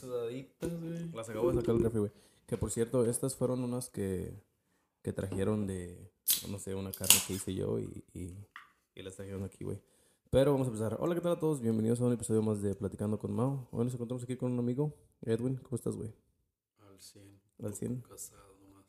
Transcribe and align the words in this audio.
Sudaditas, 0.00 0.80
güey. 0.80 1.12
Las 1.12 1.28
acabo 1.28 1.52
de 1.52 1.60
sacar 1.60 1.74
del 1.74 1.84
refri, 1.84 1.98
güey. 1.98 2.12
Que 2.46 2.56
por 2.56 2.70
cierto, 2.70 3.04
estas 3.04 3.36
fueron 3.36 3.62
unas 3.62 3.90
que, 3.90 4.42
que 5.02 5.12
trajeron 5.12 5.66
de, 5.66 6.10
no 6.48 6.58
sé, 6.58 6.74
una 6.74 6.90
carne 6.90 7.16
que 7.26 7.34
hice 7.34 7.54
yo 7.54 7.78
y, 7.78 8.02
y, 8.14 8.34
y 8.94 9.02
las 9.02 9.16
trajeron 9.16 9.44
aquí, 9.44 9.62
güey. 9.62 9.78
Pero 10.30 10.52
vamos 10.52 10.68
a 10.68 10.70
empezar. 10.70 10.96
Hola, 11.00 11.14
¿qué 11.14 11.20
tal 11.20 11.32
a 11.32 11.38
todos? 11.38 11.60
Bienvenidos 11.60 12.00
a 12.00 12.04
un 12.04 12.14
episodio 12.14 12.40
más 12.40 12.62
de 12.62 12.74
Platicando 12.74 13.18
con 13.18 13.32
Mao. 13.32 13.68
Hoy 13.72 13.84
nos 13.84 13.94
encontramos 13.94 14.24
aquí 14.24 14.36
con 14.36 14.52
un 14.52 14.58
amigo, 14.58 14.94
Edwin. 15.20 15.56
¿Cómo 15.56 15.76
estás, 15.76 15.96
güey? 15.96 16.14
Al 16.78 16.98
100. 16.98 17.40
Al 17.62 17.74
100. 17.74 18.00
Casado 18.00 18.56
nomás. 18.62 18.86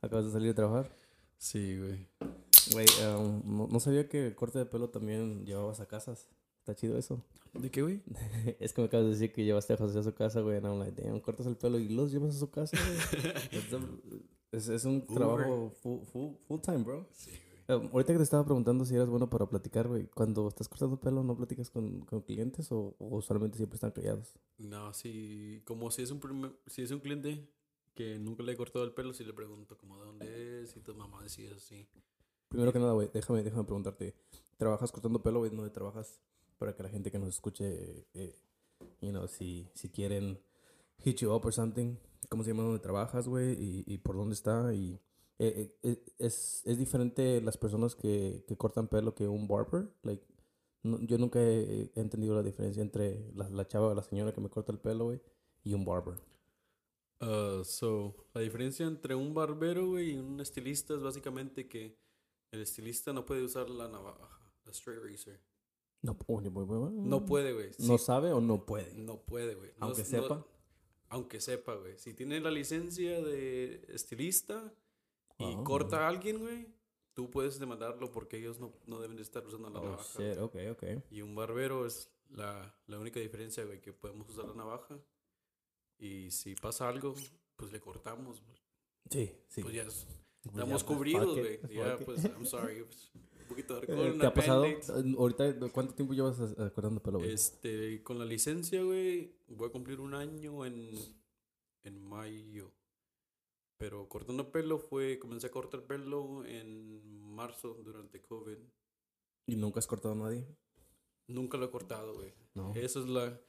¿Acabas 0.00 0.24
de 0.24 0.32
salir 0.32 0.48
de 0.48 0.54
trabajar? 0.54 0.90
Sí, 1.36 1.78
güey. 1.78 2.08
Güey, 2.72 2.86
um, 3.06 3.42
no, 3.44 3.68
no 3.70 3.80
sabía 3.80 4.08
que 4.08 4.34
corte 4.34 4.58
de 4.60 4.64
pelo 4.64 4.88
también 4.88 5.44
llevabas 5.44 5.80
a 5.80 5.86
casas. 5.86 6.30
Está 6.64 6.74
chido 6.74 6.96
eso. 6.96 7.22
¿De 7.52 7.70
qué, 7.70 7.82
güey? 7.82 8.00
es 8.58 8.72
que 8.72 8.80
me 8.80 8.86
acabas 8.86 9.04
de 9.04 9.12
decir 9.12 9.32
que 9.32 9.44
llevaste 9.44 9.74
a 9.74 9.76
José 9.76 9.98
a 9.98 10.02
su 10.02 10.14
casa, 10.14 10.40
güey. 10.40 10.56
I'm 10.62 10.78
like, 10.78 10.98
damn, 11.00 11.20
cortas 11.20 11.46
el 11.46 11.56
pelo 11.58 11.78
y 11.78 11.90
los 11.90 12.10
llevas 12.10 12.34
a 12.34 12.38
su 12.38 12.50
casa, 12.50 12.74
güey. 12.78 13.62
es, 14.52 14.68
es 14.70 14.84
un 14.86 15.04
Uber. 15.06 15.14
trabajo 15.14 15.70
full, 15.82 16.00
full, 16.10 16.32
full 16.48 16.60
time, 16.60 16.78
bro. 16.84 17.06
Sí, 17.12 17.30
güey. 17.66 17.78
Um, 17.80 17.88
ahorita 17.92 18.12
que 18.14 18.18
te 18.18 18.22
estaba 18.22 18.44
preguntando 18.46 18.86
si 18.86 18.94
eras 18.94 19.10
bueno 19.10 19.28
para 19.28 19.46
platicar, 19.46 19.88
güey. 19.88 20.06
Cuando 20.06 20.48
estás 20.48 20.68
cortando 20.68 20.98
pelo, 20.98 21.22
¿no 21.22 21.36
platicas 21.36 21.68
con, 21.70 22.00
con 22.00 22.22
clientes 22.22 22.72
o, 22.72 22.96
o 22.98 23.20
solamente 23.20 23.58
siempre 23.58 23.74
están 23.76 23.90
callados? 23.90 24.32
No, 24.56 24.92
sí. 24.94 25.60
Como 25.66 25.90
si 25.90 26.00
es 26.00 26.10
un, 26.10 26.20
primer- 26.20 26.56
si 26.66 26.80
es 26.80 26.90
un 26.92 27.00
cliente 27.00 27.46
que 27.94 28.18
nunca 28.18 28.42
le 28.42 28.52
he 28.52 28.56
cortado 28.56 28.84
el 28.86 28.92
pelo, 28.94 29.12
sí 29.12 29.22
le 29.22 29.34
pregunto 29.34 29.76
como 29.76 29.98
de 29.98 30.04
dónde 30.06 30.62
es 30.62 30.74
y 30.76 30.80
tu 30.80 30.94
mamá 30.94 31.22
decía 31.22 31.50
así. 31.56 31.86
Primero 32.48 32.72
que 32.72 32.78
nada, 32.78 32.92
güey, 32.94 33.10
déjame, 33.12 33.42
déjame 33.42 33.64
preguntarte. 33.64 34.14
¿Trabajas 34.56 34.90
cortando 34.92 35.22
pelo, 35.22 35.40
güey? 35.40 35.50
¿Dónde 35.50 35.70
trabajas? 35.70 36.20
Para 36.58 36.74
que 36.74 36.82
la 36.82 36.88
gente 36.88 37.10
que 37.10 37.18
nos 37.18 37.28
escuche, 37.28 38.06
eh, 38.14 38.38
you 39.00 39.28
si, 39.28 39.68
si 39.74 39.88
quieren 39.90 40.38
hit 40.98 41.18
you 41.18 41.32
up 41.32 41.44
or 41.44 41.52
something, 41.52 41.96
¿cómo 42.28 42.42
se 42.42 42.50
llama 42.50 42.62
dónde 42.62 42.80
trabajas, 42.80 43.28
güey? 43.28 43.52
Y, 43.52 43.84
y 43.86 43.98
por 43.98 44.16
dónde 44.16 44.34
está. 44.34 44.72
Y 44.72 45.00
eh, 45.38 45.72
eh, 45.82 45.90
eh, 45.90 46.04
es, 46.18 46.62
es 46.64 46.78
diferente 46.78 47.40
las 47.40 47.56
personas 47.56 47.94
que, 47.94 48.44
que 48.46 48.56
cortan 48.56 48.88
pelo 48.88 49.14
que 49.14 49.28
un 49.28 49.48
barber. 49.48 49.88
Like, 50.02 50.24
yo 50.82 51.18
nunca 51.18 51.40
he, 51.40 51.90
he 51.94 52.00
entendido 52.00 52.34
la 52.34 52.42
diferencia 52.42 52.82
entre 52.82 53.32
la, 53.34 53.48
la 53.48 53.66
chava 53.66 53.88
o 53.88 53.94
la 53.94 54.02
señora 54.02 54.32
que 54.32 54.40
me 54.40 54.50
corta 54.50 54.72
el 54.72 54.78
pelo, 54.78 55.06
güey, 55.06 55.20
y 55.62 55.74
un 55.74 55.84
barber. 55.84 56.14
Uh, 57.20 57.64
so, 57.64 58.14
la 58.34 58.42
diferencia 58.42 58.86
entre 58.86 59.14
un 59.14 59.32
barbero, 59.32 59.86
güey, 59.86 60.12
y 60.12 60.18
un 60.18 60.40
estilista 60.40 60.94
es 60.94 61.02
básicamente 61.02 61.68
que 61.68 61.96
el 62.50 62.60
estilista 62.60 63.12
no 63.12 63.24
puede 63.24 63.42
usar 63.42 63.70
la 63.70 63.88
navaja, 63.88 64.28
la 64.64 64.72
straight 64.72 65.02
razor. 65.02 65.38
No, 66.04 66.16
oh. 66.26 66.90
No 66.90 67.24
puede, 67.24 67.52
güey. 67.52 67.70
¿No 67.78 67.98
sabe 67.98 68.32
o 68.32 68.40
no 68.40 68.66
puede? 68.66 68.94
no 68.94 69.18
puede, 69.22 69.54
güey. 69.54 69.70
No- 69.78 69.86
Aunque 69.86 70.02
no- 70.02 70.08
sepa. 70.08 70.46
aunque 71.08 71.40
sepa, 71.40 71.74
güey. 71.76 71.96
Si 71.98 72.12
tiene 72.14 72.40
la 72.40 72.50
licencia 72.50 73.20
de 73.22 73.84
estilista 73.88 74.72
y 75.38 75.54
Ah. 75.54 75.62
corta 75.64 76.04
a 76.04 76.08
alguien, 76.08 76.40
güey, 76.40 76.66
tú 77.14 77.30
puedes 77.30 77.58
demandarlo 77.58 78.10
porque 78.10 78.36
ellos 78.36 78.58
no, 78.60 78.72
no 78.86 79.00
deben 79.00 79.16
de 79.16 79.22
estar 79.22 79.46
usando 79.46 79.70
la 79.70 79.80
Oh, 79.80 79.84
navaja. 79.84 80.18
shit, 80.22 80.38
ok, 80.38 80.56
ok. 80.72 80.84
Y 81.10 81.22
un 81.22 81.34
barbero 81.34 81.86
es 81.86 82.10
la, 82.30 82.74
la 82.86 82.98
única 82.98 83.20
diferencia, 83.20 83.64
güey, 83.64 83.80
que 83.80 83.92
podemos 83.92 84.28
usar 84.28 84.46
la 84.46 84.54
navaja. 84.54 84.98
Y 85.98 86.30
si 86.32 86.54
pasa 86.56 86.88
algo, 86.88 87.14
pues 87.56 87.72
le 87.72 87.80
cortamos. 87.80 88.42
güey. 88.42 88.56
Sí, 89.10 89.32
sí. 89.48 89.62
Pues 89.62 89.74
ya 89.74 89.82
es- 89.84 90.06
Pues 90.42 90.54
estamos 90.56 90.82
ya, 90.82 90.86
pues, 90.86 90.96
cubridos, 90.98 91.38
güey. 91.38 91.60
Ya, 91.74 91.96
pues, 92.04 92.24
I'm 92.24 92.44
sorry. 92.44 92.84
un 93.44 93.48
poquito 93.48 93.74
de 93.74 93.80
Eh, 93.80 93.90
alcohol, 93.90 94.10
¿Te 94.10 94.16
una 94.16 94.28
ha 94.28 94.34
pasado? 94.34 94.64
Eh, 94.64 94.80
Ahorita, 95.16 95.70
¿cuánto 95.70 95.94
tiempo 95.94 96.14
llevas 96.14 96.38
cortando 96.74 97.02
pelo, 97.02 97.18
güey? 97.18 97.32
Este, 97.32 98.02
con 98.02 98.18
la 98.18 98.24
licencia, 98.24 98.82
güey, 98.82 99.34
voy 99.48 99.68
a 99.68 99.72
cumplir 99.72 100.00
un 100.00 100.14
año 100.14 100.64
en, 100.66 100.90
en 101.84 102.02
mayo. 102.02 102.72
Pero 103.76 104.08
cortando 104.08 104.50
pelo 104.50 104.78
fue, 104.78 105.18
comencé 105.18 105.48
a 105.48 105.50
cortar 105.50 105.82
pelo 105.84 106.44
en 106.44 107.20
marzo 107.20 107.74
durante 107.84 108.22
COVID. 108.22 108.58
¿Y 109.46 109.56
nunca 109.56 109.78
has 109.80 109.86
cortado 109.86 110.14
a 110.14 110.16
nadie? 110.16 110.46
Nunca 111.26 111.58
lo 111.58 111.66
he 111.66 111.70
cortado, 111.70 112.14
güey. 112.14 112.32
No. 112.54 112.72
Esa 112.74 113.00
es 113.00 113.06
la... 113.06 113.40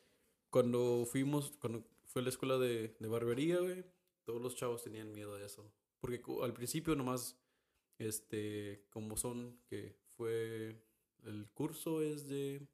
Cuando 0.49 1.05
fuimos, 1.09 1.51
cuando 1.59 1.85
fue 2.05 2.21
a 2.21 2.23
la 2.23 2.29
escuela 2.29 2.57
de, 2.57 2.95
de 2.99 3.07
barbería, 3.07 3.59
güey, 3.59 3.85
todos 4.25 4.41
los 4.41 4.55
chavos 4.55 4.83
tenían 4.83 5.13
miedo 5.13 5.35
de 5.35 5.45
eso. 5.45 5.71
Porque 5.99 6.21
al 6.41 6.53
principio 6.53 6.95
nomás, 6.95 7.37
este, 7.97 8.85
como 8.89 9.17
son, 9.17 9.59
que 9.67 9.95
fue, 10.15 10.81
el 11.25 11.47
curso 11.53 12.01
es 12.01 12.27
de 12.27 12.67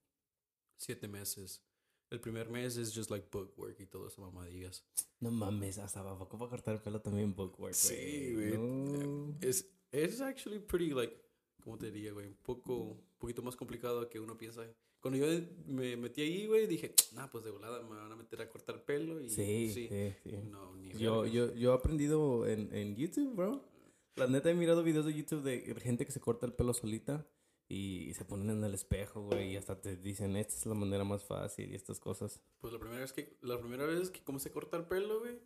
siete 0.78 1.08
meses. 1.08 1.64
El 2.10 2.20
primer 2.20 2.50
mes 2.50 2.76
es 2.76 2.94
just 2.94 3.10
like 3.10 3.28
bookwork 3.32 3.80
y 3.80 3.86
todo 3.86 4.08
eso, 4.08 4.22
mamadillas. 4.22 4.84
No 5.22 5.32
mames, 5.32 5.78
hasta 5.78 6.02
abajo 6.02 6.28
para 6.28 6.50
cortar 6.50 6.76
el 6.76 6.82
pelo 6.82 7.00
también 7.02 7.34
bookwork, 7.34 7.74
Sí, 7.74 8.34
güey. 8.34 8.58
No. 8.58 9.38
Es, 9.40 9.72
es 9.92 10.20
actually 10.20 10.60
pretty, 10.60 10.90
like, 10.90 11.16
¿cómo 11.64 11.78
te 11.78 11.90
diría, 11.90 12.12
güey? 12.12 12.28
Un 12.28 12.36
poco, 12.36 12.76
un 12.76 13.02
poquito 13.18 13.42
más 13.42 13.56
complicado 13.56 14.10
que 14.10 14.20
uno 14.20 14.38
piensa. 14.38 14.68
Cuando 15.00 15.18
yo 15.18 15.42
me 15.68 15.96
metí 15.96 16.22
ahí, 16.22 16.46
güey, 16.48 16.68
dije, 16.68 16.94
nah, 17.14 17.28
pues 17.28 17.44
de 17.44 17.52
volada 17.52 17.82
me 17.82 17.96
van 17.96 18.12
a 18.12 18.16
meter 18.16 18.42
a 18.42 18.50
cortar 18.50 18.84
pelo 18.84 19.20
y 19.22 19.30
Sí, 19.30 19.72
sí, 19.74 19.90
sí. 20.22 20.32
No, 20.50 20.76
ni 20.76 20.92
Yo, 20.92 21.26
yo, 21.26 21.56
yo 21.56 21.72
he 21.72 21.76
aprendido 21.76 22.46
en, 22.46 22.74
en 22.76 22.96
YouTube, 22.96 23.36
bro. 23.36 23.71
La 24.16 24.28
neta 24.28 24.50
he 24.50 24.54
mirado 24.54 24.84
videos 24.84 25.06
de 25.06 25.14
YouTube 25.14 25.44
de 25.44 25.76
gente 25.80 26.06
que 26.06 26.12
se 26.12 26.20
corta 26.20 26.46
el 26.46 26.54
pelo 26.54 26.74
solita 26.74 27.28
y 27.68 28.14
se 28.16 28.26
ponen 28.26 28.50
en 28.50 28.64
el 28.66 28.74
espejo, 28.74 29.22
güey, 29.22 29.54
y 29.54 29.56
hasta 29.56 29.80
te 29.80 29.96
dicen, 29.96 30.36
esta 30.36 30.56
es 30.56 30.66
la 30.66 30.74
manera 30.74 31.06
más 31.06 31.24
fácil 31.24 31.72
y 31.72 31.76
estas 31.76 32.02
cosas. 32.02 32.42
Pues 32.60 32.74
la 32.74 32.80
primera 32.80 33.00
vez 33.00 33.14
que, 33.14 33.38
la 33.42 33.58
primera 33.58 33.86
vez 33.86 34.10
que 34.10 34.22
comencé 34.24 34.50
a 34.50 34.52
cortar 34.52 34.90
pelo, 34.90 35.20
güey, 35.20 35.40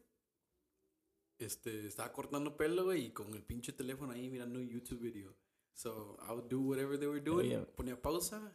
este, 1.38 1.86
estaba 1.86 2.12
cortando 2.12 2.58
pelo, 2.58 2.86
güey, 2.86 3.06
y 3.06 3.12
con 3.12 3.32
el 3.36 3.44
pinche 3.44 3.74
teléfono 3.74 4.14
ahí 4.14 4.28
mirando 4.30 4.58
un 4.58 4.68
YouTube 4.68 5.02
video. 5.02 5.36
So, 5.76 6.18
I 6.28 6.32
would 6.32 6.50
do 6.50 6.62
whatever 6.62 6.98
they 6.98 7.08
were 7.08 7.22
doing, 7.22 7.50
yeah. 7.50 7.66
ponía 7.76 8.02
pausa, 8.02 8.52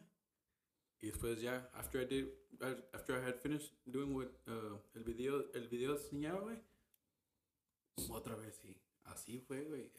y 0.99 1.07
después 1.07 1.39
ya, 1.39 1.69
after 1.73 2.01
I 2.01 2.05
did, 2.05 2.27
after 2.91 3.15
I 3.15 3.25
had 3.25 3.39
finished 3.39 3.73
doing 3.85 4.13
what, 4.13 4.27
uh, 4.47 4.77
el 4.95 5.03
video, 5.05 5.49
el 5.53 5.69
video 5.69 5.93
enseñaba, 5.93 6.41
güey, 6.41 6.57
otra 8.09 8.35
vez, 8.35 8.59
sí, 8.61 8.75
así 9.11 9.39
fue, 9.39 9.63
güey. 9.65 9.91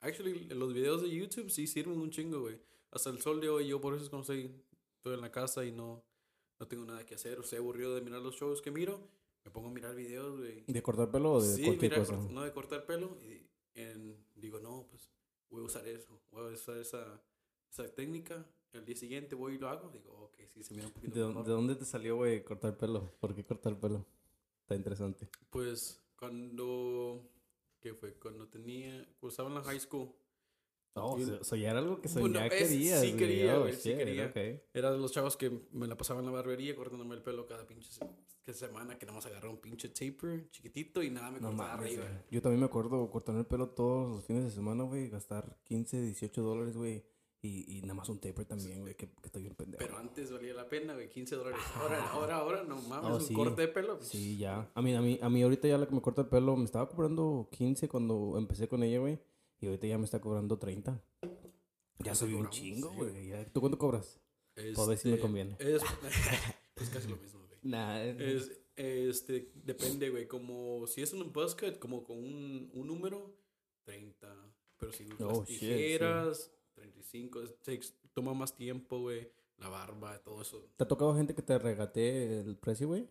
Actually, 0.00 0.46
los 0.48 0.72
videos 0.72 1.02
de 1.02 1.10
YouTube 1.10 1.50
sí 1.50 1.66
sirven 1.66 1.98
un 2.00 2.10
chingo, 2.10 2.40
güey. 2.40 2.58
Hasta 2.90 3.10
el 3.10 3.20
sol 3.20 3.40
de 3.40 3.48
hoy, 3.48 3.68
yo 3.68 3.80
por 3.80 3.94
eso 3.94 4.04
es 4.04 4.10
cuando 4.10 4.22
estoy, 4.32 4.50
estoy 4.96 5.14
en 5.14 5.20
la 5.20 5.30
casa 5.30 5.64
y 5.64 5.72
no, 5.72 6.02
no 6.58 6.66
tengo 6.66 6.84
nada 6.84 7.04
que 7.06 7.14
hacer 7.14 7.38
o 7.38 7.42
estoy 7.42 7.58
aburrido 7.58 7.94
de 7.94 8.00
mirar 8.00 8.20
los 8.22 8.34
shows 8.34 8.60
que 8.62 8.70
miro, 8.70 9.00
me 9.44 9.50
pongo 9.50 9.68
a 9.68 9.72
mirar 9.72 9.94
videos, 9.94 10.38
güey. 10.38 10.64
¿De 10.66 10.82
cortar 10.82 11.10
pelo 11.10 11.34
o 11.34 11.42
de 11.42 11.54
Sí, 11.54 11.64
cualquier 11.64 11.92
mira, 11.92 12.02
cosa? 12.04 12.14
cort- 12.18 12.30
no 12.30 12.42
de 12.42 12.52
cortar 12.52 12.86
pelo. 12.86 13.16
Y 13.22 13.46
en- 13.74 14.16
digo, 14.34 14.58
no, 14.60 14.86
pues 14.90 15.10
voy 15.50 15.62
a 15.62 15.66
usar 15.66 15.86
eso, 15.86 16.20
voy 16.30 16.50
a 16.50 16.54
usar 16.54 16.78
esa, 16.78 17.22
esa 17.70 17.88
técnica. 17.94 18.46
El 18.72 18.84
día 18.84 18.96
siguiente 18.96 19.34
voy 19.34 19.54
y 19.54 19.58
lo 19.58 19.68
hago. 19.68 19.90
Digo, 19.90 20.10
ok, 20.12 20.40
sí, 20.54 20.62
se 20.62 20.74
mira 20.74 20.86
un 20.86 20.92
poquito 20.92 21.18
¿De, 21.20 21.26
mejor. 21.26 21.44
de 21.44 21.52
dónde 21.52 21.74
te 21.76 21.84
salió, 21.84 22.16
güey, 22.16 22.42
cortar 22.44 22.76
pelo? 22.78 23.12
¿Por 23.20 23.34
qué 23.34 23.44
cortar 23.44 23.78
pelo? 23.78 24.06
Está 24.62 24.76
interesante. 24.76 25.28
Pues 25.50 26.00
cuando, 26.16 27.28
¿qué 27.80 27.94
fue? 27.94 28.14
Cuando 28.14 28.46
tenía, 28.48 28.92
cuando 29.18 29.28
estaba 29.30 29.48
en 29.48 29.54
la 29.56 29.62
high 29.62 29.80
school, 29.80 30.12
Oh, 30.94 31.16
Y- 31.16 31.22
o 31.22 31.44
sea, 31.44 31.56
ya 31.56 31.70
era 31.70 31.78
algo 31.78 32.00
que 32.00 32.08
Bueno, 32.08 32.26
soñaba 32.40 32.48
querías, 32.48 33.00
sí 33.00 33.12
quería, 33.16 33.60
Oh, 33.60 33.68
sí 33.70 33.94
quería. 33.94 34.26
ok. 34.26 34.60
era 34.74 34.90
de 34.90 34.98
los 34.98 35.12
chavos 35.12 35.36
que 35.36 35.48
me 35.70 35.86
la 35.86 35.96
pasaba 35.96 36.18
en 36.18 36.26
la 36.26 36.32
barbería 36.32 36.74
cortándome 36.74 37.14
el 37.14 37.22
pelo 37.22 37.46
cada 37.46 37.64
pinche 37.64 37.88
que 38.42 38.52
semana, 38.52 38.98
que 38.98 39.06
nada 39.06 39.14
más 39.16 39.24
agarraba 39.26 39.54
un 39.54 39.60
pinche 39.60 39.88
taper 39.90 40.50
chiquitito 40.50 41.00
y 41.04 41.10
nada 41.10 41.30
me 41.30 41.38
cortaba 41.38 41.74
arriba. 41.74 42.24
Yo 42.28 42.42
también 42.42 42.58
me 42.58 42.66
acuerdo 42.66 43.08
cortarme 43.08 43.42
el 43.42 43.46
pelo 43.46 43.68
todos 43.68 44.10
los 44.16 44.24
fines 44.24 44.42
de 44.42 44.50
semana, 44.50 44.82
güey. 44.82 45.08
Gastar 45.08 45.60
15, 45.62 46.02
18 46.02 46.42
dólares, 46.42 46.76
güey. 46.76 47.04
Y, 47.42 47.78
y 47.78 47.80
nada 47.82 47.94
más 47.94 48.08
un 48.10 48.18
taper 48.20 48.44
también, 48.44 48.80
güey. 48.80 48.94
Que, 48.94 49.06
que 49.08 49.26
estoy 49.26 49.42
bien 49.42 49.54
pendejo. 49.54 49.78
Pero 49.78 49.96
antes 49.96 50.30
valía 50.30 50.52
la 50.52 50.68
pena, 50.68 50.92
güey, 50.94 51.08
15 51.08 51.36
dólares. 51.36 51.60
Ahora, 51.76 52.10
ahora, 52.10 52.36
ahora, 52.36 52.62
no 52.64 52.76
mames, 52.82 53.10
Oh, 53.10 53.14
un 53.16 53.20
sí. 53.22 53.32
corte 53.34 53.62
de 53.62 53.68
pelo. 53.68 53.96
pues, 53.96 54.08
Sí, 54.10 54.36
ya. 54.36 54.70
A 54.74 54.82
mí, 54.82 54.94
a 54.94 55.00
mí, 55.00 55.18
a 55.22 55.28
mí 55.30 55.42
ahorita 55.42 55.66
ya 55.66 55.78
la 55.78 55.86
que 55.88 55.94
me 55.94 56.02
corta 56.02 56.20
el 56.22 56.28
pelo 56.28 56.54
me 56.56 56.64
estaba 56.64 56.88
cobrando 56.88 57.48
15 57.52 57.88
cuando 57.88 58.34
empecé 58.36 58.68
con 58.68 58.82
ella, 58.82 58.98
güey. 58.98 59.18
Y 59.60 59.66
ahorita 59.66 59.86
ya 59.86 59.96
me 59.98 60.04
está 60.04 60.20
cobrando 60.20 60.58
30. 60.58 60.92
Ya 61.22 61.28
¿Cuánto 61.98 62.14
subí 62.14 62.34
un 62.34 62.48
chingo, 62.50 62.90
güey. 62.92 63.30
¿Tú 63.52 63.60
cuánto 63.60 63.78
cobras? 63.78 64.20
Para 64.74 64.88
ver 64.88 64.98
si 64.98 65.08
me 65.08 65.14
Este, 65.14 65.22
conviene. 65.22 65.56
Es, 65.58 65.82
es 66.76 66.90
casi 66.90 67.08
lo 67.08 67.16
mismo, 67.16 67.40
güey. 67.46 67.58
Nah, 67.62 68.00
Es, 68.02 68.50
este, 68.76 69.50
depende, 69.54 70.10
güey. 70.10 70.26
Como 70.28 70.86
si 70.86 71.00
es 71.02 71.12
un 71.14 71.32
buzz 71.32 71.54
cut, 71.54 71.78
como 71.78 72.02
con 72.04 72.18
un, 72.18 72.70
un 72.74 72.86
número, 72.86 73.34
30. 73.84 74.28
Pero 74.78 74.92
si 74.92 75.04
usas 75.06 75.20
Oh, 75.20 75.44
shit, 75.46 75.58
sí. 75.58 75.98
Tijeras, 76.88 77.02
35. 77.04 77.42
it 77.42 77.50
takes- 77.62 77.92
toma 78.14 78.34
más 78.34 78.54
tiempo, 78.56 79.00
güey. 79.00 79.28
La 79.58 79.68
barba, 79.68 80.18
todo 80.22 80.40
eso. 80.40 80.70
¿Te 80.76 80.84
ha 80.84 80.88
tocado 80.88 81.14
gente 81.14 81.34
que 81.34 81.42
te 81.42 81.58
regatee 81.58 82.40
el 82.40 82.56
precio, 82.56 82.88
güey? 82.88 83.06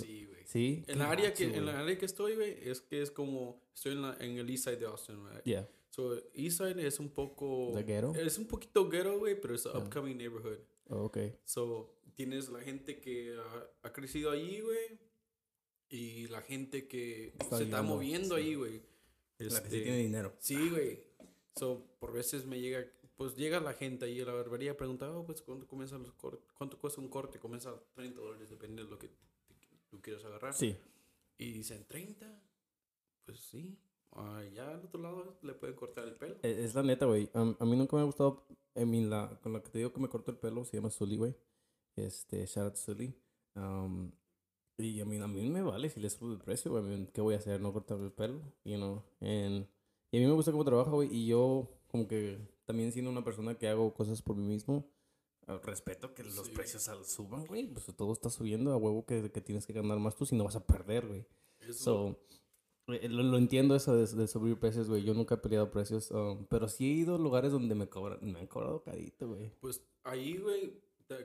Sí, 0.00 0.26
güey. 0.26 0.46
Sí. 0.46 0.84
En 0.86 0.98
la 0.98 1.10
área 1.10 1.32
que, 1.34 1.44
en 1.44 1.66
la 1.66 1.80
área 1.80 1.96
que 1.98 2.06
estoy, 2.06 2.34
güey, 2.36 2.56
es 2.68 2.80
que 2.80 3.02
es 3.02 3.10
como, 3.10 3.60
estoy 3.74 3.92
en, 3.92 4.02
la, 4.02 4.16
en 4.20 4.38
el 4.38 4.48
east 4.50 4.64
side 4.64 4.76
de 4.76 4.86
Austin, 4.86 5.16
right? 5.28 5.42
Yeah. 5.44 5.68
So, 5.90 6.14
east 6.34 6.58
side 6.58 6.86
es 6.86 7.00
un 7.00 7.08
poco... 7.10 7.72
¿De 7.74 7.82
ghetto? 7.82 8.14
Es 8.14 8.38
un 8.38 8.46
poquito 8.46 8.88
ghetto, 8.88 9.18
güey, 9.18 9.40
pero 9.40 9.54
es 9.54 9.66
un 9.66 9.72
Ah. 9.74 9.78
upcoming 9.78 10.16
neighborhood. 10.16 10.58
Oh, 10.90 11.04
ok. 11.06 11.18
So, 11.44 11.92
tienes 12.14 12.48
la 12.50 12.60
gente 12.60 13.00
que 13.00 13.36
ha, 13.36 13.70
ha 13.88 13.92
crecido 13.92 14.30
allí, 14.30 14.60
güey. 14.60 14.98
Y 15.88 16.26
la 16.28 16.42
gente 16.42 16.86
que 16.86 17.34
Está 17.38 17.58
se 17.58 17.64
está 17.64 17.82
moviendo 17.82 18.36
sí. 18.36 18.42
ahí, 18.42 18.54
güey. 18.54 18.82
La 19.38 19.62
que 19.62 19.70
sí 19.70 19.76
Este, 19.76 19.82
tiene 19.82 19.98
dinero. 19.98 20.34
Sí, 20.38 20.68
güey. 20.70 21.00
So, 21.58 21.82
por 21.98 22.12
veces 22.12 22.46
me 22.46 22.60
llega, 22.60 22.84
pues 23.16 23.36
llega 23.36 23.60
la 23.60 23.72
gente 23.74 24.04
ahí 24.06 24.20
a 24.20 24.24
la 24.26 24.32
barbería 24.32 24.72
a 24.72 24.76
preguntar, 24.76 25.10
oh, 25.10 25.24
pues, 25.24 25.42
¿cuánto, 25.42 25.66
comienzan 25.66 26.02
los 26.02 26.12
cor- 26.14 26.40
¿cuánto 26.56 26.78
cuesta 26.78 27.00
un 27.00 27.08
corte? 27.08 27.38
Comienza 27.38 27.70
a 27.70 27.80
30 27.94 28.20
dólares, 28.20 28.48
depende 28.50 28.84
de 28.84 28.90
lo 28.90 28.98
que 28.98 29.10
tú 29.90 30.00
quieras 30.00 30.24
agarrar. 30.24 30.54
Sí. 30.54 30.76
Y 31.38 31.52
dicen, 31.52 31.86
¿30? 31.88 32.26
Pues 33.24 33.40
sí. 33.40 33.78
Allá 34.12 34.70
al 34.74 34.84
otro 34.84 35.00
lado 35.02 35.38
le 35.42 35.52
pueden 35.54 35.76
cortar 35.76 36.08
el 36.08 36.14
pelo. 36.14 36.36
E- 36.42 36.64
Es 36.64 36.74
la 36.74 36.82
neta, 36.82 37.06
güey. 37.06 37.28
A, 37.34 37.40
a 37.58 37.64
mí 37.66 37.76
nunca 37.76 37.94
me 37.96 38.02
ha 38.02 38.06
gustado. 38.06 38.46
I 38.74 38.84
mean, 38.86 39.10
la, 39.10 39.38
con 39.42 39.52
la 39.52 39.62
que 39.62 39.68
te 39.70 39.78
digo 39.78 39.92
que 39.92 40.00
me 40.00 40.08
cortó 40.08 40.30
el 40.30 40.38
pelo 40.38 40.64
se 40.64 40.76
llama 40.76 40.90
Sully, 40.90 41.16
güey. 41.16 41.34
Este, 41.96 42.46
shout 42.46 42.66
out 42.66 42.76
Sully. 42.76 43.14
Um, 43.54 44.10
y 44.78 45.00
a 45.00 45.04
mí, 45.04 45.16
a 45.18 45.26
mí 45.26 45.50
me 45.50 45.62
vale 45.62 45.90
si 45.90 46.00
le 46.00 46.08
subo 46.08 46.32
el 46.32 46.38
precio, 46.38 46.70
güey. 46.70 47.06
¿Qué 47.12 47.20
voy 47.20 47.34
a 47.34 47.38
hacer? 47.38 47.60
No 47.60 47.72
cortarme 47.72 48.06
el 48.06 48.12
pelo, 48.12 48.40
you 48.64 48.76
know. 48.76 49.04
And- 49.20 49.66
y 50.10 50.16
a 50.16 50.20
mí 50.20 50.26
me 50.26 50.32
gusta 50.32 50.52
cómo 50.52 50.64
trabaja, 50.64 50.90
güey. 50.90 51.08
Y 51.14 51.26
yo, 51.26 51.68
como 51.88 52.06
que 52.08 52.38
también 52.64 52.92
siendo 52.92 53.10
una 53.10 53.24
persona 53.24 53.56
que 53.56 53.68
hago 53.68 53.92
cosas 53.94 54.22
por 54.22 54.36
mí 54.36 54.46
mismo, 54.46 54.84
eh, 55.46 55.58
respeto 55.62 56.14
que 56.14 56.22
los 56.24 56.34
Sí. 56.46 56.52
precios 56.52 56.88
suban, 57.06 57.46
güey. 57.46 57.66
Pues 57.66 57.86
todo 57.96 58.12
está 58.12 58.30
subiendo 58.30 58.72
a 58.72 58.76
huevo 58.76 59.04
que, 59.06 59.30
que 59.30 59.40
tienes 59.40 59.66
que 59.66 59.72
ganar 59.72 59.98
más 59.98 60.16
tú 60.16 60.26
si 60.26 60.36
no 60.36 60.44
vas 60.44 60.56
a 60.56 60.66
perder, 60.66 61.06
güey. 61.06 61.26
Eso, 61.60 62.16
So, 62.86 62.92
eh, 62.94 63.08
lo, 63.08 63.22
lo 63.22 63.36
entiendo 63.38 63.74
eso 63.74 63.94
de, 63.96 64.06
de 64.06 64.26
subir 64.28 64.58
precios, 64.58 64.88
güey. 64.88 65.02
Yo 65.04 65.12
nunca 65.14 65.34
he 65.34 65.38
peleado 65.38 65.70
precios, 65.70 66.10
um, 66.10 66.46
pero 66.46 66.68
sí 66.68 66.84
he 66.90 66.94
ido 66.94 67.14
a 67.16 67.18
lugares 67.18 67.52
donde 67.52 67.74
me 67.74 67.88
cobran, 67.88 68.18
me 68.22 68.38
han 68.40 68.46
cobrado 68.46 68.82
carito, 68.82 69.28
güey. 69.28 69.50
pues 69.60 69.82
ahí, 70.04 70.36
güey, 70.38 70.80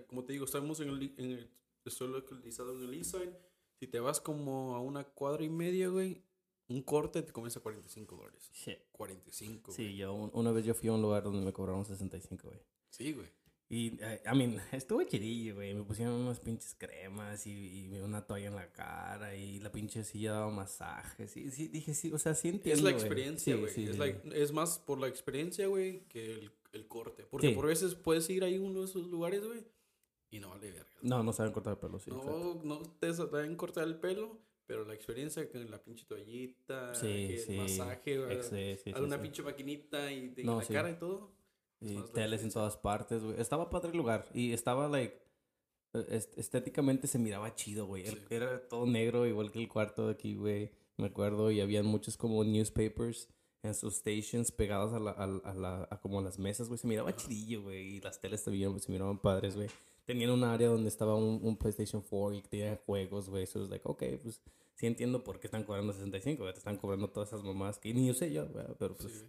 como 0.07 0.23
te 0.25 0.33
digo, 0.33 0.45
estamos 0.45 0.79
en 0.81 0.89
el, 0.89 1.13
en 1.17 1.31
el, 1.31 1.49
estoy 1.85 2.07
localizado 2.09 2.73
en 2.77 2.83
el 2.83 2.93
Eastside. 2.95 3.37
Si 3.79 3.87
te 3.87 3.99
vas 3.99 4.19
como 4.21 4.75
a 4.75 4.81
una 4.81 5.03
cuadra 5.03 5.43
y 5.43 5.49
media, 5.49 5.89
güey, 5.89 6.21
un 6.69 6.81
corte 6.81 7.21
te 7.21 7.31
comienza 7.31 7.59
a 7.59 7.63
45 7.63 8.15
dólares. 8.15 8.49
Shit. 8.53 8.77
45. 8.91 9.71
Sí, 9.71 9.83
güey. 9.83 9.95
yo 9.97 10.13
un- 10.13 10.31
una 10.33 10.51
vez 10.51 10.65
yo 10.65 10.73
fui 10.73 10.89
a 10.89 10.93
un 10.93 11.01
lugar 11.01 11.23
donde 11.23 11.41
me 11.45 11.51
cobraron 11.53 11.85
65, 11.85 12.47
güey. 12.47 12.59
Sí, 12.89 13.13
güey. 13.13 13.27
Y, 13.69 13.97
eh, 14.03 14.21
I 14.31 14.37
mean, 14.37 14.55
estuvo 14.71 15.01
chidillo, 15.03 15.55
güey. 15.55 15.73
Me 15.73 15.83
pusieron 15.83 16.13
unas 16.15 16.39
pinches 16.39 16.75
cremas 16.75 17.47
y, 17.47 17.87
y 17.87 17.99
una 17.99 18.25
toalla 18.25 18.47
en 18.47 18.55
la 18.55 18.71
cara 18.71 19.35
y 19.35 19.59
la 19.59 19.71
pinche 19.71 20.03
silla 20.03 20.33
daba 20.33 20.51
masajes. 20.51 21.31
Sí, 21.31 21.49
sí, 21.49 21.67
dije, 21.69 21.93
sí, 21.93 22.11
o 22.13 22.19
sea, 22.19 22.35
sí 22.35 22.49
entiendo, 22.49 22.77
Es 22.79 22.83
la 22.83 22.91
experiencia, 22.91 23.55
güey. 23.55 23.71
sí, 23.73 23.85
es, 23.85 23.91
sí. 23.93 23.97
like- 23.97 24.21
es 24.41 24.51
más 24.51 24.77
por 24.79 24.99
la 24.99 25.07
experiencia, 25.07 25.67
güey, 25.67 26.01
que 26.07 26.33
el, 26.33 26.51
el 26.73 26.87
corte. 26.87 27.23
Porque 27.25 27.49
por 27.51 27.65
veces 27.67 27.95
puedes 27.95 28.29
ir 28.29 28.43
ahí 28.43 28.55
a 28.57 28.61
uno 28.61 28.79
de 28.81 28.85
esos 28.85 29.07
lugares, 29.07 29.43
güey, 29.43 29.65
y 30.29 30.39
no 30.39 30.49
vale 30.49 30.71
verga. 30.71 30.89
No, 31.01 31.23
no 31.23 31.33
saben 31.33 31.51
cortar 31.51 31.73
el 31.73 31.79
pelo, 31.79 31.99
sí. 31.99 32.09
exacto. 32.11 32.61
no, 32.63 32.77
no 32.77 32.81
te 32.99 33.13
saben 33.13 33.55
cortar 33.55 33.85
el 33.87 33.95
pelo, 33.95 34.39
pero 34.65 34.85
la 34.85 34.93
experiencia 34.93 35.49
con 35.51 35.69
la 35.69 35.81
pinche 35.83 36.05
toallita, 36.05 36.93
Sí, 36.95 37.07
que 37.07 37.33
el 37.35 37.39
sí. 37.39 37.57
masaje, 37.57 38.17
güey, 38.17 38.33
Ex- 38.37 38.47
sí, 38.83 38.91
alguna 38.93 39.21
pinche 39.21 39.41
maquinita 39.43 40.11
y 40.11 40.29
de 40.29 40.43
No, 40.43 40.59
la 40.61 40.67
cara 40.67 40.89
y 40.91 40.95
todo. 40.99 41.31
Y 41.81 41.95
la 41.95 42.05
teles 42.05 42.43
en 42.43 42.51
todas 42.51 42.77
partes, 42.77 43.21
güey. 43.23 43.39
Estaba 43.41 43.69
padre 43.69 43.91
el 43.91 43.97
lugar. 43.97 44.25
Y 44.33 44.53
estaba, 44.53 44.87
like, 44.87 45.19
est- 46.09 46.37
estéticamente 46.37 47.07
se 47.07 47.19
miraba 47.19 47.53
chido, 47.55 47.85
güey. 47.85 48.05
El- 48.07 48.15
Sí. 48.15 48.25
Era 48.29 48.67
todo 48.67 48.85
negro, 48.85 49.25
igual 49.27 49.51
que 49.51 49.59
el 49.59 49.67
cuarto 49.67 50.07
de 50.07 50.13
aquí, 50.13 50.35
güey. 50.35 50.71
Me 50.97 51.07
acuerdo. 51.07 51.51
Y 51.51 51.59
habían 51.59 51.85
muchos 51.85 52.15
como 52.17 52.43
newspapers 52.43 53.27
en 53.63 53.73
sus 53.75 53.95
stations 53.95 54.51
pegados 54.51 54.93
a, 54.93 54.99
la, 54.99 55.11
a, 55.11 55.23
a 55.23 55.53
la, 55.53 55.87
a 55.89 55.99
como 55.99 56.21
las 56.21 56.39
mesas, 56.39 56.67
güey. 56.69 56.77
Se 56.77 56.87
miraba 56.87 57.15
chidillo, 57.15 57.63
güey. 57.63 57.97
Y 57.97 58.01
las 58.01 58.19
teles 58.21 58.43
también 58.43 58.79
se 58.79 58.91
miraban 58.91 59.17
padres, 59.19 59.55
güey. 59.55 59.67
Tenían 60.05 60.31
un 60.31 60.43
área 60.43 60.67
donde 60.69 60.89
estaba 60.89 61.15
un, 61.15 61.39
un 61.43 61.57
PlayStation 61.57 62.01
4 62.01 62.37
y 62.37 62.41
tenía 62.41 62.75
juegos, 62.85 63.29
güey. 63.29 63.45
So, 63.47 63.65
like, 63.67 63.81
ok, 63.87 64.03
pues 64.21 64.41
sí 64.75 64.85
entiendo 64.87 65.23
por 65.23 65.39
qué 65.39 65.47
están 65.47 65.63
cobrando 65.63 65.93
65, 65.93 66.43
güey. 66.43 66.53
Te 66.53 66.59
están 66.59 66.77
cobrando 66.77 67.09
todas 67.09 67.29
esas 67.29 67.43
mamás 67.43 67.79
que 67.79 67.93
ni 67.93 68.07
yo 68.07 68.13
sé 68.13 68.31
yo, 68.33 68.47
güey. 68.47 68.65
Pero 68.79 68.95
pues... 68.95 69.13
Sí. 69.13 69.25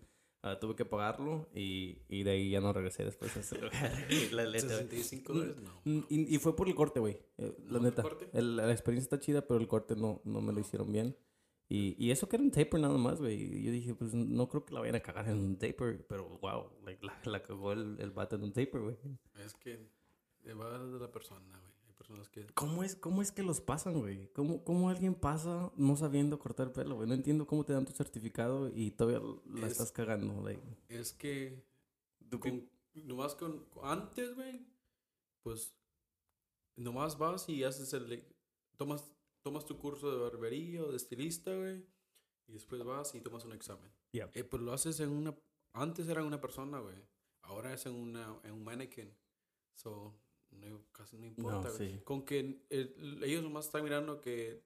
Ah, 0.46 0.58
tuve 0.60 0.76
que 0.76 0.84
pagarlo 0.84 1.48
y, 1.54 2.02
y 2.06 2.22
de 2.22 2.32
ahí 2.32 2.50
ya 2.50 2.60
no 2.60 2.70
regresé 2.70 3.02
después 3.02 3.34
a 3.34 3.40
ese 3.40 3.54
lugar. 3.58 3.72
la 4.32 4.44
neta, 4.44 4.66
güey. 4.66 4.78
65 4.78 5.32
dólares, 5.32 5.56
no. 5.56 5.80
Mm, 5.84 6.04
Y, 6.10 6.34
y 6.34 6.38
fue 6.38 6.54
por 6.54 6.68
el 6.68 6.74
corte, 6.74 7.00
güey. 7.00 7.16
Eh, 7.38 7.56
la 7.64 7.70
¿No, 7.70 7.76
el 7.78 7.82
neta. 7.84 8.02
corte? 8.02 8.28
El- 8.34 8.56
la 8.56 8.70
experiencia 8.70 9.06
está 9.06 9.18
chida, 9.18 9.46
pero 9.46 9.58
el 9.58 9.66
corte 9.66 9.96
no, 9.96 10.20
no 10.24 10.42
me 10.42 10.52
lo 10.52 10.60
hicieron 10.60 10.92
bien. 10.92 11.16
Y, 11.70 11.96
y 11.98 12.10
eso 12.10 12.28
que 12.28 12.36
era 12.36 12.42
un 12.44 12.50
taper 12.50 12.78
nada 12.78 12.98
más, 12.98 13.20
güey. 13.22 13.62
Yo 13.62 13.72
dije, 13.72 13.94
pues 13.94 14.12
no 14.12 14.46
creo 14.50 14.66
que 14.66 14.74
la 14.74 14.80
vayan 14.80 14.96
a 14.96 15.00
cagar 15.00 15.28
en 15.30 15.38
un 15.38 15.56
taper. 15.56 16.04
Pero 16.06 16.28
wow, 16.42 16.68
like, 16.84 17.02
la, 17.06 17.18
la 17.24 17.42
cagó 17.42 17.72
el, 17.72 17.96
el 17.98 18.10
vato 18.10 18.36
en 18.36 18.42
un 18.42 18.52
taper, 18.52 18.82
güey. 18.82 18.96
Es 19.42 19.54
que 19.54 19.88
va 20.52 20.78
de 20.78 20.98
la 20.98 21.10
persona, 21.10 21.58
güey. 21.58 21.72
Hay 21.86 21.94
personas 21.94 22.28
que... 22.28 22.46
¿Cómo 22.54 22.84
es, 22.84 22.96
¿Cómo 22.96 23.22
es 23.22 23.32
que 23.32 23.42
los 23.42 23.60
pasan, 23.62 24.00
güey? 24.00 24.30
¿Cómo, 24.34 24.62
¿Cómo 24.64 24.90
alguien 24.90 25.14
pasa 25.14 25.72
no 25.76 25.96
sabiendo 25.96 26.38
cortar 26.38 26.72
pelo, 26.72 26.96
güey? 26.96 27.08
No 27.08 27.14
entiendo 27.14 27.46
cómo 27.46 27.64
te 27.64 27.72
dan 27.72 27.86
tu 27.86 27.92
certificado 27.92 28.68
y 28.68 28.90
todavía 28.90 29.20
la 29.46 29.66
Es- 29.66 29.72
estás 29.72 29.92
cagando, 29.92 30.42
like. 30.42 30.62
Es 30.88 31.12
que... 31.14 31.64
¿Tú 32.28 32.40
qué- 32.40 32.50
con- 32.50 33.06
nomás 33.06 33.34
con... 33.34 33.64
Antes, 33.82 34.34
güey, 34.34 34.66
pues... 35.42 35.74
Nomás 36.76 37.16
vas 37.16 37.48
y 37.48 37.62
haces 37.64 37.92
el... 37.94 38.26
Tomas, 38.76 39.04
tomas 39.42 39.64
tu 39.64 39.78
curso 39.78 40.10
de 40.10 40.18
barbería 40.18 40.82
o 40.82 40.90
de 40.90 40.96
estilista, 40.96 41.54
güey. 41.56 41.86
Y 42.48 42.52
después 42.52 42.82
vas 42.84 43.14
y 43.14 43.20
tomas 43.20 43.44
un 43.44 43.52
examen. 43.52 43.90
Yeah. 44.12 44.28
Eh, 44.34 44.44
pues 44.44 44.62
lo 44.62 44.72
haces 44.72 45.00
en 45.00 45.10
una... 45.10 45.34
Antes 45.72 46.08
era 46.08 46.22
una 46.24 46.40
persona, 46.40 46.80
güey. 46.80 46.96
Ahora 47.42 47.72
es 47.72 47.86
en, 47.86 47.94
una, 47.94 48.38
en 48.42 48.52
un 48.52 48.64
mannequin. 48.64 49.12
So, 49.74 50.14
no, 50.60 50.80
casi 50.92 51.16
no 51.18 51.26
importa, 51.26 51.68
No, 51.68 51.74
güey. 51.76 51.92
sí. 51.94 52.00
Con 52.04 52.24
que 52.24 52.60
el- 52.70 53.20
ellos 53.24 53.42
nomás 53.42 53.66
están 53.66 53.84
mirando 53.84 54.20
que, 54.20 54.62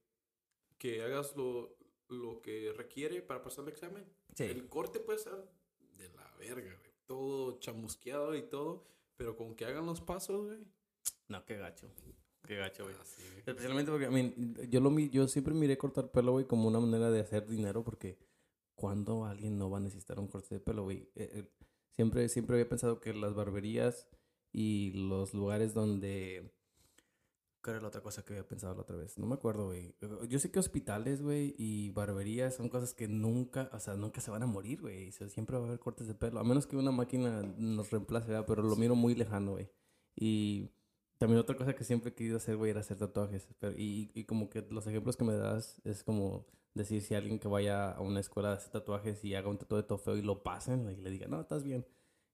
que 0.79 1.02
hagas 1.02 1.37
lo, 1.37 1.76
lo 2.08 2.40
que 2.40 2.73
requiere 2.76 3.23
para 3.23 3.43
pasar 3.43 3.64
el 3.64 3.70
examen. 3.70 4.05
Sí. 4.35 4.44
El 4.44 4.69
corte 4.69 5.00
puede 5.00 5.19
ser 5.19 5.35
de 5.96 6.08
la 6.11 6.31
verga, 6.38 6.75
güey. 6.79 6.90
Todo 7.06 7.58
chamusqueado 7.58 8.35
y 8.37 8.43
todo. 8.43 8.85
Pero 9.17 9.37
con 9.37 9.55
que 9.56 9.64
hagan 9.64 9.87
los 9.87 10.00
pasos, 10.00 10.46
güey. 10.46 10.58
No, 11.29 11.44
qué 11.44 11.56
gacho. 11.56 11.88
Qué 12.46 12.56
gacho, 12.56 12.85
güey. 12.85 12.94
güey. 12.94 13.38
Especialmente 13.47 13.90
porque, 13.90 14.07
I 14.07 14.11
mean, 14.11 14.54
yo, 14.71 14.80
lo, 14.80 14.90
mi- 14.90 15.11
yo 15.11 15.26
siempre 15.26 15.54
miré 15.54 15.76
cortar 15.76 16.11
pelo, 16.12 16.33
güey, 16.33 16.47
como 16.47 16.68
una 16.68 16.78
manera 16.80 17.11
de 17.11 17.21
hacer 17.21 17.47
dinero 17.49 17.83
porque 17.83 18.16
cuando 18.76 19.25
alguien 19.25 19.59
no 19.59 19.68
va 19.71 19.78
a 19.78 19.80
necesitar 19.80 20.21
un 20.21 20.28
corte 20.28 20.54
de 20.54 20.61
pelo, 20.61 20.85
güey. 20.85 21.11
Eh, 21.16 21.30
eh, 21.35 21.45
siempre, 21.90 22.28
siempre 22.28 22.54
había 22.57 22.68
pensado 22.68 23.00
que 23.00 23.12
las 23.12 23.35
barberías 23.35 24.07
y 24.52 24.93
los 24.93 25.35
lugares 25.35 25.75
donde... 25.75 26.52
¿Qué 27.62 27.73
era 27.73 27.81
la 27.81 27.88
otra 27.88 28.02
cosa 28.02 28.25
que 28.25 28.35
había 28.35 28.47
pensado 28.47 28.75
la 28.75 28.83
otra 28.83 28.97
vez? 28.97 29.19
No 29.19 29.26
me 29.26 29.35
acuerdo, 29.35 29.67
güey. 29.67 29.95
Yo 30.28 30.38
sé 30.38 30.50
que 30.50 30.61
hospitales, 30.61 31.23
güey, 31.23 31.57
y 31.59 31.90
barberías 31.90 32.55
son 32.55 32.69
cosas 32.69 32.95
que 32.95 33.09
nunca, 33.09 33.69
o 33.73 33.81
sea, 33.81 33.95
nunca 33.95 34.21
se 34.21 34.31
van 34.31 34.45
a 34.45 34.47
morir, 34.47 34.81
güey. 34.81 35.09
O 35.09 35.12
sea, 35.12 35.28
siempre 35.28 35.57
va 35.57 35.64
a 35.64 35.67
haber 35.67 35.81
cortes 35.81 36.07
de 36.07 36.14
pelo. 36.14 36.38
A 36.38 36.45
menos 36.45 36.67
que 36.69 36.76
una 36.76 36.93
máquina 36.93 37.43
nos 37.59 37.90
reemplace, 37.90 38.28
¿verdad? 38.28 38.47
Pero 38.47 38.62
lo 38.62 38.76
miro 38.76 38.95
muy 38.95 39.17
lejano, 39.17 39.52
güey. 39.52 39.69
Y 40.14 40.71
también 41.19 41.40
otra 41.40 41.57
cosa 41.57 41.75
que 41.75 41.83
siempre 41.83 42.11
he 42.11 42.14
querido 42.14 42.37
hacer, 42.37 42.57
güey, 42.57 42.71
era 42.71 42.81
hacer 42.81 42.97
tatuajes. 42.97 43.49
Pero, 43.59 43.75
y, 43.76 44.12
y 44.14 44.25
como 44.25 44.49
que 44.50 44.64
los 44.71 44.87
ejemplos 44.87 45.17
que 45.17 45.25
me 45.25 45.35
das 45.35 45.81
es 45.85 46.05
como 46.05 46.47
decir 46.75 47.02
si 47.02 47.14
alguien 47.14 47.38
que 47.38 47.49
vaya 47.49 47.90
a 47.90 48.00
una 48.00 48.21
escuela 48.21 48.50
de 48.50 48.57
hacer 48.57 48.71
tatuajes 48.71 49.25
y 49.25 49.35
haga 49.35 49.49
un 49.49 49.59
tatuaje 49.59 49.87
todo 49.87 49.99
feo 49.99 50.17
y 50.17 50.23
lo 50.23 50.43
pasen, 50.43 50.88
y 50.90 50.97
le 50.97 51.11
diga, 51.11 51.26
no, 51.26 51.40
estás 51.40 51.64
bien. 51.64 51.85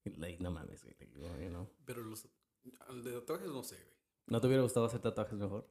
Y 0.04 0.10
like, 0.18 0.42
no 0.42 0.50
mames, 0.50 0.82
güey. 0.84 0.94
like, 0.98 1.44
you 1.44 1.48
know. 1.50 1.68
Pero 1.84 2.02
los... 2.02 2.28
Al 2.88 3.04
de 3.04 3.12
tatuajes 3.12 3.48
no 3.48 3.62
sé, 3.62 3.76
güey. 3.76 3.96
¿No 4.26 4.40
te 4.40 4.46
hubiera 4.46 4.62
gustado 4.62 4.86
hacer 4.86 5.00
tatuajes 5.00 5.38
mejor? 5.38 5.68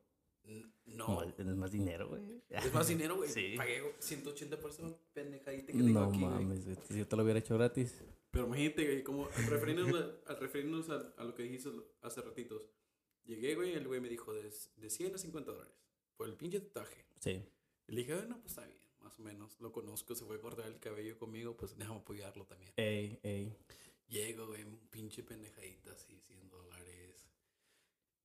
No. 0.85 1.33
Tienes 1.33 1.55
más 1.55 1.71
dinero, 1.71 2.09
güey. 2.09 2.43
Es 2.49 2.73
más 2.73 2.87
dinero, 2.87 3.15
güey. 3.15 3.29
Sí. 3.33 3.55
Pagué 3.57 3.95
180 3.99 4.59
por 4.59 4.69
esa 4.71 4.83
pendejadita 5.13 5.67
que 5.67 5.73
tengo 5.77 5.89
No 5.99 6.09
aquí, 6.09 6.19
mames, 6.19 6.65
güey. 6.65 6.77
Si 6.87 6.97
yo 6.97 7.07
te 7.07 7.15
lo 7.15 7.23
hubiera 7.23 7.39
hecho 7.39 7.55
gratis. 7.55 8.03
Pero 8.29 8.47
imagínate, 8.47 8.85
güey, 8.85 9.03
como 9.03 9.27
refiriéndonos, 9.27 9.95
a, 10.25 10.31
al 10.31 10.39
referirnos 10.39 10.89
a, 10.89 11.13
a 11.17 11.23
lo 11.23 11.33
que 11.33 11.43
dijiste 11.43 11.69
hace 12.01 12.21
ratitos. 12.21 12.61
Llegué, 13.25 13.55
güey, 13.55 13.73
el 13.73 13.87
güey 13.87 14.01
me 14.01 14.09
dijo 14.09 14.33
de, 14.33 14.51
de 14.75 14.89
100 14.89 15.15
a 15.15 15.17
50 15.17 15.51
dólares. 15.51 15.73
Por 16.17 16.27
el 16.27 16.35
pinche 16.35 16.59
tatuaje. 16.59 17.05
Sí. 17.19 17.41
Y 17.87 17.91
le 17.93 18.01
dije, 18.01 18.13
bueno, 18.15 18.37
pues 18.41 18.51
está 18.51 18.65
bien, 18.65 18.77
más 18.99 19.17
o 19.19 19.23
menos. 19.23 19.59
Lo 19.61 19.71
conozco, 19.71 20.13
se 20.15 20.25
fue 20.25 20.37
a 20.37 20.41
cortar 20.41 20.67
el 20.67 20.79
cabello 20.79 21.17
conmigo, 21.17 21.55
pues 21.55 21.77
déjame 21.77 21.99
apoyarlo 21.99 22.45
también. 22.45 22.73
Ey, 22.75 23.19
ey. 23.23 23.55
Llego, 24.13 24.45
güey, 24.45 24.63
un 24.63 24.77
pinche 24.91 25.23
pendejadita 25.23 25.91
así, 25.91 26.19
100 26.19 26.47
dólares. 26.47 27.27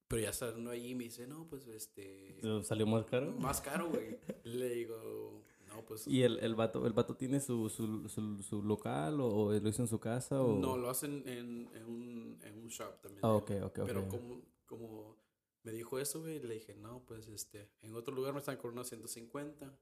Pero 0.07 0.23
ya 0.23 0.30
estando 0.30 0.71
ahí 0.71 0.95
me 0.95 1.04
dice, 1.04 1.26
no, 1.26 1.49
pues 1.49 1.66
este. 1.66 2.40
¿Te 2.42 2.62
¿Salió 2.62 2.87
más 2.87 3.07
caro? 3.07 3.33
Más 3.33 3.62
caro, 3.62 3.88
güey. 3.88 4.18
Le 4.45 4.68
digo, 4.68 5.45
no, 5.66 5.87
pues. 5.87 6.07
¿Y 6.07 6.23
el, 6.25 6.40
el, 6.40 6.54
vato, 6.54 6.87
el 6.87 6.92
vato 6.92 7.16
tiene 7.16 7.40
su, 7.40 7.71
su, 7.71 8.07
su, 8.07 8.42
su 8.42 8.62
local 8.62 9.18
o, 9.23 9.28
o 9.28 9.52
lo 9.52 9.68
hizo 9.68 9.80
en 9.80 9.88
su 9.88 9.99
casa? 9.99 10.42
O... 10.42 10.59
No, 10.59 10.76
lo 10.76 10.90
hacen 10.90 11.26
en, 11.26 11.71
en, 11.75 11.85
un, 11.87 12.38
en 12.42 12.59
un 12.59 12.68
shop 12.68 13.00
también. 13.00 13.25
Ah, 13.25 13.33
ok, 13.33 13.50
ok, 13.62 13.78
ok. 13.78 13.87
Pero 13.87 14.09
como, 14.09 14.42
como 14.66 15.16
me 15.62 15.73
dijo 15.73 15.99
eso, 15.99 16.21
güey, 16.21 16.38
le 16.38 16.54
dije, 16.54 16.75
no, 16.75 17.02
pues 17.07 17.28
este, 17.28 17.71
en 17.80 17.95
otro 17.95 18.14
lugar 18.14 18.35
me 18.35 18.40
están 18.40 18.59
cobrando 18.59 18.85
150. 18.85 19.75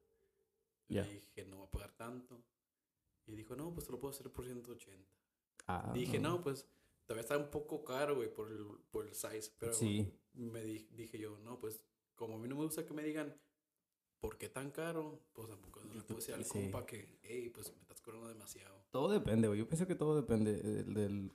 Ya. 0.88 1.02
Le 1.02 1.14
dije, 1.14 1.44
no 1.46 1.56
voy 1.56 1.66
a 1.66 1.70
pagar 1.72 1.96
tanto. 1.96 2.44
Y 3.26 3.34
dijo, 3.34 3.56
no, 3.56 3.75
pues 3.75 3.86
te 3.86 3.92
lo 3.92 3.98
puedo 3.98 4.14
hacer 4.14 4.30
por 4.30 4.44
180. 4.44 5.16
Ah, 5.66 5.90
dije, 5.94 6.18
no, 6.18 6.42
pues 6.42 6.66
todavía 7.06 7.23
está 7.23 7.37
un 7.38 7.50
poco 7.50 7.85
caro, 7.85 8.16
güey, 8.16 8.32
por 8.32 8.50
el, 8.50 8.64
por 8.90 9.06
el 9.06 9.14
size. 9.14 9.52
Pero 9.58 9.73
Sí. 9.75 10.12
me 10.35 10.62
di- 10.64 10.88
dije 10.92 11.18
yo, 11.18 11.38
no, 11.40 11.58
pues 11.61 11.80
como 12.14 12.37
a 12.37 12.38
mí 12.38 12.49
no 12.49 12.56
me 12.56 12.64
gusta 12.64 12.85
que 12.87 12.94
me 12.94 13.02
digan, 13.02 13.35
¿por 14.20 14.38
qué 14.38 14.49
tan 14.49 14.70
caro? 14.70 15.20
Pues 15.32 15.49
tampoco 15.49 15.80
le 15.80 16.02
puedo 16.02 16.16
decir 16.20 16.35
al 16.35 16.44
Sí. 16.44 16.50
compa 16.50 16.87
que, 16.87 17.18
hey, 17.23 17.50
pues 17.50 17.73
me 17.75 17.80
estás 17.82 18.00
cobrando 18.00 18.28
demasiado. 18.28 18.76
Todo 18.90 19.11
depende, 19.11 19.46
güey. 19.49 19.58
Yo 19.61 19.68
pienso 19.68 19.87
que 19.87 19.94
todo 19.94 20.16
depende 20.16 20.54
del, 20.56 20.94
del 20.94 21.32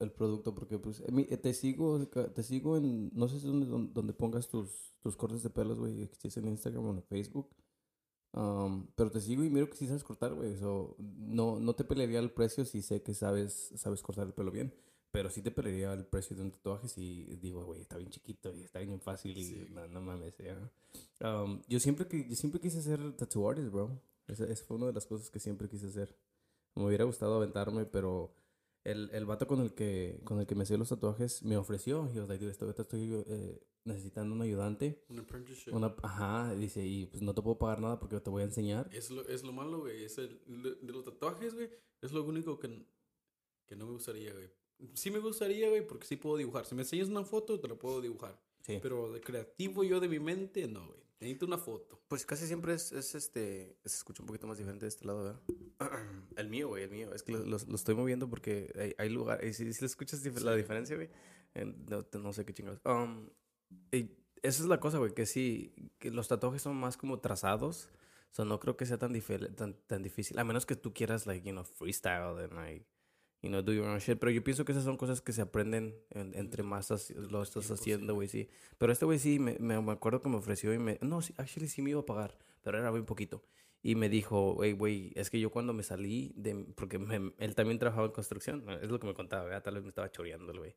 el 0.00 0.12
producto, 0.12 0.54
porque 0.54 0.78
pues 0.78 1.02
mí- 1.12 1.26
te 1.26 1.54
sigo, 1.54 2.06
te 2.08 2.42
sigo 2.42 2.76
en, 2.76 3.10
no 3.14 3.28
sé 3.28 3.38
si 3.40 3.46
donde, 3.46 3.66
donde 3.92 4.12
pongas 4.14 4.48
tus, 4.48 4.94
tus 5.00 5.16
cortes 5.16 5.42
de 5.42 5.50
pelos, 5.50 5.78
güey, 5.78 6.08
si 6.18 6.28
es 6.28 6.36
en 6.38 6.48
Instagram 6.48 6.84
o 6.86 6.90
en 6.90 7.02
Facebook. 7.04 7.48
Um, 8.36 8.88
pero 8.96 9.10
te 9.12 9.20
sigo 9.20 9.44
y 9.44 9.50
miro 9.50 9.70
que 9.70 9.76
sí 9.76 9.86
sabes 9.86 10.02
cortar, 10.02 10.34
güey. 10.34 10.56
So, 10.58 10.96
no, 10.98 11.60
no 11.60 11.74
te 11.74 11.84
pelearía 11.84 12.18
el 12.18 12.30
precio 12.32 12.64
si 12.64 12.82
sé 12.82 13.00
que 13.02 13.14
sabes, 13.14 13.70
sabes 13.76 14.02
cortar 14.02 14.26
el 14.26 14.32
pelo 14.32 14.50
bien. 14.50 14.74
Pero 15.12 15.30
sí 15.30 15.40
te 15.42 15.52
pelearía 15.52 15.92
el 15.92 16.04
precio 16.04 16.34
de 16.34 16.42
un 16.42 16.50
tatuaje 16.50 16.88
si 16.88 17.22
digo, 17.40 17.64
güey, 17.64 17.80
está 17.80 17.96
bien 17.96 18.10
chiquito 18.10 18.52
y 18.52 18.62
está 18.62 18.80
bien 18.80 19.00
fácil 19.00 19.38
y 19.38 19.44
Sí. 19.44 19.66
no, 19.70 19.86
no 19.86 20.00
mames, 20.00 20.36
ya. 20.38 20.58
Um, 21.20 21.62
yo, 21.68 21.78
siempre, 21.78 22.08
yo 22.28 22.34
siempre 22.34 22.60
quise 22.60 22.82
ser 22.82 23.12
tattoo 23.16 23.48
artist, 23.48 23.70
bro. 23.70 24.00
Esa, 24.26 24.44
esa 24.46 24.64
fue 24.64 24.76
una 24.78 24.86
de 24.86 24.92
las 24.94 25.06
cosas 25.06 25.30
que 25.30 25.38
siempre 25.38 25.68
quise 25.68 25.86
hacer. 25.86 26.16
Me 26.74 26.84
hubiera 26.86 27.04
gustado 27.04 27.36
aventarme, 27.36 27.84
pero 27.84 28.32
el, 28.84 29.10
el 29.12 29.24
vato 29.26 29.46
con 29.46 29.60
el 29.60 29.74
que 29.74 30.20
con 30.24 30.38
el 30.40 30.46
que 30.46 30.54
me 30.54 30.62
hacía 30.64 30.76
los 30.76 30.88
tatuajes 30.90 31.42
me 31.42 31.56
ofreció. 31.56 32.08
Y 32.10 32.14
yo, 32.16 32.26
like, 32.26 32.42
dude, 32.42 32.52
esto- 32.52 32.64
ahorita 32.66 32.82
estoy 32.82 33.24
eh, 33.26 33.60
necesitando 33.84 34.34
un 34.34 34.42
ayudante. 34.42 35.04
Un 35.08 35.20
apprenticeship. 35.20 35.72
Una, 35.74 35.94
ajá, 36.02 36.54
dice, 36.54 36.84
y 36.86 37.06
pues 37.06 37.22
no 37.22 37.34
te 37.34 37.42
puedo 37.42 37.58
pagar 37.58 37.80
nada 37.80 37.98
porque 37.98 38.20
te 38.20 38.30
voy 38.30 38.42
a 38.42 38.46
enseñar. 38.46 38.88
Es 38.92 39.10
lo, 39.10 39.26
es 39.28 39.42
lo 39.42 39.52
malo, 39.52 39.80
güey. 39.80 40.04
Es 40.04 40.18
el, 40.18 40.40
lo- 40.46 40.74
de 40.74 40.92
los 40.92 41.04
tatuajes, 41.04 41.54
güey. 41.54 41.70
Es 42.02 42.12
lo 42.12 42.22
único 42.24 42.58
que, 42.58 42.86
que 43.66 43.76
no 43.76 43.86
me 43.86 43.92
gustaría, 43.92 44.32
güey. 44.32 44.50
Sí 44.94 45.10
me 45.10 45.18
gustaría, 45.20 45.68
güey, 45.70 45.86
porque 45.86 46.06
sí 46.06 46.16
puedo 46.16 46.36
dibujar. 46.36 46.66
Si 46.66 46.74
me 46.74 46.82
enseñas 46.82 47.08
una 47.08 47.24
foto, 47.24 47.58
te 47.60 47.68
la 47.68 47.76
puedo 47.76 48.00
dibujar. 48.00 48.38
Sí. 48.60 48.78
Pero 48.82 49.12
de 49.12 49.20
creativo 49.20 49.84
yo 49.84 50.00
de 50.00 50.08
mi 50.08 50.18
mente, 50.18 50.66
no, 50.68 50.86
güey. 50.86 51.03
Necesito 51.24 51.46
una 51.46 51.58
foto. 51.58 52.00
Pues 52.08 52.26
casi 52.26 52.46
siempre 52.46 52.74
es, 52.74 52.92
es 52.92 53.14
este. 53.14 53.78
Se 53.84 53.96
escucha 53.96 54.22
un 54.22 54.26
poquito 54.26 54.46
más 54.46 54.58
diferente 54.58 54.84
de 54.84 54.88
este 54.88 55.06
lado, 55.06 55.24
¿verdad? 55.24 55.40
el 56.36 56.48
mío, 56.48 56.68
güey, 56.68 56.84
el 56.84 56.90
mío. 56.90 57.14
Es 57.14 57.22
que 57.22 57.32
lo, 57.32 57.38
lo- 57.40 57.58
lo 57.66 57.74
estoy 57.74 57.94
moviendo 57.94 58.28
porque 58.28 58.72
hay, 58.78 58.94
hay 58.98 59.08
lugares. 59.08 59.56
Si, 59.56 59.72
si 59.72 59.80
le 59.80 59.86
escuchas 59.86 60.24
dif- 60.24 60.40
la 60.40 60.54
diferencia, 60.54 60.96
güey. 60.96 61.08
eh, 61.54 61.64
No, 61.88 62.06
no 62.20 62.32
sé 62.32 62.44
qué 62.44 62.52
chingados. 62.52 62.80
Um, 62.84 63.28
y 63.90 64.10
esa 64.42 64.62
es 64.62 64.68
la 64.68 64.80
cosa, 64.80 64.98
güey, 64.98 65.14
que 65.14 65.24
sí. 65.26 65.74
Que 65.98 66.10
los 66.10 66.28
tatuajes 66.28 66.60
son 66.62 66.76
más 66.76 66.96
como 66.96 67.20
trazados. 67.20 67.88
O 68.30 68.34
sea, 68.34 68.44
no 68.44 68.60
creo 68.60 68.76
que 68.76 68.84
sea 68.84 68.98
tan, 68.98 69.12
tan, 69.56 69.74
tan 69.86 70.02
difícil. 70.02 70.38
A 70.38 70.44
menos 70.44 70.66
que 70.66 70.76
tú 70.76 70.92
quieras, 70.92 71.26
like, 71.26 71.46
you 71.46 71.52
know, 71.52 71.64
freestyle 71.64 72.38
and, 72.42 72.52
like, 72.52 72.84
you 73.44 73.50
know, 73.50 73.62
do 73.62 73.72
your 73.72 73.86
own 73.86 74.00
shit. 74.00 74.18
Pero 74.18 74.32
yo 74.32 74.42
pienso 74.42 74.64
que 74.64 74.72
esas 74.72 74.84
son 74.84 74.96
cosas 74.96 75.20
que 75.20 75.32
se 75.32 75.42
aprenden 75.42 75.94
en- 76.10 76.34
entre 76.34 76.62
más 76.62 76.90
lo 77.30 77.42
estás 77.42 77.70
haciendo, 77.70 78.14
güey, 78.14 78.26
sí. 78.28 78.48
Pero 78.78 78.92
este 78.92 79.04
güey 79.04 79.18
sí, 79.18 79.38
me, 79.38 79.56
me, 79.60 79.80
me 79.80 79.92
acuerdo 79.92 80.20
que 80.20 80.28
me 80.28 80.36
ofreció 80.36 80.72
y 80.74 80.78
me... 80.78 80.98
No, 81.02 81.20
sí, 81.22 81.34
actually 81.36 81.68
sí 81.68 81.82
me 81.82 81.90
iba 81.90 82.00
a 82.00 82.06
pagar, 82.06 82.36
pero 82.62 82.78
era 82.78 82.90
muy 82.90 83.02
poquito. 83.02 83.42
Y 83.82 83.96
me 83.96 84.08
dijo, 84.08 84.54
güey, 84.54 84.72
güey, 84.72 85.12
es 85.14 85.28
que 85.30 85.38
yo 85.38 85.50
cuando 85.50 85.72
me 85.74 85.82
salí 85.82 86.32
de... 86.36 86.54
Porque 86.74 86.98
me- 86.98 87.32
él 87.38 87.54
también 87.54 87.78
trabajaba 87.78 88.06
en 88.06 88.12
construcción, 88.12 88.64
es 88.82 88.90
lo 88.90 88.98
que 88.98 89.06
me 89.06 89.14
contaba, 89.14 89.44
¿verdad? 89.44 89.62
Tal 89.62 89.74
vez 89.74 89.82
me 89.82 89.90
estaba 89.90 90.10
choreando 90.10 90.50
el 90.52 90.58
güey. 90.58 90.74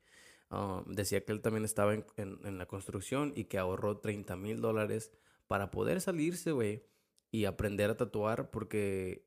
Um, 0.49 0.83
decía 0.93 1.23
que 1.25 1.31
él 1.33 1.41
también 1.41 1.65
estaba 1.65 1.93
en, 1.93 2.05
en, 2.15 2.39
en 2.45 2.57
la 2.57 2.65
construcción 2.67 3.33
y 3.35 3.45
que 3.45 3.57
ahorró 3.57 3.97
30 3.97 4.35
mil 4.37 4.61
dólares 4.61 5.11
para 5.47 5.71
poder 5.71 5.99
salirse, 6.01 6.51
güey, 6.51 6.83
y 7.31 7.45
aprender 7.45 7.89
a 7.89 7.97
tatuar 7.97 8.49
porque 8.51 9.25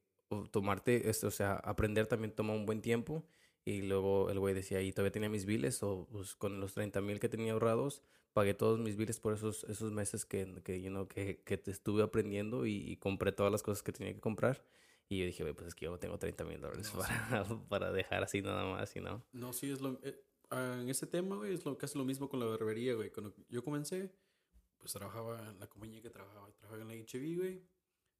tomarte, 0.51 1.09
esto, 1.11 1.27
o 1.29 1.31
sea, 1.31 1.55
aprender 1.57 2.07
también 2.07 2.33
toma 2.35 2.53
un 2.55 2.67
buen 2.67 2.81
tiempo. 2.83 3.25
Y 3.65 3.83
luego 3.83 4.31
el 4.31 4.39
güey 4.39 4.55
decía, 4.55 4.81
y 4.81 4.91
todavía 4.93 5.13
tenía 5.13 5.29
mis 5.29 5.45
biles, 5.45 5.83
o 5.83 6.09
pues, 6.11 6.35
con 6.35 6.61
los 6.61 6.73
30 6.75 7.01
mil 7.03 7.21
que 7.21 7.29
tenía 7.29 7.53
ahorrados, 7.53 8.03
pagué 8.33 8.55
todos 8.55 8.79
mis 8.79 8.97
biles 8.97 9.21
por 9.21 9.35
esos, 9.35 9.65
esos 9.65 9.93
meses 9.93 10.25
que, 10.25 10.63
que, 10.65 10.81
you 10.81 10.89
know, 10.89 11.07
que, 11.09 11.43
que 11.45 11.61
estuve 11.67 12.03
aprendiendo 12.03 12.65
y, 12.65 12.77
y 12.77 12.97
compré 12.97 13.33
todas 13.33 13.53
las 13.53 13.63
cosas 13.63 13.83
que 13.83 13.93
tenía 13.93 14.15
que 14.15 14.21
comprar. 14.21 14.65
Y 15.11 15.19
yo 15.19 15.27
dije, 15.27 15.55
pues 15.55 15.69
es 15.69 15.75
que 15.75 15.85
yo 15.87 15.91
no 15.91 15.99
tengo 15.99 16.19
30 16.19 16.45
mil 16.45 16.61
dólares 16.61 16.91
No, 16.95 17.03
sí. 17.03 17.09
para, 17.29 17.45
para 17.69 17.93
dejar 17.93 18.23
así 18.23 18.41
nada 18.41 18.65
más, 18.65 18.95
you 18.95 19.03
know. 19.03 19.21
No, 19.33 19.53
sí, 19.53 19.71
es 19.71 19.81
lo... 19.81 19.99
eh, 20.05 20.23
ah, 20.51 20.79
en 20.81 20.89
ese 20.89 21.07
tema, 21.07 21.37
güey, 21.37 21.53
es 21.53 21.65
lo, 21.65 21.77
casi 21.77 21.99
lo 21.99 22.05
mismo 22.05 22.29
con 22.29 22.41
la 22.41 22.47
barbería, 22.47 22.95
güey. 22.95 23.11
Cuando 23.11 23.35
yo 23.49 23.63
comencé, 23.63 24.11
pues 24.79 24.93
trabajaba 24.93 25.51
en 25.51 25.59
la 25.61 25.67
compañía 25.67 26.01
que 26.01 26.11
trabajaba. 26.11 26.51
Trabajaba 26.53 26.81
en 26.83 26.89
la 26.89 26.95
HB, 27.05 27.37
güey. 27.37 27.63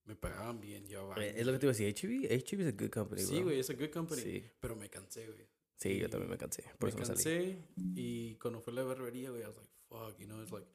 Me 0.05 0.17
pagaban 0.17 0.61
bien, 0.61 0.87
llevaba 0.87 1.17
Eh, 1.23 1.29
años, 1.29 1.37
Es 1.41 1.47
lo 1.47 1.53
que 1.53 1.59
te 1.59 1.67
iba 1.67 1.73
a 1.73 1.77
decir, 1.77 1.95
HB, 1.95 2.27
HB 2.33 2.61
es 2.63 2.67
a 2.69 2.77
good 2.77 2.91
company, 2.91 3.23
Sí, 3.23 3.43
güey, 3.43 3.61
es 3.61 3.71
a 3.71 3.75
good 3.75 3.91
company. 3.91 4.23
Sí, 4.23 4.45
Pero 4.61 4.75
me 4.77 4.89
cansé, 4.91 5.27
güey. 5.27 5.47
sí, 5.77 5.99
yo 5.99 6.09
también 6.11 6.31
me 6.31 6.39
cansé, 6.39 6.63
por 6.79 6.89
me 6.89 6.89
eso 6.89 6.99
me 6.99 7.07
cansé 7.07 7.59
y 7.95 8.35
cuando 8.37 8.61
fue 8.61 8.73
la 8.73 8.83
barbería, 8.83 9.31
güey, 9.31 9.43
I 9.43 9.47
was 9.47 9.57
like, 9.57 9.71
fuck, 9.89 10.19
you 10.19 10.27
know, 10.27 10.41
it's 10.43 10.51
like, 10.53 10.67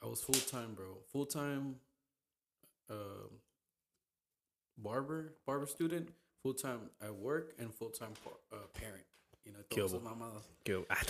I 0.00 0.06
was 0.06 0.22
full 0.22 0.40
time, 0.48 0.74
bro. 0.76 1.02
Full 1.10 1.26
time 1.26 1.80
um, 2.88 3.40
barber, 4.76 5.34
barber 5.44 5.66
student, 5.66 6.10
full 6.42 6.54
time 6.54 6.90
at 7.00 7.12
work, 7.14 7.54
and 7.58 7.74
full 7.74 7.90
time 7.90 8.12
uh, 8.52 8.56
parent. 8.74 9.04
You 9.44 9.52
know, 9.52 9.60
¿Qué 9.68 9.76
todas 9.80 9.92
esas 9.92 10.00
hubo? 10.02 10.08
mamadas. 10.10 10.44
Que- 10.64 10.84
ah, 10.88 11.02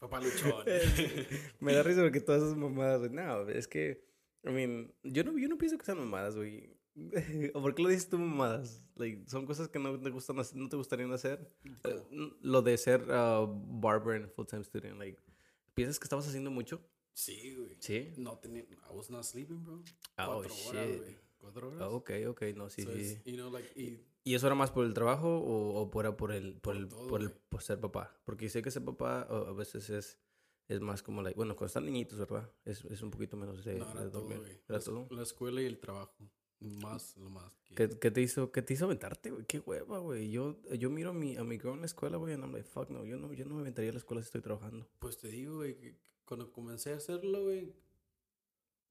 Papá 0.00 0.20
luchón. 0.20 0.64
Me 1.60 1.72
da 1.74 1.82
risa 1.82 2.02
porque 2.02 2.20
todas 2.20 2.42
esas 2.42 2.56
mamadas. 2.56 3.10
No, 3.10 3.48
es 3.48 3.68
que, 3.68 4.04
I 4.44 4.50
mean, 4.50 4.92
yo 5.02 5.24
no, 5.24 5.38
yo 5.38 5.48
no 5.48 5.56
pienso 5.58 5.78
que 5.78 5.84
sean 5.84 5.98
mamadas, 5.98 6.36
güey. 6.36 6.76
¿O 7.54 7.62
por 7.62 7.74
qué 7.74 7.82
lo 7.82 7.88
dices 7.88 8.08
tú 8.08 8.18
mamadas? 8.18 8.84
Like, 8.96 9.24
son 9.28 9.46
cosas 9.46 9.68
que 9.68 9.78
no 9.78 9.98
te 9.98 10.10
gustan 10.10 10.38
hacer, 10.38 10.58
no 10.58 10.68
te 10.68 10.76
gustarían 10.76 11.12
hacer. 11.12 11.50
Eh, 11.84 12.02
lo 12.42 12.60
de 12.62 12.76
ser 12.76 13.02
uh, 13.10 13.46
barber 13.80 14.16
and 14.22 14.30
full-time 14.32 14.62
student, 14.64 14.98
like, 14.98 15.18
¿piensas 15.74 15.98
que 15.98 16.04
estabas 16.04 16.26
haciendo 16.28 16.50
mucho? 16.50 16.80
sí, 17.14 17.54
güey. 17.56 17.76
Sí. 17.80 18.12
No 18.16 18.38
tenía, 18.38 18.62
I 18.62 18.94
was 18.94 19.10
not 19.10 19.22
sleeping, 19.24 19.62
bro. 19.64 19.74
Oh, 19.76 19.80
Cuatro 20.16 20.54
horas, 20.66 20.88
shit. 20.88 20.98
güey. 20.98 21.16
Cuatro 21.38 21.68
horas. 21.68 21.80
Ah, 21.82 21.88
ok, 21.88 22.10
ok, 22.28 22.42
no, 22.56 22.70
sí, 22.70 22.82
So 22.82 22.92
sí. 22.92 23.18
you 23.24 23.34
know, 23.36 23.50
like, 23.50 23.70
y 23.78 24.06
¿Y 24.24 24.34
eso 24.34 24.46
era 24.46 24.54
más 24.54 24.70
por 24.70 24.84
el 24.86 24.94
trabajo 24.94 25.38
o, 25.40 25.80
o 25.80 25.90
por, 25.90 26.14
por 26.16 26.30
el, 26.32 26.52
por, 26.54 26.60
Por 26.60 26.76
el, 26.76 26.88
todo, 26.88 27.08
por, 27.08 27.20
el, 27.22 27.30
por 27.32 27.62
ser 27.62 27.80
papá? 27.80 28.16
Porque 28.24 28.48
sé 28.48 28.62
que 28.62 28.70
ser 28.70 28.84
papá 28.84 29.26
uh, 29.30 29.48
a 29.50 29.52
veces 29.52 29.90
es, 29.90 30.18
es 30.72 30.80
más 30.80 31.02
como, 31.02 31.22
like, 31.22 31.36
bueno, 31.36 31.54
cuando 31.54 31.66
están 31.68 31.84
niñitos, 31.86 32.18
¿verdad? 32.18 32.50
Es, 32.64 32.84
es 32.86 33.02
un 33.02 33.10
poquito 33.10 33.36
menos 33.36 33.64
de, 33.64 33.74
no, 33.78 33.90
era 33.90 34.04
de 34.04 34.10
todo, 34.10 34.20
dormir. 34.22 34.38
güey. 34.38 34.52
¿Era 34.68 34.78
La- 34.78 34.84
todo? 34.84 35.06
La 35.10 35.22
escuela 35.22 35.62
y 35.62 35.66
el 35.66 35.78
trabajo. 35.78 36.14
Más, 36.60 37.16
lo 37.16 37.28
más. 37.28 37.50
que- 37.64 37.74
¿Qué, 37.74 37.98
qué 37.98 38.10
te 38.12 38.20
hizo, 38.22 38.52
qué 38.52 38.62
te 38.62 38.74
hizo 38.74 38.84
aventarte, 38.84 39.30
güey? 39.32 39.44
Qué 39.46 39.58
hueva, 39.58 39.98
güey. 39.98 40.30
Yo, 40.30 40.60
yo 40.78 40.90
miro 40.90 41.10
a 41.10 41.12
mi, 41.12 41.36
a 41.36 41.42
mi 41.42 41.58
girl 41.58 41.74
en 41.74 41.80
la 41.80 41.86
escuela, 41.86 42.16
güey, 42.18 42.34
and 42.34 42.44
I'm 42.44 42.52
like, 42.52 42.68
fuck, 42.68 42.88
no. 42.90 43.04
Yo 43.04 43.16
no, 43.18 43.32
yo 43.32 43.44
no 43.44 43.54
me 43.56 43.62
aventaría 43.62 43.90
a 43.90 43.94
la 43.94 43.98
escuela 43.98 44.22
si 44.22 44.26
estoy 44.26 44.42
trabajando. 44.42 44.88
Pues 45.00 45.18
te 45.18 45.28
digo, 45.28 45.56
güey, 45.56 45.76
que 45.76 45.96
cuando 46.24 46.52
comencé 46.52 46.92
a 46.92 46.96
hacerlo, 46.96 47.42
güey, 47.42 47.74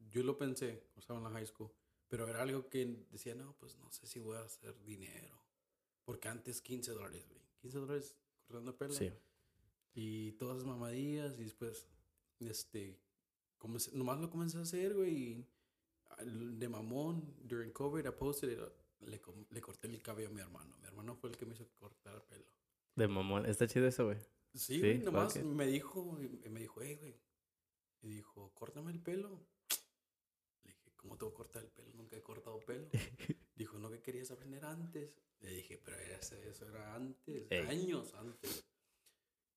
yo 0.10 0.24
lo 0.24 0.38
pensé, 0.38 0.84
estaba 0.98 1.20
en 1.20 1.24
la 1.24 1.32
high 1.32 1.46
school, 1.46 1.72
pero 2.10 2.28
era 2.28 2.42
algo 2.42 2.68
que 2.68 3.06
decía, 3.10 3.36
no, 3.36 3.56
pues 3.58 3.78
no 3.78 3.90
sé 3.92 4.06
si 4.06 4.20
voy 4.20 4.36
a 4.38 4.42
hacer 4.42 4.78
dinero. 4.84 5.40
Porque 6.04 6.28
antes 6.28 6.62
15 6.62 6.92
dólares, 6.92 7.26
güey. 7.30 7.42
15 7.62 7.78
dólares 7.78 8.18
cortando 8.44 8.76
pelo. 8.78 8.94
Sí. 8.94 9.10
Y 9.94 10.32
todas 10.34 10.58
esas 10.58 10.68
mamadillas, 10.68 11.38
y 11.40 11.44
después, 11.44 11.88
este, 12.40 13.00
comencé- 13.58 13.92
nomás 13.94 14.20
lo 14.20 14.30
comencé 14.30 14.58
a 14.58 14.62
hacer, 14.62 14.94
güey, 14.96 15.14
y 15.18 15.48
de 16.26 16.70
mamón, 16.70 17.36
during 17.44 17.72
COVID, 17.72 18.06
I 18.06 18.12
posted 18.12 18.52
it, 18.52 18.60
le, 19.02 19.22
le 19.50 19.62
corté 19.62 19.88
el 19.88 20.02
cabello 20.02 20.30
a 20.30 20.32
mi 20.32 20.42
hermano. 20.42 20.78
Mi 20.80 20.88
hermano 20.88 21.16
fue 21.16 21.30
el 21.32 21.38
que 21.38 21.46
me 21.46 21.54
hizo 21.56 21.68
cortar 21.76 22.16
el 22.16 22.22
pelo. 22.24 22.46
De 22.96 23.08
mamón. 23.08 23.46
Está 23.46 23.68
chido 23.68 23.88
eso, 23.88 24.06
güey. 24.06 24.18
Sí, 24.54 24.80
Sí, 24.82 25.00
nomás 25.00 25.36
me 25.44 25.66
dijo, 25.66 26.18
me 26.50 26.60
dijo, 26.60 26.82
hey, 26.82 26.96
güey. 26.98 27.16
Y 28.02 28.10
dijo, 28.10 28.52
córtame 28.54 28.92
el 28.92 29.00
pelo. 29.02 29.30
Le 30.64 30.72
dije, 30.72 30.92
¿cómo 30.98 31.18
te 31.18 31.26
voy 31.26 31.32
a 31.34 31.38
cortar 31.38 31.64
el 31.64 31.70
pelo? 31.72 31.92
Nunca 31.94 32.18
he 32.18 32.22
cortado 32.22 32.60
pelo. 32.60 32.88
dijo, 33.56 33.80
¿no 33.80 33.90
que 33.90 34.02
querías 34.02 34.30
aprender 34.32 34.66
antes? 34.66 35.16
Le 35.40 35.50
dije, 35.52 35.78
pero 35.84 35.98
eso 35.98 36.68
era 36.68 36.96
antes, 36.96 37.48
Ey. 37.50 37.66
años 37.68 38.14
antes. 38.16 38.66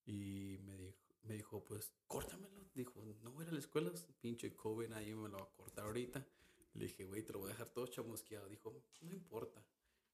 Y 0.06 0.58
me 0.62 0.76
dijo, 0.76 1.14
me 1.23 1.34
dijo, 1.34 1.64
pues, 1.64 1.92
córtamelo. 2.06 2.68
Dijo, 2.75 3.04
no 3.23 3.32
voy 3.32 3.42
a 3.42 3.46
ir 3.46 3.50
a 3.50 3.52
la 3.52 3.58
escuela, 3.58 3.92
pinche 4.20 4.54
COVID, 4.54 4.88
nadie 4.88 5.14
me 5.14 5.28
lo 5.28 5.38
va 5.38 5.44
a 5.44 5.52
cortar 5.52 5.87
ahorita. 5.87 6.26
Le 6.75 6.87
dije, 6.87 7.04
güey, 7.04 7.23
te 7.23 7.32
lo 7.32 7.38
voy 7.38 7.49
a 7.49 7.52
dejar 7.52 7.70
todo 7.70 7.87
chamusqueado. 7.87 8.49
Dijo, 8.49 8.73
no 9.02 9.12
importa. 9.12 9.64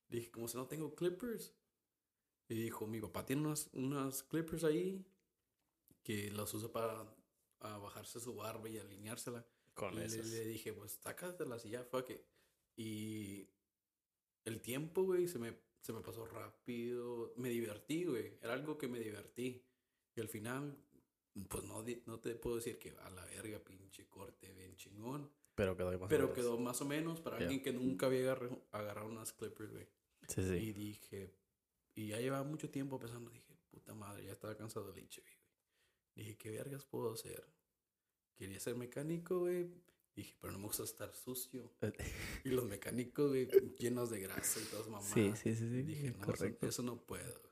Le 0.09 0.19
dije, 0.19 0.31
como 0.31 0.47
si 0.47 0.57
no 0.57 0.67
tengo 0.67 0.95
clippers. 0.95 1.55
Y 2.49 2.55
dijo, 2.55 2.87
mi 2.87 3.01
papá 3.01 3.25
tiene 3.25 3.43
unas, 3.43 3.71
unas 3.73 4.23
clippers 4.25 4.65
ahí 4.65 5.07
que 6.03 6.31
los 6.31 6.53
usa 6.53 6.71
para 6.71 7.07
a 7.61 7.79
bajarse 7.79 8.21
su 8.21 8.35
barba 8.35 8.69
y 8.69 8.79
alineársela. 8.79 9.47
Con 9.75 9.95
le, 9.95 10.05
esas. 10.05 10.27
le 10.27 10.47
dije, 10.47 10.73
pues 10.73 10.99
sácatelas 11.03 11.65
y 11.65 11.71
ya, 11.71 11.85
fuck 11.85 12.11
it. 12.11 12.21
Y 12.77 13.49
el 14.45 14.61
tiempo, 14.61 15.05
güey, 15.05 15.29
se 15.29 15.39
me, 15.39 15.57
se 15.81 15.93
me 15.93 16.01
pasó 16.01 16.27
rápido. 16.27 17.33
Me 17.37 17.49
divertí, 17.49 18.05
güey. 18.05 18.39
Era 18.43 18.55
algo 18.55 18.77
que 18.79 18.89
me 18.89 18.99
divertí. 18.99 19.65
Y 20.15 20.21
al 20.21 20.29
final, 20.29 20.77
pues 21.49 21.65
no, 21.65 21.85
no 22.07 22.21
te 22.21 22.35
puedo 22.35 22.57
decir 22.57 22.79
que 22.79 22.91
a 22.91 23.11
la 23.11 23.25
verga, 23.27 23.59
pinche 23.61 24.07
corte, 24.09 24.53
bien 24.53 24.77
chingón. 24.77 25.31
Pero 25.55 25.77
quedó 25.77 25.91
más 25.93 26.03
o 26.03 26.09
Pero 26.09 26.23
menos. 26.23 26.35
quedó 26.35 26.59
más 26.59 26.81
o 26.81 26.85
menos 26.85 27.21
para 27.21 27.37
alguien 27.37 27.63
que 27.63 27.73
nunca 27.73 28.07
había 28.07 28.33
agarrado, 28.73 29.09
unas 29.09 29.33
clippers, 29.33 29.73
güey. 29.73 29.89
Sí, 30.29 30.43
sí. 30.43 30.55
Y 30.55 30.73
dije, 30.73 31.35
y 31.95 32.09
ya 32.09 32.21
llevaba 32.21 32.45
mucho 32.45 32.71
tiempo 32.71 32.99
pensando, 32.99 33.31
dije, 33.31 33.57
puta 33.71 33.95
madre, 33.95 34.25
ya 34.25 34.33
estaba 34.33 34.57
cansado 34.57 34.93
del 34.93 35.05
HB, 35.05 35.23
güey. 35.23 35.37
Dije, 36.15 36.37
¿qué 36.37 36.51
vergas 36.51 36.85
puedo 36.85 37.13
hacer? 37.13 37.45
quería 38.41 38.59
ser 38.59 38.75
mecánico, 38.75 39.41
güey. 39.41 39.71
Dije, 40.17 40.35
pero 40.41 40.53
no 40.53 40.59
me 40.59 40.67
gusta 40.67 40.83
estar 40.85 41.15
sucio. 41.15 41.71
Eh. 41.83 41.93
Y 42.45 42.49
los 42.49 42.65
mecánicos, 42.65 43.29
güey, 43.29 43.47
llenos 43.79 44.09
de 44.11 44.21
grasa 44.21 44.61
y 44.61 44.65
todas 44.65 44.87
mamadas. 44.89 45.13
Sí, 45.13 45.33
sí, 45.37 45.55
sí, 45.55 45.69
sí. 45.69 45.83
Dije, 45.83 46.13
no, 46.13 46.25
correcto. 46.25 46.67
Eso, 46.67 46.69
eso 46.69 46.83
no 46.83 47.01
puedo. 47.07 47.50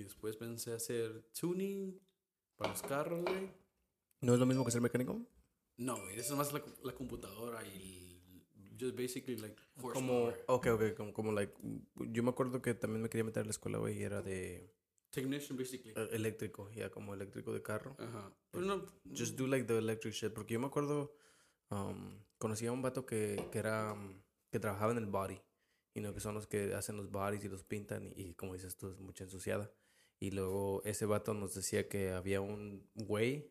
Y 0.00 0.04
después 0.04 0.36
pensé 0.36 0.72
hacer 0.72 1.22
tuning 1.38 2.00
para 2.56 2.70
los 2.72 2.80
carros, 2.82 3.22
güey. 3.22 3.50
¿No 4.22 4.32
es 4.32 4.40
lo 4.40 4.46
mismo 4.46 4.64
que 4.64 4.70
ser 4.70 4.80
mecánico? 4.80 5.20
No, 5.76 6.00
güey, 6.00 6.18
eso 6.18 6.32
es 6.32 6.38
más 6.38 6.52
la, 6.54 6.62
la 6.82 6.94
computadora 6.94 7.62
y 7.66 7.76
el, 7.76 8.76
just 8.80 8.96
basically 8.96 9.36
like 9.36 9.60
Como, 9.76 10.24
horsepower. 10.24 10.44
ok, 10.46 10.66
ok, 10.68 10.94
como, 10.96 11.12
como 11.12 11.32
like, 11.32 11.52
yo 11.96 12.22
me 12.22 12.30
acuerdo 12.30 12.62
que 12.62 12.72
también 12.74 13.02
me 13.02 13.10
quería 13.10 13.24
meter 13.24 13.42
a 13.42 13.44
la 13.44 13.50
escuela, 13.50 13.76
güey, 13.78 13.98
y 13.98 14.02
era 14.02 14.22
de 14.22 14.74
technician 15.10 15.58
basically. 15.58 15.92
eh, 15.94 16.08
eléctrico, 16.12 16.70
ya 16.70 16.90
como 16.90 17.12
eléctrico 17.12 17.52
de 17.52 17.62
carro. 17.62 17.94
Ajá. 17.98 18.32
Pero 18.50 18.64
no, 18.64 18.86
Just 19.14 19.36
do 19.38 19.46
like 19.46 19.66
the 19.66 19.76
electric 19.76 20.14
shit, 20.14 20.32
porque 20.32 20.54
yo 20.54 20.60
me 20.60 20.66
acuerdo, 20.66 21.14
um, 21.70 22.22
conocí 22.38 22.66
a 22.66 22.72
un 22.72 22.80
vato 22.80 23.04
que, 23.04 23.48
que 23.52 23.58
era, 23.58 23.92
um, 23.92 24.22
que 24.50 24.60
trabajaba 24.60 24.92
en 24.92 24.98
el 24.98 25.06
body, 25.06 25.40
y 25.94 26.00
no 26.00 26.14
que 26.14 26.20
son 26.20 26.34
los 26.34 26.46
que 26.46 26.74
hacen 26.74 26.96
los 26.96 27.10
bodies 27.10 27.44
y 27.44 27.48
los 27.48 27.64
pintan, 27.64 28.06
y, 28.06 28.12
y 28.30 28.34
como 28.34 28.52
dices 28.54 28.76
tú, 28.76 28.90
es 28.90 29.00
mucha 29.00 29.24
ensuciada. 29.24 29.70
Y 30.20 30.30
luego 30.32 30.82
ese 30.84 31.06
vato 31.06 31.32
nos 31.34 31.54
decía 31.54 31.88
que 31.88 32.10
había 32.12 32.40
un 32.42 32.86
güey 32.94 33.50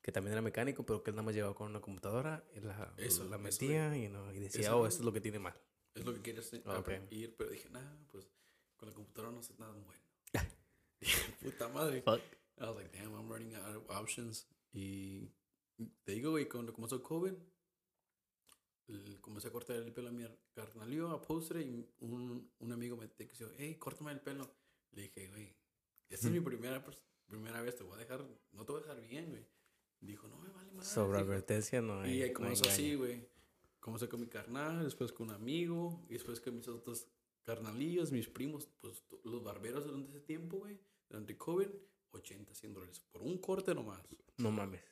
que 0.00 0.12
también 0.12 0.32
era 0.32 0.40
mecánico, 0.42 0.86
pero 0.86 1.02
que 1.02 1.10
él 1.10 1.16
nada 1.16 1.24
más 1.26 1.34
llevaba 1.34 1.54
con 1.54 1.68
una 1.68 1.80
computadora, 1.80 2.48
y 2.54 2.60
la, 2.60 2.94
Eso, 2.96 3.24
la 3.24 3.36
eso, 3.36 3.38
metía 3.40 3.96
y, 3.96 4.08
no, 4.08 4.32
y 4.32 4.38
decía, 4.38 4.60
Eso, 4.62 4.78
oh, 4.80 4.86
esto 4.86 5.00
es 5.00 5.04
lo 5.04 5.12
que 5.12 5.20
tiene 5.20 5.38
mal. 5.40 5.60
es 5.94 6.04
lo 6.04 6.14
que 6.14 6.22
quieres 6.22 6.52
eh, 6.54 6.62
Ok. 6.64 6.90
ir, 7.10 7.34
pero 7.36 7.50
dije, 7.50 7.68
nah, 7.70 7.96
pues 8.10 8.30
con 8.76 8.88
la 8.88 8.94
computadora 8.94 9.32
no 9.32 9.42
sé 9.42 9.54
nada 9.58 9.72
bueno. 9.72 10.02
Dije, 11.00 11.32
puta 11.42 11.68
madre. 11.68 12.00
Fuck. 12.02 12.20
I 12.60 12.64
was 12.64 12.76
like, 12.76 12.96
damn, 12.96 13.12
I'm 13.14 13.28
running 13.28 13.54
out 13.56 13.76
of 13.76 13.90
options. 13.90 14.48
Y 14.72 15.30
te 16.04 16.12
digo, 16.12 16.30
güey, 16.30 16.48
cuando 16.48 16.72
comenzó 16.72 17.02
COVID, 17.02 17.34
comencé 19.20 19.48
a 19.48 19.52
cortar 19.52 19.76
el 19.76 19.92
pelo 19.92 20.08
a 20.08 20.12
mi 20.12 20.24
carnalío, 20.54 21.10
a 21.10 21.20
postre, 21.20 21.62
y 21.62 21.86
un, 22.00 22.50
un 22.58 22.72
amigo 22.72 22.96
me 22.96 23.08
dijo, 23.08 23.50
hey, 23.58 23.76
córtame 23.78 24.12
el 24.12 24.20
pelo. 24.20 24.50
Le 24.92 25.02
dije, 25.02 25.28
güey, 25.28 25.54
esta 26.08 26.26
es 26.28 26.32
mi 26.32 26.40
primera, 26.40 26.84
pers- 26.84 27.02
primera 27.26 27.60
vez, 27.62 27.76
te 27.76 27.82
voy 27.84 27.94
a 27.94 27.98
dejar, 27.98 28.24
no 28.52 28.64
te 28.64 28.72
voy 28.72 28.80
a 28.82 28.84
dejar 28.86 29.00
bien, 29.02 29.30
güey. 29.30 29.46
Dijo, 30.00 30.28
no 30.28 30.38
me 30.38 30.48
vale 30.50 30.72
más. 30.72 30.86
Sobre 30.86 31.18
advertencia 31.18 31.82
no 31.82 32.00
hay. 32.00 32.22
Y 32.22 32.26
no 32.28 32.32
comenzó 32.34 32.68
así, 32.68 32.94
güey. 32.94 33.28
Comencé 33.80 34.08
con 34.08 34.20
mi 34.20 34.26
carnal, 34.26 34.84
después 34.84 35.12
con 35.12 35.28
un 35.28 35.34
amigo, 35.34 36.04
y 36.08 36.14
después 36.14 36.40
con 36.40 36.56
mis 36.56 36.68
otros 36.68 37.08
carnalillos, 37.44 38.12
mis 38.12 38.28
primos, 38.28 38.68
pues 38.80 39.02
los 39.24 39.42
barberos 39.42 39.84
durante 39.84 40.10
ese 40.10 40.20
tiempo, 40.20 40.58
güey, 40.58 40.78
durante 41.08 41.36
COVID, 41.36 41.68
80, 42.10 42.54
100 42.54 42.74
dólares 42.74 43.00
por 43.00 43.22
un 43.22 43.38
corte 43.38 43.74
nomás. 43.74 44.00
No 44.36 44.50
mames. 44.50 44.82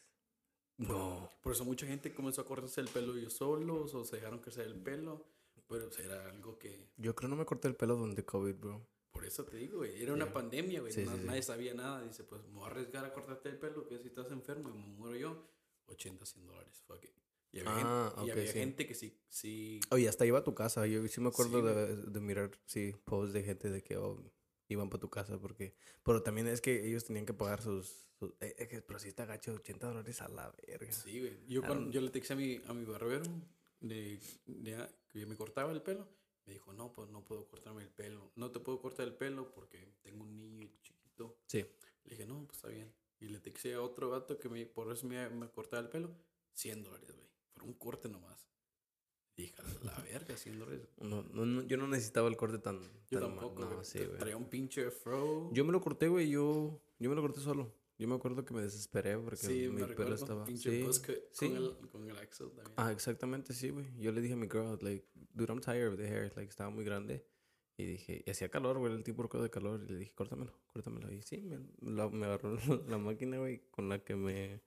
No. 0.78 1.30
Por 1.42 1.52
eso 1.52 1.64
mucha 1.64 1.87
gente 1.87 2.12
comenzó 2.14 2.40
a 2.42 2.44
cortarse 2.44 2.80
el 2.80 2.88
pelo 2.88 3.16
ellos 3.16 3.32
solos 3.35 3.94
o 3.94 4.04
se 4.04 4.16
dejaron 4.16 4.40
crecer 4.40 4.66
el 4.66 4.75
pelo, 4.82 5.25
pero 5.68 5.88
pues, 5.88 5.99
era 5.99 6.28
algo 6.30 6.58
que, 6.58 6.90
Yo 6.96 7.14
creo 7.14 7.28
no 7.30 7.37
me 7.37 7.44
corté 7.46 7.68
el 7.68 7.76
pelo 7.76 7.96
durante 7.96 8.25
COVID, 8.25 8.54
bro. 8.56 8.87
Por 9.16 9.25
eso 9.26 9.44
te 9.44 9.56
digo, 9.56 9.78
güey, 9.78 10.02
era 10.02 10.12
una 10.12 10.26
Yeah. 10.26 10.35
pandemia, 10.35 10.80
güey, 10.80 10.92
Sí, 10.92 11.04
na- 11.04 11.14
sí, 11.14 11.20
sí. 11.20 11.26
nadie 11.26 11.42
sabía 11.42 11.75
nada, 11.75 12.02
dice, 12.02 12.23
pues 12.25 12.42
me 12.49 12.54
voy 12.54 12.64
a 12.64 12.66
arriesgar 12.66 13.04
a 13.04 13.12
cortarte 13.12 13.49
el 13.49 13.58
pelo, 13.58 13.87
que 13.87 13.99
si 13.99 14.08
estás 14.08 14.30
enfermo 14.30 14.68
y 14.68 14.73
me 14.73 14.87
muero 14.87 15.16
yo, 15.16 15.49
80, 15.87 16.26
100 16.26 16.46
dólares, 16.46 16.82
fuck 16.87 17.02
it. 17.04 17.11
Y 17.52 17.61
había, 17.61 17.73
Ah, 17.76 18.08
gente, 18.14 18.20
y 18.26 18.30
ok, 18.30 18.37
había 18.38 18.52
sí. 18.52 18.58
gente 18.58 18.87
que 18.87 18.94
sí, 18.94 19.18
sí 19.28 19.81
Oye, 19.90 20.09
hasta 20.09 20.26
iba 20.26 20.38
a 20.40 20.44
tu 20.44 20.55
casa. 20.55 20.87
Yo 20.87 21.07
sí 21.09 21.20
me 21.22 21.29
acuerdo 21.29 21.61
Sí, 21.61 21.66
de, 21.66 21.96
de 22.11 22.20
mirar, 22.20 22.50
sí, 22.66 22.94
posts 23.05 23.33
de 23.33 23.42
gente 23.44 23.70
de 23.70 23.83
que 23.83 23.96
oh, 23.96 24.22
iban 24.68 24.90
para 24.90 25.00
tu 25.00 25.09
casa 25.09 25.38
porque... 25.38 25.74
Pero 26.02 26.22
también 26.22 26.48
es 26.48 26.61
que 26.61 26.87
ellos 26.87 27.05
tenían 27.05 27.24
que 27.24 27.33
pagar 27.33 27.62
sus... 27.62 27.87
sus- 28.18 28.33
eh, 28.40 28.55
eh, 28.59 28.83
pero 28.87 28.98
sí 28.98 29.09
está 29.09 29.24
gacho, 29.24 29.52
80 29.55 29.87
dólares 29.87 30.20
a 30.20 30.29
la 30.29 30.50
verga. 30.66 30.92
Sí, 30.92 31.20
güey. 31.20 31.38
Yo, 31.46 31.62
Ah, 31.64 31.68
cuando, 31.68 31.87
no. 31.87 31.92
yo 31.92 32.00
le 32.02 32.11
texté 32.11 32.35
a 32.35 32.37
mi, 32.37 32.61
a 32.66 32.74
mi 32.74 32.85
barbero 32.85 33.24
de, 33.81 34.18
de- 34.46 34.88
que 35.09 35.24
me 35.24 35.37
cortaba 35.37 35.72
el 35.72 35.81
pelo. 35.81 36.07
Me 36.46 36.52
dijo, 36.52 36.72
no, 36.72 36.92
pues 36.92 37.11
no 37.11 37.24
puedo 37.24 37.46
cortarme 37.48 37.82
el 37.82 37.90
pelo. 37.90 38.30
No 38.37 38.50
te 38.50 38.61
puedo 38.61 38.80
cortar 38.80 39.06
el 39.06 39.14
pelo 39.14 39.52
porque 39.52 39.94
tengo 40.02 40.22
un 40.22 40.37
niño 40.37 40.68
chiquito. 40.82 41.38
Sí. 41.46 41.64
Le 42.04 42.11
dije, 42.11 42.26
no, 42.26 42.44
pues 42.46 42.59
está 42.59 42.68
bien. 42.68 42.92
Y 43.18 43.28
le 43.28 43.40
texté 43.40 43.74
a 43.74 43.82
otro 43.82 44.11
gato 44.11 44.38
que 44.38 44.48
me, 44.48 44.64
por 44.66 44.92
eso 44.92 45.06
me, 45.06 45.28
me 45.30 45.48
cortaba 45.50 45.82
el 45.82 45.88
pelo. 45.88 46.14
100 46.54 46.85
dólares, 46.85 47.11
güey. 47.14 47.28
Por 47.52 47.64
un 47.64 47.72
corte 47.74 48.09
nomás. 48.09 48.48
Dije, 49.37 49.54
la 49.82 49.92
verga, 50.12 50.37
100 50.37 50.59
dólares. 50.59 50.88
No, 50.98 51.22
no, 51.22 51.44
no, 51.44 51.62
yo 51.62 51.76
no 51.76 51.88
necesitaba 51.88 52.28
el 52.28 52.37
corte 52.37 52.59
tan... 52.59 52.80
Yo 53.11 53.20
tan 53.20 53.30
tampoco, 53.30 53.64
no, 53.64 53.85
sí. 53.85 54.00
Traía 54.18 54.37
un 54.37 54.48
pinche 54.48 54.90
fro. 54.90 55.50
Yo 55.52 55.64
me 55.64 55.72
lo 55.72 55.80
corté, 55.80 56.09
güey. 56.09 56.30
Yo, 56.30 56.80
yo 56.98 57.11
me 57.11 57.16
lo 57.16 57.22
corté 57.22 57.40
solo. 57.40 57.72
Yo 57.98 58.06
me 58.09 58.14
acuerdo 58.14 58.44
que 58.44 58.52
me 58.52 58.61
desesperé 58.61 59.16
porque 59.16 59.38
sí, 59.38 59.68
mi 59.70 59.80
me 59.80 59.87
pelo 59.88 60.14
estaba... 60.14 60.44
Pinche 60.44 60.70
sí, 60.70 60.82
cut 60.85 61.11
sí. 61.32 61.48
con, 61.48 61.56
el, 61.56 61.76
con 61.90 62.11
el 62.11 62.18
Axel 62.18 62.48
también. 62.48 62.74
Ah, 62.76 62.92
exactamente, 62.92 63.54
sí, 63.54 63.70
güey. 63.70 63.87
Yo 63.98 64.12
le 64.12 64.20
dije 64.20 64.35
a 64.35 64.37
mi 64.37 64.48
girl, 64.48 64.78
like, 64.82 65.06
dude, 65.32 65.50
I'm 65.50 65.61
tired 65.61 65.88
of 65.88 65.96
the 65.96 66.06
hair. 66.06 66.30
Like, 66.37 66.50
estaba 66.50 66.68
muy 66.68 66.85
grande. 66.85 67.24
Y 67.78 67.85
dije, 67.85 68.22
y 68.26 68.30
hacía 68.30 68.50
calor, 68.50 68.78
güey, 68.78 68.92
el 68.92 69.02
tipo 69.02 69.26
de 69.42 69.50
calor. 69.50 69.82
Y 69.88 69.92
le 69.92 69.98
dije, 69.98 70.12
córtamelo, 70.14 70.52
córtamelo. 70.66 71.11
Y 71.11 71.22
sí, 71.22 71.40
me, 71.40 71.59
la- 71.90 72.11
me 72.11 72.26
agarró 72.26 72.56
la 72.88 72.98
máquina, 72.98 73.38
güey, 73.38 73.62
con 73.70 73.88
la 73.88 74.04
que 74.04 74.14
me... 74.14 74.62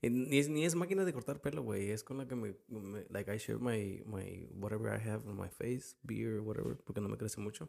ni, 0.00 0.38
es, 0.38 0.48
ni 0.48 0.64
es 0.64 0.74
máquina 0.74 1.04
de 1.04 1.12
cortar 1.12 1.42
pelo, 1.42 1.62
güey. 1.62 1.90
Es 1.90 2.02
con 2.02 2.16
la 2.16 2.26
que 2.26 2.34
me, 2.34 2.56
me- 2.68 3.06
Like, 3.10 3.34
I 3.34 3.36
shave 3.38 3.60
my, 3.60 4.02
my... 4.06 4.48
Whatever 4.54 4.88
I 4.88 5.06
have 5.06 5.28
on 5.28 5.36
my 5.36 5.50
face, 5.50 5.96
beard, 6.02 6.40
whatever. 6.40 6.78
Porque 6.78 7.02
no 7.02 7.10
me 7.10 7.18
crece 7.18 7.40
mucho. 7.42 7.68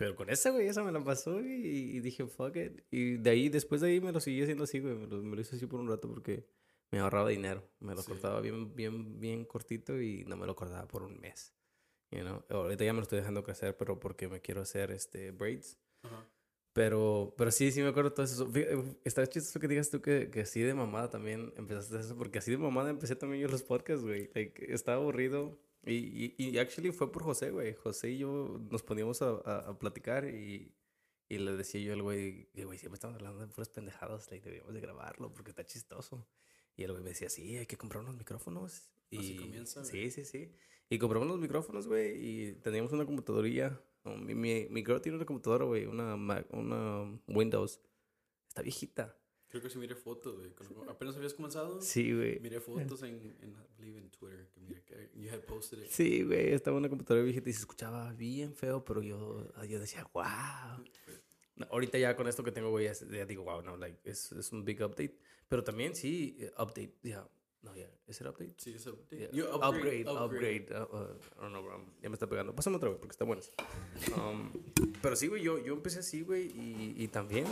Pero 0.00 0.16
con 0.16 0.30
esa, 0.30 0.48
güey, 0.48 0.66
esa 0.66 0.82
me 0.82 0.92
la 0.92 1.04
pasó 1.04 1.42
y, 1.42 1.52
y 1.96 2.00
dije, 2.00 2.26
fuck 2.26 2.56
it. 2.56 2.80
Y 2.90 3.18
de 3.18 3.28
ahí, 3.28 3.50
después 3.50 3.82
de 3.82 3.88
ahí 3.88 4.00
me 4.00 4.12
lo 4.12 4.18
seguí 4.20 4.40
haciendo 4.40 4.64
así, 4.64 4.80
güey. 4.80 4.94
Me 4.94 5.06
lo, 5.06 5.22
me 5.22 5.36
lo 5.36 5.42
hice 5.42 5.56
así 5.56 5.66
por 5.66 5.78
un 5.78 5.88
rato 5.88 6.08
porque 6.08 6.46
me 6.90 7.00
ahorraba 7.00 7.28
dinero. 7.28 7.62
Me 7.80 7.94
lo 7.94 8.00
Sí. 8.00 8.08
cortaba 8.12 8.40
bien, 8.40 8.74
bien, 8.74 9.20
bien 9.20 9.44
cortito 9.44 10.00
y 10.00 10.24
no 10.24 10.38
me 10.38 10.46
lo 10.46 10.56
cortaba 10.56 10.88
por 10.88 11.02
un 11.02 11.20
mes. 11.20 11.52
You 12.10 12.20
know? 12.22 12.42
Ahorita 12.48 12.82
ya 12.82 12.94
me 12.94 13.00
lo 13.00 13.02
estoy 13.02 13.18
dejando 13.18 13.44
crecer, 13.44 13.76
pero 13.76 14.00
porque 14.00 14.26
me 14.26 14.40
quiero 14.40 14.62
hacer 14.62 14.90
este 14.90 15.32
braids. 15.32 15.78
Ajá. 16.02 16.26
Pero, 16.72 17.34
pero 17.36 17.50
sí, 17.50 17.70
sí 17.70 17.82
me 17.82 17.88
acuerdo 17.88 18.14
todo 18.14 18.24
eso. 18.24 18.50
Está 19.04 19.26
chistoso 19.26 19.60
que 19.60 19.68
digas 19.68 19.90
tú 19.90 20.00
que, 20.00 20.30
que 20.30 20.40
así 20.40 20.62
de 20.62 20.72
mamada 20.72 21.10
también 21.10 21.52
empezaste 21.58 21.98
eso, 21.98 22.16
porque 22.16 22.38
así 22.38 22.50
de 22.52 22.56
mamada 22.56 22.88
empecé 22.88 23.16
también 23.16 23.42
yo 23.42 23.48
los 23.48 23.62
podcasts, 23.62 24.02
güey. 24.02 24.30
Like, 24.34 24.72
estaba 24.72 24.96
aburrido. 24.96 25.58
Y, 25.86 26.34
y, 26.36 26.48
y 26.50 26.58
actually 26.58 26.92
fue 26.92 27.10
por 27.10 27.22
José, 27.22 27.50
güey. 27.50 27.74
José 27.74 28.10
y 28.10 28.18
yo 28.18 28.60
nos 28.70 28.82
poníamos 28.82 29.22
a, 29.22 29.30
a, 29.44 29.58
a 29.70 29.78
platicar 29.78 30.26
y, 30.26 30.74
y 31.28 31.38
le 31.38 31.56
decía 31.56 31.80
yo 31.80 31.92
al 31.94 32.02
güey, 32.02 32.50
que, 32.52 32.64
güey, 32.64 32.78
siempre 32.78 32.96
estamos 32.96 33.16
hablando 33.16 33.40
de 33.40 33.46
puras 33.46 33.68
pendejadas, 33.70 34.30
like, 34.30 34.44
deberíamos 34.44 34.74
de 34.74 34.80
grabarlo 34.80 35.32
porque 35.32 35.50
está 35.50 35.64
chistoso. 35.64 36.28
Y 36.76 36.84
el 36.84 36.92
güey 36.92 37.02
me 37.02 37.10
decía, 37.10 37.28
sí, 37.30 37.56
hay 37.56 37.66
que 37.66 37.76
comprar 37.76 38.02
unos 38.02 38.16
micrófonos. 38.16 38.90
Y, 39.10 39.18
Así 39.18 39.36
comienza, 39.36 39.84
Sí, 39.84 40.10
sí, 40.10 40.24
sí. 40.24 40.54
Y 40.88 40.98
compramos 40.98 41.28
los 41.28 41.38
micrófonos, 41.40 41.86
güey, 41.86 42.16
y 42.18 42.52
teníamos 42.54 42.92
una 42.92 43.04
computadorilla. 43.06 43.80
Oh, 44.04 44.16
Mi, 44.16 44.34
mi, 44.34 44.66
mi 44.70 44.84
girl 44.84 45.00
tiene 45.00 45.16
una 45.16 45.26
computadora, 45.26 45.64
güey, 45.64 45.86
una, 45.86 46.16
Mac- 46.16 46.46
una 46.52 47.20
Windows. 47.26 47.80
Está 48.48 48.62
viejita. 48.62 49.16
Creo 49.50 49.60
que 49.62 49.68
sí 49.68 49.78
miré 49.78 49.96
fotos, 49.96 50.36
güey. 50.38 50.50
Apenas 50.88 51.16
habías 51.16 51.34
comenzado. 51.34 51.82
Sí, 51.82 52.14
güey. 52.14 52.38
Miré 52.38 52.60
fotos 52.60 53.02
en, 53.02 53.36
en, 53.42 53.50
I 53.50 53.78
believe 53.78 53.98
en 53.98 54.08
Twitter, 54.10 54.48
que 54.54 54.60
mira 54.60 54.80
que 54.84 55.10
you 55.14 55.28
had 55.28 55.40
posted 55.40 55.78
it. 55.82 55.90
Sí, 55.90 56.22
güey, 56.22 56.52
estaba 56.52 56.76
una 56.76 56.88
computadora 56.88 57.24
viejita 57.24 57.50
y 57.50 57.52
se 57.52 57.60
escuchaba 57.60 58.12
bien 58.12 58.54
feo, 58.54 58.84
pero 58.84 59.02
yo, 59.02 59.52
yo 59.64 59.80
decía, 59.80 60.08
wow. 60.14 60.84
No, 61.56 61.66
ahorita 61.68 61.98
ya 61.98 62.14
con 62.14 62.28
esto 62.28 62.44
que 62.44 62.52
tengo, 62.52 62.70
güey, 62.70 62.86
ya, 62.86 63.26
digo, 63.26 63.42
wow, 63.42 63.60
no, 63.60 63.76
like, 63.76 63.98
es, 64.08 64.30
es 64.30 64.52
un 64.52 64.64
big 64.64 64.80
update. 64.82 65.18
Pero 65.48 65.64
también 65.64 65.96
sí, 65.96 66.36
eh, 66.38 66.52
update, 66.56 66.94
ya. 67.02 67.28
No, 67.62 67.76
ya, 67.76 67.90
¿es 68.06 68.20
el 68.20 68.28
update? 68.28 68.54
Sí, 68.56 68.72
es 68.72 68.86
update. 68.86 69.18
Yeah. 69.18 69.30
You 69.32 69.44
upgrade, 69.46 70.08
upgrade. 70.08 70.66
uh, 70.70 70.96
uh, 70.96 71.18
I 71.36 71.40
don't 71.40 71.50
know, 71.50 71.62
bro. 71.62 71.84
Ya 72.00 72.08
me 72.08 72.14
está 72.14 72.26
pegando. 72.26 72.54
Pásame 72.54 72.76
otra 72.76 72.88
vez 72.88 72.98
porque 72.98 73.12
está 73.12 73.26
buena. 73.26 73.42
Um, 74.16 74.50
pero 75.02 75.14
sí, 75.16 75.26
güey, 75.26 75.42
yo, 75.42 75.58
yo 75.58 75.74
empecé 75.74 75.98
así, 75.98 76.22
güey, 76.22 76.46
y, 76.46 76.94
y 76.96 77.08
también 77.08 77.44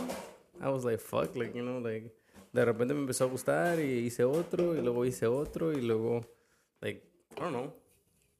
I 0.61 0.67
was 0.69 0.83
like, 0.83 0.99
fuck, 0.99 1.35
like, 1.35 1.53
you 1.57 1.63
know, 1.63 1.79
like, 1.79 2.13
de 2.53 2.65
repente 2.65 2.93
me 2.93 3.01
empezó 3.01 3.25
a 3.25 3.27
gustar 3.27 3.79
y 3.79 4.05
hice 4.07 4.23
otro, 4.23 4.75
y 4.75 4.81
luego 4.81 5.05
hice 5.05 5.27
otro, 5.27 5.71
y 5.71 5.81
luego, 5.81 6.21
like, 6.81 7.01
I 7.37 7.39
don't 7.41 7.51
know. 7.51 7.73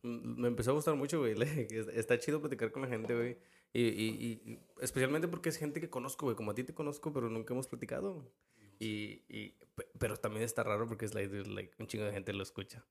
Me 0.02 0.48
empezó 0.48 0.72
a 0.72 0.74
gustar 0.74 0.96
mucho, 0.96 1.20
güey. 1.20 1.36
like, 1.36 1.68
Está 1.94 2.18
chido 2.20 2.40
platicar 2.40 2.72
con 2.72 2.82
la 2.84 2.88
gente, 2.88 3.14
güey. 3.16 3.38
Y, 3.74 3.84
y, 3.84 4.08
y 4.46 4.60
especialmente 4.82 5.28
porque 5.28 5.50
es 5.50 5.58
gente 5.58 5.80
que 5.80 5.90
conozco, 5.90 6.26
güey. 6.26 6.36
Como 6.36 6.52
a 6.52 6.56
ti 6.56 6.64
te 6.64 6.74
conozco, 6.74 7.12
pero 7.14 7.30
nunca 7.30 7.54
hemos 7.54 7.68
platicado. 7.68 8.32
Y, 8.80 9.24
y, 9.28 9.50
pe- 9.76 9.88
pero 10.00 10.16
también 10.18 10.44
está 10.44 10.64
raro 10.64 10.88
porque 10.88 11.06
es 11.06 11.14
like, 11.14 11.34
like, 11.50 11.74
un 11.80 11.88
chingo 11.88 12.06
de 12.06 12.12
gente 12.14 12.32
lo 12.34 12.44
escucha. 12.44 12.86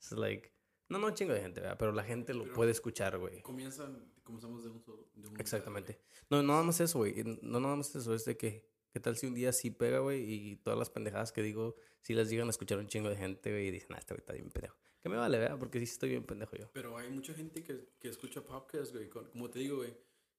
Es 0.00 0.12
like, 0.12 0.50
no, 0.88 0.98
no 0.98 1.08
un 1.08 1.14
chingo 1.14 1.34
de 1.34 1.40
gente, 1.40 1.60
¿verdad? 1.60 1.76
pero 1.78 1.92
la 1.92 2.02
gente 2.02 2.32
lo 2.34 2.44
Pero- 2.44 2.54
puede 2.54 2.70
escuchar, 2.72 3.18
güey. 3.18 3.42
Comienzan, 3.42 4.10
comenzamos 4.24 4.64
de 4.64 4.70
un 4.70 4.80
solo. 4.82 5.06
De 5.14 5.28
un 5.28 5.38
Exactamente. 5.40 6.00
No, 6.30 6.38
no 6.42 6.48
nada 6.54 6.62
más 6.64 6.80
eso, 6.80 6.98
güey. 6.98 7.14
No 7.42 7.60
nada 7.60 7.76
más 7.76 7.94
eso, 7.94 8.14
es 8.14 8.24
de 8.24 8.36
que, 8.38 8.66
¿qué 8.94 9.00
tal 9.00 9.16
si 9.16 9.26
un 9.26 9.34
día 9.34 9.52
sí 9.52 9.72
pega, 9.72 9.98
güey? 9.98 10.22
Y 10.22 10.56
todas 10.56 10.78
las 10.78 10.88
pendejadas 10.88 11.32
que 11.32 11.42
digo, 11.42 11.74
sí 12.00 12.14
las 12.14 12.30
llegan 12.30 12.46
a 12.46 12.50
escuchar 12.50 12.78
un 12.78 12.86
chingo 12.86 13.10
de 13.10 13.16
gente, 13.16 13.50
güey, 13.50 13.66
y 13.66 13.70
dicen, 13.72 13.90
ah, 13.92 13.98
este 13.98 14.14
güey 14.14 14.20
está 14.20 14.32
bien 14.32 14.50
pendejo. 14.50 14.76
Que 15.02 15.08
me 15.08 15.16
vale, 15.16 15.36
¿verdad? 15.36 15.58
Porque 15.58 15.78
sí 15.80 15.84
estoy 15.84 16.10
bien 16.10 16.24
pendejo 16.24 16.56
yo. 16.56 16.70
Pero 16.72 16.96
hay 16.96 17.10
mucha 17.10 17.34
gente 17.34 17.62
que, 17.62 17.88
que 17.98 18.08
escucha 18.08 18.42
podcasts, 18.42 18.92
güey. 18.92 19.10
Como 19.10 19.50
te 19.50 19.58
digo, 19.58 19.78
güey. 19.78 19.94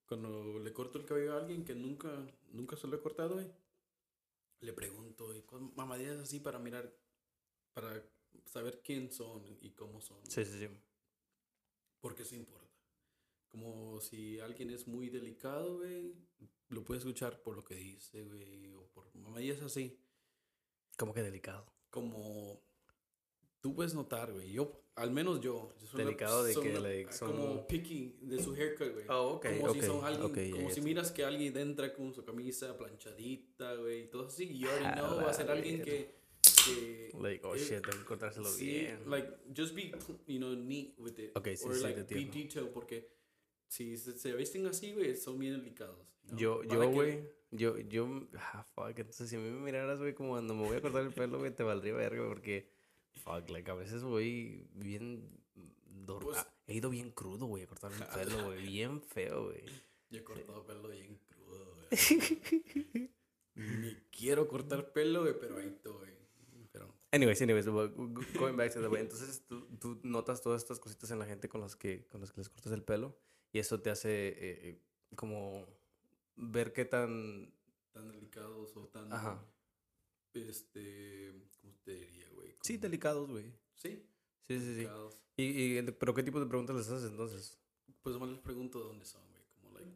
Cuando 0.08 0.58
le 0.60 0.72
corto 0.72 0.98
el 0.98 1.06
cabello 1.06 1.34
a 1.34 1.40
alguien 1.42 1.66
que 1.66 1.76
nunca, 1.76 2.10
nunca 2.52 2.78
se 2.78 2.88
lo 2.88 2.96
he 2.96 3.02
cortado, 3.02 3.34
güey. 3.34 3.52
Le 4.62 4.74
pregunto, 4.74 5.26
güey, 5.26 5.42
¿cuál 5.42 5.70
mamadillas 5.76 6.18
así 6.18 6.40
para 6.40 6.58
mirar 6.58 6.92
para 7.74 8.02
saber 8.46 8.82
quién 8.82 9.12
son 9.12 9.44
y 9.62 9.72
cómo 9.72 10.02
son. 10.02 10.18
Sí, 10.28 10.46
sí, 10.46 10.60
sí. 10.60 10.70
Porque 12.00 12.24
eso 12.24 12.36
importa. 12.36 12.65
Como 13.56 14.02
si 14.02 14.38
alguien 14.42 14.70
es 14.70 14.86
muy 14.86 15.10
delicado, 15.10 15.78
güey, 15.78 16.14
lo 16.68 16.84
puedes 16.84 17.04
escuchar 17.04 17.42
por 17.42 17.56
lo 17.56 17.64
que 17.64 17.76
dice, 17.76 18.26
güey, 18.26 18.74
o 18.74 18.86
por 18.90 19.08
es 19.40 19.62
así. 19.62 19.98
Como 20.98 21.14
que 21.14 21.24
delicado. 21.24 21.66
Como 21.90 22.62
tú 23.62 23.74
puedes 23.74 23.94
notar, 23.94 24.34
güey. 24.34 24.52
Yo, 24.52 24.84
al 24.96 25.12
menos 25.12 25.40
yo. 25.40 25.74
yo 25.80 25.98
delicado 25.98 26.44
de 26.44 26.54
que, 26.54 26.80
like, 26.82 27.14
son... 27.14 27.32
Como 27.32 27.66
picky 27.66 28.18
de 28.24 28.44
su 28.44 28.54
haircut, 28.54 28.92
güey. 28.92 29.06
Oh, 29.08 29.36
ok, 29.36 29.48
Como 29.62 29.74
si 29.74 29.82
son 29.84 30.04
alguien, 30.04 30.26
okay, 30.26 30.52
como 30.52 30.70
si 30.70 30.82
miras 30.82 31.12
que 31.14 31.24
alguien 31.24 31.56
entra 31.56 31.94
con 31.94 32.14
su 32.14 32.26
camisa 32.26 32.78
planchadita, 32.78 33.76
güey, 33.76 34.04
y 34.04 34.08
todo 34.08 34.28
así. 34.28 34.50
Y 34.52 34.60
yo 34.60 34.70
already 34.70 35.00
know 35.00 35.16
va 35.16 35.30
a 35.30 35.34
ser 35.34 35.50
alguien 35.50 35.82
que, 35.82 36.14
que... 36.66 37.12
Like, 37.22 37.48
oh, 37.48 37.56
shit, 37.56 37.82
tengo 37.82 38.00
que 38.00 38.06
cortárselo 38.06 38.50
sí, 38.50 38.66
bien. 38.66 39.10
like, 39.10 39.30
just 39.56 39.74
be, 39.74 39.94
you 40.28 40.40
know, 40.40 40.54
neat 40.54 41.00
with 41.00 41.18
it. 41.20 41.32
Ok, 41.38 41.48
sí, 41.56 41.66
Or, 41.66 41.74
sí, 41.74 41.84
like, 41.84 42.04
te 42.04 42.16
be 42.16 42.26
detailed, 42.26 42.72
porque 42.72 43.16
si 43.68 43.98
se, 43.98 44.18
se 44.18 44.34
visten 44.34 44.66
así, 44.68 44.94
güey, 44.94 45.16
son 45.16 45.38
bien 45.40 45.54
delicados. 45.58 45.98
¿no? 46.24 46.38
Yo, 46.38 46.64
yo, 46.64 46.80
que- 46.82 46.88
güey, 46.88 47.30
yo, 47.52 47.78
yo, 47.80 48.28
ah, 48.38 48.64
fuck, 48.74 48.98
entonces 48.98 49.30
si 49.30 49.36
a 49.36 49.40
mí 49.40 49.50
me 49.50 49.60
miraras, 49.60 50.00
güey, 50.00 50.14
como 50.14 50.32
cuando 50.32 50.54
me 50.56 50.64
voy 50.68 50.78
a 50.78 50.82
cortar 50.82 51.04
el 51.04 51.14
pelo, 51.14 51.38
güey, 51.40 51.54
te 51.56 51.64
valdría 51.64 51.94
verga, 51.94 52.28
porque, 52.28 52.70
fuck, 53.24 53.50
like, 53.50 53.70
a 53.70 53.76
veces 53.76 54.04
voy 54.04 54.68
bien, 54.74 55.30
Pues- 56.22 56.38
ah, 56.38 56.54
he 56.68 56.76
ido 56.76 56.90
bien 56.90 57.12
crudo, 57.12 57.46
güey, 57.48 57.64
a 57.64 57.68
cortar 57.68 57.92
el 57.92 58.04
pelo, 58.06 58.46
güey, 58.46 58.66
bien 58.72 59.02
feo, 59.02 59.46
güey. 59.46 59.64
Yo 60.10 60.20
he 60.20 60.24
cortado 60.24 60.66
pelo 60.66 60.88
bien 60.90 61.20
crudo, 61.28 61.76
güey. 61.76 61.88
Ni 63.56 63.96
quiero 64.12 64.48
cortar 64.48 64.92
pelo, 64.92 65.22
güey, 65.22 65.34
pero 65.40 65.58
ahí 65.58 65.68
estoy. 65.68 66.10
Pero 66.72 66.94
Anyways, 67.12 67.42
anyways, 67.42 67.66
go- 67.68 67.90
go- 67.90 68.22
going 68.38 68.56
back 68.58 68.74
to 68.74 68.82
the 68.82 68.88
way, 68.90 69.02
entonces 69.02 69.44
tú, 69.48 69.66
tú 69.80 70.00
notas 70.04 70.42
todas 70.42 70.62
estas 70.62 70.80
cositas 70.80 71.10
en 71.12 71.20
la 71.20 71.26
gente 71.26 71.48
con 71.48 71.62
las 71.62 71.76
que, 71.78 72.06
con 72.08 72.20
las 72.20 72.32
que 72.34 72.42
les 72.42 72.50
cortas 72.50 72.74
el 72.74 72.84
pelo, 72.84 73.18
y 73.56 73.60
eso 73.60 73.80
te 73.80 73.90
hace, 73.90 74.10
eh, 74.10 74.36
eh, 74.70 74.82
como, 75.16 75.66
ver 76.36 76.74
qué 76.74 76.84
tan, 76.84 77.54
tan 77.94 78.12
delicados 78.12 78.76
o 78.76 78.90
tan. 78.90 79.14
ajá, 79.14 79.48
Este. 80.34 81.32
¿Cómo 81.62 81.74
te 81.86 81.96
diría, 81.96 82.28
güey? 82.32 82.54
sí, 82.64 82.76
delicados, 82.76 83.30
güey. 83.30 83.54
Sí, 83.76 84.06
Sí, 84.50 84.60
sí, 84.60 84.76
sí. 84.76 84.88
Y, 85.38 85.78
y, 85.78 85.82
pero 85.94 86.14
qué 86.14 86.22
tipo 86.22 86.42
de 86.42 86.48
preguntas 86.48 86.76
les 86.76 86.90
haces 86.90 87.10
entonces? 87.10 87.58
Pues 88.04 88.18
más 88.20 88.28
les 88.28 88.40
pregunto 88.40 88.80
de 88.80 88.88
dónde 88.90 89.06
son, 89.06 89.22
güey. 89.30 89.44
Como, 89.54 89.72
like, 89.80 89.90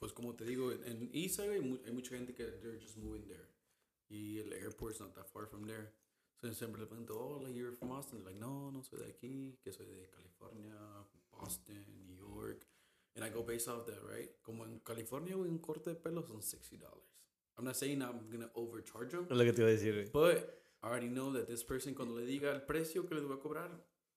pues 0.00 0.12
como 0.12 0.34
te 0.34 0.44
digo, 0.44 0.72
en, 0.72 0.84
en 0.84 1.10
hay 1.14 1.92
mucha 1.92 2.16
gente 2.16 2.34
que 2.34 2.42
they're 2.44 2.80
just 2.80 2.96
moving 2.96 3.28
there. 3.28 3.46
Y 4.08 4.40
el 4.40 4.52
airport's 4.52 4.98
not 4.98 5.14
that 5.14 5.28
far 5.28 5.46
from 5.46 5.64
there. 5.64 5.92
So 6.40 6.52
siempre 6.52 6.80
le 6.80 6.88
pregunto, 6.88 7.16
oh, 7.16 7.40
like, 7.40 7.56
you're 7.56 7.76
from 7.76 7.92
Austin. 7.92 8.24
Like, 8.24 8.40
no, 8.40 8.72
no 8.72 8.82
soy 8.82 8.98
de 8.98 9.10
aquí, 9.10 9.60
que 9.62 9.72
soy 9.72 9.86
de 9.86 10.10
California, 10.10 10.76
Boston, 11.30 11.84
New 12.04 12.16
York. 12.16 12.66
And 13.16 13.24
I 13.24 13.30
go 13.30 13.42
based 13.42 13.68
off 13.68 13.86
that, 13.86 14.00
right? 14.02 14.30
Como 14.42 14.64
en 14.64 14.78
California, 14.80 15.36
un 15.36 15.58
corte 15.58 15.90
de 15.90 15.96
pelo 15.96 16.22
son 16.26 16.42
$60. 16.42 16.78
I'm 17.58 17.64
not 17.64 17.74
saying 17.74 18.02
I'm 18.02 18.28
gonna 18.30 18.50
overcharge 18.54 19.10
them, 19.12 19.26
Es 19.30 19.36
lo 19.36 19.44
que 19.44 19.52
te 19.52 19.62
iba 19.62 19.70
a 19.70 19.72
decir, 19.72 20.10
but 20.12 20.36
I 20.82 20.86
already 20.86 21.08
know 21.08 21.32
that 21.32 21.46
this 21.46 21.64
person, 21.64 21.94
cuando 21.94 22.14
le 22.18 22.26
diga 22.26 22.52
el 22.52 22.62
precio 22.62 23.06
que 23.08 23.14
les 23.14 23.24
voy 23.24 23.36
a 23.36 23.40
cobrar, 23.40 23.70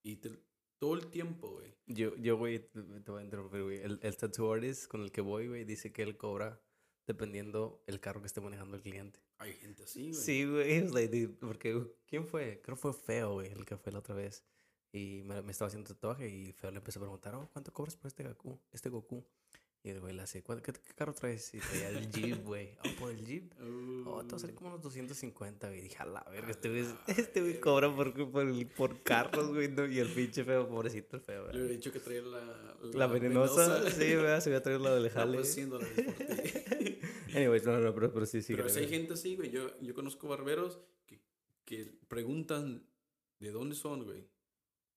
y 0.03 0.17
te- 0.17 0.37
todo 0.77 0.95
el 0.95 1.07
tiempo, 1.07 1.51
güey. 1.51 1.73
Yo, 1.87 2.15
yo, 2.17 2.37
güey, 2.37 2.59
te, 2.59 3.11
voy 3.11 3.21
a 3.21 3.23
interrumpir, 3.23 3.63
güey. 3.63 3.77
El, 3.79 3.99
el 4.01 4.17
tattoo 4.17 4.51
artist 4.53 4.87
con 4.87 5.01
el 5.01 5.11
que 5.11 5.21
voy, 5.21 5.47
güey, 5.47 5.63
dice 5.63 5.91
que 5.91 6.03
él 6.03 6.17
cobra 6.17 6.61
dependiendo 7.07 7.83
el 7.87 7.99
carro 7.99 8.21
que 8.21 8.27
esté 8.27 8.39
manejando 8.41 8.75
el 8.77 8.83
cliente. 8.83 9.19
Hay 9.39 9.53
gente 9.53 9.83
así, 9.83 10.11
güey. 10.11 10.21
Sí, 10.21 10.45
güey. 10.45 10.87
like, 10.93 11.27
porque, 11.39 11.81
¿quién 12.05 12.27
fue? 12.27 12.61
Creo 12.61 12.75
que 12.75 12.81
fue 12.81 12.93
Feo, 12.93 13.33
güey, 13.35 13.51
el 13.51 13.65
que 13.65 13.77
fue 13.77 13.91
la 13.91 13.99
otra 13.99 14.15
vez. 14.15 14.43
Y 14.91 15.21
me, 15.23 15.41
me 15.43 15.51
estaba 15.51 15.67
haciendo 15.67 15.87
tatuaje 15.87 16.27
y 16.29 16.51
Feo 16.53 16.71
le 16.71 16.77
empezó 16.77 16.99
a 16.99 17.03
preguntar, 17.03 17.35
oh, 17.35 17.47
¿cuánto 17.53 17.71
cobras 17.71 17.95
por 17.95 18.07
este 18.07 18.23
Goku? 18.23 18.57
Este 18.71 18.89
Goku. 18.89 19.23
Y 19.81 19.91
el 19.91 20.01
güey 20.01 20.13
le 20.13 20.23
hace, 20.23 20.43
"¿Cuánto- 20.43 20.61
¿qué, 20.61 20.73
qué 20.73 20.93
carro 20.93 21.13
traes? 21.13 21.53
Y 21.53 21.59
traía 21.59 21.87
el 21.89 22.11
Jeep, 22.11 22.43
güey. 22.43 22.71
Oh, 22.83 22.99
por 22.99 23.11
el 23.11 23.23
Jeep. 23.25 23.53
Oh, 24.05 24.21
te 24.25 24.31
va 24.31 24.35
a 24.35 24.39
salir 24.39 24.53
como 24.55 24.71
unos 24.71 24.81
250, 24.81 25.67
güey. 25.69 25.79
Dije, 25.81 25.95
a 25.99 26.05
la 26.05 26.21
verga, 26.29 26.51
este 26.51 26.67
güey, 26.69 26.81
la 26.83 26.99
este 27.07 27.39
güey 27.39 27.59
cobra 27.61 27.95
por, 27.95 28.13
por, 28.29 28.67
por 28.75 29.03
carros, 29.03 29.49
güey. 29.53 29.69
no, 29.69 29.85
Y 29.85 29.99
el 29.99 30.09
pinche 30.09 30.43
feo, 30.43 30.67
pobrecito 30.67 31.15
el 31.15 31.21
feo, 31.21 31.43
Le 31.43 31.47
güey. 31.51 31.57
hubiera 31.59 31.73
dicho 31.75 31.93
que 31.93 31.99
traía 32.01 32.21
la... 32.23 32.75
La 32.93 33.07
venenosa, 33.07 33.89
sí, 33.89 34.15
güey, 34.15 34.41
se 34.41 34.49
voy 34.49 34.57
a 34.57 34.61
traer 34.63 34.81
la 34.81 34.95
del 34.95 35.09
jale. 35.11 35.37
pues 35.37 35.53
100 35.53 35.69
dólares 35.69 35.93
por 36.03 36.25
ti. 36.25 36.99
Anyways, 37.37 37.63
no, 37.63 37.79
no, 37.79 37.93
pero, 37.93 38.11
pero 38.11 38.25
sí, 38.25 38.41
sí. 38.41 38.55
Pero 38.55 38.67
si 38.67 38.79
hay 38.79 38.89
gente 38.89 39.13
así, 39.13 39.35
güey. 39.37 39.49
Yo, 39.49 39.79
yo 39.79 39.93
conozco 39.93 40.27
barberos 40.27 40.79
que, 41.05 41.21
que 41.63 41.85
preguntan 42.09 42.83
de 43.39 43.51
dónde 43.51 43.75
son, 43.75 44.03
güey. 44.03 44.25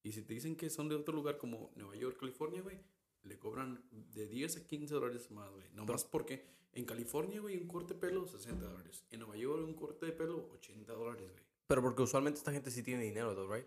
Y 0.02 0.12
si 0.12 0.22
te 0.22 0.34
dicen 0.34 0.56
que 0.56 0.68
son 0.70 0.88
de 0.88 0.96
otro 0.96 1.14
lugar 1.14 1.38
como 1.38 1.70
Nueva 1.76 1.94
York, 1.96 2.18
California, 2.18 2.60
güey, 2.62 2.78
le 3.22 3.38
cobran 3.38 3.84
de 3.90 4.26
10 4.26 4.56
a 4.56 4.66
15 4.66 4.94
dólares 4.94 5.30
más, 5.30 5.50
güey. 5.50 5.68
Nomás 5.74 6.04
porque 6.04 6.44
en 6.72 6.84
California, 6.84 7.40
güey, 7.40 7.56
un 7.56 7.68
corte 7.68 7.94
de 7.94 8.00
pelo, 8.00 8.26
60 8.26 8.66
dólares. 8.66 9.04
En 9.10 9.20
Nueva 9.20 9.36
York, 9.36 9.64
un 9.64 9.74
corte 9.74 10.06
de 10.06 10.12
pelo, 10.12 10.48
80 10.54 10.92
dólares, 10.92 11.30
güey. 11.30 11.44
Pero 11.66 11.82
porque 11.82 12.02
usualmente 12.02 12.38
esta 12.38 12.52
gente 12.52 12.70
sí 12.70 12.82
tiene 12.82 13.04
dinero, 13.04 13.34
though, 13.34 13.52
right? 13.52 13.66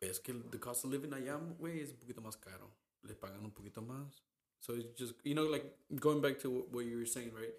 Es 0.00 0.20
que 0.20 0.32
el 0.32 0.44
the 0.50 0.60
cost 0.60 0.84
of 0.84 0.92
living 0.92 1.12
allá, 1.12 1.36
güey, 1.36 1.80
es 1.80 1.90
un 1.90 1.98
poquito 1.98 2.20
más 2.20 2.36
caro. 2.36 2.70
Le 3.02 3.14
pagan 3.14 3.44
un 3.44 3.52
poquito 3.52 3.82
más. 3.82 4.22
So 4.60 4.74
it's 4.76 4.98
just, 4.98 5.20
you 5.24 5.34
know, 5.34 5.48
like, 5.48 5.76
going 5.90 6.20
back 6.20 6.38
to 6.40 6.50
what 6.70 6.84
you 6.84 6.96
were 6.96 7.06
saying, 7.06 7.34
right? 7.34 7.54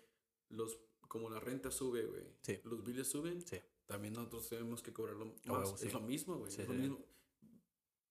Los, 0.49 0.77
como 1.07 1.29
la 1.29 1.39
renta 1.39 1.69
sube, 1.69 2.05
güey. 2.05 2.23
Sí. 2.41 2.59
Los 2.63 2.83
billes 2.83 3.07
suben. 3.07 3.41
Sí. 3.41 3.57
También 3.85 4.13
nosotros 4.13 4.49
tenemos 4.49 4.81
que 4.81 4.91
cobrarlo 4.91 5.25
más. 5.25 5.45
huevo, 5.45 5.77
sí. 5.77 5.87
Es 5.87 5.93
lo 5.93 6.01
mismo, 6.01 6.37
güey. 6.37 6.51
Sí, 6.51 6.61
es 6.61 6.67
lo 6.67 6.73
mismo. 6.73 6.99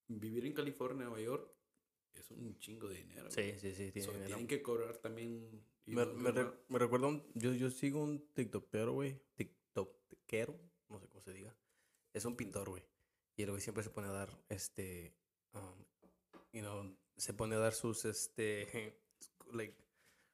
Vivir 0.09 0.45
en 0.47 0.53
California, 0.53 1.05
Nueva 1.07 1.21
York, 1.21 1.51
es 2.12 2.31
un 2.31 2.59
chingo 2.59 2.88
de 2.88 2.97
dinero. 2.97 3.31
Sí, 3.31 3.40
güey. 3.43 3.59
sí, 3.59 3.75
sí, 3.75 3.90
tiene 3.93 4.07
So, 4.07 4.12
dinero. 4.12 4.27
tienen 4.29 4.47
que 4.47 4.62
cobrar 4.62 4.97
también. 4.99 5.64
Me, 5.87 6.05
me, 6.07 6.31
re- 6.31 6.43
cobrar- 6.45 6.61
me 6.69 6.79
recuerda 6.79 7.07
un... 7.09 7.27
Yo, 7.35 7.53
yo 7.53 7.71
sigo 7.71 8.03
un 8.03 8.29
tiktokero, 8.35 8.93
güey. 8.93 9.21
Tiktokero, 9.35 10.59
no 10.88 11.01
sé 11.01 11.09
cómo 11.09 11.21
se 11.21 11.33
diga. 11.33 11.57
Es 12.12 12.25
un 12.25 12.37
pintor, 12.37 12.69
güey. 12.71 12.85
Y 13.37 13.43
el 13.43 13.51
güey 13.51 13.61
siempre 13.61 13.83
se 13.83 13.90
pone 13.90 14.09
a 14.09 14.12
dar, 14.12 14.38
este... 14.49 15.17
um, 15.55 15.85
you 16.53 16.61
know, 16.61 16.97
se 17.17 17.35
pone 17.35 17.57
a 17.57 17.59
dar 17.59 17.73
sus, 17.75 18.05
este... 18.05 18.97
like... 19.53 19.77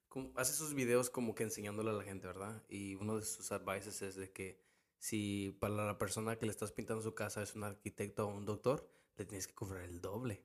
como- 0.08 0.32
hace 0.36 0.52
sus 0.52 0.74
videos 0.74 1.08
como 1.10 1.34
que 1.34 1.44
enseñándole 1.44 1.90
a 1.90 1.94
la 1.94 2.04
gente, 2.04 2.26
¿verdad? 2.26 2.62
Y 2.68 2.96
uno 2.96 3.16
de 3.16 3.24
sus 3.24 3.50
advices 3.52 4.02
es 4.02 4.16
de 4.16 4.30
que 4.32 4.60
si 4.98 5.56
para 5.60 5.74
la 5.86 5.96
persona 5.98 6.36
que 6.38 6.44
le 6.44 6.52
estás 6.52 6.72
pintando 6.72 7.02
su 7.02 7.14
casa 7.14 7.42
es 7.42 7.54
un 7.54 7.64
arquitecto 7.64 8.26
o 8.26 8.34
un 8.36 8.44
doctor, 8.44 8.86
le 9.20 9.26
tienes 9.26 9.46
que 9.46 9.54
cobrar 9.54 9.82
el 9.84 10.00
doble. 10.00 10.44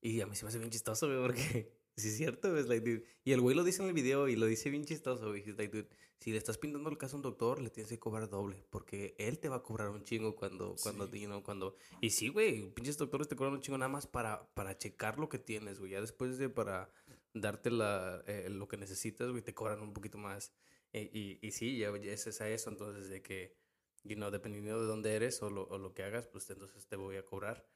Y 0.00 0.20
a 0.20 0.26
mí 0.26 0.34
se 0.34 0.44
me 0.44 0.48
hace 0.48 0.58
bien 0.58 0.70
chistoso, 0.70 1.06
güey, 1.06 1.20
porque 1.20 1.72
sí 1.96 2.08
es 2.08 2.16
cierto, 2.16 2.56
es 2.56 2.66
like, 2.68 2.88
dude. 2.88 3.04
Y 3.24 3.32
el 3.32 3.40
güey 3.40 3.54
lo 3.54 3.62
dice 3.64 3.82
en 3.82 3.88
el 3.88 3.94
video 3.94 4.28
y 4.28 4.36
lo 4.36 4.46
dice 4.46 4.70
bien 4.70 4.84
chistoso, 4.84 5.28
güey. 5.28 5.44
Like, 5.44 5.68
dude, 5.68 5.88
si 6.18 6.30
le 6.32 6.38
estás 6.38 6.58
pintando 6.58 6.88
el 6.90 6.98
caso 6.98 7.16
a 7.16 7.18
un 7.18 7.22
doctor, 7.22 7.60
le 7.60 7.70
tienes 7.70 7.90
que 7.90 7.98
cobrar 7.98 8.28
doble, 8.28 8.64
porque 8.70 9.14
él 9.18 9.38
te 9.38 9.48
va 9.48 9.56
a 9.56 9.62
cobrar 9.62 9.90
un 9.90 10.04
chingo 10.04 10.34
cuando, 10.36 10.74
cuando, 10.82 11.06
Sí. 11.08 11.20
you 11.20 11.26
know, 11.26 11.42
cuando... 11.42 11.76
Y 12.00 12.10
sí, 12.10 12.28
güey, 12.28 12.72
pinches 12.74 12.96
doctores 12.96 13.28
te 13.28 13.36
cobran 13.36 13.54
un 13.54 13.60
chingo 13.60 13.78
nada 13.78 13.88
más 13.88 14.06
para, 14.06 14.48
para 14.54 14.76
checar 14.78 15.18
lo 15.18 15.28
que 15.28 15.38
tienes, 15.38 15.78
güey. 15.78 15.92
Ya 15.92 16.00
después 16.00 16.38
de 16.38 16.48
para 16.48 16.90
darte 17.34 17.70
la, 17.70 18.22
eh, 18.26 18.48
lo 18.50 18.68
que 18.68 18.76
necesitas, 18.76 19.30
güey, 19.30 19.42
te 19.42 19.54
cobran 19.54 19.80
un 19.80 19.92
poquito 19.92 20.18
más. 20.18 20.52
Eh, 20.92 21.10
y, 21.12 21.38
y 21.46 21.50
sí, 21.52 21.78
ya, 21.78 21.96
ya 21.98 22.12
es 22.12 22.40
a 22.40 22.48
eso, 22.48 22.70
entonces, 22.70 23.08
de 23.08 23.22
que, 23.22 23.56
you 24.04 24.14
know, 24.16 24.30
dependiendo 24.30 24.80
de 24.80 24.86
dónde 24.86 25.14
eres 25.14 25.42
o 25.42 25.50
lo, 25.50 25.66
o 25.68 25.78
lo 25.78 25.94
que 25.94 26.02
hagas, 26.02 26.26
pues 26.26 26.48
entonces 26.50 26.86
te 26.86 26.96
voy 26.96 27.16
a 27.16 27.24
cobrar. 27.24 27.66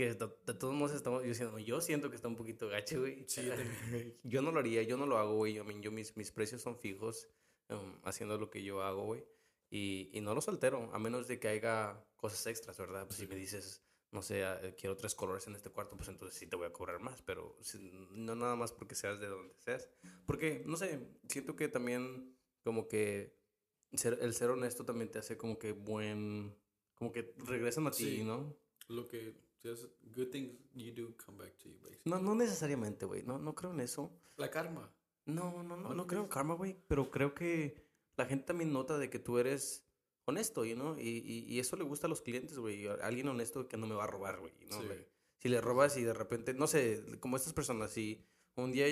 Que 0.00 0.14
de, 0.14 0.54
todos 0.54 0.72
modos 0.72 0.96
estamos, 0.96 1.22
yo 1.24 1.34
siento, 1.34 1.58
yo 1.58 1.78
siento 1.82 2.08
que 2.08 2.16
está 2.16 2.26
un 2.26 2.34
poquito 2.34 2.70
gacho, 2.70 3.00
güey. 3.00 3.22
Sí, 3.28 3.46
yo 4.24 4.40
no 4.42 4.50
lo 4.50 4.60
haría, 4.60 4.82
yo 4.82 4.96
no 4.96 5.04
lo 5.04 5.18
hago, 5.18 5.34
güey. 5.36 5.52
Yo, 5.52 5.70
yo 5.82 5.92
mis, 5.92 6.16
mis 6.16 6.32
precios 6.32 6.62
son 6.62 6.78
fijos 6.78 7.28
um, 7.68 7.98
haciendo 8.04 8.38
lo 8.38 8.48
que 8.48 8.62
yo 8.62 8.82
hago, 8.82 9.04
güey. 9.04 9.26
Y, 9.68 10.08
y 10.14 10.22
no 10.22 10.34
los 10.34 10.48
altero, 10.48 10.88
a 10.94 10.98
menos 10.98 11.28
de 11.28 11.38
que 11.38 11.48
haya 11.48 12.02
cosas 12.16 12.46
extras, 12.46 12.78
¿verdad? 12.78 13.04
Pues 13.06 13.18
si 13.18 13.26
me 13.26 13.34
dices, 13.34 13.82
no 14.10 14.22
sé, 14.22 14.42
ah, 14.42 14.58
quiero 14.74 14.96
tres 14.96 15.14
colores 15.14 15.46
en 15.48 15.54
este 15.54 15.68
cuarto, 15.68 15.98
pues 15.98 16.08
entonces 16.08 16.38
sí 16.38 16.46
te 16.46 16.56
voy 16.56 16.66
a 16.66 16.72
cobrar 16.72 16.98
más, 16.98 17.20
pero 17.20 17.58
no 18.12 18.34
nada 18.34 18.56
más 18.56 18.72
porque 18.72 18.94
seas 18.94 19.20
de 19.20 19.26
donde 19.26 19.52
seas. 19.58 19.86
Porque, 20.24 20.62
no 20.64 20.78
sé, 20.78 21.10
siento 21.28 21.56
que 21.56 21.68
también 21.68 22.38
como 22.64 22.88
que 22.88 23.36
ser, 23.92 24.18
el 24.22 24.32
ser 24.32 24.48
honesto 24.48 24.86
también 24.86 25.10
te 25.10 25.18
hace 25.18 25.36
como 25.36 25.58
que 25.58 25.72
buen, 25.72 26.56
como 26.94 27.12
que 27.12 27.34
regresan 27.36 27.86
a 27.86 27.90
ti, 27.90 28.16
Sí. 28.16 28.24
¿no? 28.24 28.56
Lo 28.88 29.06
que. 29.06 29.49
Just 29.62 29.86
Good 30.14 30.30
things 30.32 30.50
you 30.74 30.92
do 30.92 31.14
come 31.24 31.38
back 31.38 31.56
to 31.58 31.68
you, 31.68 31.76
basically. 31.82 32.10
No, 32.10 32.18
no 32.18 32.34
necesariamente, 32.34 33.06
güey, 33.06 33.22
no, 33.22 33.38
no 33.38 33.54
creo 33.54 33.72
en 33.72 33.80
eso. 33.80 34.10
La 34.36 34.50
karma. 34.50 34.92
No, 35.26 35.62
no, 35.62 35.76
no, 35.76 35.94
¿No 35.94 36.06
creo 36.06 36.22
en 36.22 36.28
karma, 36.28 36.54
güey, 36.54 36.76
pero 36.88 37.10
creo 37.10 37.34
que 37.34 37.76
la 38.16 38.26
gente 38.26 38.46
también 38.46 38.72
nota 38.72 38.98
de 38.98 39.08
que 39.08 39.18
tú 39.18 39.38
eres 39.38 39.84
honesto, 40.24 40.64
you 40.64 40.74
know, 40.74 40.96
y, 40.98 41.08
y, 41.08 41.44
y 41.48 41.58
eso 41.60 41.76
le 41.76 41.84
gusta 41.84 42.06
a 42.06 42.10
los 42.10 42.22
clientes, 42.22 42.58
güey, 42.58 42.86
alguien 42.86 43.28
honesto 43.28 43.68
que 43.68 43.76
no 43.76 43.86
me 43.86 43.94
va 43.94 44.04
a 44.04 44.06
robar, 44.08 44.40
güey, 44.40 44.52
¿no? 44.70 44.80
Sí. 44.80 44.88
Si 45.38 45.48
le 45.48 45.60
robas 45.60 45.96
y 45.96 46.02
de 46.02 46.12
repente, 46.12 46.52
no 46.54 46.66
sé, 46.66 47.02
como 47.20 47.36
estas 47.36 47.52
personas, 47.52 47.92
si 47.92 48.24
un 48.56 48.72
día 48.72 48.86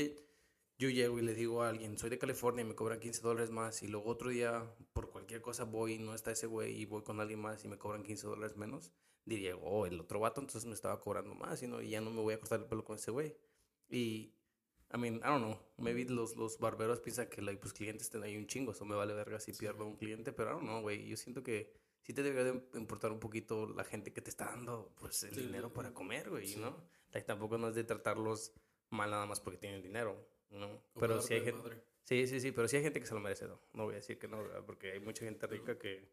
yo 0.78 0.88
llego 0.88 1.18
y 1.18 1.22
le 1.22 1.34
digo 1.34 1.62
a 1.62 1.68
alguien, 1.68 1.98
soy 1.98 2.10
de 2.10 2.18
California 2.18 2.64
y 2.64 2.68
me 2.68 2.74
cobran 2.74 3.00
15 3.00 3.20
dólares 3.22 3.50
más, 3.50 3.82
y 3.82 3.88
luego 3.88 4.10
otro 4.10 4.30
día, 4.30 4.64
por 4.92 5.10
cualquier 5.28 5.42
cosa 5.42 5.64
voy 5.64 5.94
y 5.94 5.98
no 5.98 6.14
está 6.14 6.30
ese 6.30 6.46
güey 6.46 6.80
y 6.80 6.86
voy 6.86 7.02
con 7.02 7.20
alguien 7.20 7.38
más 7.40 7.62
y 7.62 7.68
me 7.68 7.76
cobran 7.76 8.02
15 8.02 8.26
dólares 8.26 8.56
menos, 8.56 8.92
diría, 9.26 9.54
oh, 9.56 9.84
el 9.84 10.00
otro 10.00 10.20
vato 10.20 10.40
entonces 10.40 10.64
me 10.64 10.72
estaba 10.72 10.98
cobrando 11.00 11.34
más, 11.34 11.62
y, 11.62 11.66
no, 11.66 11.82
y 11.82 11.90
ya 11.90 12.00
no 12.00 12.10
me 12.10 12.22
voy 12.22 12.32
a 12.32 12.40
cortar 12.40 12.60
el 12.60 12.64
pelo 12.64 12.82
con 12.82 12.96
ese 12.96 13.10
güey. 13.10 13.36
Y, 13.90 14.32
I 14.90 14.96
mean, 14.96 15.16
I 15.16 15.26
don't 15.28 15.44
know, 15.44 15.58
maybe 15.76 16.06
los, 16.06 16.34
los 16.36 16.58
barberos 16.58 17.00
piensan 17.00 17.28
que, 17.28 17.42
like, 17.42 17.60
pues 17.60 17.74
clientes 17.74 18.04
estén 18.06 18.22
ahí 18.22 18.38
un 18.38 18.46
chingo, 18.46 18.72
eso 18.72 18.86
me 18.86 18.94
vale 18.96 19.12
verga 19.12 19.38
si 19.38 19.52
pierdo 19.52 19.84
un 19.84 19.96
cliente, 19.96 20.32
pero 20.32 20.48
I 20.48 20.52
don't 20.54 20.64
know, 20.64 20.80
güey, 20.80 21.06
yo 21.06 21.18
siento 21.18 21.42
que 21.42 21.74
sí 22.00 22.14
te 22.14 22.22
debería 22.22 22.54
de 22.54 22.78
importar 22.78 23.12
un 23.12 23.20
poquito 23.20 23.66
la 23.66 23.84
gente 23.84 24.14
que 24.14 24.22
te 24.22 24.30
está 24.30 24.46
dando, 24.46 24.94
pues, 24.98 25.24
el 25.24 25.34
Sí, 25.34 25.42
dinero 25.42 25.74
para 25.74 25.92
comer, 25.92 26.30
güey, 26.30 26.46
sí. 26.46 26.58
¿no? 26.58 26.74
Like, 27.12 27.26
tampoco 27.26 27.58
no 27.58 27.68
es 27.68 27.74
de 27.74 27.84
tratarlos 27.84 28.54
mal 28.88 29.10
nada 29.10 29.26
más 29.26 29.40
porque 29.40 29.58
tienen 29.58 29.82
dinero, 29.82 30.26
¿no? 30.48 30.72
O 30.94 31.00
Pero 31.00 31.20
sí 31.20 31.34
hay 31.34 31.42
gente... 31.42 31.60
madre. 31.60 31.82
Sí, 32.08 32.26
sí, 32.26 32.40
sí, 32.40 32.52
pero 32.52 32.66
sí 32.68 32.76
hay 32.76 32.82
gente 32.82 33.00
que 33.00 33.06
se 33.06 33.12
lo 33.12 33.20
merece, 33.20 33.46
¿no? 33.46 33.60
No 33.74 33.84
voy 33.84 33.92
a 33.92 33.96
decir 33.96 34.18
que 34.18 34.26
no, 34.28 34.42
¿verdad? 34.42 34.64
porque 34.64 34.92
hay 34.92 35.00
mucha 35.00 35.26
gente 35.26 35.46
rica 35.46 35.78
que, 35.78 36.08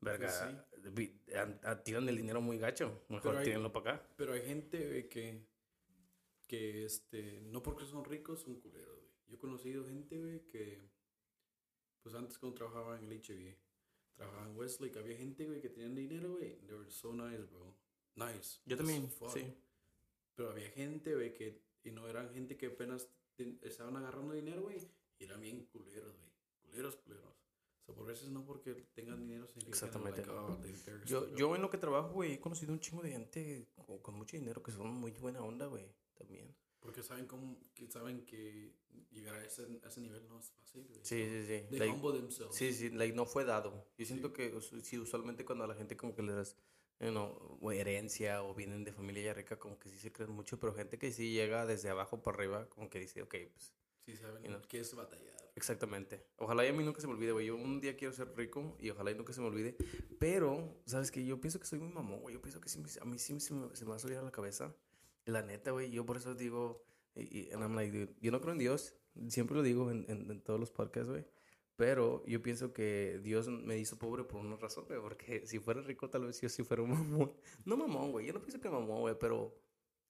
verga, 0.00 0.28
vi- 0.92 1.20
a- 1.34 1.70
a- 1.72 1.82
tiran 1.82 2.08
el 2.08 2.16
dinero 2.16 2.40
muy 2.40 2.56
gacho. 2.56 3.04
Mejor 3.08 3.38
hay- 3.38 3.44
tírenlo 3.46 3.72
para 3.72 3.96
acá. 3.96 4.08
Pero 4.16 4.32
hay 4.34 4.42
gente, 4.42 4.86
güey, 4.86 5.08
que, 5.08 5.44
que, 6.46 6.84
este, 6.84 7.40
no 7.46 7.64
porque 7.64 7.84
son 7.84 8.04
ricos, 8.04 8.42
son 8.42 8.60
culeros, 8.60 8.96
güey. 9.00 9.10
Yo 9.26 9.34
he 9.34 9.38
conocido 9.40 9.84
gente, 9.84 10.20
güey, 10.20 10.46
que, 10.46 10.88
pues 12.02 12.14
antes 12.14 12.38
cuando 12.38 12.54
trabajaba 12.58 12.96
en 13.00 13.06
el 13.10 13.20
HB, 13.20 13.56
trabajaba 14.14 14.46
en 14.46 14.56
Westlake, 14.56 14.98
había 15.00 15.16
gente, 15.16 15.46
güey, 15.46 15.60
que 15.60 15.68
tenían 15.70 15.96
dinero, 15.96 16.36
güey. 16.36 16.60
They 16.64 16.76
were 16.76 16.90
so 16.92 17.12
nice, 17.12 17.42
bro. 17.50 17.74
Nice. 18.14 18.60
Yo 18.66 18.76
también, 18.76 19.10
sí. 19.32 19.52
Pero 20.36 20.50
había 20.50 20.70
gente, 20.70 21.12
güey, 21.12 21.32
que, 21.32 21.60
y 21.82 21.90
no 21.90 22.06
eran 22.06 22.30
gente 22.32 22.56
que 22.56 22.66
apenas 22.66 23.08
estaban 23.62 23.96
agarrando 23.96 24.32
dinero, 24.34 24.62
güey, 24.62 24.78
eran 25.24 25.40
bien 25.40 25.64
culeros, 25.66 26.16
güey. 26.16 26.30
Culeros, 26.62 26.96
culeros. 26.96 27.24
O 27.24 27.84
sea, 27.86 27.94
por 27.94 28.06
veces 28.06 28.30
no 28.30 28.44
porque 28.44 28.72
tengan 28.94 29.18
dinero 29.20 29.46
que, 29.48 29.60
Exactamente. 29.68 30.20
like, 30.24 30.30
oh, 30.32 30.58
Yo, 31.04 31.34
yo 31.34 31.54
en 31.54 31.62
lo 31.62 31.68
que 31.70 31.76
trabajo, 31.78 32.10
güey, 32.12 32.32
he 32.34 32.40
conocido 32.40 32.72
un 32.72 32.80
chingo 32.80 33.02
de 33.02 33.10
gente 33.12 33.68
con, 33.74 33.98
con 33.98 34.14
mucho 34.14 34.36
dinero 34.36 34.62
que 34.62 34.72
son 34.72 34.88
muy 34.88 35.12
buena 35.12 35.42
onda, 35.42 35.66
güey, 35.66 35.86
también. 36.14 36.54
Porque 36.80 37.02
saben 37.02 37.26
cómo, 37.26 37.58
que 37.74 37.86
saben 37.90 38.24
que 38.26 38.74
llegar 39.10 39.34
a 39.36 39.44
ese, 39.44 39.66
a 39.82 39.88
ese 39.88 40.00
nivel 40.00 40.26
no 40.28 40.38
es 40.38 40.50
fácil, 40.50 40.86
güey. 40.86 41.00
Sí, 41.02 41.24
sí, 41.28 41.40
sí. 41.46 41.66
They 41.70 41.78
Like, 41.78 41.92
humble 41.92 42.12
themselves. 42.18 42.54
sí, 42.56 42.72
sí, 42.72 42.90
like, 42.90 43.14
no 43.14 43.26
fue 43.26 43.44
dado. 43.44 43.86
Yo 43.98 44.04
siento 44.06 44.32
que, 44.32 44.54
us- 44.54 44.72
sí, 44.82 44.98
usualmente 44.98 45.44
cuando 45.44 45.64
a 45.64 45.66
la 45.66 45.74
gente 45.74 45.96
como 45.96 46.14
que 46.14 46.22
le 46.22 46.32
das, 46.32 46.56
you 47.00 47.10
know, 47.10 47.58
o 47.60 47.72
herencia 47.72 48.42
o 48.42 48.54
vienen 48.54 48.84
de 48.84 48.92
familia 48.92 49.22
ya 49.24 49.34
rica, 49.34 49.58
como 49.58 49.78
que 49.78 49.88
sí 49.90 49.98
se 49.98 50.12
creen 50.12 50.30
mucho, 50.32 50.58
pero 50.58 50.74
gente 50.74 50.98
que 50.98 51.10
sí 51.12 51.32
llega 51.32 51.64
desde 51.66 51.88
abajo 51.90 52.22
para 52.22 52.36
arriba, 52.36 52.68
como 52.70 52.88
que 52.90 52.98
dice, 53.00 53.20
ok, 53.22 53.34
pues 53.52 53.74
Sí, 54.06 54.16
saben 54.16 54.42
know. 54.42 54.60
qué 54.68 54.80
es 54.80 54.94
batallar. 54.94 55.34
Exactamente. 55.56 56.26
Ojalá 56.36 56.64
y 56.66 56.68
a 56.68 56.72
mí 56.72 56.82
nunca 56.84 57.00
se 57.00 57.06
me 57.06 57.12
olvide, 57.14 57.32
güey. 57.32 57.46
Yo 57.46 57.54
un 57.56 57.80
día 57.80 57.96
quiero 57.96 58.12
ser 58.12 58.34
rico 58.36 58.76
y 58.80 58.90
ojalá 58.90 59.12
y 59.12 59.14
nunca 59.14 59.32
se 59.32 59.40
me 59.40 59.46
olvide. 59.46 59.76
Pero, 60.18 60.82
¿sabes 60.84 61.10
qué? 61.10 61.24
Yo 61.24 61.40
pienso 61.40 61.60
que 61.60 61.66
soy 61.66 61.78
muy 61.78 61.92
mamón, 61.92 62.20
güey. 62.20 62.34
Yo 62.34 62.42
pienso 62.42 62.60
que 62.60 62.68
sí 62.68 62.82
a 63.00 63.04
mí 63.04 63.18
sí 63.18 63.38
se 63.40 63.54
me, 63.54 63.74
se 63.74 63.84
me 63.84 63.90
va 63.90 63.96
a 63.96 64.00
subir 64.00 64.16
a 64.16 64.22
la 64.22 64.32
cabeza. 64.32 64.74
La 65.26 65.42
neta, 65.42 65.70
güey. 65.70 65.90
Yo 65.90 66.04
por 66.04 66.16
eso 66.16 66.34
digo, 66.34 66.84
y, 67.14 67.38
y- 67.48 67.52
and 67.52 67.62
I'm 67.62 67.74
like, 67.76 67.96
dude, 67.96 68.14
yo 68.20 68.32
no 68.32 68.40
creo 68.40 68.52
en 68.52 68.58
Dios. 68.58 68.94
Siempre 69.28 69.56
lo 69.56 69.62
digo 69.62 69.90
en, 69.92 70.04
en, 70.10 70.28
en 70.30 70.40
todos 70.42 70.58
los 70.58 70.70
podcasts, 70.72 71.08
güey. 71.08 71.24
Pero 71.76 72.24
yo 72.26 72.42
pienso 72.42 72.72
que 72.72 73.20
Dios 73.22 73.48
me 73.48 73.78
hizo 73.78 73.96
pobre 73.98 74.24
por 74.24 74.40
una 74.40 74.56
razón, 74.56 74.84
güey. 74.86 75.00
Porque 75.00 75.46
si 75.46 75.60
fuera 75.60 75.80
rico, 75.82 76.10
tal 76.10 76.26
vez 76.26 76.40
yo 76.40 76.48
sí 76.48 76.62
fuera 76.64 76.82
un 76.82 76.90
mamón. 76.90 77.32
No 77.64 77.76
mamón, 77.76 78.10
güey. 78.10 78.26
Yo 78.26 78.32
no 78.32 78.40
pienso 78.40 78.60
que 78.60 78.68
mamón, 78.68 79.00
güey. 79.02 79.16
Pero 79.18 79.56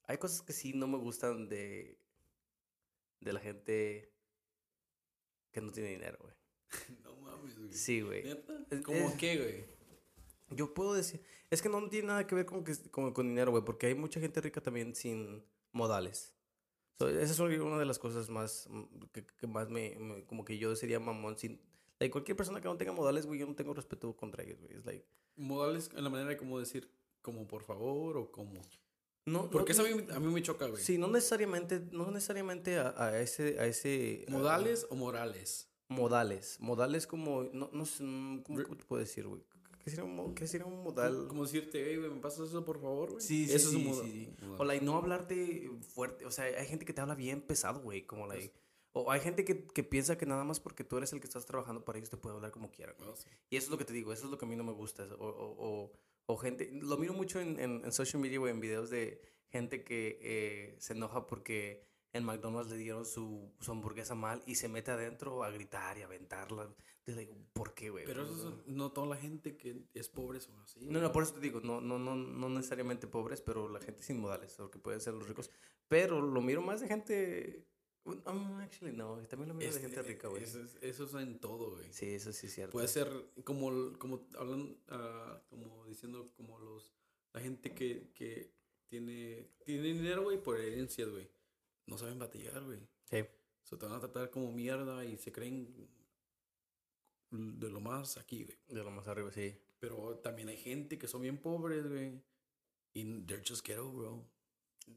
hay 0.05 0.17
cosas 0.19 0.41
que 0.43 0.53
sí 0.55 0.73
no 0.75 0.87
me 0.87 0.97
gustan 0.99 1.49
de, 1.49 1.99
de 3.25 3.33
la 3.33 3.41
gente 3.41 4.13
que 5.51 5.61
no 5.61 5.71
tiene 5.73 5.91
dinero, 5.91 6.19
güey. 6.21 6.35
No 7.05 7.17
mames, 7.17 7.59
güey. 7.59 7.73
Sí, 7.73 8.01
güey. 8.01 8.23
¿Cómo 8.85 8.99
es- 9.09 9.15
qué, 9.15 9.37
güey? 9.39 9.75
Yo 10.51 10.75
puedo 10.75 10.93
decir, 10.95 11.23
es 11.51 11.63
que 11.63 11.69
no 11.69 11.89
tiene 11.89 12.09
nada 12.09 12.27
que 12.27 12.35
ver 12.35 12.45
con, 12.47 12.63
que, 12.65 12.75
con, 12.91 13.13
con 13.13 13.27
dinero, 13.27 13.51
güey, 13.51 13.65
porque 13.65 13.87
hay 13.87 13.95
mucha 13.95 14.21
gente 14.21 14.41
rica 14.41 14.61
también 14.61 14.95
sin 14.95 15.43
modales. 15.73 16.35
So, 16.99 17.09
esa 17.09 17.33
es 17.33 17.39
una 17.41 17.79
de 17.79 17.87
las 17.87 17.99
cosas 17.99 18.29
más, 18.29 18.69
mm, 18.71 18.85
que, 19.13 19.25
que 19.27 19.47
más 19.47 19.69
me, 19.71 19.97
me- 19.99 20.25
como 20.27 20.45
que 20.45 20.59
yo 20.59 20.77
sería 20.77 21.01
mamón 21.01 21.37
sin... 21.39 21.61
Like, 21.99 22.13
cualquier 22.13 22.37
persona 22.37 22.61
que 22.61 22.69
no 22.69 22.77
tenga 22.77 22.93
modales, 22.93 23.27
güey, 23.27 23.41
yo 23.41 23.47
no 23.47 23.55
tengo 23.55 23.73
respeto 23.75 24.15
contra 24.17 24.45
ellos, 24.45 24.61
güey. 24.61 24.75
Es 24.75 24.85
like... 24.85 25.05
Modales 25.37 25.91
en 25.97 26.05
la 26.05 26.11
manera 26.11 26.29
de 26.31 26.37
como 26.37 26.59
decir, 26.61 26.89
como 27.23 27.49
por 27.49 27.63
favor 27.65 28.17
o 28.19 28.31
como. 28.31 28.61
No, 29.27 29.49
Porque 29.51 29.73
no, 29.73 29.85
eso 29.87 29.95
a 29.95 29.97
mí, 29.97 30.07
a 30.13 30.21
mí 30.21 30.33
me 30.33 30.43
choca, 30.43 30.67
güey. 30.67 30.83
Sí, 30.83 30.99
no 30.99 31.09
necesariamente, 31.09 31.81
no 31.93 32.11
necesariamente 32.11 32.79
a, 32.79 32.95
a 33.03 33.21
ese, 33.21 33.59
a 33.59 33.67
ese... 33.67 34.25
a- 34.29 34.31
¿Modales 34.31 34.87
o 34.91 34.97
morales? 34.97 35.69
modales. 35.89 36.57
Modales 36.61 37.07
como, 37.07 37.45
no, 37.53 37.71
no 37.73 37.87
sé, 37.87 38.03
¿cómo, 38.03 38.63
cómo 38.63 38.77
te 38.77 38.85
puedo 38.85 39.01
decir, 39.01 39.27
güey? 39.27 39.43
¿Qué 39.83 39.91
sería 39.91 40.05
un, 40.05 40.35
qué 40.35 40.47
sería 40.47 40.67
un 40.67 40.83
modal? 40.83 41.27
como 41.29 41.45
decirte, 41.45 41.97
güey, 41.99 42.11
¿me 42.11 42.21
pasas 42.21 42.49
eso 42.49 42.65
por 42.65 42.81
favor, 42.81 43.11
güey? 43.13 43.21
Sí, 43.21 43.47
sí, 43.47 43.53
Eso 43.55 43.71
sí, 43.71 43.77
es 43.77 43.83
un 43.87 43.91
moda- 43.93 44.03
sí, 44.05 44.11
sí. 44.39 44.45
modal. 44.47 44.61
O 44.61 44.65
like, 44.65 44.85
no 44.85 44.97
hablarte 44.97 45.71
fuerte. 45.95 46.25
O 46.27 46.31
sea, 46.31 46.45
hay 46.47 46.67
gente 46.67 46.85
que 46.85 46.93
te 46.95 47.01
habla 47.03 47.15
bien 47.15 47.43
pesado, 47.43 47.81
güey. 47.81 48.07
Como 48.07 48.27
like. 48.27 48.53
O 48.93 49.11
hay 49.11 49.21
gente 49.21 49.45
que, 49.45 49.67
que 49.67 49.83
piensa 49.85 50.17
que 50.17 50.25
nada 50.25 50.45
más 50.45 50.59
porque 50.61 50.85
tú 50.85 50.97
eres 50.97 51.13
el 51.13 51.21
que 51.21 51.27
estás 51.27 51.45
trabajando 51.47 51.85
para 51.85 51.99
ellos 51.99 52.09
te 52.11 52.17
puede 52.17 52.35
hablar 52.37 52.51
como 52.51 52.71
quiera. 52.71 52.95
güey. 52.99 53.11
Sí. 53.17 53.29
Y 53.51 53.57
eso 53.57 53.67
es 53.67 53.71
lo 53.71 53.79
que 53.79 53.85
te 53.85 53.93
digo, 53.93 54.13
eso 54.13 54.25
es 54.25 54.31
lo 54.31 54.39
que 54.39 54.45
a 54.47 54.49
mí 54.49 54.57
no 54.57 54.65
me 54.65 54.73
gusta. 54.73 55.05
O, 55.19 55.27
o, 55.27 55.55
o, 55.59 55.93
o 56.27 56.37
gente, 56.37 56.71
lo 56.73 56.97
miro 56.97 57.13
mucho 57.15 57.41
en, 57.41 57.59
en, 57.61 57.85
en 57.85 57.93
social 57.93 58.21
media, 58.23 58.39
güey, 58.39 58.53
en 58.53 58.61
videos 58.61 58.91
de 58.91 59.21
gente 59.49 59.85
que 59.85 60.19
eh, 60.23 60.77
se 60.79 60.95
enoja 60.95 61.27
porque 61.27 61.87
en 62.13 62.25
McDonald's 62.25 62.71
le 62.71 62.77
dieron 62.79 63.05
su, 63.05 63.53
su 63.61 63.73
hamburguesa 63.73 64.15
mal 64.15 64.43
y 64.47 64.55
se 64.55 64.69
mete 64.69 64.91
adentro 64.93 65.43
a 65.45 65.51
gritar 65.51 65.99
y 65.99 66.03
a 66.03 66.07
aventarla. 66.07 66.63
Entonces, 66.99 67.17
like, 67.17 67.35
¿por 67.53 67.75
qué, 67.75 67.91
güey? 67.91 68.05
Pero 68.05 68.23
eso 68.23 68.49
es- 68.61 68.67
no 68.67 68.93
toda 68.93 69.09
la 69.09 69.17
gente 69.17 69.57
que 69.57 69.83
es 69.93 70.09
pobre 70.09 70.41
son 70.41 70.59
así. 70.61 70.87
No, 70.87 71.01
no, 71.01 71.13
por 71.13 71.25
eso 71.25 71.35
te 71.35 71.41
digo, 71.41 71.61
no, 71.61 71.81
no, 71.81 71.99
no, 71.99 72.15
no 72.17 72.49
necesariamente 72.49 73.07
pobres, 73.09 73.41
pero 73.41 73.69
la 73.69 73.81
gente 73.81 74.03
sin 74.03 74.21
modales, 74.21 74.59
o 74.61 74.71
que 74.71 74.79
pueden 74.79 75.01
ser 75.01 75.15
los 75.15 75.29
ricos. 75.29 75.51
Pero 75.89 76.21
lo 76.23 76.41
miro 76.41 76.63
más 76.63 76.81
de 76.81 76.89
gente. 76.89 77.67
Um, 78.05 78.61
actually, 78.61 78.95
no, 78.95 79.17
también 79.29 79.49
lo 79.49 79.55
miro 79.55 79.71
de 79.71 79.77
Este, 79.77 79.81
gente 79.81 80.03
rica, 80.03 80.29
güey. 80.29 80.43
Eso 80.43 80.61
es, 80.61 80.77
eso 80.83 81.05
es 81.05 81.15
en 81.15 81.39
todo, 81.39 81.71
güey. 81.71 81.91
Sí, 81.91 82.07
eso 82.15 82.33
sí 82.33 82.49
es 82.49 82.55
cierto. 82.55 82.73
Puede 82.73 82.89
ser 82.89 83.09
como, 83.45 83.99
como 83.99 84.27
hablan, 84.39 84.77
ah, 84.89 85.41
como 85.49 85.87
diciendo, 85.87 86.31
como 86.37 86.59
los, 86.59 86.93
la 87.33 87.41
gente 87.41 87.73
que, 87.73 88.11
que 88.13 88.53
tiene, 88.89 89.49
tiene 89.65 89.83
dinero, 89.83 90.25
güey, 90.25 90.43
por 90.43 90.61
herencias, 90.61 91.09
güey. 91.09 91.31
No 91.87 91.97
saben 91.97 92.19
batallar, 92.19 92.63
güey. 92.63 92.81
Sí. 93.11 93.25
Se 93.63 93.77
te 93.79 93.87
van 93.87 93.95
a 93.95 94.01
tratar 94.01 94.31
como 94.31 94.53
mierda 94.53 95.03
y 95.05 95.17
se 95.17 95.33
creen 95.33 95.89
de 97.31 97.71
lo 97.71 97.81
más 97.81 98.19
aquí, 98.19 98.45
güey. 98.45 98.59
De 98.69 98.85
lo 98.85 98.91
más 98.91 99.09
arriba, 99.09 99.33
sí. 99.33 99.59
Pero 99.79 100.19
también 100.19 100.49
hay 100.49 100.59
gente 100.59 100.99
que 100.99 101.09
son 101.09 101.23
bien 101.23 101.39
pobres, 101.39 101.89
güey. 101.89 102.23
Y 102.93 103.23
they're 103.23 103.43
just 103.47 103.67
ghetto, 103.67 103.91
bro. 103.91 104.25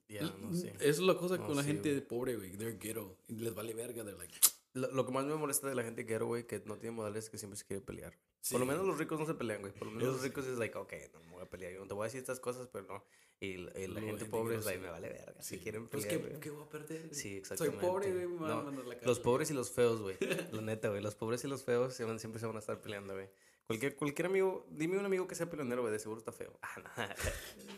Ya, 0.10 0.22
no 0.40 0.54
sé. 0.54 0.74
Es 0.80 1.00
la 1.00 1.18
cosa 1.18 1.38
No, 1.38 1.48
con 1.48 1.56
la 1.58 1.64
sí, 1.64 1.70
gente 1.70 1.90
güey. 1.92 2.02
pobre, 2.08 2.36
güey. 2.36 2.52
They're 2.58 2.78
ghetto. 2.78 3.18
Les 3.28 3.54
vale 3.54 3.74
verga. 3.74 4.04
They're 4.04 4.18
like... 4.18 4.34
Lo, 4.74 4.92
lo 4.92 5.06
que 5.08 5.12
más 5.12 5.26
me 5.26 5.34
molesta 5.36 5.68
de 5.68 5.74
la 5.74 5.82
gente 5.82 6.06
era, 6.08 6.24
güey, 6.24 6.46
que 6.46 6.62
no 6.66 6.78
tiene 6.78 6.96
modales 6.96 7.24
es 7.24 7.30
que 7.32 7.40
siempre 7.40 7.58
se 7.58 7.66
quiere 7.66 7.82
pelear. 7.82 8.14
Por 8.52 8.60
lo 8.60 8.66
Sí. 8.68 8.72
menos 8.72 8.86
los 8.86 9.00
ricos 9.00 9.20
no 9.20 9.26
se 9.26 9.34
pelean, 9.34 9.62
güey. 9.62 9.74
Por 9.74 9.88
lo 9.88 9.94
menos 9.94 10.10
los 10.14 10.22
sí. 10.22 10.28
ricos 10.28 10.46
es 10.46 10.60
like, 10.60 10.78
ok, 10.78 10.94
no 11.14 11.20
me 11.22 11.32
voy 11.32 11.42
a 11.42 11.50
pelear. 11.50 11.74
Yo 11.74 11.80
no 11.80 11.88
te 11.88 11.96
voy 11.96 12.04
a 12.04 12.06
decir 12.06 12.20
estas 12.20 12.40
cosas, 12.40 12.68
pero 12.72 12.86
no. 12.86 13.04
Y, 13.40 13.58
la- 13.58 13.72
y 13.80 13.88
la 13.88 14.00
gente 14.02 14.20
gente 14.20 14.26
pobre 14.26 14.58
es 14.58 14.66
like, 14.66 14.80
me 14.80 14.90
vale 14.92 15.10
verga. 15.10 15.42
Si 15.42 15.56
Sí. 15.58 15.64
quieren 15.64 15.88
Pues, 15.88 16.06
pelear, 16.06 16.22
¿qué, 16.22 16.28
güey. 16.30 16.40
¿qué 16.42 16.50
voy 16.52 16.64
a 16.64 16.70
perder? 16.70 17.10
Sí, 17.16 17.22
Soy 17.30 17.38
exactamente. 17.38 17.88
pobre, 17.88 18.14
güey. 18.14 18.28
Me 18.28 18.36
van 18.40 18.52
a 18.52 18.56
No, 18.56 18.64
mandar 18.66 18.86
a 18.86 18.88
la 18.88 18.94
Los 18.94 19.02
cárcel. 19.04 19.24
pobres 19.24 19.50
y 19.50 19.54
los 19.56 19.72
feos, 19.72 20.00
güey. 20.02 20.16
La 20.52 20.62
neta, 20.62 20.90
güey. 20.90 21.02
Los 21.02 21.16
pobres 21.16 21.44
y 21.44 21.48
los 21.48 21.64
feos 21.64 21.96
se 21.96 22.04
van- 22.04 22.20
siempre 22.20 22.40
se 22.40 22.46
van 22.46 22.56
a 22.56 22.60
estar 22.60 22.80
peleando, 22.80 23.16
güey. 23.16 23.30
Cualquier, 23.66 23.96
cualquier 23.96 24.28
amigo, 24.28 24.68
dime 24.70 25.00
un 25.00 25.06
amigo 25.06 25.28
que 25.28 25.34
sea 25.34 25.50
peleonero, 25.50 25.82
güey, 25.82 25.92
de 25.92 25.98
seguro 26.00 26.20
está 26.20 26.32
feo. 26.32 26.54
Ah, 26.62 27.16
no. 27.18 27.74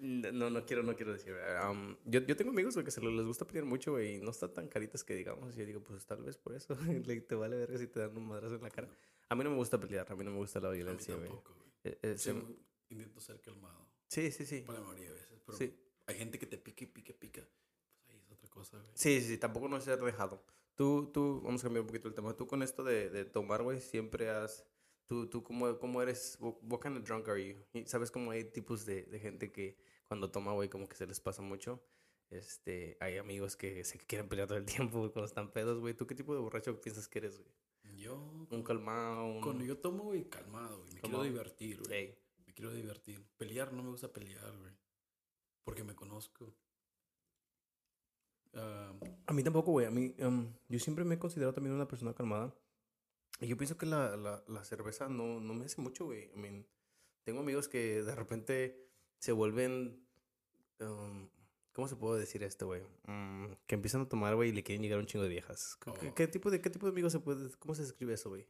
No, 0.00 0.50
no 0.50 0.64
quiero, 0.66 0.82
no 0.82 0.94
quiero 0.96 1.12
decir. 1.12 1.34
um, 1.68 1.96
yo, 2.04 2.20
yo 2.20 2.36
tengo 2.36 2.50
amigos, 2.50 2.74
güey, 2.74 2.84
que 2.84 2.90
se 2.90 3.00
les 3.00 3.24
gusta 3.26 3.46
pelear 3.46 3.64
mucho, 3.66 3.92
güey, 3.92 4.16
y 4.16 4.20
no 4.20 4.30
están 4.30 4.52
tan 4.54 4.68
caritas 4.68 5.04
que 5.04 5.14
digamos. 5.14 5.54
Y 5.56 5.60
yo 5.60 5.66
digo, 5.66 5.80
pues 5.82 6.04
tal 6.06 6.22
vez 6.22 6.36
por 6.38 6.54
eso. 6.54 6.74
te 7.28 7.34
vale 7.34 7.56
ver 7.56 7.78
si 7.78 7.86
te 7.86 8.00
dan 8.00 8.16
un 8.16 8.26
madrazo 8.26 8.56
en 8.56 8.62
la 8.62 8.70
cara. 8.70 8.88
A 9.28 9.34
mí 9.34 9.44
no 9.44 9.50
me 9.50 9.56
gusta 9.56 9.78
pelear, 9.78 10.10
a 10.10 10.16
mí 10.16 10.24
no 10.24 10.30
me 10.30 10.38
gusta 10.38 10.60
la 10.60 10.68
A 10.68 10.70
mí 10.72 10.78
violencia, 10.78 11.14
güey. 11.14 11.28
tampoco, 11.28 11.54
güey. 11.54 11.70
Eh, 11.84 11.98
eh, 12.02 12.14
Sí, 12.18 12.30
se- 12.32 12.94
intento 12.94 13.20
ser 13.20 13.40
calmado. 13.40 13.86
Sí, 14.08 14.30
sí, 14.32 14.44
sí. 14.44 14.62
Por 14.62 14.74
la 14.74 14.80
mayoría 14.80 15.08
de 15.08 15.14
veces. 15.14 15.40
Pero 15.46 15.56
Sí. 15.58 15.72
hay 16.06 16.16
gente 16.16 16.38
que 16.38 16.46
te 16.46 16.58
pica 16.58 16.84
y 16.84 16.86
pica 16.88 17.10
y 17.12 17.14
pica. 17.14 17.42
Pues 17.94 18.08
ahí 18.08 18.16
es 18.18 18.30
otra 18.32 18.48
cosa, 18.50 18.78
güey. 18.78 18.90
Sí, 18.94 19.20
sí, 19.20 19.28
sí, 19.28 19.38
tampoco 19.38 19.68
no 19.68 19.80
ser 19.80 20.00
dejado. 20.00 20.42
Tú, 20.74 21.10
tú, 21.12 21.40
vamos 21.44 21.60
a 21.62 21.64
cambiar 21.66 21.82
un 21.82 21.86
poquito 21.86 22.08
el 22.08 22.14
tema. 22.14 22.36
Tú 22.36 22.46
con 22.46 22.62
esto 22.62 22.82
de, 22.82 23.10
de 23.10 23.24
tomar, 23.24 23.62
güey, 23.62 23.80
siempre 23.80 24.30
has... 24.30 24.64
Tú, 25.06 25.28
tú 25.28 25.42
cómo, 25.42 25.76
cómo 25.78 26.00
eres, 26.02 26.38
what, 26.40 26.80
kind 26.80 26.96
of 26.96 27.02
drunk 27.04 27.28
are 27.28 27.44
you? 27.44 27.56
Sabes 27.86 28.10
cómo 28.12 28.30
hay 28.30 28.44
tipos 28.44 28.86
de, 28.86 29.02
de 29.02 29.18
gente 29.18 29.50
que 29.50 29.76
cuando 30.10 30.28
toma, 30.32 30.52
güey, 30.54 30.68
como 30.68 30.88
que 30.88 30.96
se 30.96 31.06
les 31.06 31.20
pasa 31.20 31.40
mucho. 31.40 31.80
Este, 32.30 32.96
hay 32.98 33.16
amigos 33.18 33.54
que 33.56 33.84
se 33.84 33.96
quieren 33.96 34.28
pelear 34.28 34.48
todo 34.48 34.58
el 34.58 34.66
tiempo, 34.66 34.98
güey, 34.98 35.12
cuando 35.12 35.26
están 35.28 35.52
pedos, 35.52 35.78
güey. 35.78 35.94
¿Tú 35.94 36.04
qué 36.08 36.16
tipo 36.16 36.34
de 36.34 36.40
borracho 36.40 36.80
piensas 36.80 37.06
que 37.06 37.20
eres, 37.20 37.38
güey? 37.38 37.96
Yo, 37.96 38.16
Un 38.50 38.64
calmado, 38.64 39.24
un... 39.24 39.40
cuando 39.40 39.64
yo 39.64 39.78
tomo, 39.78 40.02
güey, 40.02 40.28
calmado, 40.28 40.78
güey. 40.80 40.94
Me 40.94 41.00
Calmado. 41.00 41.22
quiero 41.22 41.32
divertir, 41.32 41.80
güey. 41.80 41.92
Ey, 41.96 42.18
Me 42.44 42.52
quiero 42.52 42.72
divertir. 42.74 43.24
Pelear, 43.36 43.72
no 43.72 43.84
me 43.84 43.90
gusta 43.90 44.12
pelear, 44.12 44.52
güey. 44.58 44.72
Porque 45.62 45.84
me 45.84 45.94
conozco. 45.94 46.52
Ah, 48.54 48.92
A 49.26 49.32
mí 49.32 49.44
tampoco, 49.44 49.70
güey. 49.70 49.86
A 49.86 49.90
mí, 49.92 50.12
um, 50.18 50.52
yo 50.68 50.80
siempre 50.80 51.04
me 51.04 51.14
he 51.14 51.18
considerado 51.20 51.52
también 51.54 51.76
una 51.76 51.86
persona 51.86 52.14
calmada. 52.14 52.52
Yo 53.40 53.56
pienso 53.56 53.78
que 53.78 53.86
la, 53.86 54.16
la, 54.16 54.42
la 54.48 54.64
cerveza 54.64 55.08
no, 55.08 55.38
no 55.38 55.54
me 55.54 55.66
hace 55.66 55.80
mucho, 55.80 56.06
güey. 56.06 56.32
I 56.34 56.36
mean, 56.36 56.66
tengo 57.24 57.40
amigos 57.40 57.68
que 57.68 58.02
de 58.02 58.14
repente 58.16 58.89
se 59.20 59.30
vuelven. 59.32 60.04
um, 60.80 61.28
¿Cómo 61.72 61.86
se 61.86 61.94
puede 61.94 62.18
decir 62.20 62.42
esto, 62.42 62.66
güey? 62.66 62.82
Mm, 63.06 63.52
que 63.66 63.76
empiezan 63.76 64.00
a 64.02 64.08
tomar, 64.08 64.34
güey, 64.34 64.48
y 64.48 64.52
le 64.52 64.64
quieren 64.64 64.82
llegar 64.82 64.98
un 64.98 65.06
chingo 65.06 65.22
de 65.22 65.28
viejas. 65.30 65.76
¿Qué, 65.80 65.92
qué- 66.00 66.08
Oh. 66.08 66.14
qué 66.16 66.26
tipo 66.26 66.50
de, 66.50 66.60
¿Qué 66.60 66.68
tipo 66.68 66.86
de 66.86 66.90
amigos 66.92 67.12
se 67.12 67.20
puede.? 67.20 67.48
¿Cómo 67.60 67.74
se 67.76 67.82
describe 67.82 68.12
eso, 68.14 68.28
güey? 68.30 68.44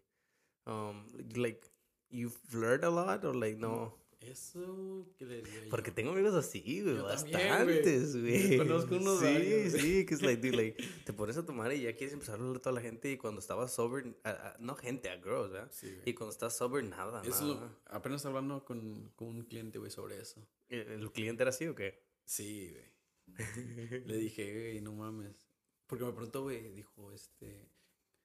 Um, 0.66 1.06
like, 1.36 1.60
you 2.08 2.30
flirt 2.30 2.82
a 2.82 2.88
lot 2.90 3.22
or 3.24 3.36
like, 3.36 3.58
no? 3.58 3.94
Eso, 4.20 5.06
¿qué 5.16 5.24
le 5.24 5.36
diría 5.36 5.64
yo? 5.64 5.70
Porque 5.70 5.90
tengo 5.90 6.10
amigos 6.12 6.34
así, 6.34 6.82
güey, 6.82 6.98
bastantes, 7.00 8.20
güey. 8.20 8.58
Conozco 8.58 8.96
unos 8.96 9.18
Sí, 9.18 9.24
varios, 9.24 9.72
sí, 9.72 10.04
que 10.04 10.12
es 10.14 10.20
like, 10.22 10.42
dude, 10.46 10.56
like, 10.56 10.84
te 11.06 11.12
pones 11.14 11.38
a 11.38 11.46
tomar 11.46 11.72
y 11.72 11.80
ya 11.82 11.96
quieres 11.96 12.12
empezar 12.12 12.34
a 12.34 12.38
hablar 12.42 12.56
a 12.56 12.60
toda 12.60 12.74
la 12.74 12.82
gente 12.82 13.10
y 13.10 13.16
cuando 13.16 13.40
estabas 13.40 13.72
sober, 13.72 14.14
a- 14.24 14.30
a- 14.30 14.56
no 14.58 14.74
gente, 14.76 15.08
a 15.08 15.16
girls, 15.16 15.50
¿verdad? 15.50 15.70
Sí, 15.72 15.86
güey. 15.90 16.02
Y 16.04 16.14
cuando 16.14 16.32
estás 16.32 16.54
sober, 16.54 16.84
nada, 16.84 17.22
Eso, 17.24 17.54
nada. 17.54 17.78
apenas 17.86 18.24
hablando 18.26 18.62
con, 18.64 19.10
con 19.16 19.28
un 19.28 19.42
cliente, 19.44 19.78
güey, 19.78 19.90
sobre 19.90 20.20
eso. 20.20 20.46
¿El, 20.68 20.80
el 20.80 21.12
cliente 21.12 21.42
era 21.42 21.48
así 21.50 21.66
o 21.66 21.74
qué? 21.74 22.02
Sí, 22.26 22.72
güey. 22.72 24.04
Le 24.06 24.16
dije, 24.18 24.52
güey, 24.52 24.80
no 24.82 24.92
mames. 24.92 25.34
Porque 25.86 26.04
me 26.04 26.12
preguntó, 26.12 26.42
güey, 26.42 26.70
dijo, 26.72 27.10
este, 27.12 27.70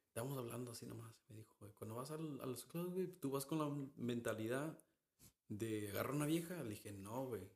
estábamos 0.10 0.38
hablando 0.38 0.72
así 0.72 0.86
nomás. 0.86 1.14
Me 1.30 1.38
dijo, 1.38 1.56
güey, 1.60 1.72
cuando 1.72 1.96
vas 1.96 2.12
al- 2.12 2.42
a 2.42 2.46
los 2.46 2.66
clubs, 2.66 2.94
güey, 2.94 3.08
tú 3.08 3.32
vas 3.32 3.46
con 3.46 3.60
la 3.60 3.70
mentalidad 3.96 4.78
de 5.48 5.90
agarrar 5.90 6.16
una 6.16 6.26
vieja. 6.26 6.62
Le 6.64 6.70
dije, 6.72 6.92
no, 6.92 7.26
güey. 7.28 7.50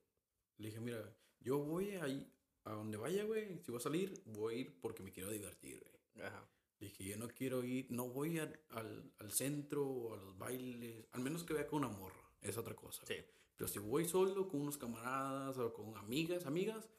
Le 0.58 0.68
dije, 0.68 0.80
mira, 0.80 1.16
yo 1.40 1.60
voy 1.60 1.92
ahí, 1.92 2.32
a 2.66 2.74
donde 2.74 2.98
vaya, 2.98 3.24
güey. 3.24 3.60
Si 3.64 3.72
voy 3.72 3.80
a 3.80 3.84
salir, 3.84 4.22
voy 4.26 4.56
a 4.56 4.58
ir 4.60 4.80
porque 4.82 5.04
me 5.04 5.12
quiero 5.12 5.30
divertir, 5.32 5.80
güey. 5.80 6.28
Ajá. 6.28 6.50
Le 6.80 6.88
dije, 6.88 7.04
yo 7.04 7.18
no 7.18 7.28
quiero 7.28 7.64
ir, 7.64 7.88
no 7.92 8.08
voy 8.10 8.40
al, 8.40 8.60
al, 8.70 9.12
al 9.20 9.32
centro 9.32 9.86
o 9.86 10.14
a 10.14 10.18
los 10.18 10.38
bailes, 10.38 11.08
al 11.12 11.22
menos 11.22 11.44
que 11.44 11.54
vaya 11.54 11.68
con 11.68 11.84
una 11.84 11.90
morra, 11.98 12.32
es 12.42 12.58
otra 12.58 12.74
cosa. 12.76 13.06
Sí. 13.06 13.16
Pero 13.58 13.68
si 13.68 13.80
voy 13.80 14.06
solo 14.06 14.48
con 14.48 14.62
unos 14.62 14.78
camaradas 14.78 15.58
o 15.58 15.74
con 15.74 15.98
amigas, 15.98 16.46
amigas, 16.46 16.90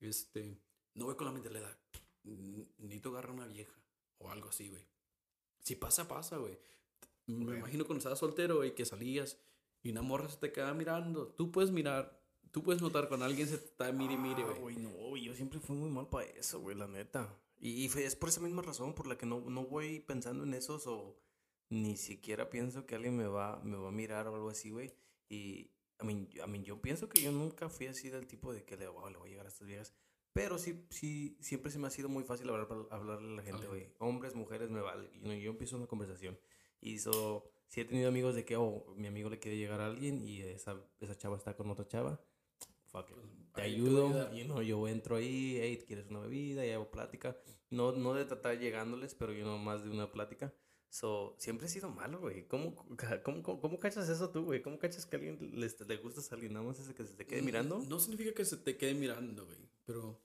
este, 0.00 0.58
no 0.94 1.04
voy 1.04 1.14
con 1.14 1.26
la 1.28 1.32
mentalidad, 1.32 1.78
"N- 2.24 2.66
necesito 2.78 3.10
agarrar 3.10 3.30
una 3.32 3.46
vieja 3.46 3.80
o 4.18 4.30
algo 4.30 4.48
así, 4.48 4.68
güey. 4.68 4.84
Si 5.60 5.76
pasa, 5.76 6.08
pasa, 6.08 6.36
güey. 6.38 6.58
Me 7.26 7.56
imagino 7.58 7.84
cuando 7.84 7.98
estabas 7.98 8.18
soltero, 8.18 8.56
güey, 8.56 8.74
que 8.74 8.84
salías 8.84 9.38
y 9.82 9.90
una 9.90 10.02
morra 10.02 10.28
se 10.28 10.36
te 10.38 10.52
queda 10.52 10.74
mirando. 10.74 11.28
Tú 11.28 11.50
puedes 11.50 11.70
mirar, 11.70 12.20
tú 12.50 12.62
puedes 12.62 12.82
notar 12.82 13.08
cuando 13.08 13.26
alguien 13.26 13.48
se 13.48 13.58
te 13.58 13.64
está 13.66 13.92
mire, 13.92 14.14
y 14.14 14.18
mire, 14.18 14.42
Ah, 14.42 14.46
güey. 14.46 14.60
güey, 14.60 14.76
no, 14.76 14.90
güey, 14.90 15.22
yo 15.24 15.34
siempre 15.34 15.58
fui 15.60 15.76
muy 15.76 15.90
mal 15.90 16.08
para 16.08 16.26
eso, 16.26 16.60
güey, 16.60 16.76
la 16.76 16.86
neta. 16.86 17.34
Y, 17.58 17.84
y 17.84 17.86
es 17.86 18.16
por 18.16 18.28
esa 18.30 18.40
misma 18.40 18.62
razón 18.62 18.94
por 18.94 19.06
la 19.06 19.16
que 19.18 19.26
no, 19.26 19.40
no 19.40 19.64
voy 19.66 20.00
pensando 20.00 20.44
en 20.44 20.54
esos 20.54 20.86
o 20.86 21.18
ni 21.68 21.96
siquiera 21.96 22.50
pienso 22.50 22.86
que 22.86 22.94
alguien 22.96 23.16
me 23.16 23.26
va, 23.26 23.60
me 23.62 23.76
va 23.76 23.88
a 23.88 23.92
mirar 23.92 24.26
o 24.28 24.34
algo 24.34 24.48
así, 24.50 24.70
güey. 24.70 24.92
Y, 25.28 25.70
I 26.02 26.04
mean, 26.04 26.28
yo- 26.28 26.44
I 26.44 26.48
mean, 26.48 26.64
yo 26.64 26.80
pienso 26.80 27.08
que 27.08 27.20
yo 27.22 27.30
nunca 27.32 27.68
fui 27.68 27.86
así 27.86 28.08
del 28.08 28.26
tipo 28.26 28.52
de 28.52 28.64
que 28.64 28.76
le, 28.76 28.88
"Wow, 28.88 29.10
le 29.10 29.18
voy 29.18 29.28
a 29.28 29.30
llegar 29.32 29.46
a 29.46 29.50
estas 29.50 29.66
viejas. 29.68 29.94
Pero 30.32 30.58
sí, 30.58 30.86
sí, 30.90 31.36
siempre 31.40 31.70
se 31.70 31.78
me 31.78 31.86
ha 31.88 31.90
sido 31.90 32.08
muy 32.08 32.24
fácil 32.24 32.48
hablar, 32.48 32.66
hablarle 32.90 33.28
a 33.32 33.36
la 33.36 33.42
gente, 33.42 33.66
güey. 33.66 33.92
Hombres, 33.98 34.34
mujeres, 34.34 34.70
me 34.70 34.80
vale. 34.80 35.10
You 35.14 35.20
know, 35.22 35.34
yo 35.34 35.50
empiezo 35.50 35.76
una 35.76 35.86
conversación. 35.86 36.38
Y 36.80 36.98
so, 36.98 37.49
sí 37.70 37.80
he 37.80 37.84
tenido 37.86 38.08
amigos 38.08 38.34
de 38.34 38.44
que, 38.44 38.56
oh, 38.56 38.84
mi 38.96 39.06
amigo 39.08 39.30
le 39.30 39.38
quiere 39.38 39.56
llegar 39.56 39.80
a 39.80 39.86
alguien 39.86 40.20
y 40.20 40.42
esa, 40.42 40.76
esa 41.00 41.16
chava 41.16 41.36
está 41.38 41.56
con 41.56 41.70
otra 41.70 41.88
chava. 41.88 42.20
Fuck 42.88 43.08
it 43.10 43.14
Pues, 43.16 43.26
te 43.54 43.62
ayudo, 43.62 44.32
you 44.34 44.44
know, 44.44 44.60
yo 44.60 44.86
entro 44.86 45.16
ahí, 45.16 45.56
hey, 45.60 45.82
¿quieres 45.86 46.08
una 46.10 46.20
bebida? 46.20 46.66
Y 46.66 46.70
hago 46.70 46.90
plática. 46.90 47.36
No, 47.70 47.92
no 47.92 48.12
de 48.14 48.24
tratar 48.26 48.58
llegándoles, 48.58 49.14
pero 49.14 49.32
yo 49.32 49.44
no 49.46 49.56
más 49.58 49.82
de 49.82 49.90
una 49.90 50.12
plática. 50.12 50.52
So, 50.88 51.36
siempre 51.38 51.66
he 51.68 51.70
sido 51.70 51.88
malo, 51.88 52.18
güey. 52.18 52.46
¿Cómo, 52.48 52.74
cómo, 53.24 53.42
cómo, 53.42 53.60
cómo 53.60 53.78
cachas 53.78 54.08
eso 54.08 54.30
tú, 54.30 54.44
güey? 54.44 54.60
¿Cómo 54.60 54.76
cachas 54.78 55.06
que 55.06 55.16
a 55.16 55.18
alguien 55.20 55.38
le, 55.60 55.68
le 55.86 55.96
gusta 55.98 56.20
a 56.20 56.34
alguien? 56.34 56.52
Nada 56.52 56.66
más 56.66 56.80
ese 56.80 56.94
que 56.94 57.04
se 57.04 57.14
te 57.14 57.24
quede 57.26 57.42
Mm, 57.42 57.44
mirando. 57.44 57.78
No 57.88 57.98
significa 58.00 58.34
que 58.34 58.44
se 58.44 58.56
te 58.56 58.76
quede 58.76 58.94
mirando, 58.94 59.46
güey. 59.46 59.58
Pero 59.86 60.20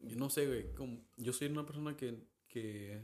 yo 0.00 0.16
no 0.16 0.28
sé, 0.28 0.46
güey. 0.46 0.74
como- 0.74 1.02
Yo 1.16 1.32
soy 1.32 1.48
una 1.48 1.64
persona 1.64 1.96
que, 1.96 2.22
que, 2.48 3.02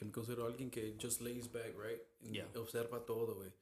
que 0.00 0.06
me 0.06 0.12
considero 0.12 0.46
alguien 0.46 0.70
que 0.70 0.96
just 0.98 1.20
lays 1.20 1.52
back, 1.52 1.76
right? 1.78 2.00
Y 2.20 2.32
Ya. 2.38 2.50
Observa 2.56 3.04
todo, 3.04 3.34
güey. 3.34 3.52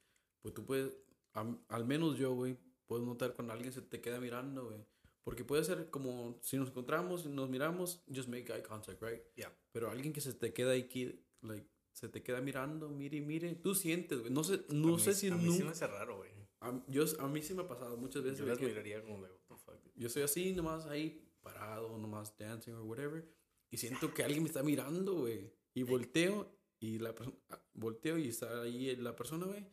Pues 0.40 0.54
tú 0.54 0.64
puedes, 0.64 0.92
am- 1.32 1.64
al 1.68 1.84
menos 1.84 2.16
yo, 2.16 2.32
güey, 2.32 2.56
puedo 2.86 3.04
notar 3.04 3.34
cuando 3.34 3.52
alguien 3.52 3.72
se 3.72 3.82
te 3.82 4.00
queda 4.00 4.20
mirando, 4.20 4.66
güey. 4.66 4.78
Porque 5.24 5.44
puede 5.44 5.64
ser 5.64 5.90
como 5.90 6.38
si 6.40 6.56
nos 6.56 6.68
encontramos 6.68 7.26
y 7.26 7.28
nos 7.28 7.50
miramos, 7.50 8.04
just 8.14 8.28
make 8.28 8.52
eye 8.52 8.62
contact, 8.62 9.02
right? 9.02 9.20
Ya. 9.36 9.52
Pero 9.72 9.90
alguien 9.90 10.12
que 10.12 10.20
se 10.20 10.32
te 10.32 10.52
queda 10.52 10.70
ahí, 10.70 10.84
que, 10.84 11.24
like, 11.42 11.66
se 11.92 12.08
te 12.08 12.22
queda 12.22 12.40
mirando, 12.40 12.88
mire 12.88 13.20
mire, 13.20 13.56
tú 13.56 13.74
sientes, 13.74 14.20
güey. 14.20 14.30
No 14.32 14.44
sé, 14.44 14.54
A 14.68 14.72
no 14.72 14.88
mí- 14.94 15.00
sé 15.00 15.14
si 15.14 15.26
a 15.26 15.34
mí 15.34 15.50
sí 15.52 15.64
me 15.64 15.70
hace 15.70 15.88
raro, 15.88 16.18
güey. 16.18 16.30
A, 16.60 16.84
yo, 16.86 17.02
a 17.18 17.26
mí 17.26 17.42
sí 17.42 17.52
me 17.52 17.62
ha 17.62 17.66
pasado 17.68 17.96
muchas 17.96 18.22
veces, 18.22 18.38
Yo 18.38 18.46
las 18.46 18.58
que- 18.58 18.66
miraría 18.66 19.02
como 19.02 19.16
de, 19.24 19.28
what 19.30 19.40
the 19.48 19.56
fuck. 19.56 19.80
yo 19.96 20.06
estoy 20.06 20.22
así, 20.22 20.52
nomás 20.52 20.86
ahí, 20.86 21.28
parado, 21.42 21.98
nomás 21.98 22.36
dancing 22.38 22.74
or 22.74 22.82
whatever. 22.82 23.28
Y 23.70 23.76
siento 23.76 24.14
que 24.14 24.22
alguien 24.22 24.44
me 24.44 24.48
está 24.48 24.62
mirando, 24.62 25.14
güey. 25.14 25.52
Y 25.78 25.82
volteo 25.84 26.50
y 26.80 26.98
la 26.98 27.14
persona, 27.14 27.36
ah, 27.50 27.60
volteo 27.74 28.18
y 28.18 28.28
está 28.28 28.62
ahí 28.62 28.94
la 28.96 29.14
persona, 29.14 29.46
güey. 29.46 29.66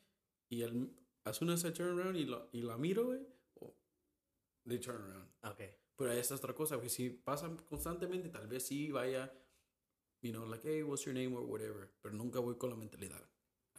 Y 0.50 0.64
al, 0.64 0.90
as 1.24 1.38
soon 1.38 1.50
as 1.50 1.64
I 1.64 1.72
turn 1.72 2.00
around 2.00 2.16
y, 2.18 2.26
lo- 2.26 2.50
y 2.52 2.62
la 2.62 2.78
miro, 2.78 3.06
güey, 3.06 3.20
oh, 3.62 3.76
they 4.68 4.80
turn 4.80 5.02
around. 5.02 5.30
Ok. 5.44 5.62
Pero 5.98 6.12
esa 6.12 6.36
es 6.36 6.40
otra 6.42 6.54
cosa, 6.54 6.76
güey. 6.76 6.90
Si 6.90 7.10
pasan 7.10 7.58
constantemente, 7.58 8.30
tal 8.30 8.48
vez 8.48 8.64
sí 8.66 8.92
vaya, 8.92 9.32
you 10.22 10.32
know, 10.32 10.46
like, 10.46 10.68
hey, 10.68 10.84
what's 10.84 11.06
your 11.06 11.14
name 11.16 11.36
or 11.36 11.44
whatever. 11.46 11.90
Pero 12.02 12.14
nunca 12.16 12.40
voy 12.40 12.56
con 12.58 12.70
la 12.70 12.76
mentalidad. 12.76 13.22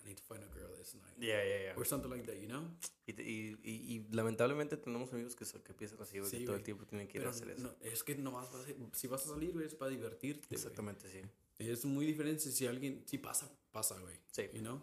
I 0.02 0.08
need 0.08 0.16
to 0.18 0.22
find 0.24 0.42
a 0.44 0.48
girl 0.48 0.72
this 0.76 0.94
night. 0.94 1.16
Yeah, 1.18 1.42
yeah, 1.44 1.60
yeah. 1.64 1.74
Or 1.76 1.84
something 1.84 2.08
like 2.10 2.24
that, 2.26 2.36
you 2.40 2.46
know? 2.46 2.62
Y, 3.06 3.12
y, 3.20 3.58
y, 3.62 3.72
y 3.96 4.06
lamentablemente 4.12 4.76
tenemos 4.76 5.12
amigos 5.12 5.34
que, 5.36 5.44
so- 5.44 5.62
que 5.62 5.74
piensan 5.74 6.00
así, 6.00 6.18
güey, 6.18 6.30
Sí, 6.30 6.38
que 6.38 6.44
todo 6.46 6.56
el 6.56 6.62
tiempo 6.62 6.86
tienen 6.86 7.06
que 7.08 7.18
ir 7.18 7.22
Pero 7.22 7.30
a 7.30 7.34
hacer 7.34 7.50
eso. 7.50 7.62
no, 7.62 7.74
es 7.80 8.02
que 8.04 8.14
nomás 8.16 8.50
vas 8.52 8.66
a- 8.66 8.96
si 8.96 9.06
vas 9.08 9.24
a 9.26 9.28
salir, 9.30 9.52
güey, 9.52 9.66
es 9.66 9.74
para 9.74 9.90
divertirte. 9.90 10.54
Exactamente, 10.54 11.08
sí. 11.10 11.20
Es 11.58 11.84
muy 11.84 12.06
diferente 12.06 12.50
si 12.50 12.66
alguien, 12.66 13.02
si 13.06 13.18
pasa, 13.18 13.50
pasa, 13.70 13.98
güey. 14.00 14.16
Sí. 14.30 14.42
You 14.52 14.60
know? 14.60 14.82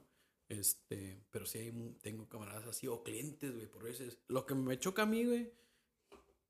Este, 0.50 1.24
pero 1.32 1.46
sí 1.46 1.60
hay, 1.60 1.72
tengo 2.02 2.28
camaradas 2.28 2.66
así 2.68 2.88
o 2.88 3.04
clientes, 3.04 3.54
güey, 3.54 3.68
por 3.68 3.84
veces. 3.84 4.18
Lo 4.28 4.46
que 4.46 4.56
me 4.56 4.78
choca 4.80 5.04
a 5.04 5.06
mí, 5.06 5.26
güey, 5.26 5.52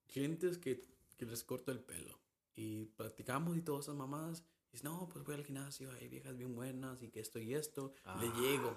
clientes 0.08 0.58
que, 0.58 0.82
que 1.18 1.26
les 1.26 1.44
corto 1.44 1.72
el 1.72 1.80
pelo. 1.80 2.20
Y 2.56 2.86
platicamos 2.98 3.58
y 3.58 3.62
todas 3.62 3.86
esas 3.86 3.96
mamadas. 3.96 4.44
Y 4.70 4.74
dices, 4.74 4.84
no, 4.84 5.10
pues 5.10 5.24
voy 5.26 5.36
al 5.36 5.46
gimnasio, 5.46 5.92
hay 5.92 6.08
viejas 6.08 6.38
bien 6.38 6.56
buenas 6.56 7.02
y 7.02 7.10
que 7.10 7.20
esto 7.20 7.40
y 7.40 7.54
esto. 7.54 7.94
Le 8.20 8.28
Ah. 8.28 8.36
llego. 8.40 8.76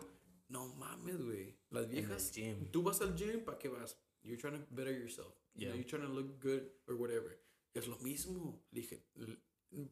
No 0.48 0.68
mames, 0.74 1.20
güey. 1.20 1.56
Las 1.70 1.88
viejas, 1.88 2.32
gym. 2.32 2.70
tú 2.70 2.82
vas 2.82 3.00
al 3.00 3.16
gym, 3.16 3.44
¿para 3.44 3.58
qué 3.58 3.68
vas? 3.68 3.98
You're 4.22 4.40
trying 4.40 4.60
to 4.64 4.66
better 4.74 4.92
yourself. 4.96 5.34
You 5.54 5.62
Yeah. 5.62 5.68
know, 5.70 5.76
you're 5.76 5.88
trying 5.88 6.06
to 6.06 6.12
look 6.12 6.40
good 6.42 6.62
or 6.86 6.94
whatever. 6.94 7.40
Es 7.74 7.88
lo 7.88 7.98
mismo. 7.98 8.62
Le 8.70 8.80
dije, 8.80 9.02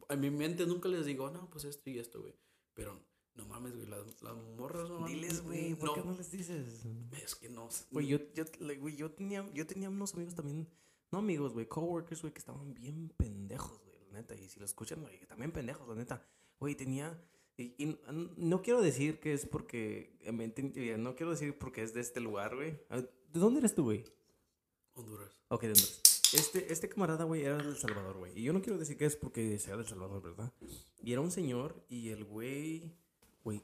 a 0.09 0.15
mi 0.15 0.29
mente 0.29 0.65
nunca 0.65 0.89
les 0.89 1.05
digo, 1.05 1.29
no, 1.29 1.49
pues 1.49 1.65
esto 1.65 1.89
y 1.89 1.99
esto, 1.99 2.21
güey. 2.21 2.33
Pero 2.73 2.99
no 3.35 3.45
mames, 3.45 3.75
güey, 3.75 3.87
las, 3.87 4.21
las 4.21 4.35
morras 4.57 4.89
no 4.89 5.05
Diles, 5.05 5.41
güey, 5.41 5.75
¿por 5.75 5.89
no, 5.89 5.95
qué 5.95 6.03
no 6.03 6.13
les 6.13 6.31
dices? 6.31 6.85
Es 7.11 7.35
que 7.35 7.49
no. 7.49 7.69
Güey, 7.91 8.07
yo, 8.07 8.19
yo, 8.33 8.45
güey, 8.79 8.95
yo, 8.95 9.11
tenía, 9.11 9.49
yo 9.53 9.67
tenía 9.67 9.89
unos 9.89 10.13
amigos 10.13 10.35
también, 10.35 10.67
no 11.11 11.19
amigos, 11.19 11.53
güey, 11.53 11.67
coworkers, 11.67 12.21
güey, 12.21 12.33
que 12.33 12.39
estaban 12.39 12.73
bien 12.73 13.13
pendejos, 13.17 13.81
güey, 13.83 13.97
la 14.07 14.19
neta. 14.19 14.35
Y 14.35 14.47
si 14.49 14.59
lo 14.59 14.65
escuchan, 14.65 15.01
güey, 15.01 15.25
también 15.27 15.51
pendejos, 15.51 15.87
la 15.87 15.95
neta. 15.95 16.25
Güey, 16.59 16.75
tenía. 16.75 17.21
Y, 17.57 17.75
y 17.77 17.99
no 18.37 18.61
quiero 18.61 18.81
decir 18.81 19.19
que 19.19 19.33
es 19.33 19.45
porque. 19.45 20.17
No 20.97 21.15
quiero 21.15 21.31
decir 21.31 21.57
porque 21.57 21.83
es 21.83 21.93
de 21.93 22.01
este 22.01 22.19
lugar, 22.21 22.55
güey. 22.55 22.79
Ah, 22.89 22.97
¿De 22.97 23.39
dónde 23.39 23.59
eres 23.59 23.75
tú, 23.75 23.83
güey? 23.83 24.05
Honduras. 24.93 25.37
Ok, 25.49 25.63
de 25.63 25.67
Honduras. 25.69 26.04
Este, 26.33 26.71
este 26.71 26.89
camarada, 26.89 27.23
güey, 27.23 27.43
era 27.43 27.57
del 27.57 27.77
Salvador, 27.77 28.17
güey. 28.17 28.37
Y 28.37 28.43
yo 28.43 28.53
no 28.53 28.61
quiero 28.61 28.77
decir 28.77 28.97
que 28.97 29.05
es 29.05 29.15
porque 29.15 29.57
sea 29.59 29.77
del 29.77 29.85
Salvador, 29.85 30.21
¿verdad? 30.21 30.53
Y 31.01 31.11
era 31.11 31.21
un 31.21 31.31
señor 31.31 31.85
y 31.87 32.09
el 32.09 32.23
güey, 32.25 32.93
güey, 33.43 33.63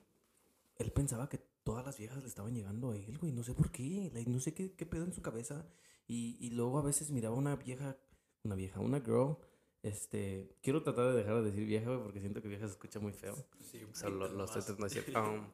él 0.78 0.92
pensaba 0.92 1.30
que 1.30 1.40
todas 1.64 1.86
las 1.86 1.98
viejas 1.98 2.22
le 2.22 2.28
estaban 2.28 2.54
llegando 2.54 2.92
a 2.92 2.98
él, 2.98 3.18
güey. 3.18 3.32
No 3.32 3.44
sé 3.44 3.54
por 3.54 3.72
qué. 3.72 4.12
like, 4.14 4.30
no 4.30 4.40
sé 4.40 4.54
qué, 4.54 4.74
qué 4.74 4.86
pedo 4.86 5.04
en 5.04 5.14
su 5.14 5.22
cabeza. 5.22 5.66
Y, 6.08 6.38
y 6.40 6.52
luego 6.52 6.80
a 6.80 6.82
veces 6.82 7.12
miraba 7.12 7.36
una 7.36 7.56
vieja, 7.56 7.98
una 8.44 8.56
vieja, 8.56 8.80
una 8.80 9.00
girl. 9.00 9.38
Este, 9.84 10.56
quiero 10.62 10.84
tratar 10.84 11.08
de 11.08 11.14
dejar 11.14 11.36
de 11.36 11.52
decir 11.52 11.66
vieja, 11.66 11.88
güey, 11.90 12.04
porque 12.04 12.20
siento 12.20 12.42
que 12.42 12.48
vieja 12.48 12.68
se 12.68 12.74
escucha 12.74 13.00
muy 13.00 13.14
feo. 13.14 13.36
Sí, 13.64 13.84
O 13.84 13.96
sea, 13.96 14.10
lo, 14.10 14.28
lo 14.28 14.46
estoy 14.46 14.62
tratando 14.62 14.88
de 14.88 14.96
decir. 14.96 15.16
Um, 15.18 15.52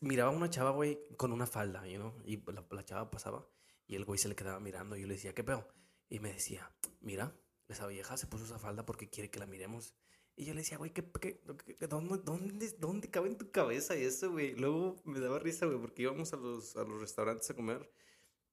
miraba 0.00 0.32
a 0.32 0.36
una 0.36 0.48
chava, 0.48 0.70
güey, 0.70 0.96
con 1.16 1.32
una 1.32 1.46
falda, 1.46 1.86
you 1.88 1.96
know, 1.96 2.12
y 2.24 2.36
la, 2.52 2.64
la 2.70 2.84
chava 2.84 3.10
pasaba 3.10 3.48
y 3.86 3.96
el 3.96 4.04
güey 4.04 4.18
se 4.18 4.28
le 4.28 4.36
quedaba 4.36 4.60
mirando 4.60 4.96
y 4.96 5.00
yo 5.00 5.06
le 5.06 5.14
decía, 5.14 5.34
¿qué 5.34 5.42
pedo? 5.42 5.66
Y 6.08 6.20
me 6.20 6.32
decía, 6.32 6.72
mira, 7.00 7.36
esa 7.68 7.86
vieja 7.86 8.16
se 8.16 8.26
puso 8.26 8.44
esa 8.44 8.58
falda 8.58 8.86
porque 8.86 9.08
quiere 9.10 9.30
que 9.30 9.38
la 9.40 9.46
miremos. 9.46 9.94
Y 10.36 10.44
yo 10.44 10.52
le 10.54 10.60
decía, 10.60 10.76
güey, 10.78 10.92
¿qué, 10.92 11.10
qué, 11.20 11.40
qué- 11.78 11.86
dónde, 11.88 12.18
dónde, 12.18 12.70
¿dónde 12.78 13.10
cabe 13.10 13.28
en 13.28 13.38
tu 13.38 13.50
cabeza 13.50 13.94
eso, 13.94 14.30
güey? 14.32 14.54
Luego 14.54 15.00
me 15.04 15.18
daba 15.18 15.38
risa, 15.38 15.66
güey, 15.66 15.78
porque 15.80 16.02
íbamos 16.02 16.32
a 16.32 16.36
los, 16.36 16.76
a 16.76 16.84
los 16.84 17.00
restaurantes 17.00 17.48
a 17.50 17.54
comer 17.54 17.90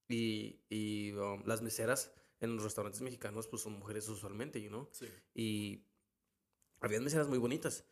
y, 0.07 0.61
y 0.69 1.11
um, 1.13 1.43
las 1.45 1.61
meseras 1.61 2.13
en 2.39 2.55
los 2.55 2.63
restaurantes 2.63 3.01
mexicanos, 3.01 3.47
pues 3.47 3.61
son 3.61 3.73
mujeres 3.73 4.07
usualmente, 4.09 4.61
you 4.61 4.69
know. 4.69 4.89
Sí. 4.93 5.07
Y 5.33 5.85
había 6.81 6.99
meseras 7.01 7.27
muy 7.27 7.37
bonitas. 7.37 7.85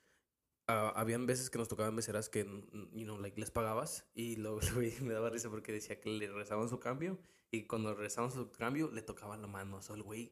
ah, 0.68 0.93
habían 0.95 1.26
veces 1.26 1.49
que 1.49 1.57
nos 1.57 1.68
tocaban 1.68 1.95
meseras 1.95 2.30
que, 2.30 2.45
you 2.93 3.03
know, 3.05 3.18
like, 3.20 3.39
les 3.39 3.51
pagabas 3.51 4.09
y 4.14 4.38
luego 4.38 4.59
güey 4.76 4.93
me 5.01 5.14
daba 5.14 5.30
risa 5.30 5.49
porque 5.49 5.72
decía 5.74 5.99
que 5.99 6.09
le 6.09 6.28
regresaban 6.28 6.70
su 6.70 6.80
cambio 6.80 7.20
y 7.52 7.64
cuando 7.68 7.93
regresaban 7.93 8.32
su 8.32 8.49
cambio 8.52 8.89
le 8.91 9.02
tocaban 9.02 9.41
la 9.41 9.47
mano. 9.47 9.78
O 9.78 9.82
sea, 9.82 9.95
el 9.95 10.04
güey 10.04 10.32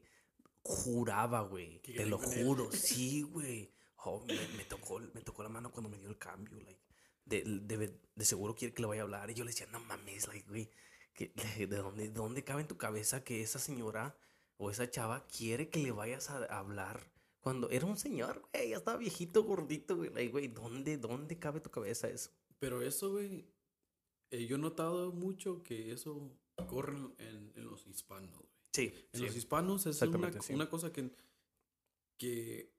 juraba, 0.62 1.42
güey. 1.42 1.80
Te 1.80 2.06
lo 2.06 2.16
él. 2.16 2.22
juro. 2.22 2.72
Sí, 2.72 3.22
güey. 3.30 3.70
Oh, 4.04 4.24
me, 4.26 4.34
me 4.56 4.64
tocó, 4.64 4.98
me 4.98 5.20
tocó 5.20 5.42
la 5.42 5.50
mano 5.50 5.70
cuando 5.70 5.90
me 5.90 5.98
dio 5.98 6.08
el 6.08 6.18
cambio, 6.18 6.58
like. 6.60 6.80
De, 7.26 7.42
de, 7.44 8.00
de 8.14 8.24
seguro 8.24 8.54
quiere 8.54 8.74
que 8.74 8.82
le 8.82 8.88
vaya 8.88 9.02
a 9.02 9.04
hablar. 9.04 9.30
Y 9.30 9.34
yo 9.34 9.44
le 9.44 9.50
decía, 9.50 9.66
no 9.70 9.80
mames, 9.80 10.26
like, 10.28 10.48
güey. 10.48 10.70
¿De 11.58 11.66
dónde, 11.66 12.04
de 12.04 12.14
dónde 12.14 12.42
cabe 12.42 12.62
en 12.62 12.68
tu 12.68 12.78
cabeza 12.78 13.22
que 13.22 13.42
esa 13.42 13.58
señora 13.58 14.16
o 14.56 14.70
esa 14.70 14.90
chava 14.90 15.26
quiere 15.26 15.68
que 15.68 15.80
le 15.80 15.92
vayas 15.92 16.30
a, 16.30 16.38
a 16.46 16.58
hablar? 16.58 17.12
Cuando 17.40 17.68
era 17.70 17.86
un 17.86 17.98
señor, 17.98 18.42
güey, 18.52 18.70
ya 18.70 18.78
estaba 18.78 18.96
viejito, 18.96 19.44
gordito, 19.44 19.96
güey. 19.96 20.10
Like, 20.10 20.30
güey, 20.32 20.48
¿dónde, 20.48 20.96
¿dónde 20.96 21.38
cabe 21.38 21.60
tu 21.60 21.70
cabeza 21.70 22.08
eso? 22.08 22.30
Pero 22.58 22.82
eso, 22.82 23.10
güey, 23.10 23.46
eh, 24.30 24.46
yo 24.46 24.56
he 24.56 24.58
notado 24.58 25.12
mucho 25.12 25.62
que 25.62 25.92
eso 25.92 26.30
corre 26.68 26.96
en, 27.18 27.52
en 27.54 27.64
los 27.64 27.86
hispanos, 27.86 28.36
güey. 28.36 28.50
Sí, 28.72 28.94
En 29.12 29.22
los 29.22 29.36
hispanos 29.36 29.86
es 29.86 30.00
una, 30.02 30.40
sí. 30.40 30.52
una 30.54 30.70
cosa 30.70 30.92
que, 30.92 31.10
que 32.16 32.72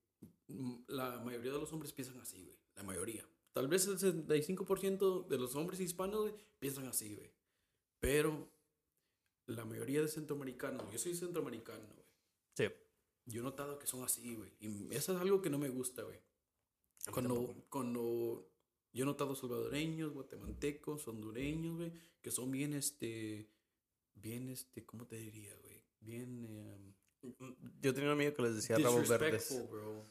mm, 0.48 0.76
la 0.88 1.20
mayoría 1.20 1.52
de 1.52 1.60
los 1.60 1.74
hombres 1.74 1.92
piensan 1.92 2.20
así, 2.22 2.44
güey. 2.44 2.58
La 2.76 2.84
mayoría. 2.84 3.28
Tal 3.52 3.68
vez 3.68 3.86
el 3.88 3.98
65% 3.98 5.28
de 5.28 5.38
los 5.38 5.56
hombres 5.56 5.82
hispanos, 5.82 6.22
güey, 6.22 6.34
piensan 6.60 6.88
así, 6.88 7.16
güey. 7.16 7.32
Pero 8.00 8.50
la 9.48 9.66
mayoría 9.66 10.02
de 10.02 10.08
centroamericanos, 10.08 10.90
yo 10.92 10.98
soy 10.98 11.14
centroamericano, 11.14 11.86
güey. 11.94 12.08
Sí. 12.56 12.66
Yo 13.26 13.42
he 13.42 13.44
notado 13.44 13.78
que 13.78 13.88
son 13.88 14.04
así, 14.04 14.36
güey. 14.36 14.52
Y 14.60 14.96
eso 14.96 15.14
es 15.14 15.20
algo 15.20 15.42
que 15.42 15.50
no 15.50 15.60
me 15.60 15.70
gusta, 15.70 16.04
güey. 16.04 16.20
Cuando, 17.12 17.54
cuando 17.70 18.50
yo 18.94 19.04
he 19.04 19.06
notado 19.06 19.36
salvadoreños, 19.36 20.14
guatemaltecos, 20.14 21.08
hondureños, 21.08 21.78
güey, 21.78 21.92
que 22.22 22.32
son 22.32 22.52
bien, 22.52 22.74
este, 22.74 23.50
bien, 24.16 24.49
este, 24.49 24.86
¿cómo 24.86 25.05
te 25.07 25.16
diría, 25.18 25.55
güey? 25.57 25.84
Bien, 25.99 26.45
eh, 26.49 26.93
Yo 27.82 27.93
tenía 27.93 28.09
un 28.09 28.14
amigo 28.16 28.34
que 28.34 28.41
les 28.41 28.55
decía 28.55 28.78
rabo 28.78 29.03
verdes. 29.07 29.70
bro. 29.70 30.05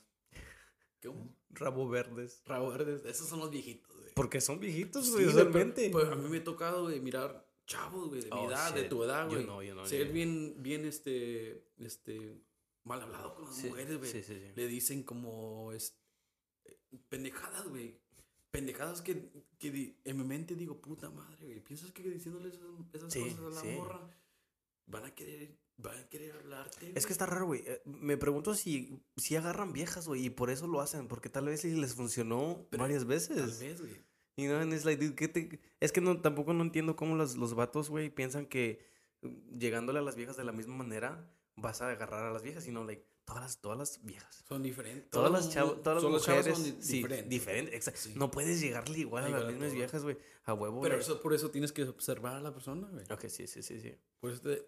¿Cómo? 1.02 1.34
Rabo 1.50 1.88
verdes. 1.88 2.42
Rabo 2.44 2.70
verdes, 2.70 3.04
esos 3.04 3.26
son 3.28 3.40
los 3.40 3.50
viejitos, 3.50 3.96
güey. 3.96 4.12
Porque 4.14 4.40
son 4.40 4.60
viejitos, 4.60 5.06
Sí, 5.06 5.12
güey, 5.12 5.26
usualmente. 5.26 5.88
pero- 5.90 5.98
pero 6.04 6.12
a 6.12 6.16
mí 6.16 6.28
me 6.28 6.38
ha 6.38 6.44
tocado, 6.44 6.82
güey, 6.84 7.00
mirar 7.00 7.48
chavos, 7.66 8.08
güey, 8.10 8.20
de 8.22 8.26
mi 8.30 8.36
Oh, 8.36 8.48
edad, 8.50 8.74
de 8.74 8.84
tu 8.84 9.02
edad, 9.04 9.24
Yo 9.28 9.34
güey. 9.36 9.46
no, 9.46 9.62
yo 9.62 9.74
no, 9.74 9.86
Ser 9.86 10.08
yo- 10.08 10.12
bien, 10.12 10.56
bien, 10.62 10.84
este, 10.84 11.64
este, 11.78 12.40
mal 12.84 13.00
hablado 13.00 13.34
con 13.34 13.44
las 13.46 13.56
Sí, 13.56 13.68
mujeres, 13.68 13.96
güey. 13.98 14.10
sí, 14.10 14.22
sí, 14.22 14.34
sí. 14.34 14.52
Le 14.54 14.66
dicen 14.66 15.02
como, 15.02 15.72
es, 15.72 15.96
eh, 16.64 16.76
pendejadas, 17.08 17.66
güey. 17.68 17.98
Pendejadas 18.50 19.00
que, 19.02 19.30
que 19.58 19.96
en 20.04 20.16
mi 20.16 20.24
mente 20.24 20.54
digo, 20.56 20.80
puta 20.80 21.08
madre, 21.10 21.46
güey. 21.46 21.60
¿Piensas 21.60 21.92
que 21.92 22.02
diciéndoles 22.02 22.54
esas, 22.54 22.68
esas 22.92 23.12
Sí, 23.12 23.20
cosas 23.20 23.38
a 23.38 23.50
la 23.50 23.60
sí. 23.60 23.76
morra 23.76 24.10
van 24.86 25.04
a 25.04 25.14
querer, 25.14 25.56
van 25.76 25.98
a 25.98 26.08
querer 26.08 26.32
hablarte? 26.36 26.92
Es 26.96 27.06
que 27.06 27.12
está 27.12 27.26
raro, 27.26 27.46
güey. 27.46 27.62
Eh, 27.64 27.80
Me 27.84 28.16
pregunto 28.16 28.54
si, 28.54 29.00
si 29.16 29.36
agarran 29.36 29.72
viejas, 29.72 30.08
güey, 30.08 30.26
y 30.26 30.30
por 30.30 30.50
eso 30.50 30.66
lo 30.66 30.80
hacen, 30.80 31.06
porque 31.06 31.28
tal 31.28 31.46
vez 31.46 31.64
les 31.64 31.94
funcionó 31.94 32.66
Pero 32.70 32.82
varias 32.82 33.02
Tal 33.02 33.08
veces. 33.08 33.60
vez, 33.60 33.80
güey. 33.80 33.96
Y 34.36 34.46
no, 34.46 34.62
it's 34.64 34.84
like, 34.84 35.04
dude, 35.04 35.14
¿qué 35.14 35.28
te- 35.28 35.60
Es 35.80 35.92
que 35.92 36.00
no, 36.00 36.20
tampoco 36.20 36.52
no 36.54 36.62
entiendo 36.64 36.96
cómo 36.96 37.14
los, 37.14 37.36
los 37.36 37.54
vatos, 37.54 37.88
güey, 37.90 38.10
piensan 38.10 38.46
que 38.46 38.80
mm, 39.22 39.58
llegándole 39.58 39.98
a 40.00 40.02
las 40.02 40.16
viejas 40.16 40.36
de 40.36 40.44
la 40.44 40.52
misma 40.52 40.74
manera 40.76 41.30
vas 41.56 41.82
a 41.82 41.90
agarrar 41.90 42.24
a 42.26 42.32
las 42.32 42.42
viejas, 42.42 42.64
sino, 42.64 42.82
like, 42.84 43.06
todas 43.30 43.42
las, 43.42 43.60
todas 43.60 43.78
las 43.78 44.04
viejas. 44.04 44.44
Son 44.48 44.62
diferentes. 44.62 45.10
Todas 45.10 45.30
las, 45.32 45.50
chavas, 45.50 45.82
todas 45.82 46.02
las 46.02 46.12
mujeres, 46.12 46.44
chavas 46.44 46.58
son 46.58 46.64
di- 46.64 46.82
sí, 46.82 46.92
diferentes. 46.96 47.28
diferentes. 47.28 47.74
exacto. 47.74 48.00
Sí. 48.02 48.12
No 48.16 48.30
puedes 48.30 48.60
llegarle 48.60 48.98
igual 48.98 49.24
a 49.24 49.28
Igual 49.28 49.42
las 49.44 49.52
mismas 49.52 49.72
viejas, 49.72 50.02
güey, 50.02 50.18
a 50.44 50.54
huevo. 50.54 50.80
Pero 50.82 50.96
eso, 50.96 51.20
por 51.22 51.32
eso 51.34 51.50
tienes 51.50 51.72
que 51.72 51.84
observar 51.84 52.34
a 52.36 52.40
la 52.40 52.52
persona, 52.52 52.88
güey. 52.88 53.04
Ok, 53.10 53.26
sí, 53.28 53.46
sí, 53.46 53.62
sí, 53.62 53.80
sí. 53.80 53.94
Por 54.20 54.32
eso 54.32 54.42
te- 54.42 54.66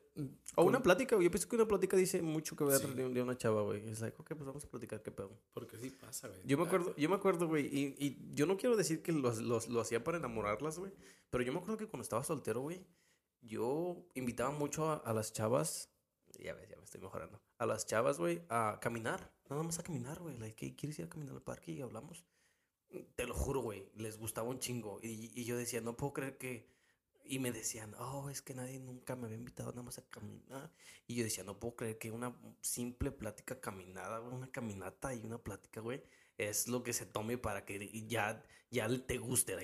O 0.57 0.65
una 0.65 0.83
plática, 0.83 1.17
güey. 1.17 1.27
Yo 1.27 1.31
pienso 1.31 1.49
que 1.49 1.57
una 1.57 1.67
plática 1.69 1.97
dice 1.97 2.23
mucho 2.23 2.57
que 2.57 2.65
ver 2.65 2.79
Sí. 2.81 2.87
de, 2.95 3.09
de 3.09 3.23
una 3.23 3.37
chava, 3.37 3.63
güey. 3.63 3.87
Es 3.89 4.01
like, 4.01 4.17
ok, 4.19 4.29
pues 4.29 4.47
vamos 4.47 4.65
a 4.65 4.69
platicar, 4.71 5.03
qué 5.03 5.11
pedo. 5.11 5.39
Porque 5.53 5.77
sí 5.77 5.91
pasa, 5.91 6.29
güey. 6.29 6.41
Yo 6.45 6.57
me 6.59 6.65
acuerdo, 6.65 6.95
yo 6.97 7.09
me 7.09 7.17
acuerdo, 7.17 7.49
güey, 7.49 7.67
y, 7.67 7.97
y 7.99 8.31
yo 8.35 8.47
no 8.47 8.57
quiero 8.57 8.77
decir 8.77 9.03
que 9.03 9.13
los, 9.13 9.39
los- 9.41 9.69
lo 9.69 9.81
hacía 9.81 10.03
para 10.05 10.19
enamorarlas, 10.19 10.79
güey, 10.79 10.93
pero 11.31 11.45
yo 11.45 11.53
me 11.53 11.59
acuerdo 11.59 11.77
que 11.79 11.87
cuando 11.87 12.03
estaba 12.03 12.25
soltero, 12.25 12.61
güey, 12.61 12.87
yo 13.41 14.07
invitaba 14.15 14.51
mucho 14.51 14.89
a, 14.91 14.97
a 14.97 15.13
las 15.13 15.33
chavas, 15.33 15.91
ya 16.43 16.55
ves, 16.55 16.69
ya 16.69 16.77
me 16.77 16.85
estoy 16.85 17.01
mejorando, 17.01 17.41
a 17.59 17.67
las 17.67 17.87
chavas, 17.87 18.19
güey, 18.19 18.43
a 18.49 18.79
caminar, 18.81 19.33
nada 19.49 19.63
más 19.63 19.79
a 19.79 19.83
caminar, 19.83 20.19
güey, 20.21 20.37
like, 20.39 20.65
"Hey, 20.65 20.75
¿quieres 20.77 20.99
ir 20.99 21.07
a 21.07 21.09
caminar 21.09 21.35
al 21.35 21.43
parque 21.43 21.73
y 21.73 21.81
hablamos? 21.81 22.25
Te 23.17 23.27
lo 23.27 23.35
juro, 23.35 23.61
güey, 23.61 23.91
les 23.97 24.19
gustaba 24.19 24.49
un 24.49 24.59
chingo, 24.59 25.01
y, 25.03 25.33
y 25.35 25.45
yo 25.45 25.57
decía, 25.57 25.81
no 25.81 25.97
puedo 25.97 26.13
creer 26.13 26.37
que, 26.39 26.69
y 27.25 27.39
me 27.39 27.53
decían, 27.53 27.95
oh, 27.99 28.29
es 28.31 28.43
que 28.43 28.55
nadie 28.55 28.79
nunca 28.81 29.17
me 29.17 29.27
había 29.27 29.39
invitado 29.39 29.71
nada 29.71 29.83
más 29.83 29.99
a 29.99 30.09
caminar, 30.11 30.71
y 31.07 31.15
yo 31.15 31.25
decía, 31.25 31.45
no 31.45 31.59
puedo 31.59 31.77
creer 31.77 31.99
que 31.99 32.11
una 32.11 32.37
simple 32.61 33.11
plática 33.11 33.61
caminada, 33.61 34.21
una 34.21 34.51
caminata 34.51 35.15
y 35.15 35.25
una 35.25 35.39
plática, 35.39 35.81
güey, 35.81 36.03
es 36.39 36.69
lo 36.69 36.83
que 36.83 36.93
se 36.93 37.07
tome 37.07 37.39
para 37.39 37.65
que 37.65 37.89
ya, 38.07 38.45
ya 38.71 38.89
te 39.07 39.19
guste. 39.19 39.55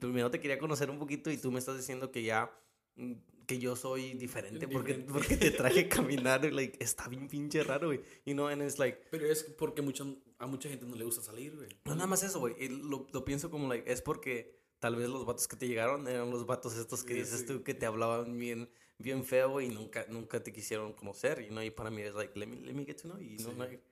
primero 0.00 0.30
te 0.30 0.40
quería 0.40 0.58
conocer 0.58 0.90
un 0.90 0.98
poquito 0.98 1.30
y 1.30 1.38
tú 1.38 1.50
me 1.50 1.58
estás 1.58 1.76
diciendo 1.76 2.10
que 2.10 2.22
ya, 2.22 2.50
mm, 2.96 3.12
que 3.46 3.58
yo 3.58 3.76
soy 3.76 4.14
diferente, 4.14 4.66
porque, 4.68 4.94
Diferente. 4.94 5.12
porque 5.12 5.36
te 5.36 5.50
traje 5.52 5.88
caminar. 5.88 6.44
like, 6.52 6.76
está 6.82 7.08
bien 7.08 7.28
pinche 7.28 7.62
raro, 7.62 7.88
güey. 7.88 8.00
You 8.24 8.34
know, 8.34 8.48
and 8.48 8.62
it's 8.62 8.78
like, 8.78 8.98
Pero 9.10 9.26
es 9.26 9.44
porque 9.44 9.82
mucha, 9.82 10.04
a 10.38 10.46
mucha 10.46 10.68
gente 10.68 10.84
no 10.86 10.96
le 10.96 11.04
gusta 11.04 11.22
salir, 11.22 11.54
güey. 11.56 11.68
no 11.84 11.94
nada 11.94 12.06
más 12.06 12.22
eso, 12.22 12.40
güey. 12.40 12.54
Lo, 12.68 13.06
lo 13.12 13.24
pienso 13.24 13.50
como, 13.50 13.68
like, 13.68 13.90
es 13.90 14.02
porque 14.02 14.58
tal 14.78 14.96
vez 14.96 15.08
los 15.08 15.24
vatos 15.24 15.48
que 15.48 15.56
te 15.56 15.66
llegaron 15.68 16.06
eran 16.08 16.30
los 16.30 16.44
vatos 16.46 16.76
estos 16.76 17.02
que 17.04 17.14
Sí, 17.14 17.20
dices 17.20 17.40
sí. 17.40 17.46
tú 17.46 17.62
que 17.62 17.72
te 17.74 17.86
hablaban 17.86 18.38
bien, 18.38 18.68
bien 18.98 19.24
feo, 19.24 19.50
güey, 19.50 19.68
y 19.68 19.70
nunca, 19.74 20.04
nunca 20.08 20.42
te 20.42 20.52
quisieron 20.52 20.92
conocer. 20.92 21.40
You 21.42 21.48
know, 21.50 21.62
y 21.62 21.70
para 21.70 21.90
mí 21.90 22.02
es 22.02 22.14
like, 22.14 22.38
let 22.38 22.46
me, 22.46 22.56
let 22.60 22.74
me 22.74 22.84
get 22.84 22.96
to 23.02 23.08
know 23.08 23.18
you. 23.18 23.36
you 23.36 23.38
know, 23.38 23.52
Sí. 23.52 23.58
like, 23.58 23.82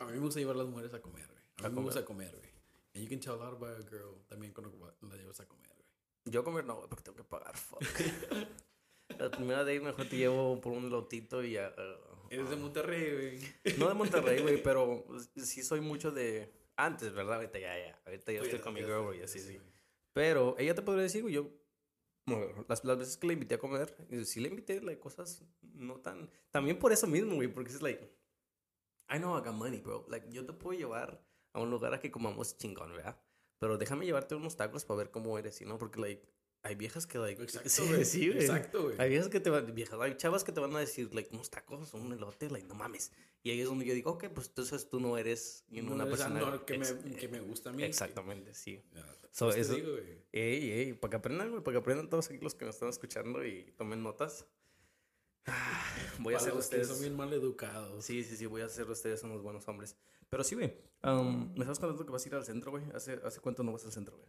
A 0.00 0.06
mí 0.06 0.12
me 0.12 0.18
gusta 0.20 0.40
llevar 0.40 0.56
a 0.56 0.58
las 0.60 0.68
mujeres 0.68 0.92
a 0.94 1.00
comer, 1.02 1.26
güey. 1.28 1.38
A 1.58 1.66
A 1.66 1.68
mí 1.68 1.68
me 1.68 1.74
comer. 1.76 1.84
gusta 1.84 2.04
comer, 2.04 2.30
güey. 2.36 2.50
And 2.94 3.02
you 3.04 3.08
can 3.08 3.20
tell 3.20 3.34
a 3.34 3.36
lot 3.36 3.54
about 3.54 3.78
a 3.78 3.88
girl 3.88 4.16
también 4.28 4.52
cuando 4.52 4.70
la 5.02 5.16
llevas 5.16 5.38
a 5.40 5.46
comer, 5.46 5.68
güey. 5.68 5.82
Yo 6.24 6.42
comer 6.44 6.64
no, 6.64 6.76
güey, 6.76 6.88
porque 6.88 7.04
tengo 7.04 7.16
que 7.16 7.24
pagar, 7.24 7.56
fuck. 7.56 7.80
La 9.18 9.30
primera 9.30 9.64
de 9.64 9.72
ahí 9.72 9.80
mejor 9.80 10.08
te 10.08 10.16
llevo 10.16 10.60
por 10.60 10.72
un 10.72 10.90
lotito 10.90 11.42
y 11.42 11.52
ya. 11.52 11.74
uh, 11.76 12.28
Eres 12.30 12.48
de 12.50 12.56
Monterrey, 12.56 13.12
güey. 13.64 13.78
no 13.78 13.88
de 13.88 13.94
Monterrey, 13.94 14.40
güey, 14.42 14.62
pero 14.62 15.04
sí 15.36 15.62
soy 15.62 15.80
mucho 15.80 16.10
de. 16.10 16.52
Antes, 16.76 17.12
¿verdad? 17.12 17.36
Ahorita 17.36 17.58
ya, 17.58 17.76
ya. 17.78 18.00
Ahorita 18.06 18.32
ya 18.32 18.38
Pues 18.38 18.50
estoy 18.50 18.64
con 18.64 18.74
mi 18.74 18.80
girl, 18.80 19.02
güey, 19.04 19.22
así, 19.22 19.38
sí. 19.38 19.60
Pero 20.14 20.56
ella 20.58 20.74
te 20.74 20.82
podría 20.82 21.02
decir, 21.02 21.22
güey, 21.22 21.34
yo. 21.34 21.50
bueno, 22.26 22.64
las, 22.68 22.82
las 22.84 22.98
veces 22.98 23.16
que 23.18 23.26
le 23.26 23.34
invité 23.34 23.56
a 23.56 23.58
comer, 23.58 23.94
sí 24.24 24.40
le 24.40 24.48
invité, 24.48 24.80
like, 24.80 25.00
cosas 25.00 25.44
no 25.74 26.00
tan. 26.00 26.30
También 26.50 26.78
por 26.78 26.92
eso 26.92 27.06
mismo, 27.06 27.34
güey, 27.34 27.48
porque 27.48 27.70
es 27.70 27.82
like. 27.82 28.02
I 29.10 29.18
know 29.18 29.36
I 29.36 29.42
got 29.42 29.54
money, 29.54 29.80
bro. 29.80 30.06
Like, 30.08 30.30
yo 30.32 30.46
te 30.46 30.54
puedo 30.54 30.78
llevar 30.78 31.22
a 31.52 31.60
un 31.60 31.70
lugar 31.70 31.92
a 31.92 32.00
que 32.00 32.10
comamos 32.10 32.56
chingón, 32.56 32.92
¿verdad? 32.94 33.20
Pero 33.58 33.76
déjame 33.76 34.06
llevarte 34.06 34.34
unos 34.34 34.56
tacos 34.56 34.84
para 34.86 34.98
ver 34.98 35.10
cómo 35.10 35.38
eres. 35.38 35.60
¿no? 35.62 35.76
Porque, 35.78 36.00
like, 36.00 36.26
hay 36.62 36.74
viejas 36.76 37.06
que, 37.06 37.18
like. 37.18 37.42
Exacto, 37.42 37.68
sí, 37.70 37.86
güey. 37.88 38.04
sí, 38.04 38.28
güey. 38.28 38.40
Exacto, 38.40 38.82
güey. 38.84 38.96
Hay 38.98 39.08
viejas 39.10 39.28
que 39.28 39.40
te 39.40 39.50
van, 39.50 39.74
viejas, 39.74 39.98
hay 40.00 40.16
chavas 40.16 40.44
que 40.44 40.52
te 40.52 40.60
van 40.60 40.74
a 40.76 40.78
decir, 40.80 41.14
like, 41.14 41.30
unos 41.32 41.50
tacos, 41.50 41.92
un 41.94 42.12
elote, 42.12 42.50
like, 42.50 42.66
no 42.66 42.74
mames. 42.74 43.12
Y 43.42 43.50
ahí 43.50 43.60
es 43.60 43.66
donde 43.68 43.84
yo 43.84 43.92
digo, 43.94 44.12
ok, 44.12 44.26
pues 44.34 44.46
entonces 44.48 44.88
tú 44.88 45.00
no 45.00 45.18
eres 45.18 45.64
No 45.68 45.92
una 45.94 46.04
eres 46.04 46.16
persona. 46.18 46.38
algo 46.40 46.64
que, 46.64 46.78
me, 46.78 46.86
que 47.16 47.28
me 47.28 47.40
gusta 47.40 47.70
a 47.70 47.72
mí. 47.72 47.82
Exactamente, 47.82 48.54
sí. 48.54 48.80
So, 49.32 49.46
pues 49.46 49.56
te 49.56 49.60
eso- 49.62 49.74
digo, 49.74 49.90
güey. 49.92 50.22
Ey, 50.30 50.70
ey, 50.70 50.92
para 50.92 51.10
que 51.10 51.16
aprendan, 51.16 51.50
güey, 51.50 51.62
para 51.64 51.74
que 51.74 51.78
aprendan 51.80 52.08
todos 52.08 52.30
aquí 52.30 52.38
los 52.38 52.54
que 52.54 52.64
me 52.66 52.70
están 52.70 52.88
escuchando 52.90 53.44
y 53.44 53.72
tomen 53.76 54.02
notas. 54.02 54.46
Ah, 55.46 55.84
Voy 56.20 56.34
a 56.34 56.36
hacer 56.36 56.54
ustedes. 56.54 56.86
son 56.86 57.00
bien 57.00 57.16
mal 57.16 57.32
educados. 57.32 58.04
Sí, 58.04 58.22
sí, 58.22 58.36
sí, 58.36 58.46
voy 58.46 58.62
a 58.62 58.66
hacer 58.66 58.88
ustedes 58.88 59.22
unos 59.24 59.42
buenos 59.42 59.66
hombres. 59.66 59.96
Pero 60.30 60.44
sí, 60.44 60.54
güey. 60.54 60.72
um, 61.02 61.48
me 61.54 61.60
estabas 61.60 61.80
contando 61.80 62.06
que 62.06 62.12
vas 62.12 62.24
a 62.24 62.28
ir 62.28 62.34
al 62.36 62.44
centro, 62.44 62.70
güey. 62.70 62.84
¿Hace, 62.94 63.18
¿Hace 63.24 63.40
cuánto 63.40 63.64
no 63.64 63.72
vas 63.72 63.84
al 63.84 63.90
centro, 63.92 64.16
güey? 64.16 64.28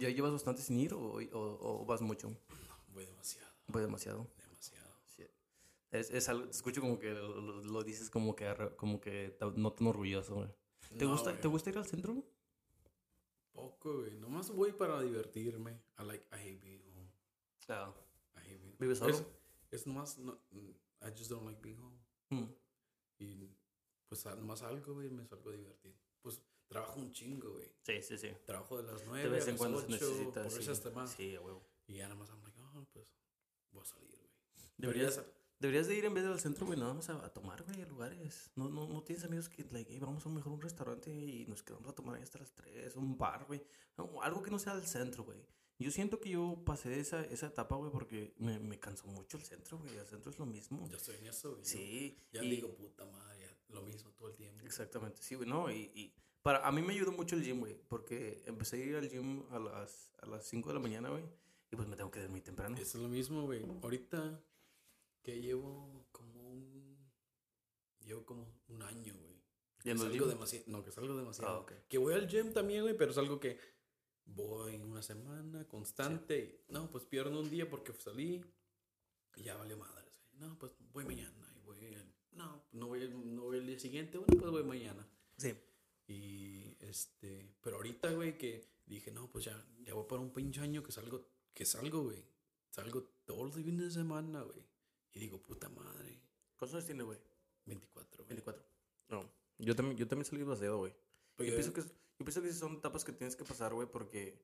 ¿Ya 0.00 0.08
llevas 0.08 0.32
bastante 0.32 0.62
sin 0.62 0.80
ir 0.80 0.94
o, 0.94 0.98
o- 1.00 1.82
o 1.82 1.84
vas 1.84 2.00
mucho? 2.00 2.34
Voy 2.88 3.04
demasiado, 3.04 3.48
Voy 3.68 3.82
demasiado. 3.82 4.26
demasiado. 4.38 4.90
Sí. 5.04 5.24
Es, 5.90 6.10
es 6.10 6.28
algo, 6.28 6.44
te 6.46 6.50
escucho 6.52 6.80
como 6.80 6.98
que 6.98 7.10
lo, 7.10 7.40
lo- 7.40 7.62
lo 7.62 7.82
dices 7.84 8.08
como 8.10 8.34
que, 8.34 8.46
como 8.76 9.00
que 9.00 9.36
no 9.56 9.72
tan 9.72 9.86
orgulloso, 9.88 10.34
güey. 10.36 10.48
¿Te, 10.98 11.04
No, 11.04 11.12
gusta, 11.12 11.30
güey. 11.30 11.40
¿Te 11.42 11.48
gusta 11.48 11.70
ir 11.70 11.78
al 11.78 11.86
centro? 11.86 12.24
Poco, 13.52 13.98
güey. 13.98 14.16
Nomás 14.16 14.50
voy 14.50 14.72
para 14.72 15.00
divertirme. 15.02 15.72
I 15.98 16.04
like, 16.04 16.24
I 16.32 16.36
hate 16.40 16.60
being 16.60 16.82
home. 16.94 17.10
Claro. 17.66 17.94
I 18.36 18.38
hate 18.40 18.58
being 18.58 18.76
¿Vives 18.78 19.00
Es, 19.02 19.16
solo? 19.16 19.28
es 19.70 19.86
nomás, 19.86 20.18
no, 20.18 20.40
mm, 20.50 20.70
I 21.02 21.10
just 21.16 21.30
don't 21.30 21.44
like 21.44 21.60
being 21.60 21.78
home. 21.78 21.98
Mm. 22.30 22.54
Y 23.18 23.56
pues 24.08 24.24
nomás 24.24 24.62
algo, 24.62 24.94
güey, 24.94 25.10
me 25.10 25.26
salgo 25.26 25.50
a 25.50 25.52
divertir. 25.52 25.94
Pues 26.22 26.40
trabajo 26.70 27.00
un 27.00 27.12
chingo, 27.12 27.50
güey. 27.52 27.68
Sí, 27.82 28.00
sí, 28.02 28.16
sí. 28.16 28.28
Trabajo 28.46 28.76
de 28.80 28.84
las 28.92 29.04
nueve 29.04 29.24
De 29.24 29.28
vez 29.30 29.48
en 29.48 29.56
cuando 29.56 29.80
se 29.80 29.86
ocho, 29.86 30.06
necesita. 30.08 30.42
por 30.42 30.50
Sí, 30.62 30.70
hasta 30.70 30.90
más. 30.90 31.10
sí, 31.12 31.34
a 31.34 31.40
huevo. 31.40 31.62
Y 31.86 31.96
ya 31.96 32.08
nomás 32.08 32.28
I'm 32.30 32.42
like, 32.42 32.58
oh, 32.60 32.86
pues 32.92 33.12
voy 33.72 33.82
a 33.82 33.84
salir, 33.84 34.16
güey. 34.16 34.30
Deberías, 34.78 35.20
Deberías 35.58 35.88
de 35.88 35.94
ir 35.96 36.04
en 36.06 36.14
vez 36.14 36.24
del 36.24 36.40
centro, 36.40 36.64
güey, 36.64 36.78
nada 36.78 36.94
más 36.94 37.10
a, 37.10 37.22
a 37.26 37.28
tomar, 37.34 37.62
güey, 37.64 37.82
a 37.82 37.86
lugares. 37.86 38.50
No, 38.54 38.70
no, 38.70 38.88
no 38.88 39.02
tienes 39.02 39.24
amigos 39.26 39.50
que, 39.50 39.62
like, 39.72 39.92
"Hey, 39.92 39.98
vamos 40.00 40.24
a 40.24 40.28
un 40.30 40.36
mejor 40.36 40.52
un 40.54 40.62
restaurante 40.62 41.10
y 41.12 41.44
nos 41.48 41.62
quedamos 41.62 41.86
a 41.90 41.92
tomar 41.92 42.14
ahí 42.16 42.22
hasta 42.22 42.38
las 42.38 42.54
3, 42.54 42.96
un 42.96 43.18
bar, 43.18 43.44
güey. 43.46 43.62
No, 43.98 44.22
algo 44.22 44.42
que 44.42 44.50
no 44.50 44.58
sea 44.58 44.74
del 44.74 44.86
centro, 44.86 45.24
güey. 45.24 45.38
Yo 45.78 45.90
siento 45.90 46.18
que 46.20 46.30
yo 46.30 46.62
pasé 46.64 46.98
esa, 47.00 47.22
esa 47.24 47.48
etapa, 47.48 47.74
güey, 47.76 47.90
porque 47.90 48.32
me, 48.38 48.58
me 48.58 48.78
cansó 48.78 49.06
mucho 49.08 49.36
el 49.36 49.42
centro, 49.42 49.76
güey. 49.78 49.96
El 49.98 50.06
centro 50.06 50.30
es 50.30 50.38
lo 50.38 50.46
mismo. 50.46 50.88
Yo 50.88 50.96
estoy 50.96 51.16
en 51.16 51.26
eso, 51.26 51.52
güey. 51.52 51.64
Sí. 51.64 52.18
Ya 52.32 52.42
y- 52.42 52.50
digo, 52.50 52.74
puta 52.74 53.04
madre, 53.04 53.58
lo 53.68 53.82
mismo 53.82 54.12
todo 54.12 54.28
el 54.28 54.36
tiempo. 54.36 54.64
Exactamente, 54.64 55.20
sí, 55.22 55.34
güey, 55.34 55.48
no, 55.48 55.70
y, 55.70 55.90
y 55.94 56.14
para, 56.42 56.66
a 56.66 56.72
mí 56.72 56.82
me 56.82 56.92
ayudó 56.92 57.12
mucho 57.12 57.36
el 57.36 57.42
gym, 57.44 57.60
güey, 57.60 57.76
porque 57.88 58.42
empecé 58.46 58.76
a 58.76 58.84
ir 58.86 58.96
al 58.96 59.08
gym 59.08 59.44
a 59.50 59.58
las, 59.58 60.12
a 60.20 60.26
las 60.26 60.46
5 60.46 60.68
de 60.68 60.74
la 60.74 60.80
mañana, 60.80 61.10
güey, 61.10 61.24
y 61.70 61.76
pues 61.76 61.86
me 61.88 61.96
tengo 61.96 62.10
que 62.10 62.20
dormir 62.20 62.42
temprano. 62.42 62.76
Eso 62.76 62.98
es 62.98 63.02
lo 63.02 63.08
mismo, 63.08 63.42
güey. 63.44 63.64
Ahorita 63.82 64.42
que 65.22 65.40
llevo 65.40 66.06
como 66.12 66.48
un. 66.50 66.98
Llevo 68.00 68.24
como 68.24 68.46
un 68.68 68.82
año, 68.82 69.14
güey. 69.18 69.40
Que 69.78 69.88
¿Yendo 69.90 70.04
al 70.04 70.10
salgo 70.10 70.26
demasiado. 70.26 70.64
No, 70.68 70.82
que 70.84 70.90
salgo 70.90 71.16
demasiado. 71.16 71.50
Ah, 71.52 71.58
ok. 71.60 71.72
Que 71.88 71.98
voy 71.98 72.14
al 72.14 72.26
gym 72.28 72.52
también, 72.52 72.82
güey, 72.82 72.96
pero 72.96 73.12
es 73.12 73.18
algo 73.18 73.38
que 73.38 73.58
voy 74.24 74.76
una 74.76 75.02
semana 75.02 75.66
constante. 75.68 76.64
y, 76.68 76.72
no, 76.72 76.90
pues 76.90 77.04
pierdo 77.04 77.38
un 77.40 77.50
día 77.50 77.68
porque 77.68 77.92
salí 77.94 78.44
y 79.36 79.42
ya 79.42 79.56
vale 79.56 79.76
madres, 79.76 80.12
güey. 80.18 80.48
No, 80.48 80.58
pues 80.58 80.72
voy 80.92 81.04
mañana 81.04 81.52
y 81.56 81.60
voy. 81.60 81.84
el- 81.84 82.14
no, 82.32 82.64
no 82.72 82.86
voy, 82.88 83.08
no 83.08 83.42
voy 83.42 83.58
el 83.58 83.66
día 83.66 83.78
siguiente, 83.78 84.18
bueno, 84.18 84.34
pues 84.38 84.50
voy 84.50 84.64
mañana. 84.64 85.06
Sí. 85.36 85.54
Y 86.10 86.76
este, 86.80 87.54
pero 87.60 87.76
ahorita, 87.76 88.10
güey, 88.10 88.36
que 88.36 88.66
dije, 88.84 89.12
no, 89.12 89.30
pues 89.30 89.44
ya, 89.44 89.64
ya 89.84 89.94
voy 89.94 90.06
para 90.08 90.20
un 90.20 90.32
pinche 90.32 90.60
año 90.60 90.82
que 90.82 90.90
salgo, 90.90 91.24
que 91.54 91.64
salgo, 91.64 92.02
güey. 92.02 92.24
Salgo 92.70 93.04
todos 93.24 93.44
los 93.44 93.54
fines 93.54 93.84
de 93.84 93.90
semana, 93.92 94.42
güey. 94.42 94.58
Y 95.12 95.20
digo, 95.20 95.40
puta 95.40 95.68
madre, 95.68 96.20
¿Cuántos 96.56 96.74
años 96.74 96.86
tiene, 96.86 97.04
güey? 97.04 97.18
24, 97.64 98.24
güey. 98.24 98.28
24. 98.28 98.64
No, 99.08 99.30
yo 99.58 99.76
también, 99.76 99.96
yo 99.96 100.08
también 100.08 100.24
salí 100.26 100.40
demasiado, 100.40 100.78
güey. 100.78 100.92
Yo 101.38 101.54
pienso, 101.54 101.72
que, 101.72 101.80
yo 101.80 102.24
pienso 102.24 102.42
que 102.42 102.52
son 102.52 102.74
etapas 102.74 103.04
que 103.04 103.12
tienes 103.12 103.36
que 103.36 103.44
pasar, 103.44 103.72
güey, 103.72 103.88
porque, 103.88 104.36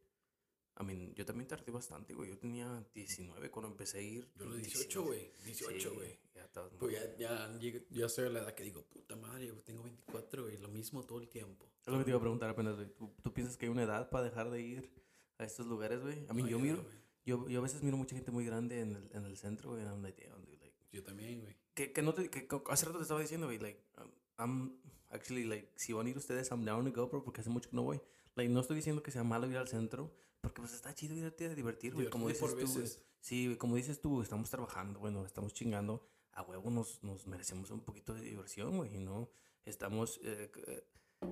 I 0.79 0.85
mean, 0.85 1.15
yo 1.15 1.25
también 1.25 1.49
tardé 1.49 1.73
bastante, 1.73 2.13
güey. 2.13 2.29
Yo 2.31 2.39
tenía 2.39 2.85
19 2.95 3.51
cuando 3.51 3.71
empecé 3.71 3.99
a 3.99 4.03
ir. 4.03 4.29
Yo 4.37 4.45
los 4.45 4.59
18, 4.59 5.03
güey. 5.05 5.31
Sí, 5.39 5.47
18, 5.47 5.95
güey. 5.95 6.19
ya 6.35 6.45
estabas 6.45 6.73
Pues 6.79 6.93
ya, 7.19 7.49
ya, 7.91 8.09
soy 8.09 8.27
a 8.27 8.31
la 8.31 8.41
edad 8.41 8.55
que 8.55 8.65
digo, 8.65 8.83
puta 8.85 9.17
madre, 9.17 9.47
yo 9.47 9.55
tengo 9.63 9.83
24, 9.83 10.43
güey, 10.43 10.59
lo 10.59 10.69
mismo 10.69 11.03
todo 11.05 11.21
el 11.21 11.29
tiempo. 11.29 11.67
Es 11.81 11.93
lo 11.93 11.99
que 11.99 12.05
te 12.05 12.11
iba 12.11 12.19
a 12.19 12.21
preguntar 12.21 12.51
apenas, 12.51 12.77
güey. 12.77 12.89
¿Tú, 12.95 13.11
tú 13.23 13.33
piensas 13.33 13.57
que 13.57 13.67
hay 13.67 13.71
una 13.73 13.85
edad 13.85 14.11
para 14.11 14.25
dejar 14.25 14.51
de 14.51 14.61
ir 14.61 14.91
a 15.39 15.45
estos 15.45 15.67
lugares, 15.67 16.03
güey? 16.03 16.27
A 16.29 16.35
mí, 16.35 16.43
No, 16.43 16.49
yo 16.49 16.59
miro, 16.59 16.85
yo, 17.25 17.49
yo 17.49 17.61
a 17.61 17.63
veces 17.63 17.83
miro 17.83 17.97
mucha 17.97 18.15
gente 18.15 18.31
muy 18.31 18.45
grande 18.45 18.81
en 18.81 18.97
el, 18.97 19.11
en 19.13 19.25
el 19.25 19.37
centro, 19.39 19.71
güey. 19.71 19.85
like, 20.03 20.29
like, 20.29 20.75
Yo 20.93 21.03
también, 21.03 21.41
güey. 21.41 21.57
que, 21.73 21.93
que 21.93 22.03
no 22.03 22.13
te, 22.13 22.29
que 22.29 22.47
hace 22.69 22.85
rato 22.85 22.99
te 22.99 23.03
estaba 23.03 23.21
diciendo, 23.21 23.47
güey, 23.47 23.59
like, 23.59 23.83
um, 23.99 24.11
I'm 24.39 24.79
actually, 25.09 25.45
like, 25.45 25.73
si 25.77 25.95
van 25.95 26.07
a 26.07 26.11
ir 26.11 26.19
ustedes, 26.19 26.51
I'm 26.51 26.67
down 26.67 26.85
to 26.85 26.93
go, 26.93 27.09
bro, 27.09 27.25
porque 27.25 27.41
hace 27.41 27.49
mucho 27.49 27.71
que 27.71 27.77
no 27.77 27.83
voy. 27.83 27.99
Like, 28.37 28.53
no 28.53 28.61
estoy 28.61 28.77
diciendo 28.77 29.03
que 29.03 29.11
sea 29.11 29.25
malo 29.25 29.51
ir 29.51 29.57
al 29.57 29.67
centro, 29.67 30.15
porque 30.41 30.61
pues 30.61 30.75
está 30.75 30.95
chido 30.95 31.15
irte 31.15 31.47
a 31.47 31.55
divertir, 31.55 31.95
güey. 31.95 32.09
Como 32.09 32.29
dices 32.29 32.51
tú, 32.51 32.57
veces. 32.57 33.03
Sí, 33.21 33.57
como 33.57 33.77
dices 33.77 34.01
tú, 34.01 34.23
estamos 34.23 34.51
trabajando, 34.51 35.01
bueno, 35.01 35.25
estamos 35.25 35.55
chingando. 35.55 36.07
A 36.33 36.43
huevo 36.43 36.71
nos, 36.71 37.03
nos 37.03 37.27
merecemos 37.27 37.71
un 37.71 37.81
poquito 37.81 38.13
de 38.13 38.21
diversión, 38.21 38.77
güey, 38.77 38.99
¿no? 38.99 39.31
Estamos, 39.65 40.21
eh, 40.23 40.51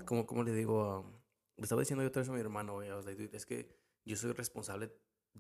como, 0.07 0.27
como 0.27 0.43
le 0.43 0.53
digo, 0.55 1.01
um, 1.01 1.13
le 1.57 1.65
estaba 1.65 1.83
diciendo 1.83 2.03
yo 2.03 2.09
otra 2.09 2.23
vez 2.23 2.29
a 2.31 2.33
mi 2.33 2.41
hermano, 2.41 2.73
güey, 2.73 2.89
like, 2.89 3.31
es 3.37 3.45
que 3.45 3.69
yo 4.07 4.17
soy 4.17 4.33
responsable 4.33 4.91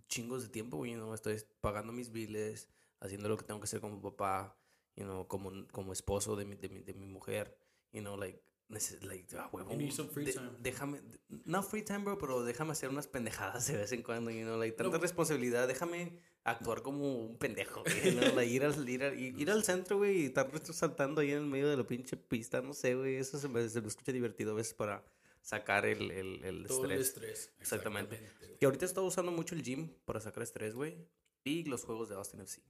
chingos 0.06 0.42
de 0.42 0.50
tiempo, 0.50 0.76
güey, 0.76 0.94
¿no? 0.94 1.14
Estoy 1.14 1.42
pagando 1.62 1.92
mis 1.92 2.12
biles, 2.12 2.68
haciendo 3.00 3.28
lo 3.30 3.38
que 3.38 3.44
tengo 3.44 3.58
que 3.58 3.64
hacer 3.64 3.80
como 3.80 4.02
papá, 4.02 4.56
you 4.96 5.04
know, 5.04 5.26
como, 5.26 5.50
como 5.72 5.94
esposo 5.94 6.36
de 6.36 6.44
mi, 6.44 6.56
de 6.56 6.68
mi, 6.68 6.80
de 6.80 6.92
mi 6.92 7.06
mujer, 7.06 7.58
you 7.90 8.02
know, 8.02 8.16
like, 8.18 8.42
like, 8.68 9.36
a 9.36 9.48
huevo. 9.52 9.70
You 9.70 9.76
need 9.76 9.92
some 9.92 10.08
free 10.08 10.24
de- 10.24 10.32
time. 10.32 10.50
Déjame, 10.60 11.00
no 11.44 11.62
free 11.62 11.82
time, 11.82 12.00
bro, 12.00 12.18
pero 12.18 12.42
déjame 12.44 12.72
hacer 12.72 12.88
unas 12.88 13.06
pendejadas 13.06 13.66
de 13.66 13.76
vez 13.76 13.92
en 13.92 14.02
cuando, 14.02 14.30
you 14.30 14.42
know, 14.42 14.58
like, 14.58 14.76
tanta 14.76 14.96
No. 14.96 15.02
responsabilidad, 15.02 15.68
déjame 15.68 16.18
actuar 16.44 16.82
como 16.82 17.18
un 17.26 17.38
pendejo, 17.38 17.82
güey, 17.84 18.14
¿no? 18.14 18.22
Like, 18.34 18.52
ir, 18.52 18.64
al, 18.64 18.88
ir, 18.88 19.02
al- 19.04 19.18
ir- 19.18 19.50
al 19.50 19.64
centro, 19.64 19.98
güey, 19.98 20.22
y 20.22 20.24
estar 20.26 20.50
saltando 20.72 21.20
ahí 21.20 21.30
en 21.32 21.38
el 21.38 21.46
medio 21.46 21.68
de 21.68 21.76
la 21.76 21.86
pinche 21.86 22.16
pista, 22.16 22.60
no 22.62 22.74
sé, 22.74 22.94
güey, 22.94 23.16
eso 23.16 23.38
se 23.38 23.48
me, 23.48 23.68
se 23.68 23.80
me 23.80 23.88
escucha 23.88 24.12
divertido 24.12 24.52
a 24.52 24.54
veces 24.54 24.74
para 24.74 25.04
sacar 25.40 25.84
el, 25.86 26.10
el, 26.10 26.42
el 26.44 26.66
Todo 26.66 26.84
el 26.86 26.92
estrés. 26.92 27.38
estrés. 27.40 27.52
Exactamente. 27.60 28.16
güey. 28.40 28.56
Y 28.60 28.64
ahorita 28.64 28.84
estaba 28.86 29.06
usando 29.06 29.30
mucho 29.30 29.54
el 29.54 29.62
gym 29.62 29.88
para 30.06 30.20
sacar 30.20 30.42
estrés, 30.42 30.74
güey, 30.74 30.96
y 31.44 31.64
los 31.64 31.84
juegos 31.84 32.08
de 32.08 32.14
Austin 32.14 32.40
FC. 32.40 32.62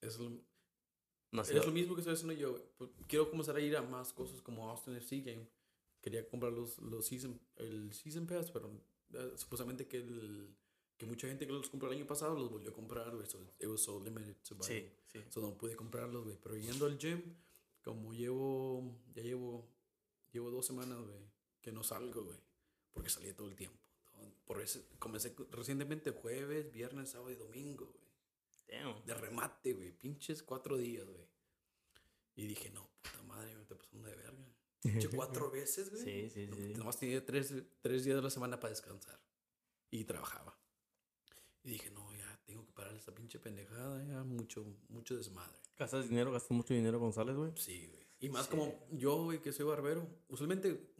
Es 0.00 0.18
lo, 0.18 0.32
No 1.30 1.44
sé, 1.44 1.58
es 1.58 1.66
lo 1.66 1.72
mismo 1.72 1.94
que 1.94 2.00
estoy 2.00 2.14
haciendo 2.14 2.34
yo. 2.34 2.56
Pues, 2.78 2.90
Quiero 3.06 3.28
comenzar 3.28 3.56
a 3.56 3.60
ir 3.60 3.76
a 3.76 3.82
más 3.82 4.12
cosas 4.12 4.40
como 4.40 4.68
Austin 4.70 4.96
FC 4.96 5.20
Game. 5.20 5.48
Quería 6.00 6.26
comprar 6.28 6.52
los, 6.52 6.78
los 6.78 7.06
season, 7.06 7.38
el 7.56 7.92
Season 7.92 8.26
Pass, 8.26 8.50
pero 8.50 8.70
eh, 9.12 9.32
supuestamente 9.36 9.86
que, 9.86 9.98
el, 9.98 10.54
que 10.96 11.06
mucha 11.06 11.26
gente 11.26 11.46
que 11.46 11.52
los 11.52 11.68
compró 11.68 11.90
el 11.90 11.96
año 11.98 12.06
pasado 12.06 12.34
los 12.34 12.50
volvió 12.50 12.70
a 12.70 12.72
comprar, 12.72 13.14
güey. 13.14 13.26
So, 13.26 13.38
it 13.58 13.66
was 13.66 13.82
so 13.82 14.00
limited 14.02 14.36
to 14.48 14.54
buy. 14.54 14.66
sí, 14.66 14.90
sí. 15.06 15.20
So 15.28 15.40
no 15.40 15.56
pude 15.58 15.76
comprarlos, 15.76 16.24
güey. 16.24 16.38
Pero 16.42 16.56
yendo 16.56 16.86
al 16.86 16.98
gym, 16.98 17.22
como 17.82 18.14
llevo, 18.14 18.98
ya 19.14 19.22
llevo, 19.22 19.68
llevo 20.32 20.50
dos 20.50 20.66
semanas, 20.66 20.98
güey, 20.98 21.18
que 21.60 21.72
no 21.72 21.82
salgo, 21.82 22.24
güey. 22.24 22.38
Porque 22.92 23.10
salía 23.10 23.34
todo 23.36 23.48
el 23.48 23.56
tiempo. 23.56 23.78
Por 24.46 24.62
eso 24.62 24.80
comencé 24.98 25.34
recientemente 25.50 26.10
jueves, 26.10 26.72
viernes, 26.72 27.10
sábado 27.10 27.30
y 27.30 27.34
domingo, 27.34 27.86
güey. 27.86 27.97
Damn. 28.68 29.04
De 29.04 29.14
remate, 29.14 29.72
güey. 29.72 29.92
Pinches 29.92 30.42
cuatro 30.42 30.76
días, 30.76 31.06
güey. 31.08 31.26
Y 32.36 32.46
dije, 32.46 32.70
no, 32.70 32.88
puta 33.02 33.22
madre, 33.22 33.54
me 33.54 33.62
está 33.62 33.76
pasando 33.76 34.06
de 34.08 34.14
verga. 34.14 34.44
Pinche 34.80 35.08
cuatro 35.08 35.50
veces, 35.50 35.90
güey. 35.90 36.02
Sí, 36.02 36.30
sí, 36.30 36.46
No- 36.46 36.56
sí. 36.56 36.74
Nomás 36.74 36.98
tenía 36.98 37.24
tres, 37.24 37.52
tres 37.80 38.04
días 38.04 38.16
de 38.16 38.22
la 38.22 38.30
semana 38.30 38.60
para 38.60 38.70
descansar. 38.70 39.18
Y 39.90 40.04
trabajaba. 40.04 40.56
Y 41.64 41.70
dije, 41.70 41.90
no, 41.90 42.14
ya 42.14 42.40
tengo 42.44 42.64
que 42.64 42.72
parar 42.72 42.94
esa 42.94 43.14
pinche 43.14 43.38
pendejada, 43.40 44.04
ya 44.04 44.22
mucho, 44.22 44.64
mucho 44.88 45.16
desmadre. 45.16 45.58
¿Gastas 45.76 46.08
dinero? 46.08 46.30
¿Gastas 46.32 46.52
mucho 46.52 46.74
dinero, 46.74 46.98
González, 46.98 47.36
güey? 47.36 47.52
Sí, 47.56 47.86
güey. 47.86 48.06
Y 48.20 48.28
más 48.30 48.44
Sí. 48.46 48.50
como 48.50 48.86
yo, 48.92 49.24
güey, 49.24 49.40
que 49.40 49.52
soy 49.52 49.64
barbero, 49.66 50.06
usualmente 50.28 50.92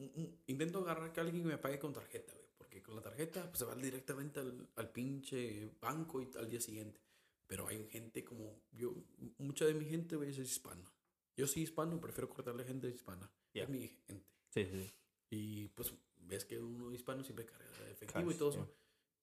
intento 0.46 0.80
agarrar 0.80 1.12
que 1.12 1.20
alguien 1.20 1.46
me 1.46 1.58
pague 1.58 1.78
con 1.78 1.92
tarjeta, 1.92 2.32
güey. 2.32 2.46
Porque 2.56 2.82
con 2.82 2.94
la 2.96 3.02
tarjeta 3.02 3.46
pues, 3.48 3.58
se 3.58 3.64
va 3.64 3.74
directamente 3.74 4.40
al, 4.40 4.68
al 4.76 4.90
pinche 4.90 5.70
banco 5.80 6.20
y 6.20 6.28
al 6.36 6.48
día 6.48 6.60
siguiente. 6.60 7.00
Pero 7.48 7.66
hay 7.66 7.82
gente 7.88 8.22
como 8.22 8.60
yo, 8.70 8.94
mucha 9.38 9.64
de 9.64 9.74
mi 9.74 9.86
gente, 9.86 10.16
güey, 10.16 10.28
es 10.28 10.38
hispana. 10.38 10.92
Yo 11.34 11.46
soy 11.46 11.62
hispano, 11.62 11.98
prefiero 11.98 12.28
cortarle 12.28 12.62
gente 12.64 12.88
hispana. 12.88 13.32
Ya. 13.54 13.62
Es 13.62 13.70
mi 13.70 13.88
gente. 14.06 14.26
Sí, 14.50 14.66
sí. 14.66 14.92
Y 15.30 15.68
pues 15.68 15.94
ves 16.16 16.44
que 16.44 16.60
uno 16.60 16.92
hispano 16.92 17.24
siempre 17.24 17.46
carga 17.46 17.66
efectivo 17.90 18.30
y 18.30 18.34
Cash, 18.34 18.38
todo 18.38 18.52
yeah. 18.52 18.62
eso. 18.62 18.74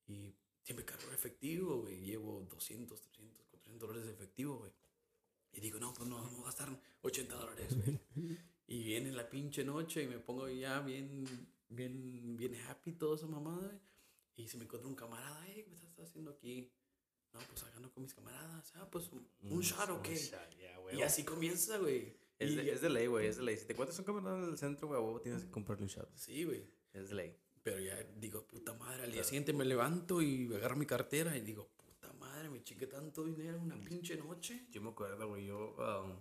Y 0.07 0.35
siempre 0.63 0.85
cargo 0.85 1.11
efectivo, 1.13 1.81
güey. 1.81 2.01
Llevo 2.01 2.47
200, 2.49 2.99
300, 2.99 3.45
400 3.45 3.79
dólares 3.79 4.07
de 4.07 4.13
efectivo, 4.13 4.57
güey. 4.57 4.71
Y 5.53 5.61
digo, 5.61 5.79
no, 5.79 5.93
pues 5.93 6.09
no, 6.09 6.15
vamos 6.15 6.39
a 6.41 6.45
gastar 6.45 6.81
80 7.01 7.35
dólares, 7.35 7.77
güey. 7.77 7.99
y 8.67 8.83
viene 8.83 9.11
la 9.11 9.29
pinche 9.29 9.63
noche 9.63 10.01
y 10.01 10.07
me 10.07 10.17
pongo 10.17 10.49
ya 10.49 10.81
bien, 10.81 11.23
bien, 11.69 12.35
bien 12.35 12.55
happy, 12.55 12.93
toda 12.93 13.17
esa 13.17 13.27
mamada, 13.27 13.67
güey. 13.67 13.79
Y 14.37 14.47
se 14.47 14.57
me 14.57 14.63
encuentra 14.63 14.89
un 14.89 14.95
camarada, 14.95 15.45
hey, 15.47 15.63
¿qué 15.67 15.75
estás 15.75 16.09
haciendo 16.09 16.31
aquí? 16.31 16.71
No, 17.35 17.41
pues 17.49 17.63
hablando 17.63 17.91
con 17.91 18.03
mis 18.03 18.13
camaradas. 18.13 18.71
Ah, 18.75 18.87
pues 18.89 19.09
un, 19.11 19.27
un 19.41 19.59
shot 19.59 19.89
o 19.89 20.01
qué. 20.01 20.17
Y 20.93 21.01
así 21.01 21.25
comienza, 21.25 21.77
güey. 21.77 22.15
Es 22.39 22.51
Y- 22.51 22.55
de, 22.55 22.71
es 22.71 22.79
de 22.81 22.89
ley, 22.89 23.07
güey, 23.07 23.27
es 23.27 23.35
de 23.37 23.43
ley. 23.43 23.57
Si 23.57 23.65
te 23.65 23.73
encuentras 23.73 23.99
un 23.99 24.05
camarada 24.05 24.37
en 24.41 24.49
el 24.51 24.57
centro, 24.57 24.87
güey, 24.87 25.21
tienes 25.21 25.43
que 25.43 25.51
comprarle 25.51 25.83
un 25.83 25.89
shot. 25.89 26.09
Sí, 26.15 26.45
güey. 26.45 26.65
Es 26.93 27.09
de 27.09 27.15
ley. 27.15 27.37
Pero 27.61 27.79
ya 27.81 28.01
digo, 28.17 28.47
puta 28.47 28.73
madre, 28.73 29.03
al 29.03 29.11
día 29.11 29.23
siguiente 29.25 29.51
me 29.51 29.65
levanto 29.65 30.21
y 30.21 30.53
agarro 30.55 30.77
mi 30.77 30.85
cartera 30.85 31.35
y 31.35 31.41
digo, 31.41 31.67
puta 31.75 32.13
madre, 32.13 32.49
me 32.49 32.63
chingué 32.63 32.87
tanto 32.87 33.25
dinero 33.25 33.59
una 33.59 33.75
pinche 33.83 34.15
noche. 34.15 34.67
Yo 34.71 34.81
me 34.81 34.89
acuerdo, 34.91 35.27
güey, 35.27 35.45
yo... 35.47 35.75
um, 35.77 36.15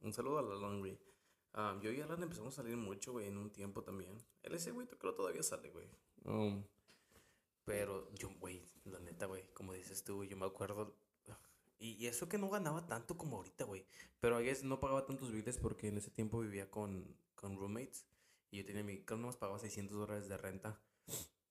un 0.00 0.12
saludo 0.12 0.38
a 0.38 0.40
Alan, 0.40 0.80
güey. 0.80 0.98
Um, 1.54 1.80
yo 1.80 1.92
y 1.92 2.00
Alan 2.00 2.22
empezamos 2.22 2.52
a 2.54 2.62
salir 2.62 2.76
mucho, 2.76 3.12
güey, 3.12 3.28
en 3.28 3.36
un 3.36 3.50
tiempo 3.52 3.82
también. 3.84 4.16
Él 4.42 4.54
ese 4.54 4.72
güey, 4.72 4.86
creo 4.86 5.14
todavía 5.14 5.42
sale, 5.42 5.70
güey. 5.70 5.86
Um, 6.24 6.64
pero 7.66 8.08
yo, 8.14 8.30
güey, 8.38 8.62
la 8.84 9.00
neta, 9.00 9.26
güey, 9.26 9.42
como 9.52 9.72
dices 9.72 10.04
tú, 10.04 10.24
yo 10.24 10.36
me 10.36 10.46
acuerdo... 10.46 10.96
Y, 11.78 11.94
y 12.02 12.06
eso 12.06 12.26
que 12.26 12.38
no 12.38 12.48
ganaba 12.48 12.86
tanto 12.86 13.18
como 13.18 13.36
ahorita, 13.36 13.64
güey. 13.64 13.84
Pero 14.20 14.36
a 14.36 14.38
veces 14.38 14.64
no 14.64 14.80
pagaba 14.80 15.04
tantos 15.04 15.30
biles 15.32 15.58
porque 15.58 15.88
en 15.88 15.98
ese 15.98 16.10
tiempo 16.10 16.40
vivía 16.40 16.70
con, 16.70 17.14
con 17.34 17.58
roommates. 17.58 18.06
Y 18.50 18.58
yo 18.58 18.64
tenía 18.64 18.84
mi... 18.84 18.94
Creo 19.02 19.18
que 19.18 19.20
nomás 19.20 19.36
pagaba 19.36 19.58
600 19.58 19.98
dólares 19.98 20.28
de 20.28 20.38
renta 20.38 20.80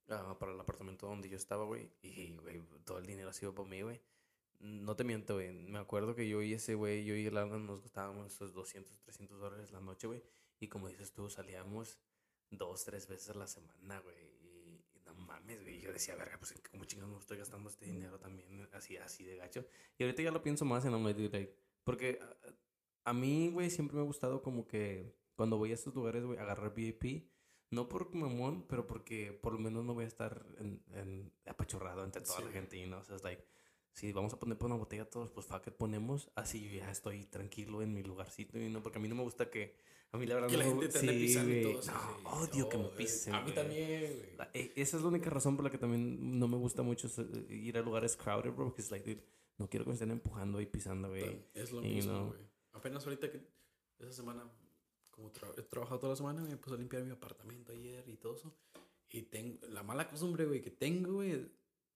ah, 0.09 0.37
para 0.39 0.53
el 0.53 0.59
apartamento 0.59 1.05
donde 1.05 1.29
yo 1.29 1.35
estaba, 1.35 1.65
güey. 1.65 1.91
Y, 2.01 2.31
güey, 2.37 2.63
todo 2.85 2.97
el 2.97 3.05
dinero 3.05 3.29
ha 3.29 3.33
sido 3.33 3.53
por 3.53 3.67
mí, 3.67 3.81
güey. 3.81 4.01
No 4.61 4.95
te 4.95 5.03
miento, 5.03 5.35
güey. 5.35 5.51
Me 5.51 5.79
acuerdo 5.79 6.15
que 6.15 6.27
yo 6.29 6.41
y 6.41 6.53
ese 6.53 6.75
güey, 6.75 7.03
yo 7.03 7.13
y 7.13 7.25
el 7.25 7.35
Alan 7.37 7.67
nos 7.67 7.81
gastábamos 7.81 8.33
esos 8.33 8.53
200, 8.53 8.99
300 9.01 9.37
dólares 9.37 9.71
la 9.71 9.81
noche, 9.81 10.07
güey. 10.07 10.23
Y 10.61 10.69
como 10.69 10.87
dices 10.87 11.11
tú, 11.11 11.29
salíamos 11.29 11.99
dos, 12.49 12.85
tres 12.85 13.05
veces 13.07 13.29
a 13.29 13.37
la 13.37 13.47
semana, 13.47 13.99
güey. 13.99 14.34
Mames, 15.25 15.61
güey. 15.61 15.79
Yo 15.81 15.91
decía, 15.91 16.15
verga, 16.15 16.37
pues 16.37 16.53
como 16.71 16.85
chingados 16.85 17.11
no 17.11 17.19
estoy 17.19 17.37
gastando 17.37 17.69
este 17.69 17.85
dinero 17.85 18.19
también 18.19 18.67
así, 18.73 18.97
así 18.97 19.23
de 19.23 19.37
gacho. 19.37 19.65
Y 19.97 20.03
ahorita 20.03 20.21
ya 20.23 20.31
lo 20.31 20.41
pienso 20.41 20.65
más 20.65 20.85
en 20.85 20.91
la 20.91 20.97
like, 20.99 21.55
Porque 21.83 22.19
ah, 22.21 22.35
a 23.05 23.13
mí, 23.13 23.49
güey, 23.51 23.69
siempre 23.69 23.95
me 23.95 24.01
ha 24.01 24.05
gustado 24.05 24.41
como 24.41 24.67
que 24.67 25.15
cuando 25.35 25.57
voy 25.57 25.71
a 25.71 25.75
estos 25.75 25.93
lugares, 25.93 26.23
güey, 26.23 26.37
agarrar 26.39 26.73
VIP. 26.73 27.29
No 27.71 27.89
por 27.89 28.13
mamón, 28.13 28.67
pero 28.67 28.85
porque 28.87 29.33
por 29.33 29.53
lo 29.53 29.59
menos 29.59 29.83
no 29.83 29.93
voy 29.93 30.05
a 30.05 30.07
estar 30.07 30.45
en, 30.59 30.83
en 30.93 31.33
apachurrado 31.45 32.03
entre 32.03 32.21
toda 32.21 32.39
la 32.41 32.47
Sí. 32.47 32.53
gente. 32.53 32.77
Y 32.77 32.85
no, 32.85 32.99
o 32.99 33.03
sea, 33.03 33.15
es 33.15 33.23
like, 33.23 33.43
si 33.91 34.11
vamos 34.13 34.33
a 34.33 34.39
poner 34.39 34.57
por 34.57 34.67
una 34.67 34.75
botella 34.77 35.09
todos, 35.09 35.31
pues 35.31 35.45
fuck 35.47 35.67
it, 35.67 35.73
ponemos. 35.73 36.31
Así 36.35 36.61
yo 36.69 36.77
ya 36.77 36.91
estoy 36.91 37.25
tranquilo 37.25 37.81
en 37.81 37.93
mi 37.93 38.03
lugarcito. 38.03 38.57
Y 38.59 38.69
no, 38.69 38.83
porque 38.83 38.99
a 38.99 39.01
mí 39.01 39.07
no 39.07 39.15
me 39.15 39.23
gusta 39.23 39.49
que. 39.49 39.75
A 40.15 40.17
mí 40.17 40.25
la 40.25 40.35
verdad 40.35 40.49
Que 40.49 40.57
la 40.57 40.63
no 40.65 40.69
gente 40.71 40.87
te 40.89 40.99
sí, 40.99 41.07
pisando 41.07 41.53
y 41.53 41.61
todo 41.63 41.79
eso. 41.79 41.91
No, 41.91 42.45
sí. 42.45 42.51
odio 42.51 42.69
que 42.69 42.77
me 42.77 42.85
eh, 42.85 42.91
pisen. 42.97 43.33
A 43.35 43.37
mí 43.39 43.43
güey. 43.43 43.55
también, 43.55 43.99
güey. 44.17 44.35
La- 44.37 44.49
e- 44.53 44.73
Esa 44.75 44.97
es 44.97 45.03
la 45.03 45.09
única 45.09 45.29
razón 45.29 45.55
por 45.55 45.65
la 45.65 45.71
que 45.71 45.77
también 45.77 46.39
no 46.39 46.47
me 46.47 46.57
gusta 46.57 46.81
mucho 46.83 47.07
eh, 47.17 47.53
ir 47.53 47.77
a 47.77 47.81
lugares 47.81 48.15
crowded, 48.15 48.51
bro. 48.51 48.65
Porque 48.65 48.81
es 48.81 48.91
like, 48.91 49.09
dude, 49.15 49.23
no 49.57 49.69
quiero 49.69 49.85
que 49.85 49.89
me 49.89 49.93
estén 49.95 50.11
empujando 50.11 50.59
y 50.61 50.65
pisando, 50.65 51.09
güey. 51.09 51.45
Es 51.53 51.71
lo 51.71 51.83
y 51.83 51.95
mismo, 51.95 52.13
no. 52.13 52.27
güey. 52.27 52.39
Apenas 52.73 53.03
ahorita 53.05 53.31
que 53.31 53.41
esa 53.99 54.11
semana, 54.11 54.43
como 55.11 55.31
tra- 55.31 55.53
he 55.57 55.61
trabajado 55.63 55.99
toda 55.99 56.13
la 56.13 56.17
semana, 56.17 56.41
me 56.41 56.57
puse 56.57 56.75
a 56.75 56.77
limpiar 56.79 57.03
mi 57.03 57.11
apartamento 57.11 57.71
ayer 57.71 58.03
y 58.09 58.17
todo 58.17 58.35
eso. 58.35 58.53
Y 59.09 59.21
tengo 59.23 59.59
la 59.69 59.81
mala 59.83 60.09
costumbre, 60.09 60.45
güey, 60.45 60.61
que 60.61 60.71
tengo, 60.71 61.13
güey, 61.13 61.49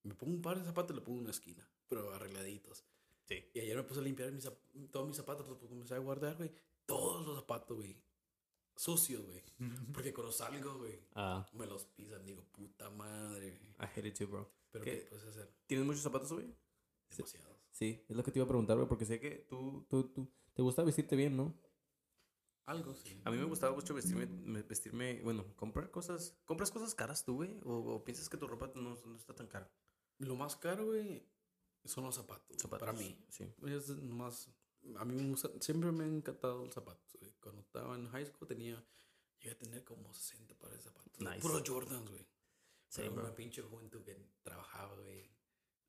me 0.04 0.14
pongo 0.14 0.32
un 0.34 0.40
par 0.42 0.58
de 0.58 0.64
zapatos 0.64 0.92
y 0.96 1.00
le 1.00 1.04
pongo 1.04 1.18
en 1.18 1.24
una 1.24 1.32
esquina, 1.32 1.68
pero 1.88 2.10
arregladitos. 2.14 2.84
Sí. 3.26 3.44
Y 3.52 3.60
ayer 3.60 3.76
me 3.76 3.82
puse 3.82 4.00
a 4.00 4.02
limpiar 4.02 4.32
mis, 4.32 4.50
todos 4.90 5.06
mis 5.06 5.16
zapatos, 5.16 5.46
los 5.46 5.58
comencé 5.58 5.94
a 5.94 5.98
guardar, 5.98 6.36
güey. 6.36 6.50
Todos 6.86 7.26
los 7.26 7.36
zapatos, 7.36 7.76
güey. 7.76 7.94
Sucios, 8.76 9.24
güey. 9.26 9.42
Porque 9.92 10.12
cuando 10.14 10.32
salgo, 10.32 10.78
güey, 10.78 10.98
Ah, 11.14 11.46
me 11.52 11.66
los 11.66 11.84
pisan. 11.86 12.24
Digo, 12.24 12.44
puta 12.52 12.88
madre, 12.90 13.58
güey. 13.58 13.70
I 13.78 13.84
hate 13.98 14.06
it 14.08 14.18
too, 14.18 14.26
bro. 14.28 14.50
Pero 14.70 14.84
¿Qué? 14.84 15.00
¿qué 15.00 15.06
puedes 15.06 15.26
hacer? 15.26 15.52
¿Tienes 15.66 15.86
muchos 15.86 16.02
zapatos, 16.02 16.32
güey? 16.32 16.54
Demasiados. 17.10 17.56
Sí, 17.72 18.04
es 18.08 18.16
lo 18.16 18.22
que 18.22 18.30
te 18.30 18.38
iba 18.38 18.44
a 18.44 18.48
preguntar, 18.48 18.76
güey, 18.76 18.88
porque 18.88 19.04
sé 19.04 19.20
que 19.20 19.46
tú, 19.48 19.86
tú, 19.88 20.04
tú, 20.12 20.32
te 20.54 20.62
gusta 20.62 20.82
vestirte 20.82 21.14
bien, 21.16 21.36
¿no? 21.36 21.54
Algo, 22.66 22.94
sí. 22.94 23.20
A 23.24 23.30
mí 23.30 23.36
me 23.36 23.44
gustaba 23.44 23.74
mucho 23.74 23.94
vestirme, 23.94 24.26
me- 24.26 24.62
vestirme, 24.62 25.20
bueno, 25.22 25.44
comprar 25.56 25.90
cosas, 25.90 26.38
¿compras 26.44 26.70
cosas 26.70 26.94
caras 26.94 27.24
tú, 27.24 27.36
güey? 27.36 27.58
¿O, 27.64 27.74
o 27.96 28.04
piensas 28.04 28.28
que 28.28 28.36
tu 28.36 28.46
ropa 28.46 28.70
no, 28.76 28.94
no 29.04 29.16
está 29.16 29.34
tan 29.34 29.48
cara? 29.48 29.70
Lo 30.18 30.36
más 30.36 30.54
caro, 30.56 30.86
güey, 30.86 31.26
son 31.84 32.04
los 32.04 32.14
zapatos. 32.14 32.56
Zapatos. 32.58 32.86
Para 32.86 32.92
mí. 32.98 33.18
Sí. 33.28 33.44
Es 33.66 33.88
más, 34.02 34.48
a 34.98 35.04
mí 35.04 35.14
me 35.14 35.28
gusta, 35.30 35.48
siempre 35.60 35.90
me 35.92 36.04
han 36.04 36.16
encantado 36.16 36.64
los 36.64 36.74
zapatos. 36.74 37.16
güey. 37.20 37.32
Cuando 37.40 37.60
estaba 37.62 37.94
en 37.96 38.08
high 38.08 38.26
school 38.26 38.48
tenía, 38.48 38.84
llegué 39.38 39.52
a 39.54 39.58
tener 39.58 39.84
como 39.84 40.12
60 40.12 40.54
pares 40.58 40.78
de 40.78 40.82
zapatos. 40.84 41.20
Nice. 41.20 41.40
Puros 41.40 41.62
Jordans, 41.68 42.08
güey. 42.10 42.22
Sí, 42.88 43.02
Pero 43.02 43.12
bro. 43.12 43.24
una 43.24 43.34
pinche 43.34 43.62
juventud 43.62 44.02
que 44.02 44.16
trabajaba, 44.42 44.94
güey. 44.96 45.30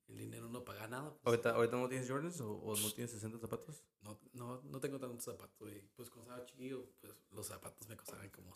El 0.07 0.17
dinero 0.17 0.49
no 0.49 0.63
pagaba 0.65 0.87
nada. 0.87 1.09
pues, 1.11 1.21
¿Ahorita, 1.25 1.55
¿Ahorita 1.55 1.77
no 1.77 1.87
tienes 1.87 2.09
Jordans 2.09 2.41
o, 2.41 2.51
o 2.53 2.75
no 2.77 2.91
tienes 2.91 3.11
60 3.11 3.39
zapatos? 3.39 3.83
no, 4.01 4.19
no, 4.33 4.61
no 4.63 4.79
tengo 4.79 4.99
tantos 4.99 5.23
zapatos, 5.23 5.57
güey. 5.59 5.81
Pues 5.95 6.09
cuando 6.09 6.29
estaba 6.31 6.45
chiquillo, 6.45 6.85
pues 6.99 7.13
los 7.31 7.47
zapatos 7.47 7.87
me 7.87 7.95
costaban 7.95 8.29
como 8.29 8.53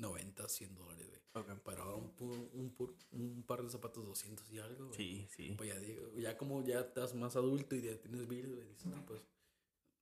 90, 0.00 0.48
100 0.48 0.74
dólares, 0.74 1.08
güey. 1.08 1.20
Ok. 1.44 1.60
Pero 1.64 1.82
ahora 1.82 1.96
un, 1.96 2.12
un, 2.18 2.96
un 3.12 3.42
par 3.44 3.62
de 3.62 3.70
zapatos 3.70 4.04
200 4.06 4.50
y 4.50 4.58
algo, 4.58 4.86
güey. 4.88 4.96
Sí, 4.96 5.28
sí. 5.30 5.54
Pues 5.56 5.68
ya 5.68 5.78
digo, 5.78 6.12
ya 6.18 6.36
como 6.36 6.64
ya 6.64 6.80
estás 6.80 7.14
más 7.14 7.36
adulto 7.36 7.76
y 7.76 7.82
ya 7.82 7.96
tienes 8.00 8.26
virus, 8.26 8.54
güey, 8.56 8.68
dices, 8.68 8.86
no, 8.86 9.04
pues, 9.06 9.20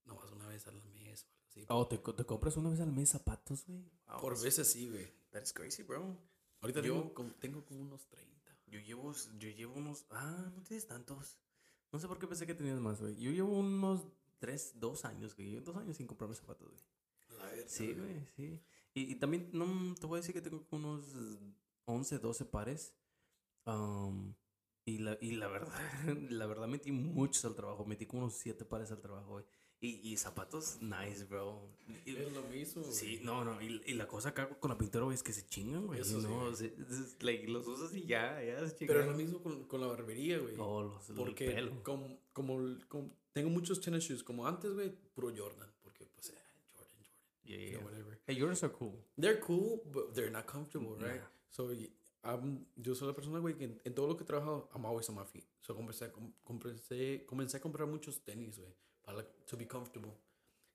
no 0.05 0.17
vas 0.17 0.31
una 0.33 0.47
vez 0.47 0.67
al 0.67 0.83
mes 0.85 1.25
o 1.25 1.29
algo 1.35 1.47
así. 1.49 1.65
Oh, 1.69 1.87
¿te, 1.87 1.99
te 1.99 2.25
compras 2.25 2.57
una 2.57 2.71
vez 2.71 2.81
al 2.81 2.93
mes 2.93 3.11
zapatos, 3.11 3.67
güey? 3.67 3.83
Wow, 4.09 4.21
Por 4.21 4.41
veces 4.43 4.71
sí, 4.71 4.89
güey. 4.89 5.13
That's 5.31 5.53
crazy, 5.53 5.83
bro. 5.83 6.17
Ahorita 6.61 6.81
Yo- 6.81 6.95
tengo, 6.95 7.15
como, 7.15 7.31
tengo 7.35 7.65
como 7.65 7.81
unos 7.83 8.07
30. 8.09 8.29
Yo 8.67 8.81
llevo, 8.81 9.13
yo 9.39 9.49
llevo 9.51 9.75
unos. 9.75 10.07
Ah, 10.11 10.51
no 10.55 10.63
tienes 10.63 10.87
tantos. 10.87 11.39
No 11.93 11.99
sé 11.99 12.07
por 12.07 12.19
qué 12.19 12.27
pensé 12.27 12.47
que 12.47 12.55
tenías 12.55 12.79
más, 12.81 13.01
güey. 13.01 13.17
Yo 13.17 13.31
llevo 13.31 13.59
unos 13.59 14.07
tres, 14.39 14.73
dos 14.79 15.05
años, 15.07 15.35
güey. 15.37 15.59
Dos 15.61 15.77
años 15.77 15.97
sin 15.97 16.07
comprarme 16.07 16.35
zapatos, 16.37 16.69
güey. 16.71 17.39
La 17.39 17.47
verga, 17.47 17.69
Sí, 17.69 17.93
güey, 17.95 18.27
sí. 18.37 18.61
Y, 18.99 19.13
y 19.13 19.15
también, 19.17 19.51
no, 19.53 19.95
te 19.95 20.07
voy 20.07 20.19
a 20.19 20.21
decir 20.23 20.35
que 20.35 20.41
tengo 20.43 20.67
unos 20.71 21.05
11, 21.85 22.19
12 22.19 22.45
pares. 22.47 22.95
Um, 23.65 24.35
y, 24.85 24.99
la, 24.99 25.17
y 25.21 25.33
la 25.33 25.49
verdad, 25.49 25.73
la 26.31 26.47
verdad 26.47 26.67
metí 26.69 26.91
muchos 26.93 27.45
al 27.45 27.55
trabajo. 27.55 27.85
Metí 27.85 28.07
como 28.07 28.23
unos 28.25 28.35
7 28.35 28.65
pares 28.65 28.91
al 28.91 29.01
trabajo, 29.01 29.31
güey. 29.33 29.45
Y, 29.81 30.11
y 30.11 30.17
zapatos 30.17 30.79
nice, 30.83 31.25
bro. 31.27 31.71
Y- 32.05 32.17
Es 32.17 32.33
lo 32.33 32.43
mismo. 32.49 32.83
Sí, 32.83 33.21
no, 33.23 33.45
no, 33.45 33.63
y, 33.63 33.81
y 33.87 33.95
la 33.95 34.09
cosa 34.09 34.31
acá 34.31 34.49
con 34.59 34.71
la 34.71 34.77
pintura, 34.79 35.05
güey, 35.05 35.15
es 35.15 35.23
que 35.23 35.33
se 35.33 35.47
chingan, 35.47 35.87
güey. 35.87 36.01
Eso 36.01 36.21
sí, 36.21 36.27
no, 36.27 36.41
güey. 36.47 36.57
se- 36.57 36.75
es- 36.91 37.23
like, 37.23 37.47
los 37.47 37.65
usas 37.69 37.95
y 37.95 38.05
ya, 38.05 38.43
ya 38.43 38.67
se 38.69 38.75
Pero 38.87 38.99
es 39.01 39.05
chingan. 39.07 39.11
lo 39.13 39.17
mismo 39.17 39.41
con, 39.41 39.65
con 39.69 39.81
la 39.81 39.87
barbería, 39.87 40.39
güey. 40.39 40.57
Oh, 40.59 40.83
los, 40.83 41.09
el 41.11 41.15
porque 41.15 41.51
pelo. 41.53 41.81
como, 41.85 42.19
como, 42.33 42.59
como- 42.89 43.17
tengo 43.33 43.51
muchos 43.51 43.81
tennis 43.81 44.03
shoes, 44.03 44.25
como 44.25 44.45
antes, 44.49 44.73
güey, 44.73 44.91
puro 45.15 45.33
Jordan. 45.37 45.71
Porque, 45.81 46.07
pues, 46.07 46.31
eh, 46.31 46.35
Jordan, 46.75 46.99
Yeah, 47.49 47.57
you 47.57 47.79
know, 47.79 47.85
whatever. 47.87 48.19
Hey, 48.27 48.35
yours 48.37 48.63
are 48.63 48.69
cool. 48.73 48.95
They're 49.17 49.41
cool, 49.41 49.83
but 49.91 50.15
they're 50.15 50.31
not 50.31 50.47
comfortable, 50.47 50.97
right? 50.97 51.21
Nah. 51.21 51.29
So, 51.51 51.71
I'm- 52.23 52.67
yo 52.77 52.95
soy 52.95 53.09
la 53.09 53.15
persona, 53.15 53.39
güey, 53.39 53.55
que 53.57 53.65
en, 53.65 53.81
en 53.85 53.95
todo 53.95 54.07
lo 54.07 54.17
que 54.17 54.25
he 54.25 54.27
trabajado, 54.27 54.69
I'm 54.75 54.85
always 54.85 55.09
on 55.09 55.17
my 55.17 55.25
feet. 55.25 55.47
So, 55.63 55.75
comencé, 55.75 56.13
comencé, 56.45 57.25
comencé 57.27 57.57
a 57.57 57.61
comprar 57.61 57.89
muchos 57.89 58.21
tenis, 58.23 58.59
güey, 58.59 58.75
para 59.03 59.23
to 59.47 59.57
be 59.57 59.67
comfortable. 59.67 60.13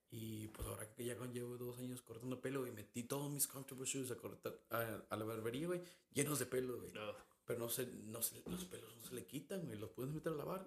Y 0.09 0.47
pues 0.49 0.67
ahora 0.67 0.91
que 0.93 1.05
ya 1.05 1.15
llevo 1.31 1.57
dos 1.57 1.79
años 1.79 2.01
cortando 2.01 2.39
pelo, 2.41 2.61
güey, 2.61 2.71
metí 2.71 3.03
todos 3.03 3.31
mis 3.31 3.47
comfortable 3.47 3.85
shoes 3.85 4.11
a, 4.11 4.15
cortar, 4.15 4.59
a, 4.71 5.03
a 5.09 5.15
la 5.15 5.25
barbería, 5.25 5.67
güey, 5.67 5.81
llenos 6.11 6.39
de 6.39 6.45
pelo, 6.47 6.77
güey. 6.79 6.91
Ugh. 6.91 7.15
Pero 7.45 7.59
no 7.59 7.69
se, 7.69 7.85
no 8.07 8.21
se, 8.21 8.41
los 8.49 8.65
pelos 8.65 8.95
no 8.95 9.03
se 9.05 9.13
le 9.13 9.25
quitan, 9.25 9.65
güey. 9.65 9.77
Los 9.77 9.89
puedes 9.91 10.13
meter 10.13 10.33
a 10.33 10.35
lavar 10.35 10.65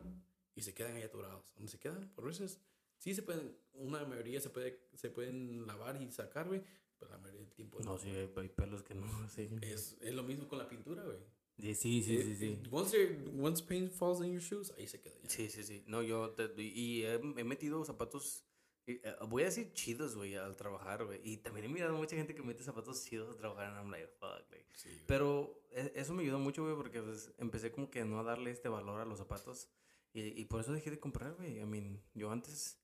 y 0.55 0.63
se 0.63 0.75
quedan 0.75 0.95
ahí 0.97 1.03
atorados. 1.03 1.53
¿Dónde 1.55 1.71
se 1.71 1.79
quedan? 1.79 2.09
Por 2.15 2.27
veces, 2.27 2.61
sí 2.99 3.15
se 3.15 3.23
pueden, 3.23 3.57
una 3.75 4.05
mayoría 4.05 4.41
se, 4.41 4.51
puede, 4.51 4.89
se 4.95 5.11
pueden 5.11 5.67
lavar 5.67 6.01
y 6.01 6.11
sacar, 6.11 6.49
güey. 6.49 6.63
Pero 6.99 7.11
la 7.11 7.19
mayoría 7.19 7.43
del 7.43 7.53
tiempo 7.53 7.79
No, 7.81 7.99
sí, 7.99 8.09
hay, 8.09 8.33
hay 8.37 8.49
pelos 8.49 8.83
que 8.83 8.95
no, 8.95 9.07
sí. 9.29 9.51
Es, 9.63 9.97
es 10.01 10.15
lo 10.15 10.23
mismo 10.23 10.49
con 10.49 10.59
la 10.59 10.69
pintura, 10.69 11.03
güey. 11.05 11.19
Sí, 11.59 11.75
sí, 11.75 12.03
sí, 12.03 12.23
sí, 12.23 12.37
sí. 12.37 12.47
Eh, 12.63 12.69
Once, 12.71 13.19
once 13.41 13.63
paint 13.65 13.91
falls 13.91 14.21
in 14.21 14.33
your 14.33 14.43
shoes, 14.43 14.73
ahí 14.77 14.87
se 14.87 15.01
queda 15.01 15.15
ya. 15.23 15.29
Sí, 15.31 15.49
sí, 15.49 15.63
sí. 15.63 15.83
No, 15.87 16.03
yo 16.03 16.31
te- 16.31 16.53
y 16.63 17.03
he, 17.05 17.15
he 17.15 17.45
metido 17.45 17.83
zapatos, 17.85 18.45
eh, 18.87 19.01
voy 19.29 19.43
a 19.43 19.47
decir 19.47 19.73
chidos, 19.73 20.17
güey, 20.17 20.35
al 20.37 20.55
trabajar, 20.57 21.05
güey. 21.07 21.21
Y 21.25 21.39
también 21.39 21.65
he 21.67 21.69
mirado 21.71 21.97
mucha 21.97 22.15
gente 22.15 22.35
que 22.35 22.43
mete 22.43 22.63
zapatos 22.63 23.03
chidos 23.05 23.31
al 23.31 23.37
trabajar 23.37 23.69
and 23.69 23.79
I'm 23.79 23.91
like, 23.91 24.07
fuck, 24.19 24.51
like. 24.51 24.67
Sí. 24.75 24.91
Pero 25.07 25.63
e- 25.71 25.93
eso 25.97 26.13
me 26.13 26.23
ayudó 26.25 26.39
mucho, 26.39 26.63
güey, 26.63 26.77
porque 26.77 27.01
pues, 27.03 27.33
empecé 27.39 27.73
como 27.73 27.89
que 27.91 28.05
no 28.05 28.21
a 28.21 28.23
darle 28.23 28.51
este 28.51 28.69
valor 28.69 29.01
a 29.01 29.07
los 29.07 29.19
zapatos. 29.19 29.69
Y, 30.13 30.39
y 30.41 30.45
por 30.47 30.61
eso 30.61 30.73
dejé 30.75 30.91
de 30.91 30.99
comprar, 31.01 31.35
güey. 31.35 31.59
I 31.59 31.65
mean, 31.67 32.03
yo 32.15 32.31
antes 32.31 32.79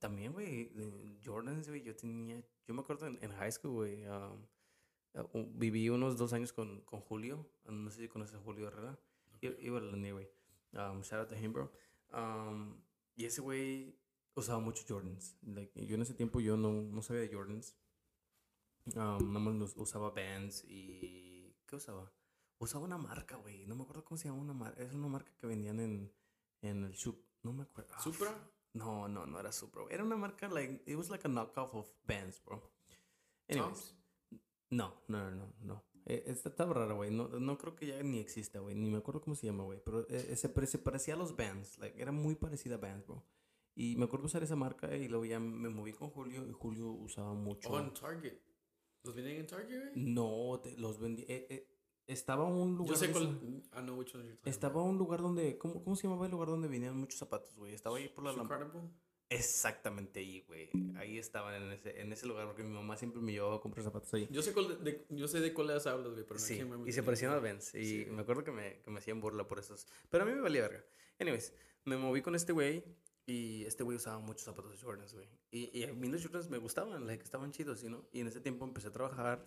también, 0.00 0.32
güey, 0.32 0.72
Jordans, 1.24 1.68
güey, 1.68 1.82
yo 1.82 1.94
tenía, 1.94 2.42
yo 2.66 2.74
me 2.74 2.80
acuerdo 2.80 3.06
en, 3.06 3.18
en 3.22 3.30
high 3.32 3.52
school, 3.52 3.72
güey, 3.72 4.04
um, 4.08 4.46
uh, 5.14 5.46
viví 5.54 5.88
unos 5.90 6.16
dos 6.16 6.32
años 6.32 6.52
con, 6.52 6.80
con 6.80 7.00
Julio. 7.00 7.48
No 7.66 7.90
sé 7.90 8.00
si 8.02 8.08
conoces 8.08 8.34
a 8.34 8.40
Julio 8.40 8.66
Herrera. 8.66 8.98
Iba 9.40 9.78
a 9.78 9.82
la 9.82 10.12
güey. 10.12 10.28
Um, 10.72 11.02
shout 11.02 11.20
out 11.20 11.28
to 11.28 11.36
him, 11.36 11.52
bro. 11.52 11.70
Um, 12.12 12.82
y 13.14 13.26
ese 13.26 13.40
güey 13.40 13.98
usaba 14.34 14.58
mucho 14.58 14.84
Jordans. 14.88 15.36
Like, 15.42 15.86
yo 15.86 15.94
en 15.94 16.02
ese 16.02 16.14
tiempo 16.14 16.40
yo 16.40 16.56
no, 16.56 16.72
no 16.72 17.02
sabía 17.02 17.22
de 17.22 17.32
Jordans. 17.32 17.76
Um, 18.86 19.32
nada 19.32 19.40
más 19.40 19.74
usaba 19.76 20.10
Vans 20.10 20.64
y... 20.64 21.54
¿Qué 21.66 21.76
usaba? 21.76 22.12
Usaba 22.58 22.84
una 22.84 22.98
marca, 22.98 23.36
güey. 23.36 23.66
No 23.66 23.76
me 23.76 23.82
acuerdo 23.82 24.04
cómo 24.04 24.18
se 24.18 24.28
llama 24.28 24.40
una 24.40 24.52
marca. 24.52 24.82
Es 24.82 24.92
una 24.92 25.08
marca 25.08 25.32
que 25.36 25.46
vendían 25.46 25.80
en, 25.80 26.12
en 26.62 26.84
el 26.84 26.92
shop. 26.92 27.16
No 27.42 27.52
me 27.52 27.62
acuerdo. 27.62 27.92
Ah, 27.94 28.00
¿Supra? 28.02 28.34
No, 28.72 29.08
no, 29.08 29.26
no 29.26 29.40
era 29.40 29.50
güey. 29.82 29.94
Era 29.94 30.04
una 30.04 30.16
marca, 30.16 30.48
like, 30.48 30.82
it 30.86 30.96
was 30.96 31.10
like 31.10 31.26
a 31.26 31.30
knockoff 31.30 31.74
of 31.74 31.88
Vans, 32.06 32.40
bro. 32.44 32.62
Anyways. 33.48 33.94
No, 34.70 34.94
no, 35.08 35.30
no, 35.30 35.52
no. 35.60 35.84
Eh, 36.06 36.22
esta 36.26 36.48
estaba 36.50 36.72
rara, 36.74 36.94
güey. 36.94 37.10
No, 37.10 37.28
no 37.28 37.58
creo 37.58 37.74
que 37.74 37.86
ya 37.86 38.02
ni 38.02 38.18
exista, 38.20 38.60
güey. 38.60 38.74
Ni 38.76 38.90
me 38.90 38.98
acuerdo 38.98 39.20
cómo 39.20 39.34
se 39.34 39.46
llama, 39.46 39.64
güey. 39.64 39.80
Pero 39.84 40.06
eh, 40.08 40.36
se, 40.36 40.48
pare- 40.48 40.66
se 40.68 40.78
parecía 40.78 41.14
a 41.14 41.16
los 41.16 41.36
Vans. 41.36 41.78
Like, 41.78 42.00
era 42.00 42.12
muy 42.12 42.36
parecida 42.36 42.76
a 42.76 42.78
Vans, 42.78 43.06
bro. 43.06 43.24
Y 43.74 43.96
me 43.96 44.04
acuerdo 44.04 44.26
usar 44.26 44.42
esa 44.42 44.56
marca 44.56 44.94
y 44.96 45.08
luego 45.08 45.24
ya 45.24 45.40
me 45.40 45.68
moví 45.68 45.92
con 45.92 46.10
Julio 46.10 46.46
y 46.46 46.52
Julio 46.52 46.90
usaba 46.90 47.34
mucho. 47.34 47.68
Oh, 47.70 47.78
en 47.80 47.92
Target. 47.92 48.38
¿Los 49.02 49.14
venden 49.14 49.36
en 49.36 49.46
Target, 49.46 49.80
güey? 49.80 49.92
No, 49.96 50.60
te- 50.62 50.76
los 50.76 50.98
vendí. 51.00 51.22
eh, 51.22 51.46
eh, 51.50 51.68
estaba 52.12 52.44
un 52.44 52.76
lugar. 52.76 52.94
Yo 52.94 52.96
sé 53.00 53.10
cuál. 53.10 53.38
esa- 53.62 53.80
I 53.80 53.82
know 53.84 53.98
which 53.98 54.14
one 54.14 54.24
you're 54.24 54.38
Estaba 54.44 54.82
un 54.82 54.98
lugar 54.98 55.20
donde. 55.22 55.56
¿cómo, 55.58 55.82
¿Cómo 55.82 55.96
se 55.96 56.04
llamaba 56.04 56.26
el 56.26 56.32
lugar 56.32 56.48
donde 56.48 56.68
vendían 56.68 56.96
muchos 56.96 57.18
zapatos, 57.18 57.54
güey? 57.56 57.74
Estaba 57.74 57.96
ahí 57.98 58.08
por 58.08 58.24
la 58.24 58.34
Carnival? 58.48 58.90
Exactamente 59.32 60.18
ahí, 60.18 60.40
güey. 60.48 60.68
Ahí 60.96 61.16
estaban 61.18 61.54
en 61.54 61.70
ese, 61.70 62.00
en 62.00 62.12
ese 62.12 62.26
lugar 62.26 62.46
porque 62.46 62.64
mi 62.64 62.70
mamá 62.70 62.96
siempre 62.96 63.22
me 63.22 63.30
llevaba 63.30 63.56
a 63.56 63.60
comprar 63.60 63.84
zapatos 63.84 64.12
ahí. 64.12 64.26
Yo 64.30 64.42
sé, 64.42 64.52
cuál 64.52 64.82
de, 64.82 65.06
yo 65.08 65.28
sé 65.28 65.38
de 65.40 65.54
cuáles 65.54 65.86
hablas, 65.86 66.12
güey, 66.12 66.24
pero 66.24 66.34
no 66.40 66.44
Sí, 66.44 66.58
remember 66.58 66.88
y 66.88 66.92
se 66.92 67.02
parecían 67.04 67.32
a 67.32 67.38
Vans. 67.38 67.72
Y 67.76 67.84
Sí. 68.04 68.06
me 68.10 68.22
acuerdo 68.22 68.42
que 68.42 68.50
me, 68.50 68.80
que 68.82 68.90
me 68.90 68.98
hacían 68.98 69.20
burla 69.20 69.46
por 69.46 69.60
esos. 69.60 69.86
Pero 70.10 70.24
a 70.24 70.26
mí 70.26 70.32
me 70.32 70.40
valía 70.40 70.62
verga. 70.62 70.84
Anyways, 71.20 71.54
me 71.84 71.96
moví 71.96 72.22
con 72.22 72.34
este 72.34 72.52
güey. 72.52 72.82
Y 73.26 73.64
este 73.66 73.84
güey 73.84 73.96
usaba 73.96 74.18
muchos 74.18 74.42
zapatos 74.42 74.72
de 74.72 74.78
Jordans, 74.78 75.14
güey. 75.14 75.28
Y, 75.52 75.78
y 75.78 75.84
a 75.84 75.92
mí 75.92 76.08
los 76.08 76.20
Jordans 76.20 76.48
me 76.50 76.58
gustaban, 76.58 77.06
like, 77.06 77.22
estaban 77.22 77.52
chidos, 77.52 77.84
¿no? 77.84 78.08
Y 78.12 78.20
en 78.22 78.26
ese 78.26 78.40
tiempo 78.40 78.64
empecé 78.64 78.88
a 78.88 78.92
trabajar. 78.92 79.46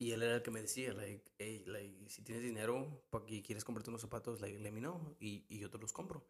Y 0.00 0.12
él 0.12 0.22
era 0.22 0.36
el 0.36 0.42
que 0.42 0.50
me 0.50 0.62
decía, 0.62 0.94
like, 0.94 1.30
hey, 1.38 1.62
like, 1.66 2.08
si 2.08 2.22
tienes 2.22 2.42
dinero 2.42 3.04
que 3.26 3.42
quieres 3.42 3.64
comprarte 3.64 3.90
unos 3.90 4.00
zapatos, 4.00 4.40
like, 4.40 4.58
let 4.58 4.72
me 4.72 4.80
know. 4.80 5.14
Y, 5.20 5.44
y 5.46 5.58
yo 5.58 5.68
te 5.68 5.76
los 5.76 5.92
compro. 5.92 6.26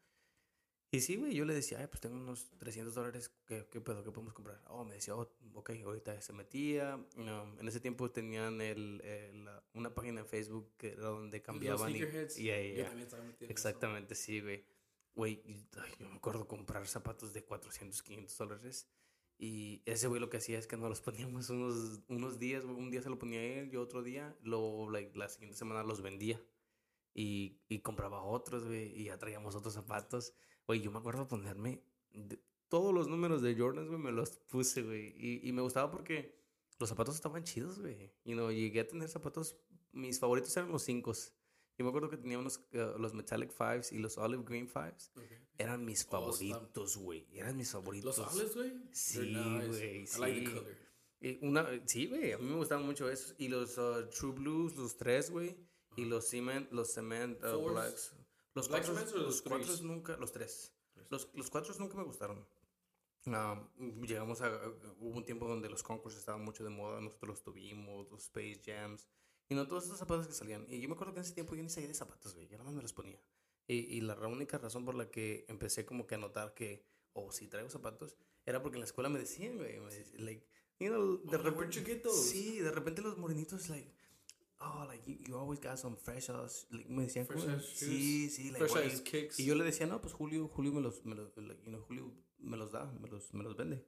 Y 0.91 1.01
sí, 1.03 1.15
güey, 1.15 1.33
yo 1.35 1.45
le 1.45 1.55
decía, 1.55 1.79
ay, 1.79 1.87
pues 1.87 2.01
tengo 2.01 2.17
unos 2.17 2.51
300 2.59 2.93
dólares, 2.93 3.31
¿qué, 3.47 3.65
qué 3.71 3.81
pedo, 3.81 4.03
qué 4.03 4.11
podemos 4.11 4.35
comprar? 4.35 4.61
Oh, 4.67 4.85
me 4.85 4.95
decía, 4.97 5.15
oh, 5.15 5.33
ok, 5.55 5.71
ahorita 5.85 6.21
se 6.21 6.33
metía. 6.33 6.97
Um, 7.17 7.61
en 7.61 7.69
ese 7.69 7.79
tiempo 7.79 8.11
tenían 8.11 8.61
el, 8.61 9.01
el, 9.03 9.49
una 9.75 9.95
página 9.95 10.23
en 10.23 10.27
Facebook 10.27 10.73
que 10.77 10.95
era 10.95 11.07
donde 11.07 11.41
cambiaban. 11.41 11.93
y, 11.93 11.99
sneakerheads. 11.99 12.39
y 12.41 12.51
ahí, 12.51 12.71
Yo 12.73 12.79
ya. 12.79 12.85
también 12.87 13.07
estaba 13.07 13.23
metido 13.23 13.47
en 13.47 13.53
eso. 13.53 13.53
Exactamente, 13.53 14.15
sí, 14.17 14.41
güey. 14.41 14.65
Güey, 15.15 15.43
y, 15.45 15.65
yo 16.01 16.09
me 16.09 16.17
acuerdo 16.17 16.49
comprar 16.49 16.89
zapatos 16.89 17.33
de 17.33 17.45
400, 17.45 18.03
500 18.03 18.37
dólares. 18.37 18.89
Y 19.43 19.81
ese 19.87 20.07
güey 20.07 20.21
lo 20.21 20.29
que 20.29 20.37
hacía 20.37 20.59
es 20.59 20.67
que 20.67 20.77
nos 20.77 20.91
los 20.91 21.01
poníamos 21.01 21.49
unos, 21.49 22.01
unos 22.09 22.39
días. 22.39 22.63
Un 22.65 22.91
día 22.91 23.01
se 23.01 23.09
lo 23.09 23.19
ponía 23.19 23.43
él, 23.43 23.71
yo 23.71 23.81
otro 23.81 24.03
día. 24.03 24.37
Luego, 24.43 24.91
like, 24.91 25.19
la 25.19 25.31
siguiente 25.31 25.57
semana 25.57 25.83
los 25.83 26.03
vendía. 26.03 26.39
Y, 27.15 27.59
y 27.69 27.79
compraba 27.79 28.23
otros, 28.23 28.67
güey. 28.67 28.95
Y 29.01 29.05
ya 29.05 29.19
traíamos 29.19 29.55
otros 29.55 29.73
zapatos. 29.73 30.35
Güey, 30.67 30.83
yo 30.83 30.91
me 30.93 30.99
acuerdo 30.99 31.27
ponerme 31.27 31.83
todos 32.69 32.93
los 32.93 33.09
números 33.09 33.41
de 33.41 33.57
Jordans, 33.57 33.89
güey, 33.89 33.99
me 33.99 34.13
los 34.13 34.37
puse, 34.37 34.83
güey. 34.83 35.15
Y, 35.17 35.49
y 35.49 35.53
me 35.53 35.63
gustaba 35.63 35.91
porque 35.91 36.39
los 36.79 36.91
zapatos 36.91 37.15
estaban 37.15 37.43
chidos, 37.43 37.81
güey. 37.81 38.13
Y 38.25 38.35
no, 38.35 38.53
llegué 38.53 38.81
a 38.81 38.87
tener 38.87 39.09
zapatos, 39.09 39.57
mis 39.93 40.21
favoritos 40.21 40.55
eran 40.57 40.71
los 40.71 40.83
5 40.83 41.13
Yo 41.81 41.85
me 41.85 41.89
acuerdo 41.89 42.11
que 42.11 42.19
tenía 42.19 42.39
unos, 42.39 42.61
eh, 42.73 42.93
los 42.99 43.15
Metallic 43.15 43.51
Fives 43.53 43.91
y 43.91 43.97
los 44.01 44.19
Olive 44.19 44.45
Green 44.47 44.69
Fives. 44.69 45.11
Ok. 45.17 45.25
Eran 45.57 45.83
mis 45.83 46.05
Oh, 46.05 46.11
favoritos, 46.11 46.99
güey. 46.99 47.27
Eran 47.33 47.57
mis 47.57 47.71
favoritos. 47.71 48.19
Los 48.19 48.35
olives, 48.35 48.55
güey. 48.55 48.73
Sí, 48.93 49.19
they're 49.19 49.33
nice. 49.33 49.67
güey, 49.67 50.05
I 50.05 50.19
like 50.19 50.41
the 50.41 50.47
sí. 50.47 50.53
color. 50.53 50.77
Y 51.23 51.47
una, 51.47 51.67
sí, 51.87 52.07
güey, 52.07 52.33
a 52.33 52.37
mí 52.37 52.45
me 52.45 52.57
gustaban 52.57 52.85
mucho 52.85 53.09
esos. 53.09 53.35
Y 53.39 53.49
los 53.49 53.79
uh, 53.79 54.11
True 54.11 54.33
Blues, 54.33 54.77
los 54.77 54.99
tres, 54.99 55.31
güey. 55.31 55.57
Y 55.97 56.05
los 56.05 56.29
Cement, 56.29 56.71
los 56.71 56.93
Cement 56.93 57.43
uh. 57.43 57.71
Blacks. 57.71 58.13
Los 58.53 58.69
Black 58.69 58.85
cuatro, 58.85 59.17
los 59.17 59.41
cuatro 59.41 59.75
nunca, 59.81 60.19
los 60.19 60.33
tres. 60.33 60.75
Los, 61.09 61.31
los 61.33 61.49
cuatro 61.49 61.75
nunca 61.79 61.97
me 61.97 62.05
gustaron. 62.05 62.47
Ah, 63.25 63.59
llegamos 64.03 64.43
a, 64.43 64.51
hubo 64.99 65.17
un 65.17 65.25
tiempo 65.25 65.49
donde 65.49 65.71
los 65.71 65.83
Concourse 65.83 66.19
estaban 66.19 66.45
mucho 66.45 66.63
de 66.63 66.69
moda, 66.69 67.01
nosotros 67.01 67.31
los 67.31 67.43
tuvimos, 67.43 68.11
los 68.11 68.25
Space 68.25 68.61
Jams, 68.67 69.09
y 69.51 69.55
no 69.57 69.67
todos 69.67 69.85
esos 69.85 69.99
zapatos 69.99 70.29
que 70.29 70.33
salían. 70.33 70.65
Y 70.71 70.81
yo 70.81 70.89
me 70.89 70.95
acuerdo 70.95 71.13
que 71.13 71.19
en 71.19 71.25
ese 71.25 71.35
tiempo 71.35 71.57
yo 71.57 71.63
ni 71.63 71.69
sabía 71.69 71.89
de 71.89 71.95
zapatos, 71.95 72.35
güey, 72.35 72.47
yo 72.47 72.53
nada 72.57 72.65
más 72.65 72.75
me 72.75 72.83
los 72.83 72.93
ponía. 72.93 73.21
Y, 73.67 73.97
y 73.97 74.01
la 74.01 74.15
única 74.29 74.59
razón 74.59 74.85
por 74.85 74.95
la 74.95 75.11
que 75.11 75.45
empecé 75.49 75.85
como 75.85 76.07
que 76.07 76.15
a 76.15 76.19
notar 76.19 76.55
que, 76.55 76.87
oh, 77.15 77.33
si 77.33 77.49
traigo 77.49 77.69
zapatos, 77.69 78.17
era 78.47 78.63
porque 78.63 78.77
en 78.77 78.81
la 78.81 78.87
escuela 78.87 79.09
me 79.09 79.19
decían, 79.19 79.57
güey, 79.57 79.81
me 79.81 79.93
decían, 79.93 80.25
like, 80.25 80.47
you 80.79 80.89
know, 80.89 81.19
de 81.19 81.37
Oh, 81.37 81.71
get 81.85 82.03
those? 82.03 82.31
Sí, 82.31 82.61
de 82.61 82.71
repente 82.71 83.03
los 83.03 83.19
morenitos, 83.19 83.69
like, 83.69 83.93
oh, 84.61 84.85
like, 84.87 85.05
you, 85.05 85.19
you 85.27 85.37
always 85.37 85.61
got 85.61 85.79
some 85.79 85.97
fresh 85.97 86.31
ass, 86.31 86.69
like, 86.71 86.89
me 86.89 87.03
decían, 87.03 87.27
Fresh 87.27 87.49
ass 87.49 87.65
sí, 87.75 88.31
sí, 88.31 88.53
like, 88.53 88.69
Fresh 88.69 88.87
ass 88.87 89.01
kicks. 89.01 89.41
y 89.41 89.47
yo 89.47 89.57
le 89.57 89.65
decía, 89.65 89.87
no, 89.87 90.01
pues 90.01 90.15
Julio, 90.15 90.47
Julio 90.47 90.73
me 90.73 90.81
los, 90.81 91.05
me 91.05 91.17
los, 91.17 91.37
like, 91.37 91.61
you 91.65 91.71
know, 91.71 91.83
Julio 91.89 92.13
me 92.39 92.57
los 92.57 92.71
da, 92.71 92.87
me 93.01 93.09
los, 93.09 93.35
me 93.35 93.43
los 93.43 93.57
vende. 93.57 93.85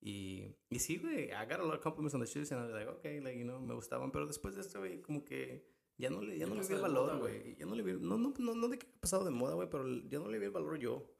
Y, 0.00 0.54
y 0.68 0.78
sí, 0.78 0.98
güey, 0.98 1.30
I 1.30 1.46
got 1.48 1.60
a 1.60 1.64
lot 1.64 1.76
of 1.76 1.80
compliments 1.80 2.14
on 2.14 2.20
the 2.20 2.26
shoes 2.26 2.52
and 2.52 2.60
I 2.60 2.64
was 2.64 2.74
like, 2.74 2.88
okay, 2.98 3.20
like, 3.20 3.38
you 3.38 3.44
know, 3.44 3.58
me 3.58 3.74
gustaban. 3.74 4.12
Pero 4.12 4.26
después 4.26 4.54
de 4.54 4.60
esto, 4.60 4.80
güey, 4.80 5.00
como 5.00 5.24
que 5.24 5.66
ya 5.96 6.10
no 6.10 6.20
le, 6.20 6.38
ya 6.38 6.46
no 6.46 6.54
le 6.54 6.66
vi 6.66 6.74
el 6.74 6.80
valor, 6.80 7.18
güey. 7.18 7.56
Ya 7.56 7.66
no 7.66 7.74
le 7.74 7.82
vi, 7.82 7.92
no, 7.92 8.18
no, 8.18 8.34
no, 8.36 8.54
no 8.54 8.68
de 8.68 8.78
que 8.78 8.86
ha 8.86 9.00
pasado 9.00 9.24
de 9.24 9.30
moda, 9.30 9.54
güey, 9.54 9.68
pero 9.70 9.86
ya 10.08 10.18
no 10.18 10.28
le 10.28 10.38
vi 10.38 10.46
el 10.46 10.50
valor 10.50 10.78
yo. 10.78 11.10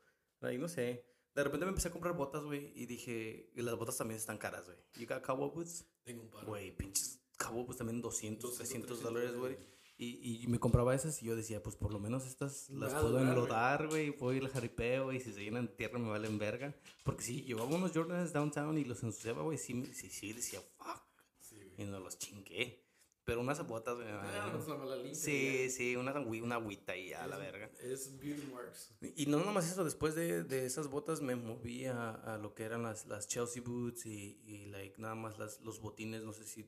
Like, 0.41 0.59
no 0.59 0.68
sé. 0.68 1.05
De 1.35 1.43
repente 1.43 1.66
me 1.66 1.70
empecé 1.70 1.89
a 1.89 1.91
comprar 1.91 2.14
botas, 2.14 2.45
güey, 2.45 2.72
y 2.75 2.87
dije, 2.87 3.51
y 3.55 3.62
las 3.62 3.77
botas 3.77 3.97
también 3.97 4.18
están 4.18 4.39
caras, 4.39 4.66
güey. 4.66 4.79
You 4.97 5.07
got 5.07 5.25
cowboy 5.25 5.51
boots? 5.51 5.85
Tengo 6.05 6.22
un 6.22 6.31
par. 6.31 6.45
Güey, 6.45 6.77
pinches 6.77 7.20
cowboy 7.39 7.64
boots 7.64 7.79
también 7.79 8.01
200, 8.01 8.43
200, 8.43 8.59
300 8.59 9.01
300 9.01 9.03
dólares, 9.03 9.37
güey. 9.37 9.57
Y, 9.97 10.42
y 10.42 10.47
me 10.49 10.59
compraba 10.59 10.92
esas 10.95 11.22
y 11.22 11.26
yo 11.26 11.36
decía, 11.36 11.62
pues 11.62 11.76
por 11.76 11.92
lo 11.92 12.01
menos 12.01 12.26
estas 12.26 12.68
las 12.70 12.92
a 12.95 13.01
puedo 13.01 13.20
enlodar, 13.20 13.86
güey, 13.86 14.11
puedo 14.11 14.32
ir 14.34 14.42
al 14.42 14.51
jaripeo 14.51 15.12
y 15.12 15.20
si 15.20 15.32
se 15.32 15.45
llenan 15.45 15.66
de 15.66 15.72
tierra 15.72 16.01
me 16.01 16.09
valen 16.09 16.36
verga. 16.36 16.74
Porque 17.05 17.22
si 17.22 17.42
llevaba 17.42 17.76
unos 17.76 17.92
Jordans 17.92 18.32
downtown 18.32 18.76
y 18.76 18.84
los 18.84 19.03
ensuciaba, 19.05 19.42
güey, 19.42 19.57
sí, 19.57 19.86
sí, 19.95 20.11
sí, 20.11 20.32
decía, 20.32 20.61
fuck, 20.76 21.01
Sí, 21.38 21.57
y 21.78 21.84
no 21.84 22.01
los 22.01 22.18
chingué. 22.18 22.82
Pero 23.24 23.40
unas 23.40 23.64
botas, 23.66 23.95
güey, 23.95 24.07
Ah, 24.09 24.51
ay, 24.53 24.61
es 24.61 24.68
la 24.68 24.74
mala 24.76 24.97
limpia, 24.97 25.14
sí, 25.14 25.70
sí, 25.70 25.97
una, 25.97 26.12
una 26.20 26.57
agüita 26.57 26.95
y 26.97 27.11
ya, 27.11 27.26
la 27.26 27.38
verga. 27.38 27.70
Es 27.80 28.18
beauty 28.18 28.53
marks. 28.53 28.92
Y 29.16 29.26
no 29.26 29.38
nada 29.38 29.53
más 29.53 29.70
eso, 29.70 29.82
después 29.84 30.14
de, 30.14 30.42
de 30.42 30.66
esas 30.66 30.88
botas 30.88 31.22
me 31.22 31.34
moví 31.36 31.86
a, 31.86 32.11
a 32.11 32.36
lo 32.36 32.53
que 32.55 32.64
eran 32.64 32.82
las, 32.82 33.07
las 33.07 33.26
Chelsea 33.28 33.62
boots 33.64 34.05
y, 34.07 34.42
y 34.45 34.66
like, 34.66 35.01
nada 35.01 35.14
más 35.14 35.38
las, 35.38 35.61
los 35.62 35.80
botines, 35.80 36.24
no 36.24 36.32
sé 36.32 36.45
si... 36.45 36.62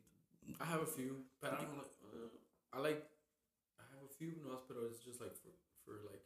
I 0.49 0.55
have 0.61 0.83
a 0.85 0.87
few, 0.87 1.27
but 1.41 1.51
I 1.53 1.57
don't. 1.57 1.79
Uh, 2.05 2.31
I 2.73 2.81
like. 2.81 3.16
Few, 4.19 4.37
no, 4.43 4.65
pero 4.67 4.87
it's 4.87 5.05
just 5.05 5.21
like 5.21 5.35
for 5.37 5.53
for 5.85 6.03
like 6.11 6.25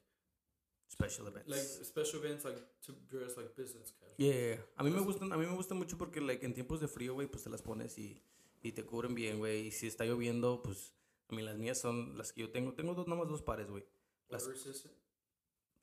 Special 0.89 1.29
events. 1.29 1.49
like 1.49 1.85
special 1.85 2.19
events, 2.19 2.45
like 2.45 2.59
to 2.83 2.93
dress 3.09 3.37
like 3.37 3.55
business 3.57 3.93
casual. 3.93 4.17
Yeah. 4.19 4.59
A 4.77 4.83
mí 4.83 4.91
me 4.91 5.01
gustan, 5.01 5.33
a 5.33 5.37
mí 5.37 5.47
me 5.47 5.55
gusta 5.55 5.75
mucho 5.75 5.97
porque 5.97 6.21
like 6.21 6.45
en 6.45 6.53
tiempos 6.53 6.81
de 6.81 6.89
frío, 6.89 7.15
güey, 7.15 7.29
pues 7.29 7.45
te 7.45 7.51
las 7.51 7.63
pones 7.63 7.97
y, 7.97 8.21
y 8.61 8.73
te 8.73 8.85
cubren 8.85 9.15
bien, 9.15 9.39
güey. 9.39 9.69
Y 9.69 9.71
si 9.71 9.87
está 9.87 10.05
lloviendo, 10.05 10.63
pues 10.63 10.93
a 11.29 11.35
mí 11.35 11.43
las 11.43 11.57
mías 11.57 11.79
son 11.79 12.19
las 12.19 12.33
que 12.33 12.41
yo 12.41 12.51
tengo. 12.51 12.75
Tengo 12.75 12.95
dos, 12.95 13.07
nada 13.07 13.21
más 13.21 13.31
dos 13.31 13.43
pares, 13.43 13.71
güey. 13.71 13.85
Las-. 14.29 14.49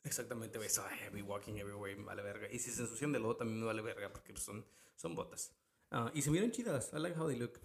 Exactamente, 0.03 0.57
güey. 0.57 0.69
So 0.69 0.83
be 1.13 1.21
walking 1.21 1.57
everywhere 1.57 1.95
me 1.95 2.03
vale 2.03 2.21
verga. 2.21 2.47
Y 2.51 2.59
si 2.59 2.71
se 2.71 2.81
ensucian 2.81 3.11
de 3.11 3.19
lodo 3.19 3.37
también 3.37 3.59
me 3.59 3.65
vale 3.65 3.81
verga 3.81 4.11
porque 4.11 4.33
pues, 4.33 4.43
son, 4.43 4.65
son 4.95 5.15
botas. 5.15 5.53
Ah, 5.89 6.11
y 6.13 6.21
se 6.21 6.31
miran 6.31 6.51
chidas. 6.51 6.91
I 6.93 6.99
like 6.99 7.17
how 7.17 7.27
they 7.27 7.37
look. 7.37 7.59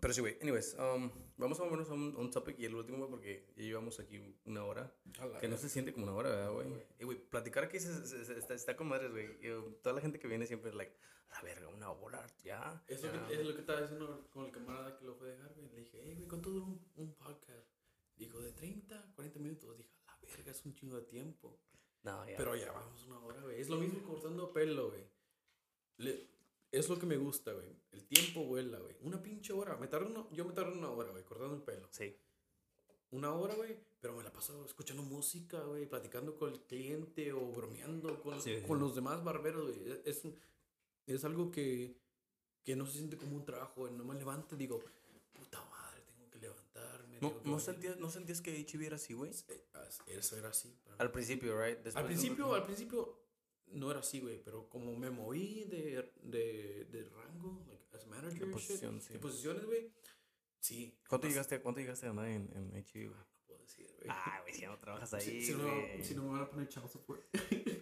Pero 0.00 0.14
sí, 0.14 0.20
güey. 0.20 0.38
Anyways, 0.40 0.74
um, 0.78 1.10
vamos 1.36 1.58
a 1.58 1.64
movernos 1.64 1.90
a 1.90 1.94
un, 1.94 2.14
a 2.16 2.18
un 2.20 2.30
topic 2.30 2.58
y 2.60 2.66
el 2.66 2.74
último, 2.74 2.98
güey, 2.98 3.10
porque 3.10 3.52
ya 3.56 3.62
llevamos 3.64 3.98
aquí 3.98 4.20
una 4.44 4.64
hora. 4.64 4.94
Que 5.40 5.48
no 5.48 5.56
se 5.56 5.68
siente 5.68 5.92
como 5.92 6.06
una 6.06 6.14
hora, 6.14 6.30
¿verdad, 6.30 6.52
güey? 6.52 6.68
Y, 7.00 7.04
güey, 7.04 7.18
platicar 7.18 7.64
aquí 7.64 7.80
se, 7.80 8.06
se- 8.06 8.24
se- 8.24 8.38
está, 8.38 8.54
está 8.54 8.76
con 8.76 8.88
madres, 8.88 9.10
güey. 9.10 9.40
Yo- 9.40 9.74
Toda 9.82 9.94
la 9.96 10.00
gente 10.00 10.18
que 10.20 10.28
viene 10.28 10.46
siempre 10.46 10.70
es 10.70 10.76
like, 10.76 10.94
la 11.30 11.42
verga, 11.42 11.68
una 11.68 11.90
hora, 11.90 12.24
ya. 12.44 12.82
Es 12.86 13.02
lo, 13.02 13.12
ya". 13.12 13.26
que, 13.26 13.34
es 13.34 13.44
lo 13.46 13.54
que 13.54 13.60
estaba 13.60 13.80
diciendo 13.80 14.28
con 14.30 14.46
el 14.46 14.52
camarada 14.52 14.96
que 14.96 15.04
lo 15.04 15.14
fue 15.16 15.28
a 15.28 15.32
dejar, 15.32 15.52
güey. 15.54 15.68
Le 15.70 15.80
dije, 15.80 16.00
hey, 16.04 16.14
güey, 16.14 16.28
¿cuánto 16.28 16.50
dura 16.50 16.64
un, 16.66 16.80
un 16.96 17.14
podcast? 17.14 17.66
Dijo, 18.16 18.40
de 18.40 18.52
30, 18.52 19.12
40 19.16 19.38
minutos. 19.40 19.76
Dije, 19.76 19.90
la 20.06 20.16
verga, 20.22 20.50
es 20.52 20.64
un 20.64 20.74
chingo 20.74 20.96
de 20.96 21.02
tiempo. 21.06 21.60
No, 22.04 22.24
ya. 22.28 22.36
Pero 22.36 22.54
ya 22.54 22.70
vamos 22.70 23.04
una 23.04 23.18
hora, 23.18 23.40
güey. 23.42 23.60
Es 23.60 23.68
lo 23.68 23.76
mismo 23.78 24.02
cortando 24.04 24.52
pelo, 24.52 24.90
güey. 24.90 25.04
Le- 25.98 26.28
Es 26.70 26.88
lo 26.88 26.98
que 26.98 27.06
me 27.06 27.16
gusta, 27.16 27.52
güey. 27.52 27.66
Tiempo 28.08 28.44
vuela, 28.44 28.78
güey. 28.78 28.96
Una 29.02 29.22
pinche 29.22 29.52
hora. 29.52 29.76
Me 29.76 29.86
tardo 29.86 30.06
una- 30.08 30.26
yo 30.32 30.44
me 30.44 30.52
tardo 30.54 30.72
una 30.72 30.90
hora, 30.90 31.10
güey, 31.10 31.22
cortando 31.24 31.54
el 31.54 31.62
pelo. 31.62 31.88
Sí. 31.90 32.16
Una 33.10 33.32
hora, 33.34 33.54
güey. 33.54 33.76
Pero 34.00 34.14
me 34.16 34.22
la 34.22 34.32
paso 34.32 34.64
escuchando 34.64 35.02
música, 35.02 35.60
güey. 35.62 35.86
Platicando 35.86 36.36
con 36.36 36.52
el 36.52 36.60
cliente 36.60 37.32
o 37.32 37.50
bromeando 37.52 38.20
con, 38.22 38.40
Sí, 38.40 38.62
con 38.66 38.78
sí. 38.78 38.84
los 38.84 38.94
demás 38.94 39.22
barberos, 39.24 39.64
güey. 39.76 39.92
Es, 40.04 40.24
es, 40.24 40.32
es 41.06 41.24
algo 41.24 41.50
que, 41.50 41.96
que 42.64 42.76
no 42.76 42.86
se 42.86 42.92
siente 42.98 43.16
como 43.16 43.36
un 43.36 43.44
trabajo, 43.44 43.82
güey. 43.82 43.92
No 43.92 44.04
me 44.04 44.14
levanto 44.14 44.54
y 44.54 44.58
digo, 44.58 44.82
puta 45.32 45.62
madre, 45.66 46.02
tengo 46.06 46.30
que 46.30 46.38
levantarme. 46.38 47.18
¿No, 47.20 47.30
que 47.30 47.36
no, 47.44 47.52
bañar". 47.56 47.60
sentías, 47.60 47.96
¿No 47.98 48.10
sentías 48.10 48.40
que 48.40 48.52
HB 48.64 48.82
era 48.86 48.96
así, 48.96 49.14
güey? 49.14 49.32
Eh, 49.48 49.66
Eso 50.06 50.36
era 50.36 50.48
así. 50.50 50.74
Al 50.98 51.10
principio, 51.10 51.60
right? 51.60 51.76
Después 51.76 51.96
Al 51.96 52.04
de- 52.04 52.08
principio, 52.08 52.54
al 52.54 52.64
principio 52.64 53.18
no 53.72 53.90
era 53.90 54.00
así, 54.00 54.20
güey, 54.20 54.42
pero 54.42 54.68
como 54.70 54.96
me 54.96 55.10
moví 55.10 55.64
de, 55.64 56.12
de, 56.22 56.84
de 56.90 57.04
rango, 57.10 57.60
like, 58.06 58.16
as 58.16 58.22
manager, 58.24 58.46
De 58.46 58.52
posición, 58.52 59.00
sí. 59.00 59.18
posiciones, 59.18 59.64
güey, 59.64 59.92
sí. 60.60 60.98
¿Cuánto 61.08 61.26
más- 61.26 61.34
llegaste, 61.34 61.60
¿Cuánto 61.60 61.80
llegaste 61.80 62.06
a 62.06 62.08
ganar 62.10 62.26
en, 62.28 62.50
en 62.54 62.70
HB, 62.84 63.08
güey? 63.08 63.18
No 63.32 63.40
puedo 63.46 63.60
decir, 63.60 63.86
güey. 63.96 64.06
Ah, 64.10 64.38
güey, 64.42 64.54
si 64.54 64.60
ya 64.62 64.68
no 64.68 64.78
trabajas 64.78 65.10
si, 65.22 65.30
ahí, 65.30 65.42
si 65.42 65.52
no, 65.54 65.64
güey. 65.64 66.04
si 66.04 66.14
no 66.14 66.22
me 66.24 66.30
van 66.32 66.42
a 66.42 66.50
poner 66.50 66.68
child 66.68 66.88
support. 66.88 67.22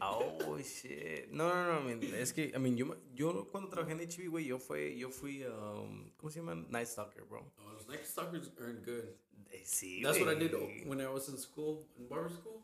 Oh, 0.00 0.58
shit. 0.62 1.28
No, 1.30 1.48
no, 1.48 1.80
no, 1.80 1.90
I 1.90 1.94
mean, 1.96 2.14
es 2.14 2.32
que, 2.32 2.52
I 2.54 2.58
mean, 2.58 2.76
yo, 2.76 2.96
yo 3.14 3.48
cuando 3.50 3.70
trabajé 3.70 3.92
en 3.92 4.00
HB, 4.00 4.28
güey, 4.30 4.44
yo 4.46 4.58
fui, 4.58 4.96
yo 4.98 5.10
fui, 5.10 5.44
um, 5.44 6.10
¿cómo 6.16 6.30
se 6.30 6.40
llama? 6.40 6.54
Night 6.54 6.86
Stalker, 6.88 7.24
bro. 7.24 7.52
No, 7.58 7.72
los 7.72 7.86
Nike 7.88 8.04
Stalkers 8.04 8.52
earn 8.58 8.82
good. 8.84 9.04
Eh, 9.50 9.62
sí, 9.64 10.02
That's 10.02 10.18
what 10.20 10.32
I 10.32 10.38
did 10.38 10.52
when 10.86 11.00
I 11.00 11.06
was 11.06 11.28
in 11.28 11.38
school, 11.38 11.86
in 11.96 12.08
barber 12.08 12.30
school. 12.32 12.62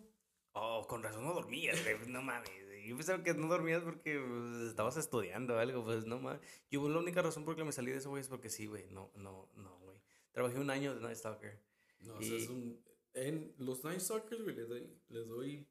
Oh, 0.55 0.85
con 0.87 1.03
razón 1.03 1.25
no 1.25 1.33
dormías, 1.33 1.83
güey. 1.83 1.97
No 2.09 2.21
mames. 2.23 2.51
Yo 2.87 2.97
pensaba 2.97 3.23
que 3.23 3.35
no 3.35 3.49
dormías 3.49 3.83
porque 3.83 4.19
pues, 4.19 4.69
estabas 4.69 4.97
estudiando 4.97 5.55
o 5.55 5.59
algo. 5.59 5.85
Pues 5.85 6.07
no 6.07 6.19
mames. 6.19 6.41
Yo 6.71 6.89
la 6.89 6.99
única 6.99 7.23
razón 7.23 7.45
por 7.45 7.55
la 7.55 7.59
que 7.59 7.65
me 7.65 7.73
salí 7.73 7.91
de 7.91 7.99
eso, 7.99 8.11
güey, 8.11 8.21
es 8.21 8.29
porque 8.29 8.51
sí, 8.51 8.67
güey. 8.67 8.87
No, 8.91 9.11
no, 9.17 9.49
no, 9.57 9.79
güey. 9.81 9.99
Trabajé 10.33 10.59
un 10.59 10.71
año 10.71 10.95
de 10.95 11.01
Night 11.01 11.17
Stalker. 11.17 11.61
No, 12.01 12.15
o 12.15 12.23
sea, 12.23 12.37
es 12.37 12.49
un, 12.49 12.83
en 13.15 13.55
los 13.59 13.85
Nike 13.85 14.01
Stalkers, 14.01 14.43
güey, 14.43 14.57
les 14.57 14.69
doy, 14.69 14.91
les 15.09 15.29
doy 15.29 15.69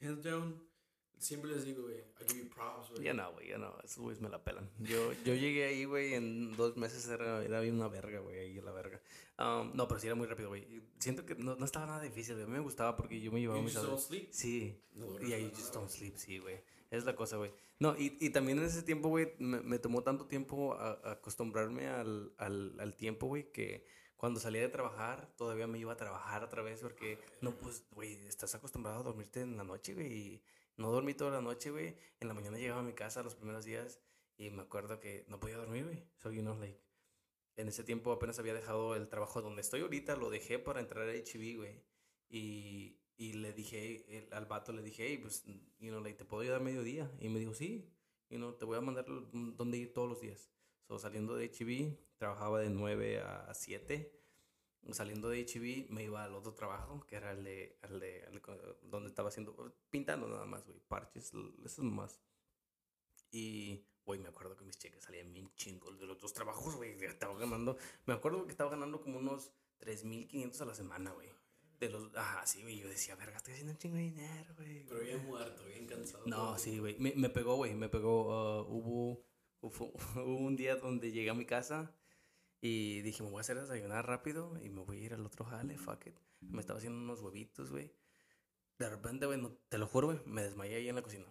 hands 0.00 0.22
down. 0.22 0.73
Siempre 1.18 1.50
les 1.50 1.64
digo, 1.64 1.82
güey, 1.84 1.98
I 1.98 2.24
give 2.28 2.40
you 2.42 2.48
props, 2.50 2.90
güey. 2.90 3.02
Ya 3.04 3.14
no, 3.14 3.32
güey, 3.32 3.48
ya 3.48 3.58
no. 3.58 3.74
Esos 3.82 3.98
güeyes 3.98 4.20
me 4.20 4.28
la 4.28 4.42
pelan. 4.44 4.68
Yo, 4.80 5.12
yo 5.24 5.34
llegué 5.34 5.64
ahí, 5.64 5.84
güey, 5.86 6.14
en 6.14 6.54
dos 6.56 6.76
meses 6.76 7.06
era, 7.08 7.42
era 7.42 7.60
bien 7.60 7.76
una 7.76 7.88
verga, 7.88 8.20
güey, 8.20 8.38
ahí 8.38 8.60
la 8.60 8.72
verga. 8.72 9.00
Um, 9.38 9.72
no, 9.74 9.88
pero 9.88 10.00
sí 10.00 10.06
era 10.06 10.14
muy 10.14 10.26
rápido, 10.26 10.48
güey. 10.50 10.66
Siento 10.98 11.24
que 11.24 11.34
no, 11.34 11.56
no 11.56 11.64
estaba 11.64 11.86
nada 11.86 12.00
difícil, 12.02 12.34
güey. 12.34 12.44
A 12.44 12.48
mí 12.48 12.52
me 12.54 12.60
gustaba 12.60 12.96
porque 12.96 13.20
yo 13.20 13.32
me 13.32 13.40
llevaba 13.40 13.58
You 13.60 13.64
mis 13.64 13.74
just 13.74 14.08
sleep. 14.08 14.28
Sí. 14.30 14.80
No 14.92 15.20
Y 15.26 15.32
ahí 15.32 15.44
para 15.48 15.56
just 15.56 15.74
don't 15.74 15.88
sleep, 15.90 16.16
sí, 16.16 16.38
güey. 16.38 16.60
Es 16.90 17.04
la 17.04 17.16
cosa, 17.16 17.36
güey. 17.38 17.52
No, 17.80 17.96
y, 17.98 18.16
y 18.20 18.30
también 18.30 18.58
en 18.58 18.64
ese 18.64 18.82
tiempo, 18.82 19.08
güey, 19.08 19.32
me, 19.38 19.60
me 19.62 19.78
tomó 19.80 20.02
tanto 20.02 20.26
tiempo 20.26 20.74
a- 20.74 21.00
a 21.02 21.12
acostumbrarme 21.12 21.88
al, 21.88 22.32
al, 22.38 22.78
al 22.78 22.94
tiempo, 22.94 23.26
güey, 23.26 23.50
que 23.50 23.84
cuando 24.16 24.38
salía 24.38 24.60
de 24.60 24.68
trabajar, 24.68 25.28
todavía 25.36 25.66
me 25.66 25.78
iba 25.78 25.92
a 25.92 25.96
trabajar 25.96 26.44
otra 26.44 26.62
vez 26.62 26.80
porque, 26.80 27.18
no, 27.40 27.56
pues, 27.56 27.84
güey, 27.90 28.14
estás 28.28 28.54
acostumbrado 28.54 29.00
a 29.00 29.02
dormirte 29.02 29.40
en 29.40 29.56
la 29.56 29.64
noche, 29.64 29.94
güey, 29.94 30.12
y, 30.12 30.42
No 30.76 30.90
dormí 30.90 31.14
toda 31.14 31.30
la 31.30 31.40
noche, 31.40 31.70
güey. 31.70 31.96
En 32.20 32.28
la 32.28 32.34
mañana 32.34 32.58
llegaba 32.58 32.80
a 32.80 32.84
mi 32.84 32.94
casa 32.94 33.22
los 33.22 33.34
primeros 33.34 33.64
días 33.64 34.00
y 34.36 34.50
me 34.50 34.62
acuerdo 34.62 34.98
que 35.00 35.24
no 35.28 35.38
podía 35.40 35.56
dormir, 35.56 35.84
güey. 35.84 36.04
So, 36.16 36.30
you 36.32 36.42
know, 36.42 36.58
like, 36.58 36.80
en 37.56 37.68
ese 37.68 37.84
tiempo 37.84 38.12
apenas 38.12 38.38
había 38.38 38.54
dejado 38.54 38.96
el 38.96 39.08
trabajo 39.08 39.42
donde 39.42 39.62
estoy 39.62 39.82
ahorita, 39.82 40.16
lo 40.16 40.30
dejé 40.30 40.58
para 40.58 40.80
entrar 40.80 41.08
a 41.08 41.12
HB, 41.12 41.56
güey. 41.56 41.84
Y, 42.28 42.98
y 43.16 43.34
le 43.34 43.52
dije, 43.52 44.04
el- 44.18 44.32
al 44.32 44.46
vato 44.46 44.72
le 44.72 44.82
dije, 44.82 45.06
hey, 45.06 45.18
pues, 45.18 45.44
you 45.46 45.90
know, 45.90 46.00
like, 46.02 46.18
¿te 46.18 46.24
puedo 46.24 46.42
ayudar 46.42 46.60
mediodía? 46.62 47.10
Y 47.20 47.28
me 47.28 47.38
dijo, 47.38 47.54
sí, 47.54 47.92
you 48.28 48.38
know, 48.38 48.54
te 48.54 48.64
voy 48.64 48.76
a 48.78 48.80
mandar 48.80 49.04
donde 49.32 49.78
ir 49.78 49.92
todos 49.92 50.08
los 50.08 50.20
días. 50.20 50.50
So, 50.88 50.98
saliendo 50.98 51.36
de 51.36 51.46
HB, 51.46 51.96
trabajaba 52.18 52.60
de 52.60 52.70
9 52.70 53.20
a 53.20 53.52
7. 53.54 54.12
Saliendo 54.92 55.30
de 55.30 55.44
HB, 55.46 55.90
me 55.90 56.04
iba 56.04 56.24
al 56.24 56.34
otro 56.34 56.52
trabajo, 56.54 57.04
que 57.06 57.16
era 57.16 57.32
el 57.32 57.42
de, 57.42 57.78
el 57.82 58.00
de, 58.00 58.24
el 58.24 58.42
donde 58.82 59.08
estaba 59.08 59.28
haciendo, 59.28 59.74
pintando 59.90 60.28
nada 60.28 60.44
más, 60.44 60.64
güey, 60.66 60.78
parches, 60.88 61.32
eso 61.32 61.42
es 61.64 61.78
más. 61.78 62.20
Y, 63.30 63.84
güey, 64.04 64.20
me 64.20 64.28
acuerdo 64.28 64.56
que 64.56 64.64
mis 64.64 64.78
cheques 64.78 65.02
salían 65.02 65.32
bien 65.32 65.50
chingos 65.56 65.98
de 65.98 66.06
los 66.06 66.20
dos 66.20 66.32
trabajos, 66.32 66.76
güey. 66.76 67.02
Estaba 67.02 67.36
ganando, 67.38 67.76
me 68.06 68.14
acuerdo 68.14 68.44
que 68.44 68.52
estaba 68.52 68.70
ganando 68.70 69.00
como 69.00 69.18
unos 69.18 69.52
3.500 69.80 70.60
a 70.60 70.64
la 70.66 70.74
semana, 70.74 71.12
güey. 71.12 71.28
De 71.80 71.88
los, 71.88 72.14
ajá, 72.14 72.46
sí, 72.46 72.62
güey. 72.62 72.78
Yo 72.78 72.88
decía, 72.88 73.16
verga, 73.16 73.38
estoy 73.38 73.54
haciendo 73.54 73.72
un 73.72 73.78
chingo 73.78 73.96
de 73.96 74.02
dinero, 74.02 74.54
güey. 74.56 74.84
Pero 74.86 75.00
bien 75.00 75.26
muerto, 75.26 75.64
bien 75.64 75.86
cansado. 75.86 76.24
No, 76.26 76.56
sí, 76.58 76.78
güey. 76.78 76.96
Me, 76.98 77.14
me 77.16 77.28
pegó, 77.28 77.56
güey. 77.56 77.74
Me 77.74 77.88
pegó. 77.88 78.32
ah, 78.32 78.62
hubo, 78.62 79.24
hubo, 79.60 79.92
hubo 80.14 80.36
un 80.36 80.56
día 80.56 80.76
donde 80.76 81.10
llegué 81.10 81.30
a 81.30 81.34
mi 81.34 81.46
casa 81.46 81.92
y 82.66 83.02
dije, 83.02 83.22
me 83.22 83.28
voy 83.28 83.38
a 83.38 83.40
hacer 83.42 83.60
desayunar 83.60 84.06
rápido 84.06 84.58
y 84.64 84.70
me 84.70 84.80
voy 84.80 84.96
a 85.02 85.04
ir 85.04 85.12
al 85.12 85.26
otro 85.26 85.44
jale, 85.44 85.76
fuck 85.76 86.06
it. 86.06 86.14
Me 86.40 86.60
estaba 86.62 86.78
haciendo 86.78 86.98
unos 86.98 87.20
huevitos, 87.20 87.70
güey. 87.70 87.92
De 88.78 88.88
repente, 88.88 89.26
güey, 89.26 89.38
no- 89.38 89.54
te 89.68 89.76
lo 89.76 89.86
juro, 89.86 90.06
güey, 90.06 90.20
me 90.24 90.42
desmayé 90.42 90.76
ahí 90.76 90.88
en 90.88 90.94
la 90.94 91.02
cocina. 91.02 91.26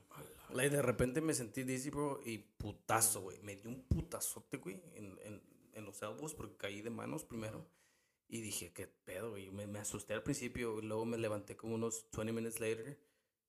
Like, 0.53 0.75
de 0.75 0.83
repente 0.83 1.21
me 1.21 1.33
sentí 1.33 1.63
dizzy, 1.63 1.89
bro, 1.89 2.21
y 2.23 2.37
putazo, 2.37 3.21
güey. 3.21 3.39
Me 3.41 3.55
dio 3.55 3.71
un 3.71 3.81
putazote, 3.87 4.57
güey, 4.57 4.79
en, 4.93 5.17
en, 5.23 5.41
en 5.73 5.85
los 5.85 5.99
elbows 6.03 6.35
porque 6.35 6.55
caí 6.55 6.81
de 6.83 6.91
manos 6.91 7.23
primero. 7.25 7.67
Y 8.27 8.41
dije, 8.41 8.71
¿qué 8.71 8.85
pedo, 8.87 9.31
güey? 9.31 9.49
Me, 9.49 9.65
me 9.65 9.79
asusté 9.79 10.13
al 10.13 10.21
principio 10.21 10.77
y 10.79 10.83
luego 10.85 11.03
me 11.05 11.17
levanté 11.17 11.57
como 11.57 11.73
unos 11.73 12.05
20 12.15 12.31
minutes 12.31 12.59
later 12.59 12.99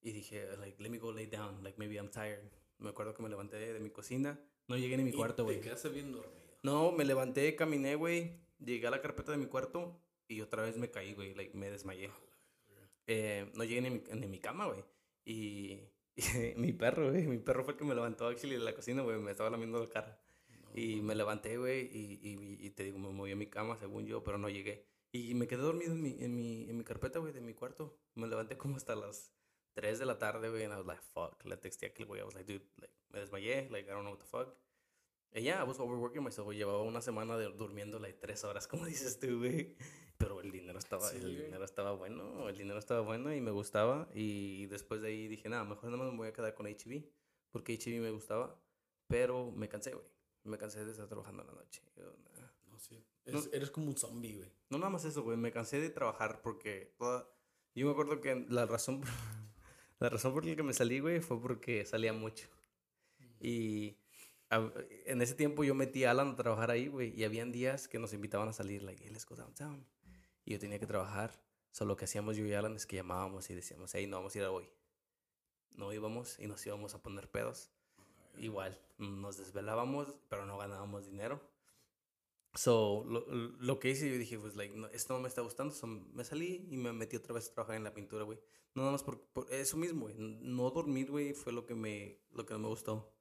y 0.01 0.13
dije, 0.13 0.57
like, 0.57 0.83
let 0.83 0.89
me 0.89 0.99
go 0.99 1.13
lay 1.13 1.27
down, 1.27 1.63
like, 1.63 1.79
maybe 1.79 1.97
I'm 1.97 2.11
tired. 2.11 2.51
Me 2.79 2.89
acuerdo 2.89 3.13
que 3.15 3.23
me 3.23 3.29
levanté 3.29 3.57
de, 3.59 3.75
de 3.75 3.81
mi 3.81 3.91
cocina, 3.91 4.41
no 4.69 4.77
llegué 4.79 4.97
ni 4.97 5.03
a 5.03 5.07
mi 5.07 5.13
cuarto, 5.13 5.45
güey. 5.45 5.59
Te 5.59 5.65
quedaste 5.65 5.91
bien 5.91 6.13
dormido. 6.13 6.44
No, 6.65 6.93
me 6.93 7.05
levanté, 7.05 7.55
caminé, 7.57 7.95
güey, 7.95 8.41
llegué 8.59 8.87
a 8.87 8.91
la 8.91 9.03
carpeta 9.03 9.33
de 9.33 9.37
mi 9.37 9.45
cuarto 9.45 10.01
y 10.27 10.41
otra 10.41 10.63
vez 10.63 10.79
me 10.79 10.91
caí, 10.91 11.13
güey, 11.13 11.35
like, 11.35 11.55
me 11.55 11.69
desmayé. 11.71 12.11
Eh, 13.07 13.53
no 13.55 13.65
llegué 13.65 13.83
ni 13.83 13.91
mi, 13.91 14.03
ni 14.15 14.27
mi 14.27 14.39
cama, 14.41 14.69
güey. 14.69 14.83
Y, 15.27 15.79
y 16.17 16.55
mi 16.57 16.73
perro, 16.73 17.11
güey, 17.11 17.27
mi 17.27 17.37
perro 17.37 17.65
fue 17.65 17.75
el 17.75 17.79
que 17.79 17.85
me 17.85 17.95
levantó 17.95 18.27
actually 18.27 18.57
de 18.57 18.63
la 18.63 18.75
cocina, 18.75 19.03
güey, 19.03 19.19
me 19.19 19.33
estaba 19.33 19.51
lamiendo 19.51 19.79
la 19.79 19.91
cara. 19.91 20.19
Y 20.75 21.03
me 21.03 21.15
levanté, 21.15 21.59
güey, 21.59 21.83
y, 21.93 22.19
y, 22.23 22.67
y 22.67 22.71
te 22.71 22.85
digo, 22.85 22.99
me 22.99 23.11
moví 23.11 23.33
a 23.33 23.37
mi 23.37 23.47
cama, 23.47 23.77
según 23.77 24.07
yo, 24.07 24.25
pero 24.25 24.39
no 24.39 24.49
llegué. 24.49 24.87
Y 25.13 25.35
me 25.35 25.47
quedé 25.47 25.61
dormido 25.61 25.93
en 25.93 26.01
mi, 26.01 26.17
en 26.19 26.35
mi, 26.35 26.71
en 26.71 26.79
mi 26.79 26.85
carpeta, 26.85 27.19
güey, 27.19 27.35
de 27.35 27.43
mi 27.43 27.53
cuarto. 27.53 27.95
Me 28.15 28.27
levanté 28.27 28.57
como 28.57 28.77
hasta 28.77 28.97
las 28.97 29.35
3 29.75 29.99
de 29.99 30.07
la 30.07 30.19
tarde, 30.19 30.49
güey, 30.49 30.65
and 30.65 30.73
I 30.73 30.79
was 30.79 30.87
like, 30.87 31.03
fuck. 31.13 31.45
Le 31.45 31.59
texté 31.59 31.85
a 31.85 31.89
aquel 31.91 32.07
güey, 32.07 32.23
I 32.23 32.25
was 32.25 32.35
like, 32.35 32.51
dude, 32.51 32.65
like, 32.81 32.95
me 33.11 33.21
desmayé, 33.21 33.69
like, 33.71 33.87
I 33.87 33.93
don't 33.93 34.05
know 34.05 34.13
what 34.13 34.21
the 34.21 34.25
fuck. 34.25 34.64
Y 35.35 35.43
ya, 35.43 35.61
I 35.61 35.65
was 35.67 35.81
overworking 35.81 36.23
myself. 36.23 36.49
Llevaba 36.53 36.83
una 36.83 37.01
semana 37.03 37.37
de, 37.37 37.51
durmiendo, 37.53 37.99
like, 37.99 38.19
3 38.21 38.45
horas, 38.45 38.67
como 38.69 38.87
dices 38.87 39.19
tú, 39.19 39.39
güey. 39.39 39.77
Pero 40.17 40.41
el 40.41 40.53
dinero 40.53 40.79
estaba, 40.79 41.09
Sí, 41.11 41.17
el 41.17 41.23
güey. 41.23 41.37
dinero 41.47 41.65
estaba 41.65 41.93
bueno, 41.93 42.49
el 42.49 42.57
dinero 42.57 42.79
estaba 42.79 43.01
bueno 43.01 43.35
y 43.35 43.41
me 43.41 43.51
gustaba. 43.51 44.09
Y 44.15 44.67
después 44.67 45.01
de 45.03 45.09
ahí 45.09 45.27
dije, 45.29 45.49
nada, 45.49 45.65
mejor 45.65 45.91
nada 45.91 46.05
más 46.05 46.13
me 46.13 46.19
voy 46.19 46.29
a 46.29 46.33
quedar 46.33 46.55
con 46.55 46.67
HB, 46.67 47.05
porque 47.51 47.75
HB 47.77 48.01
me 48.01 48.11
gustaba. 48.11 48.61
Pero 49.09 49.51
me 49.51 49.69
cansé, 49.69 49.93
güey. 49.93 50.07
Me 50.45 50.57
cansé 50.57 50.85
de 50.85 50.93
estar 50.93 51.09
trabajando 51.09 51.43
en 51.43 51.49
la 51.49 51.55
noche. 51.55 51.83
Yo, 51.97 52.05
nah. 52.05 52.47
No, 52.71 52.79
sí. 52.79 53.05
Es- 53.25 53.51
Eres 53.53 53.71
como 53.71 53.89
un 53.89 53.97
zombie, 53.97 54.37
güey. 54.37 54.51
No 54.71 54.79
nada 54.79 54.91
más 54.91 55.05
eso, 55.05 55.23
güey. 55.23 55.37
Me 55.37 55.51
cansé 55.51 55.81
de 55.81 55.91
trabajar 55.91 56.43
porque 56.43 56.95
toda... 56.97 57.29
Yo 57.75 57.87
me 57.87 57.93
acuerdo 57.93 58.21
que 58.21 58.47
la 58.49 58.67
razón 58.67 59.01
por... 59.01 59.09
la 59.99 60.09
razón 60.11 60.33
por 60.33 60.45
la 60.47 60.55
que 60.55 60.63
me 60.63 60.73
salí, 60.75 61.01
güey, 61.01 61.21
fue 61.21 61.41
porque 61.41 61.85
salía 61.87 62.13
mucho. 62.13 62.47
Y 63.41 63.91
a- 63.91 64.04
en 64.51 65.23
ese 65.23 65.35
tiempo 65.35 65.65
yo 65.65 65.75
metí 65.75 66.05
a 66.05 66.13
Alan 66.13 66.31
a 66.31 66.37
trabajar 66.37 66.71
ahí, 66.71 66.89
güey. 66.89 67.13
Y 67.19 67.25
habían 67.25 67.53
días 67.53 67.89
que 67.89 67.99
nos 67.99 68.13
invitaban 68.13 68.49
a 68.49 68.53
salir, 68.53 68.83
like, 68.83 69.03
hey, 69.03 69.11
let's 69.13 69.27
go 69.27 69.35
downtown. 69.35 69.87
Y 70.45 70.53
yo 70.53 70.59
tenía 70.59 70.79
que 70.79 70.87
trabajar. 70.87 71.43
Solo 71.71 71.91
lo 71.91 71.97
que 71.97 72.05
hacíamos 72.05 72.37
yo 72.37 72.47
y 72.47 72.55
Alan 72.55 72.77
es 72.77 72.87
que 72.87 72.97
llamábamos 72.97 73.51
y 73.51 73.55
decíamos, 73.55 73.93
hey, 73.95 74.07
no 74.07 74.19
vamos 74.19 74.35
a 74.35 74.39
ir 74.39 74.45
a 74.45 74.51
hoy. 74.51 74.71
No 75.77 75.93
íbamos 75.93 76.39
y 76.39 76.47
nos 76.47 76.65
íbamos 76.67 76.95
a 76.95 77.03
poner 77.03 77.29
pedos. 77.29 77.71
Igual, 78.37 78.81
nos 78.99 79.39
desvelábamos, 79.39 80.19
pero 80.29 80.47
no 80.47 80.57
ganábamos 80.57 81.07
dinero. 81.07 81.41
So, 82.55 83.05
lo, 83.09 83.27
lo 83.29 83.81
que 83.81 83.91
hice, 83.91 84.09
yo 84.09 84.17
dije, 84.17 84.39
pues, 84.39 84.55
like, 84.55 84.77
no, 84.77 84.87
esto 84.89 85.15
no 85.15 85.21
me 85.21 85.29
está 85.29 85.43
gustando. 85.43 85.75
So, 85.75 85.89
me 85.89 86.23
salí 86.23 86.69
y 86.71 86.77
me 86.77 86.93
metí 86.93 87.17
otra 87.17 87.35
vez 87.35 87.49
a 87.49 87.55
trabajar 87.55 87.77
en 87.77 87.85
la 87.85 87.93
pintura, 87.93 88.23
güey. 88.23 88.39
No 88.75 88.83
nada 88.83 88.93
más 88.93 89.03
por, 89.03 89.21
por 89.21 89.53
eso 89.53 89.77
mismo, 89.77 90.03
güey. 90.03 90.15
No 90.17 90.71
dormir, 90.71 91.11
güey, 91.11 91.33
fue 91.33 91.53
lo 91.53 91.67
que 91.67 91.75
me, 91.75 92.21
lo 92.31 92.47
que 92.47 92.55
no 92.55 92.61
me 92.61 92.69
gustó. 92.69 93.14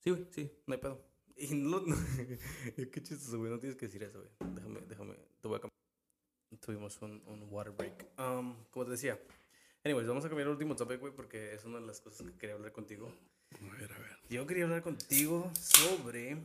Sí, 0.00 0.10
güey, 0.10 0.26
sí, 0.30 0.50
no 0.66 0.74
hay 0.74 0.80
pedo. 0.80 1.00
Y 1.36 1.54
no, 1.54 1.80
no- 1.80 1.96
qué 2.76 3.02
chistoso, 3.02 3.38
güey, 3.38 3.50
no 3.50 3.58
tienes 3.58 3.76
que 3.78 3.86
decir 3.86 4.02
eso, 4.02 4.18
güey. 4.18 4.52
Déjame, 4.54 4.80
déjame, 4.82 5.14
te 5.40 5.48
voy 5.48 5.56
a 5.56 5.60
cambiar. 5.60 6.60
Tuvimos 6.60 7.00
un, 7.00 7.22
un 7.26 7.46
water 7.50 7.72
break. 7.72 8.06
Um, 8.18 8.56
como 8.70 8.84
te 8.84 8.90
decía. 8.90 9.18
Anyways, 9.84 10.06
vamos 10.06 10.22
a 10.24 10.28
cambiar 10.28 10.48
el 10.48 10.52
último 10.52 10.76
topic, 10.76 11.00
güey, 11.00 11.14
porque 11.14 11.54
es 11.54 11.64
una 11.64 11.80
de 11.80 11.86
las 11.86 12.02
cosas 12.02 12.26
que 12.26 12.36
quería 12.36 12.56
hablar 12.56 12.72
contigo. 12.72 13.10
A 13.54 13.76
ver, 13.76 13.90
a 13.90 13.98
ver. 13.98 14.18
Yo 14.28 14.46
quería 14.46 14.64
hablar 14.64 14.82
contigo 14.82 15.50
sobre. 15.58 16.36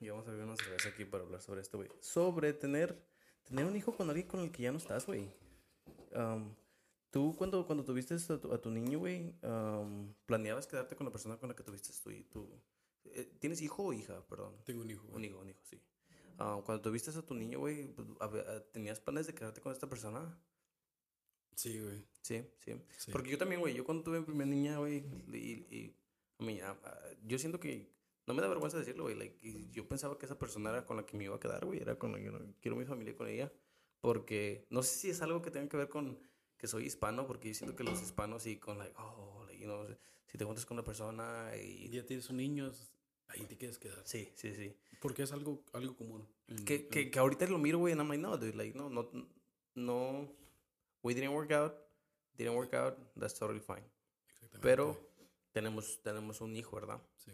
Y 0.00 0.08
vamos 0.08 0.26
a 0.26 0.32
ver 0.32 0.42
una 0.42 0.56
cerveza 0.56 0.88
aquí 0.88 1.04
para 1.04 1.22
hablar 1.22 1.40
sobre 1.40 1.60
esto, 1.60 1.78
güey. 1.78 1.88
Sobre 2.00 2.52
tener, 2.52 3.00
tener 3.44 3.66
un 3.66 3.76
hijo 3.76 3.96
con 3.96 4.08
alguien 4.10 4.26
con 4.26 4.40
el 4.40 4.50
que 4.50 4.62
ya 4.64 4.72
no 4.72 4.78
estás, 4.78 5.06
güey. 5.06 5.30
Um, 6.12 6.52
Tú, 7.10 7.36
cuando, 7.38 7.64
cuando 7.64 7.84
tuviste 7.84 8.14
a 8.14 8.40
tu, 8.40 8.52
a 8.52 8.60
tu 8.60 8.70
niño, 8.72 8.98
güey, 8.98 9.32
um, 9.44 10.12
¿planeabas 10.26 10.66
quedarte 10.66 10.96
con 10.96 11.04
la 11.04 11.12
persona 11.12 11.36
con 11.36 11.48
la 11.48 11.54
que 11.54 11.62
tuviste 11.62 11.92
tu, 12.02 12.10
tu 12.24 12.48
¿Tienes 13.38 13.60
hijo 13.62 13.84
o 13.84 13.92
hija? 13.92 14.26
Perdón. 14.26 14.56
Tengo 14.64 14.82
un 14.82 14.90
hijo, 14.90 15.06
Un 15.12 15.24
hijo, 15.24 15.38
un 15.40 15.48
hijo, 15.48 15.60
sí. 15.64 15.80
Ah, 16.38 16.60
cuando 16.64 16.82
tuviste 16.82 17.10
a 17.10 17.22
tu 17.22 17.34
niño, 17.34 17.60
güey, 17.60 17.86
pues, 17.88 18.08
a 18.20 18.24
ah, 18.24 18.62
¿tenías 18.72 19.00
planes 19.00 19.26
de 19.26 19.34
quedarte 19.34 19.60
con 19.60 19.72
esta 19.72 19.88
persona? 19.88 20.36
Sí, 21.54 21.78
güey. 21.78 22.04
Sí, 22.22 22.44
sí. 22.58 22.74
Sí. 22.98 23.12
Porque 23.12 23.30
yo 23.30 23.38
también, 23.38 23.60
güey, 23.60 23.74
yo 23.74 23.84
cuando 23.84 24.02
tuve 24.02 24.20
mi 24.20 24.26
primera 24.26 24.50
niña, 24.50 24.78
güey, 24.78 25.04
y, 25.32 25.38
y 25.70 25.96
a 26.38 26.44
mí, 26.44 26.60
ah, 26.60 26.76
ah, 26.84 26.98
yo 27.24 27.38
siento 27.38 27.60
que, 27.60 27.92
no 28.26 28.34
me 28.34 28.42
da 28.42 28.48
vergüenza 28.48 28.78
decirlo, 28.78 29.04
güey, 29.04 29.14
like, 29.14 29.70
yo 29.70 29.86
pensaba 29.86 30.18
que 30.18 30.26
esa 30.26 30.38
persona 30.38 30.70
era 30.70 30.86
con 30.86 30.96
la 30.96 31.06
que 31.06 31.16
me 31.16 31.24
iba 31.24 31.36
a 31.36 31.40
quedar, 31.40 31.64
güey, 31.64 31.80
era 31.80 31.98
con 31.98 32.12
la 32.12 32.18
que 32.18 32.24
yo 32.24 32.32
quiero 32.60 32.76
mi 32.76 32.84
familia 32.84 33.14
con 33.14 33.28
ella, 33.28 33.52
porque 34.00 34.66
no 34.70 34.82
sé 34.82 34.98
si 34.98 35.10
es 35.10 35.22
algo 35.22 35.42
que 35.42 35.50
tenga 35.50 35.68
que 35.68 35.76
ver 35.76 35.88
con 35.88 36.18
que 36.56 36.66
soy 36.66 36.86
hispano, 36.86 37.26
porque 37.26 37.48
yo 37.48 37.54
siento 37.54 37.76
que 37.76 37.84
los 37.84 38.02
hispanos 38.02 38.46
y 38.46 38.56
con, 38.56 38.78
like, 38.78 38.94
oh, 38.98 39.44
like, 39.46 39.60
you 39.60 39.66
know, 39.66 39.86
si 40.34 40.38
te 40.38 40.44
juntas 40.44 40.66
con 40.66 40.74
una 40.74 40.82
persona 40.84 41.52
Y 41.56 41.88
ya 41.90 42.04
tienes 42.04 42.28
un 42.28 42.38
niño, 42.38 42.72
ahí 43.28 43.44
te 43.46 43.56
quieres 43.56 43.78
quedar. 43.78 44.02
Sí, 44.04 44.32
sí, 44.34 44.52
sí. 44.52 44.74
Porque 45.00 45.22
es 45.22 45.30
algo, 45.30 45.62
algo 45.72 45.96
común. 45.96 46.26
Que, 46.66 46.74
en- 46.74 46.88
que, 46.90 47.08
que 47.08 47.18
ahorita 47.20 47.46
lo 47.46 47.56
miro, 47.58 47.78
güey, 47.78 47.92
and 47.92 48.00
I'm 48.00 48.08
like, 48.08 48.20
no, 48.20 48.36
dude, 48.36 48.56
like, 48.56 48.76
no, 48.76 48.90
no, 48.90 49.08
no, 49.76 50.28
we 51.04 51.14
didn't 51.14 51.32
work 51.32 51.52
out, 51.52 51.72
didn't 52.36 52.56
work 52.56 52.74
out, 52.74 52.96
that's 53.16 53.34
totally 53.38 53.60
fine. 53.60 53.84
Exactamente. 54.26 54.58
Pero 54.60 55.08
tenemos, 55.52 56.02
tenemos 56.02 56.40
un 56.40 56.56
hijo, 56.56 56.74
¿verdad? 56.74 57.00
Sí. 57.16 57.30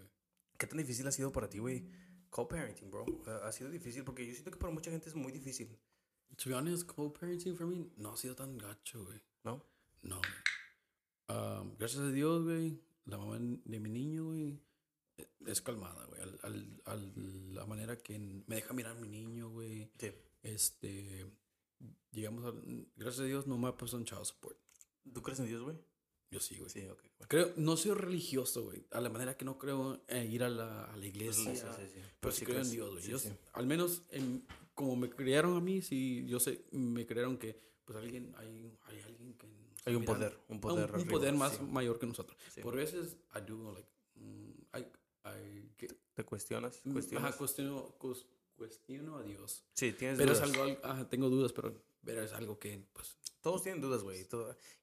¿Qué 0.58 0.66
tan 0.66 0.76
difícil 0.76 1.06
ha 1.06 1.12
sido 1.12 1.32
para 1.32 1.48
ti, 1.48 1.58
güey? 1.58 1.88
Co-parenting, 2.28 2.90
bro. 2.90 3.06
Ha- 3.44 3.50
sido 3.50 3.70
difícil 3.70 4.04
porque 4.04 4.26
yo 4.26 4.32
siento 4.34 4.50
que 4.50 4.58
para 4.58 4.74
mucha 4.74 4.90
gente 4.90 5.08
es 5.08 5.14
muy 5.14 5.32
difícil, 5.32 5.74
To 6.36 6.50
be 6.50 6.54
honest, 6.54 6.84
co-parenting 6.86 7.56
for 7.56 7.66
me 7.66 7.86
no 7.96 8.12
ha 8.12 8.16
sido 8.18 8.34
tan 8.36 8.58
gacho, 8.58 9.06
güey. 9.06 9.20
¿no? 9.42 9.64
No. 10.02 10.20
Um, 11.28 11.76
gracias 11.78 12.02
a 12.02 12.10
Dios, 12.10 12.42
güey, 12.44 12.78
la 13.04 13.18
mamá 13.18 13.38
de 13.40 13.80
mi 13.80 13.88
niño, 13.90 14.26
güey, 14.26 14.60
eh, 15.18 15.28
es 15.46 15.60
calmada, 15.60 16.04
güey. 16.06 16.20
Al, 16.20 16.38
al, 16.42 16.82
al- 16.84 17.54
la 17.54 17.66
manera 17.66 17.96
que 17.98 18.18
me 18.18 18.56
deja 18.56 18.72
mirar 18.74 18.98
mi 19.00 19.08
niño, 19.08 19.50
güey. 19.50 19.90
Sí. 19.98 20.10
Este, 20.42 21.26
llegamos 22.12 22.44
a, 22.44 22.52
gracias 22.96 23.20
a 23.20 23.24
Dios 23.24 23.46
no 23.46 23.58
me 23.58 23.68
ha 23.68 23.76
puesto 23.76 23.96
un 23.96 24.04
child 24.04 24.24
support. 24.24 24.58
¿Tú 25.12 25.22
crees 25.22 25.40
en 25.40 25.46
Dios, 25.46 25.62
güey? 25.62 25.76
Yo 26.30 26.38
sí, 26.40 26.56
güey. 26.58 26.70
Sí, 26.70 26.86
ok. 26.86 27.00
bueno. 27.18 27.26
Creo, 27.28 27.52
no 27.56 27.76
soy 27.76 27.92
religioso, 27.92 28.62
güey. 28.64 28.86
A 28.92 29.00
la 29.00 29.08
manera 29.10 29.36
que 29.36 29.44
no 29.44 29.58
creo 29.58 30.00
en 30.06 30.30
ir 30.30 30.44
a 30.44 30.48
la, 30.48 30.84
a 30.84 30.96
la 30.96 31.06
iglesia. 31.06 31.54
Sí, 31.56 31.60
sí, 31.60 31.90
sí. 31.92 32.00
Pero 32.20 32.32
sí 32.32 32.44
creo 32.44 32.62
en 32.62 32.70
Dios, 32.70 32.90
güey. 32.92 33.04
Yo- 33.04 33.18
sí. 33.18 33.30
Al 33.52 33.66
menos 33.66 34.02
en- 34.10 34.46
como 34.74 34.96
me 34.96 35.10
criaron 35.10 35.56
a 35.56 35.60
mí, 35.60 35.82
sí, 35.82 36.24
yo 36.26 36.38
sé, 36.40 36.64
me 36.70 37.04
crearon 37.04 37.36
que 37.36 37.58
pues 37.84 37.98
alguien, 37.98 38.32
hay, 38.38 38.72
hay 38.84 39.00
alguien 39.00 39.19
Hay 39.86 39.94
un 39.94 40.04
poder, 40.04 40.38
un 40.48 40.56
un- 40.56 40.60
poder. 40.60 40.88
un, 40.90 40.94
arriba, 40.96 41.10
poder 41.10 41.34
más 41.34 41.54
sí. 41.56 41.62
mayor 41.62 41.98
que 41.98 42.06
nosotros. 42.06 42.36
Sí. 42.54 42.60
Por 42.60 42.76
veces, 42.76 43.16
I 43.34 43.40
do, 43.50 43.72
like, 43.72 43.88
mm, 44.16 44.50
I, 44.76 44.80
I, 45.28 45.72
que- 45.76 45.88
¿Te 46.14 46.24
cuestionas? 46.24 46.80
mm, 46.84 46.92
¿Cuestionas? 46.92 47.28
ajá, 47.30 47.38
cuestiono, 47.38 47.94
cuestiono 48.56 49.16
a 49.18 49.22
Dios. 49.22 49.64
Sí, 49.74 49.92
tienes 49.92 50.18
Pero 50.18 50.34
dudas. 50.34 50.48
es 50.50 50.56
algo, 50.58 50.78
ajá, 50.82 51.08
tengo 51.08 51.28
dudas, 51.30 51.52
pero, 51.52 51.74
pero 52.04 52.22
es 52.22 52.32
algo 52.32 52.58
que, 52.58 52.84
pues, 52.92 53.16
todos 53.40 53.62
tienen 53.62 53.80
dudas, 53.80 54.02
güey. 54.02 54.26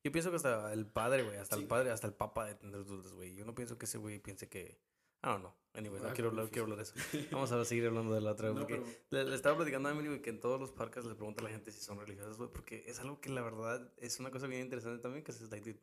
Yo 0.03 0.11
pienso 0.11 0.31
que 0.31 0.37
hasta 0.37 0.73
el 0.73 0.87
padre, 0.87 1.23
güey, 1.23 1.37
hasta 1.37 1.55
el 1.55 1.67
padre, 1.67 1.91
hasta 1.91 2.07
el 2.07 2.13
papa 2.13 2.45
de 2.45 2.55
tener 2.55 2.83
dudas, 2.85 3.13
güey. 3.13 3.35
Yo 3.35 3.45
no 3.45 3.53
pienso 3.53 3.77
que 3.77 3.85
ese 3.85 3.99
güey 3.99 4.19
piense 4.19 4.49
que... 4.49 4.79
I 5.27 5.31
don't 5.33 5.41
know. 5.41 5.53
Anyway, 5.73 5.99
no 6.01 6.07
Ah, 6.07 6.13
quiero 6.13 6.29
hablar, 6.31 6.49
quiero 6.49 6.63
hablar 6.63 6.77
de 6.77 6.83
eso. 6.83 6.93
Vamos 7.31 7.51
a 7.51 7.63
seguir 7.65 7.85
hablando 7.85 8.15
de 8.15 8.21
la 8.21 8.31
otra, 8.31 8.49
No, 8.49 8.55
porque 8.61 8.77
pero- 9.09 9.23
le, 9.23 9.29
le 9.29 9.35
estaba 9.35 9.57
platicando 9.57 9.89
a 9.89 9.91
Emily, 9.91 10.21
que 10.21 10.29
en 10.31 10.39
todos 10.39 10.59
los 10.59 10.71
parques 10.71 11.05
le 11.05 11.13
pregunta 11.13 11.41
a 11.41 11.43
la 11.43 11.49
gente 11.51 11.71
si 11.71 11.81
son 11.81 11.99
religiosas, 11.99 12.37
güey, 12.37 12.49
porque 12.51 12.83
es 12.87 12.99
algo 12.99 13.19
que 13.21 13.29
la 13.29 13.41
verdad 13.43 13.93
es 13.97 14.19
una 14.19 14.31
cosa 14.31 14.47
bien 14.47 14.61
interesante 14.61 14.99
también, 15.01 15.23
que 15.23 15.31
es 15.31 15.41
like, 15.51 15.69
dude, 15.69 15.79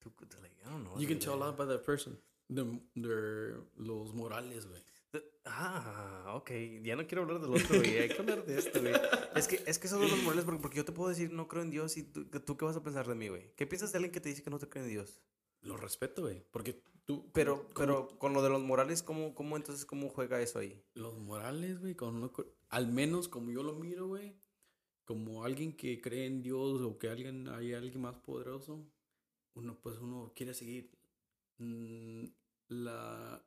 tú, 0.00 0.12
like, 0.42 0.54
I 0.62 0.64
don't 0.68 0.84
know. 0.86 0.98
You 1.00 1.08
can 1.08 1.18
tell 1.18 1.32
a 1.32 1.36
lot 1.36 1.56
by 1.56 1.66
that 1.68 1.84
person. 1.84 2.20
The, 2.52 2.64
their, 3.00 3.62
los 3.76 4.12
morales, 4.12 4.66
güey. 4.66 4.82
Ah, 5.46 6.34
ok. 6.36 6.50
Ya 6.82 6.96
no 6.96 7.06
quiero 7.06 7.22
hablar 7.22 7.40
del 7.40 7.50
otro, 7.54 7.78
güey. 7.78 7.98
Hay 7.98 8.08
que 8.08 8.18
hablar 8.18 8.44
de 8.44 8.58
esto, 8.58 8.80
güey. 8.80 8.92
Es 9.34 9.48
que, 9.48 9.62
es 9.66 9.78
que 9.78 9.86
eso 9.86 9.98
de 9.98 10.08
los 10.08 10.22
morales, 10.22 10.44
porque, 10.44 10.60
porque 10.60 10.76
yo 10.76 10.84
te 10.84 10.92
puedo 10.92 11.08
decir, 11.08 11.32
no 11.32 11.48
creo 11.48 11.62
en 11.62 11.70
Dios, 11.70 11.96
y 11.96 12.02
tú, 12.02 12.26
¿tú 12.26 12.56
qué 12.56 12.64
vas 12.64 12.76
a 12.76 12.82
pensar 12.82 13.06
de 13.08 13.14
mí, 13.14 13.28
güey? 13.28 13.52
¿Qué 13.56 13.66
piensas 13.66 13.90
de 13.92 13.98
alguien 13.98 14.12
que 14.12 14.20
te 14.20 14.28
dice 14.28 14.42
que 14.42 14.50
no 14.50 14.58
te 14.58 14.68
cree 14.68 14.84
en 14.84 14.90
Dios? 14.90 15.20
Lo 15.62 15.76
respeto, 15.76 16.22
güey. 16.22 16.44
Porque 16.50 16.82
tú. 17.04 17.30
Pero, 17.32 17.68
pero 17.74 18.08
con 18.18 18.32
lo 18.32 18.42
de 18.42 18.50
los 18.50 18.62
morales, 18.62 19.02
¿cómo, 19.02 19.34
cómo 19.34 19.56
entonces, 19.56 19.84
cómo 19.84 20.08
juega 20.08 20.40
eso 20.40 20.58
ahí? 20.58 20.82
Los 20.94 21.18
morales, 21.18 21.80
güey, 21.80 21.94
con 21.94 22.30
al 22.70 22.86
menos 22.88 23.28
como 23.28 23.50
yo 23.50 23.62
lo 23.62 23.74
miro, 23.74 24.06
güey, 24.08 24.36
como 25.04 25.44
alguien 25.44 25.76
que 25.76 26.00
cree 26.00 26.26
en 26.26 26.42
Dios 26.42 26.80
o 26.82 26.98
que 26.98 27.08
alguien 27.08 27.48
hay 27.48 27.74
alguien 27.74 28.00
más 28.00 28.16
poderoso, 28.16 28.86
uno 29.54 29.78
pues 29.80 29.98
uno 29.98 30.32
quiere 30.34 30.54
seguir 30.54 30.90
mm, 31.58 32.24
la, 32.68 33.44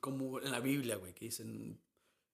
como 0.00 0.40
en 0.40 0.50
la 0.50 0.60
Biblia, 0.60 0.96
güey, 0.96 1.14
que 1.14 1.26
dicen 1.26 1.80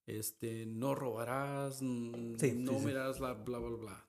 este 0.07 0.67
no 0.67 0.95
robarás, 0.95 1.81
mm, 1.81 2.35
Sí, 2.39 2.53
no 2.53 2.73
sí, 2.73 2.79
sí. 2.81 2.87
mirarás 2.87 3.21
la 3.21 3.35
bla 3.35 3.59
bla 3.59 3.77
bla. 3.77 4.09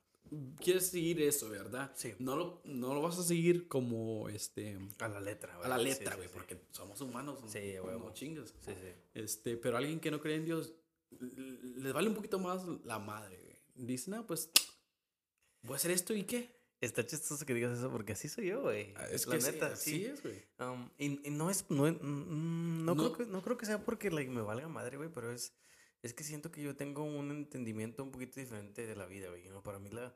Quieres 0.60 0.88
seguir 0.88 1.22
eso, 1.22 1.50
¿verdad? 1.50 1.92
Sí. 1.96 2.14
No 2.20 2.36
lo, 2.36 2.62
no 2.66 2.94
lo 2.94 3.02
vas 3.02 3.18
a 3.20 3.24
seguir 3.24 3.68
como 3.68 4.30
este 4.30 4.78
A 5.00 5.08
la 5.08 5.20
letra, 5.22 5.56
güey. 5.58 5.66
a 5.66 5.70
la 5.70 5.78
Sí, 5.78 5.84
letra, 5.86 6.12
sí, 6.12 6.18
güey, 6.18 6.28
sí. 6.30 6.34
porque 6.34 6.58
somos 6.72 7.00
humanos, 7.02 7.40
Sí, 7.48 7.60
huevo. 7.80 8.00
no 8.08 8.14
chingas. 8.14 8.54
Sí, 8.66 8.72
sí. 8.72 8.88
Este, 9.14 9.58
pero 9.58 9.78
alguien 9.78 10.00
que 10.00 10.12
no 10.12 10.20
cree 10.22 10.36
en 10.38 10.46
Dios, 10.46 10.74
les 11.20 11.94
vale 11.94 12.10
un 12.10 12.16
poquito 12.16 12.40
más 12.40 12.66
la 12.86 13.00
madre, 13.00 13.38
güey. 13.42 13.56
Dice, 13.76 14.10
no, 14.12 14.26
pues, 14.26 14.50
voy 15.64 15.74
a 15.74 15.76
hacer 15.78 15.92
esto 15.92 16.14
y 16.14 16.24
qué. 16.24 16.62
Está 16.82 17.06
chistoso 17.06 17.46
que 17.46 17.54
digas 17.54 17.78
eso 17.78 17.90
porque 17.90 18.12
así 18.12 18.28
soy 18.28 18.48
yo, 18.48 18.62
güey. 18.62 18.94
Ah, 18.98 19.06
Es 19.10 19.26
la 19.26 19.36
que 19.36 19.42
sí, 19.42 19.52
neta, 19.52 19.68
así 19.68 19.92
sí. 19.92 20.06
es, 20.06 20.22
güey. 20.22 20.44
Um, 20.60 20.90
y, 20.98 21.28
y 21.28 21.32
no 21.32 21.50
es, 21.50 21.66
no, 21.70 21.84
mm, 21.84 22.84
no, 22.84 22.94
No. 22.94 22.96
Creo 22.96 23.14
que, 23.14 23.26
no 23.32 23.42
creo 23.42 23.58
que 23.58 23.66
sea 23.66 23.86
porque 23.86 24.12
like, 24.12 24.30
me 24.30 24.42
valga 24.42 24.68
madre, 24.68 24.98
güey, 24.98 25.10
pero 25.10 25.32
es, 25.32 25.54
es 26.02 26.14
que 26.14 26.26
siento 26.26 26.52
que 26.52 26.62
yo 26.62 26.76
tengo 26.76 27.04
un 27.04 27.32
entendimiento 27.32 28.04
un 28.04 28.12
poquito 28.12 28.38
diferente 28.42 28.86
de 28.86 28.96
la 28.98 29.06
vida, 29.06 29.30
güey. 29.30 29.48
¿no? 29.48 29.64
Para 29.64 29.80
mí 29.80 29.90
la, 29.92 30.14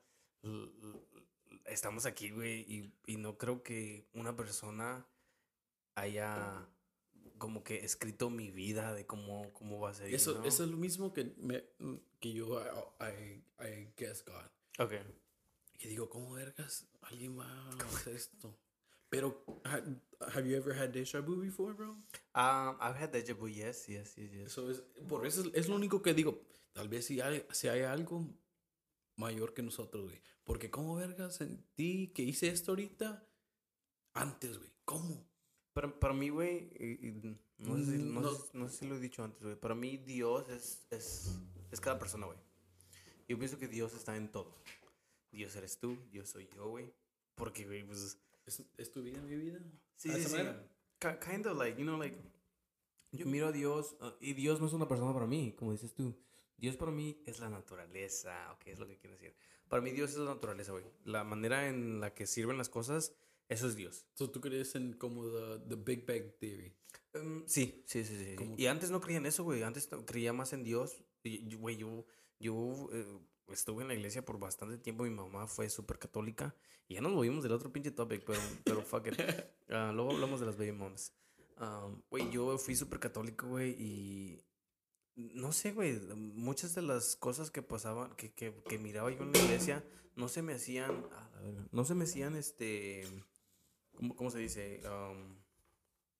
estamos 1.65 2.05
aquí, 2.05 2.29
güey, 2.31 2.61
y, 2.61 2.93
y 3.05 3.17
no 3.17 3.37
creo 3.37 3.63
que 3.63 4.07
una 4.13 4.35
persona 4.35 5.05
haya 5.95 6.67
como 7.37 7.63
que 7.63 7.83
escrito 7.85 8.29
mi 8.29 8.51
vida 8.51 8.93
de 8.93 9.05
cómo, 9.05 9.51
cómo 9.53 9.79
va 9.79 9.91
a 9.91 9.93
ser. 9.93 10.13
Eso, 10.13 10.35
¿no? 10.39 10.45
eso 10.45 10.63
es 10.63 10.69
lo 10.69 10.77
mismo 10.77 11.13
que, 11.13 11.33
me, 11.37 11.63
que 12.19 12.33
yo, 12.33 12.59
I, 12.99 13.03
I, 13.03 13.63
I 13.67 13.93
guess 13.97 14.23
God. 14.25 14.49
Ok. 14.79 14.93
Que 15.77 15.87
digo, 15.89 16.09
¿cómo 16.09 16.33
vergas 16.33 16.87
alguien 17.01 17.37
va 17.37 17.45
a 17.45 17.69
hacer 17.95 18.15
esto? 18.15 18.57
Pero, 19.09 19.43
ha- 19.63 19.83
have 20.33 20.49
you 20.49 20.55
ever 20.57 20.75
had 20.75 20.89
deja 20.89 21.21
vu 21.21 21.37
before, 21.39 21.73
bro? 21.73 21.91
Um, 22.35 22.75
I've 22.81 22.97
had 22.97 23.11
deja 23.11 23.33
vu, 23.33 23.47
yes, 23.47 23.87
yes, 23.87 24.15
yes, 24.15 24.31
yes. 24.31 24.47
Eso 24.47 24.69
es, 24.71 24.81
por 25.07 25.25
eso 25.25 25.41
es, 25.41 25.51
es 25.53 25.69
lo 25.69 25.75
único 25.75 26.01
que 26.01 26.13
digo. 26.13 26.41
Tal 26.73 26.89
vez 26.89 27.05
si 27.05 27.21
hay, 27.21 27.45
si 27.51 27.67
hay 27.67 27.81
algo 27.81 28.27
mayor 29.17 29.53
que 29.53 29.61
nosotros, 29.61 30.05
güey. 30.05 30.21
Porque 30.43 30.71
¿cómo 30.71 30.95
vergas 30.95 31.35
sentí 31.35 32.07
que 32.13 32.23
hice 32.23 32.47
esto 32.47 32.71
ahorita 32.71 33.27
antes, 34.13 34.57
güey? 34.57 34.71
¿Cómo? 34.85 35.27
Para, 35.73 35.99
para 35.99 36.13
mí, 36.13 36.29
güey, 36.29 36.71
no, 37.57 37.77
sé 37.77 37.97
si, 37.97 38.03
no, 38.03 38.21
No. 38.21 38.33
sé 38.33 38.43
no 38.53 38.69
sé 38.69 38.77
si 38.77 38.87
lo 38.87 38.95
he 38.95 38.99
dicho 38.99 39.23
antes, 39.23 39.43
güey. 39.43 39.55
Para 39.59 39.75
mí, 39.75 39.97
Dios 39.97 40.47
es, 40.49 40.87
es, 40.89 41.39
es 41.71 41.81
cada 41.81 41.99
persona, 41.99 42.25
güey. 42.25 42.39
Yo 43.27 43.37
pienso 43.37 43.57
que 43.57 43.67
Dios 43.67 43.93
está 43.93 44.15
en 44.15 44.31
todo. 44.31 44.55
Dios 45.31 45.55
eres 45.55 45.77
tú, 45.79 45.97
Dios 46.09 46.29
soy 46.29 46.47
yo, 46.55 46.69
güey. 46.69 46.93
Porque, 47.35 47.65
güey, 47.65 47.83
pues. 47.83 48.19
¿Es, 48.45 48.63
es 48.77 48.91
tu 48.91 49.03
vida 49.03 49.21
mi 49.21 49.35
vida? 49.35 49.59
Sí, 49.97 50.09
¿A 50.09 50.15
sí, 50.15 50.23
sí. 50.23 50.37
Kind 50.99 51.45
of 51.47 51.57
like, 51.57 51.77
you 51.77 51.85
know, 51.85 51.97
like. 51.97 52.17
Yo 53.11 53.25
miro 53.25 53.47
a 53.47 53.51
Dios 53.51 53.95
uh, 54.01 54.11
y 54.19 54.33
Dios 54.33 54.59
no 54.59 54.67
es 54.67 54.73
una 54.73 54.87
persona 54.87 55.13
para 55.13 55.27
mí, 55.27 55.53
como 55.57 55.71
dices 55.71 55.93
tú. 55.93 56.15
Dios 56.57 56.75
para 56.75 56.91
mí 56.91 57.21
es 57.25 57.39
la 57.39 57.49
naturaleza, 57.49 58.51
ok, 58.53 58.67
es 58.67 58.79
lo 58.79 58.87
que 58.87 58.97
quiero 58.97 59.15
decir. 59.15 59.35
Para 59.67 59.81
mí 59.81 59.91
Dios 59.91 60.11
es 60.11 60.17
la 60.17 60.33
naturaleza, 60.33 60.71
güey. 60.71 60.85
La 61.03 61.23
manera 61.23 61.67
en 61.67 61.99
la 61.99 62.13
que 62.13 62.25
sirven 62.25 62.57
las 62.57 62.69
cosas, 62.69 63.13
eso 63.49 63.67
es 63.67 63.75
Dios. 63.75 64.05
So, 64.13 64.29
¿Tú 64.29 64.41
crees 64.41 64.75
en 64.75 64.93
como 64.93 65.25
the, 65.29 65.59
the 65.69 65.75
Big 65.75 66.05
Bang 66.05 66.33
Theory? 66.39 66.73
Um, 67.13 67.43
sí, 67.45 67.83
sí, 67.85 68.03
sí, 68.03 68.17
sí. 68.17 68.53
Y 68.57 68.65
antes 68.65 68.91
no 68.91 68.99
creía 68.99 69.17
en 69.17 69.25
eso, 69.25 69.43
güey. 69.43 69.63
Antes 69.63 69.89
creía 70.05 70.33
más 70.33 70.53
en 70.53 70.63
Dios. 70.63 71.03
Güey, 71.23 71.77
yo, 71.77 72.05
yo 72.39 72.89
eh, 72.91 73.19
estuve 73.49 73.83
en 73.83 73.89
la 73.89 73.93
iglesia 73.93 74.25
por 74.25 74.39
bastante 74.39 74.77
tiempo. 74.77 75.03
Mi 75.03 75.09
mamá 75.11 75.47
fue 75.47 75.69
súper 75.69 75.99
católica. 75.99 76.55
Y 76.87 76.95
ya 76.95 77.01
nos 77.01 77.11
movimos 77.11 77.43
del 77.43 77.51
otro 77.51 77.71
pinche 77.71 77.91
topic, 77.91 78.23
pero, 78.25 78.39
pero 78.63 78.81
fuck 78.81 79.07
it. 79.07 79.15
Ah, 79.69 79.91
luego 79.93 80.13
hablamos 80.13 80.39
de 80.39 80.45
las 80.45 80.57
baby 80.57 80.71
moms. 80.71 81.11
Um, 81.59 82.01
Güey, 82.09 82.31
yo 82.31 82.57
fui 82.57 82.73
súper 82.73 82.99
católico, 82.99 83.47
güey, 83.47 83.71
y... 83.71 84.46
No 85.17 85.51
sé, 85.51 85.71
güey, 85.71 85.99
muchas 86.15 86.75
de 86.75 86.83
las 86.83 87.15
cosas 87.15 87.49
que 87.49 87.63
pasaban, 87.63 88.15
que, 88.15 88.31
que, 88.33 88.53
que 88.69 88.77
miraba 88.77 89.09
yo 89.09 89.23
en 89.23 89.33
la 89.33 89.39
iglesia, 89.39 89.83
no 90.15 90.27
se 90.27 90.43
me 90.43 90.53
hacían, 90.53 91.07
no 91.71 91.85
se 91.85 91.95
me 91.95 92.03
hacían, 92.03 92.35
este, 92.35 93.03
¿cómo, 93.95 94.15
cómo 94.15 94.29
se 94.29 94.37
dice? 94.37 94.79
Um, 94.85 95.35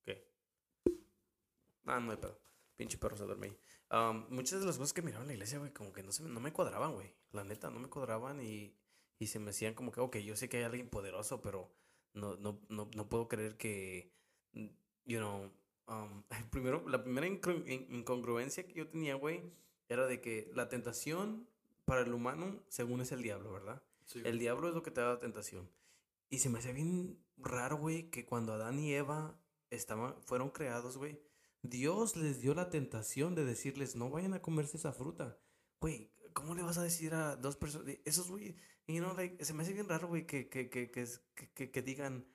¿Qué? 0.04 0.28
Ah, 1.86 2.00
no 2.00 2.12
hay 2.12 2.18
pedo. 2.18 2.40
Pinche 2.76 2.98
perro 2.98 3.16
se 3.16 3.26
duerme. 3.26 3.56
Um, 3.92 4.26
muchas 4.30 4.62
de 4.62 4.66
las 4.66 4.80
cosas 4.80 4.94
que 4.94 5.04
miraba 5.04 5.22
en 5.22 5.28
la 5.28 5.34
iglesia, 5.34 5.60
güey, 5.60 5.72
como 5.72 5.94
que 5.94 6.02
no, 6.02 6.12
se 6.12 6.24
me, 6.24 6.30
no 6.30 6.40
me 6.40 6.52
cuadraban, 6.52 6.94
güey. 6.94 7.14
La 7.34 7.44
neta, 7.44 7.70
no 7.70 7.80
me 7.80 7.90
cuadraban 7.90 8.42
y, 8.42 8.76
y 9.20 9.28
se 9.28 9.38
me 9.38 9.52
hacían 9.52 9.76
como 9.76 9.92
que, 9.92 10.00
ok, 10.00 10.18
yo 10.18 10.36
sé 10.36 10.50
que 10.50 10.58
hay 10.58 10.64
alguien 10.64 10.90
poderoso, 10.90 11.40
pero 11.40 11.72
no, 12.14 12.36
no, 12.38 12.60
no, 12.70 12.90
no 12.96 13.10
puedo 13.10 13.28
creer 13.28 13.58
que, 13.58 14.12
you 15.06 15.20
know, 15.20 15.52
um, 15.88 16.24
primero, 16.52 16.88
la 16.88 17.04
primera 17.04 17.28
incongru- 17.28 17.68
in- 17.68 17.88
incongruencia 17.94 18.66
que 18.68 18.74
yo 18.74 18.88
tenía, 18.88 19.16
güey, 19.16 19.42
era 19.90 20.06
de 20.08 20.22
que 20.22 20.52
la 20.54 20.70
tentación 20.70 21.48
para 21.86 22.02
el 22.02 22.14
humano, 22.14 22.62
según 22.68 23.02
es 23.02 23.12
el 23.12 23.22
diablo, 23.24 23.52
¿verdad? 23.52 23.82
Sí, 24.06 24.22
El 24.26 24.40
diablo 24.40 24.68
es 24.70 24.76
lo 24.76 24.84
que 24.84 24.92
te 24.92 25.02
da 25.02 25.14
la 25.14 25.20
tentación. 25.20 25.70
Y 26.30 26.40
se 26.40 26.50
me 26.50 26.60
hacía 26.60 26.74
bien 26.74 27.18
raro, 27.38 27.78
güey, 27.78 28.10
que 28.10 28.26
cuando 28.26 28.54
Adán 28.54 28.80
y 28.80 28.94
Eva 28.94 29.40
estaban, 29.70 30.16
fueron 30.24 30.50
creados, 30.50 30.98
güey, 30.98 31.20
Dios 31.62 32.16
les 32.16 32.42
dio 32.42 32.54
la 32.54 32.70
tentación 32.70 33.36
de 33.36 33.46
decirles, 33.46 33.96
no 33.96 34.10
vayan 34.10 34.34
a 34.34 34.42
comerse 34.42 34.78
esa 34.78 34.94
fruta. 34.94 35.38
Güey, 35.82 36.12
¿cómo 36.34 36.56
le 36.56 36.64
vas 36.64 36.78
a 36.78 36.84
decir 36.84 37.14
a 37.14 37.36
dos 37.36 37.56
personas? 37.58 37.96
Esos, 38.06 38.30
güey, 38.30 38.56
you 38.88 39.00
know, 39.00 39.14
like, 39.16 39.44
se 39.44 39.54
me 39.54 39.64
hace 39.64 39.74
bien 39.74 39.88
raro, 39.90 40.08
güey, 40.08 40.26
que, 40.26 40.50
que, 40.50 40.70
que- 40.70 40.92
que 41.72 41.82
digan 41.82 42.26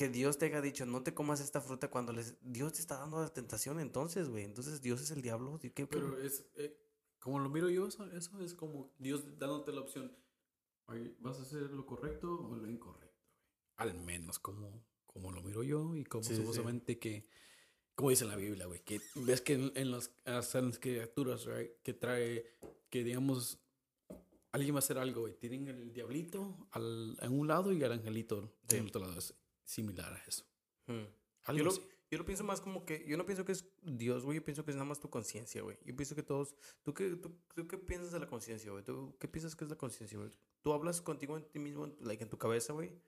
que 0.00 0.08
Dios 0.08 0.38
te 0.38 0.46
haya 0.46 0.62
dicho, 0.62 0.86
no 0.86 1.02
te 1.02 1.12
comas 1.12 1.40
esta 1.42 1.60
fruta 1.60 1.90
cuando 1.90 2.14
les... 2.14 2.34
Dios 2.40 2.72
te 2.72 2.80
está 2.80 2.96
dando 2.96 3.20
la 3.20 3.28
tentación 3.28 3.78
entonces, 3.80 4.30
güey. 4.30 4.44
Entonces, 4.44 4.80
Dios 4.80 5.02
es 5.02 5.10
el 5.10 5.20
diablo. 5.20 5.58
¿Qué- 5.60 5.74
qué- 5.74 5.86
Pero 5.86 6.18
es, 6.18 6.46
eh, 6.56 6.74
como 7.18 7.38
lo 7.38 7.50
miro 7.50 7.68
yo, 7.68 7.86
eso, 7.86 8.06
eso 8.12 8.40
es 8.40 8.54
como 8.54 8.94
Dios 8.98 9.38
dándote 9.38 9.72
la 9.72 9.82
opción. 9.82 10.10
Oye, 10.86 11.14
¿Vas 11.18 11.38
a 11.38 11.42
hacer 11.42 11.64
lo 11.70 11.84
correcto 11.84 12.32
o 12.32 12.56
lo 12.56 12.66
incorrecto? 12.70 13.14
güey? 13.14 13.90
Al 13.90 13.94
menos 14.00 14.38
como, 14.38 14.82
como 15.04 15.32
lo 15.32 15.42
miro 15.42 15.62
yo 15.62 15.94
y 15.94 16.04
como 16.04 16.24
Sí, 16.24 16.30
sí. 16.30 16.36
supuestamente 16.36 16.98
que, 16.98 17.28
como 17.94 18.08
dice 18.08 18.24
en 18.24 18.30
la 18.30 18.36
Biblia, 18.36 18.64
güey, 18.64 18.82
que 18.82 19.02
ves 19.16 19.42
que 19.42 19.52
en, 19.52 19.70
en 19.74 19.90
las, 19.90 20.12
hasta 20.24 20.60
en 20.60 20.68
las 20.68 20.78
criaturas, 20.78 21.44
right, 21.44 21.72
que 21.82 21.92
trae, 21.92 22.46
que 22.88 23.04
digamos, 23.04 23.58
alguien 24.52 24.74
va 24.74 24.78
a 24.78 24.80
hacer 24.80 24.96
algo, 24.96 25.20
güey, 25.20 25.34
tienen 25.38 25.68
el 25.68 25.92
diablito 25.92 26.56
al, 26.70 27.18
en 27.20 27.38
un 27.38 27.48
lado 27.48 27.70
y 27.70 27.82
el 27.84 27.92
angelito 27.92 28.56
Sí. 28.66 28.76
en 28.76 28.84
el 28.84 28.88
otro 28.88 29.02
lado. 29.02 29.20
Similar 29.70 30.12
a 30.12 30.18
eso. 30.26 30.44
Hmm. 30.88 31.06
Yo 31.56 31.62
lo, 31.62 31.70
yo 32.10 32.18
lo 32.18 32.24
pienso 32.24 32.42
más 32.42 32.60
como 32.60 32.84
que, 32.84 33.06
yo 33.06 33.16
no 33.16 33.24
pienso 33.24 33.44
que 33.44 33.52
es 33.52 33.64
Dios, 33.82 34.24
güey, 34.24 34.38
yo 34.38 34.44
pienso 34.44 34.64
que 34.64 34.72
es 34.72 34.76
nada 34.76 34.84
más 34.84 34.98
tu 34.98 35.08
conciencia, 35.10 35.62
güey. 35.62 35.78
Yo 35.84 35.94
pienso 35.94 36.16
que 36.16 36.24
todos, 36.24 36.56
¿tú 36.82 36.92
qué, 36.92 37.10
tú, 37.10 37.38
tú 37.54 37.68
qué 37.68 37.78
piensas 37.78 38.10
de 38.10 38.18
la 38.18 38.26
conciencia, 38.26 38.72
güey? 38.72 38.82
¿Tú 38.82 39.16
qué 39.20 39.28
piensas 39.28 39.54
que 39.54 39.62
es 39.62 39.70
la 39.70 39.76
conciencia, 39.76 40.18
güey? 40.18 40.28
¿Tú 40.62 40.72
hablas 40.72 41.00
contigo 41.00 41.36
en 41.36 41.44
ti 41.44 41.60
mismo, 41.60 41.84
en, 41.84 41.96
like, 42.00 42.24
en 42.24 42.28
tu 42.28 42.36
cabeza, 42.36 42.72
güey? 42.72 43.00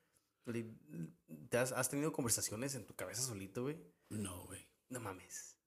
¿Te 1.51 1.59
has, 1.59 1.73
has 1.73 1.89
tenido 1.89 2.13
conversaciones 2.13 2.77
en 2.77 2.87
tu 2.87 2.95
cabeza 2.95 3.23
solito, 3.23 3.63
güey? 3.63 3.77
No, 4.09 4.45
güey. 4.47 4.65
No 4.89 5.01
mames. 5.01 5.59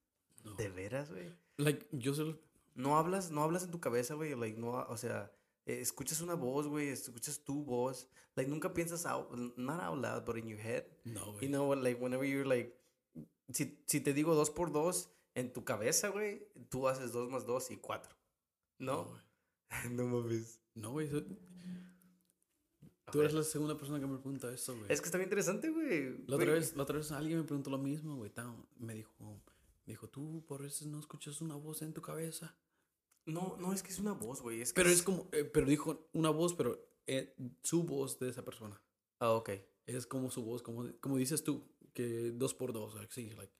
No. 0.44 0.54
¿De 0.54 0.70
veras, 0.70 1.10
güey? 1.10 1.30
Like, 1.58 1.88
yo 1.92 2.14
solo, 2.14 2.40
No 2.74 2.96
hablas, 2.96 3.30
no 3.30 3.42
hablas 3.42 3.64
en 3.64 3.70
tu 3.70 3.80
cabeza, 3.80 4.14
güey, 4.14 4.34
like, 4.34 4.58
no, 4.58 4.70
o 4.70 4.96
sea, 4.96 5.30
eh, 5.66 5.80
escuchas 5.80 6.20
una 6.20 6.34
voz, 6.34 6.66
güey, 6.68 6.88
escuchas 6.88 7.40
tu 7.44 7.62
voz, 7.64 8.08
like, 8.34 8.50
nunca 8.50 8.72
piensas 8.72 9.04
out, 9.06 9.30
not 9.56 9.80
out 9.82 9.98
loud, 9.98 10.24
but 10.24 10.36
in 10.36 10.48
your 10.48 10.60
head. 10.60 10.84
no, 11.04 11.26
You 11.26 11.32
güey. 11.38 11.48
know, 11.48 11.74
like, 11.74 12.00
whenever 12.00 12.24
you're 12.26 12.46
like, 12.48 12.74
si, 13.52 13.78
si 13.86 14.00
te 14.00 14.12
digo 14.14 14.34
dos 14.34 14.50
por 14.50 14.72
dos, 14.72 15.10
en 15.34 15.52
tu 15.52 15.64
cabeza, 15.64 16.08
güey, 16.08 16.48
tú 16.70 16.88
haces 16.88 17.12
dos 17.12 17.28
más 17.30 17.44
dos 17.46 17.70
y 17.70 17.76
cuatro. 17.76 18.16
No, 18.78 19.04
¿No? 19.04 19.26
No 19.90 20.04
mames. 20.06 20.60
No, 20.74 20.92
güey. 20.92 21.06
eso- 21.08 21.24
Tú 23.12 23.20
eres 23.20 23.32
la 23.34 23.44
segunda 23.44 23.76
persona 23.76 24.00
que 24.00 24.06
me 24.06 24.18
pregunta 24.18 24.52
eso, 24.52 24.76
güey. 24.76 24.86
Es 24.92 25.00
que 25.00 25.06
está 25.06 25.16
bien 25.18 25.26
interesante, 25.28 25.70
güey. 25.70 26.18
La 26.26 26.34
otra, 26.36 26.46
Güey, 26.48 26.58
vez, 26.58 26.74
la 26.76 26.82
otra 26.82 26.96
vez 26.98 27.12
alguien 27.12 27.38
me 27.38 27.44
preguntó 27.44 27.70
lo 27.70 27.78
mismo, 27.78 28.16
güey. 28.16 28.32
Me 28.78 28.94
dijo, 28.94 29.12
me 29.84 29.92
dijo, 29.92 30.08
tú 30.08 30.44
por 30.46 30.64
eso 30.66 30.86
no 30.86 30.98
escuchas 30.98 31.40
una 31.40 31.54
voz 31.54 31.82
en 31.82 31.92
tu 31.94 32.02
cabeza. 32.02 32.56
No, 33.26 33.56
no, 33.58 33.72
es 33.72 33.82
que 33.82 33.90
es 33.90 33.98
una 33.98 34.12
voz, 34.12 34.40
güey. 34.40 34.60
Es 34.62 34.72
que 34.72 34.80
Pero 34.80 34.90
es 34.90 35.02
como, 35.02 35.28
eh, 35.32 35.44
pero 35.44 35.66
dijo 35.66 36.08
una 36.12 36.30
voz, 36.30 36.54
pero 36.54 36.80
eh, 37.06 37.34
su 37.62 37.82
voz 37.82 38.18
de 38.18 38.30
esa 38.30 38.44
persona. 38.44 38.80
Ah, 39.18 39.32
ok. 39.32 39.50
Es 39.86 40.06
como 40.06 40.30
su 40.30 40.42
voz, 40.42 40.62
como, 40.62 40.88
como 41.00 41.16
dices 41.16 41.42
tú, 41.44 41.68
que 41.92 42.30
dos 42.32 42.54
por 42.54 42.72
dos, 42.72 42.94
like, 42.94 43.12
sí, 43.12 43.30
like, 43.30 43.52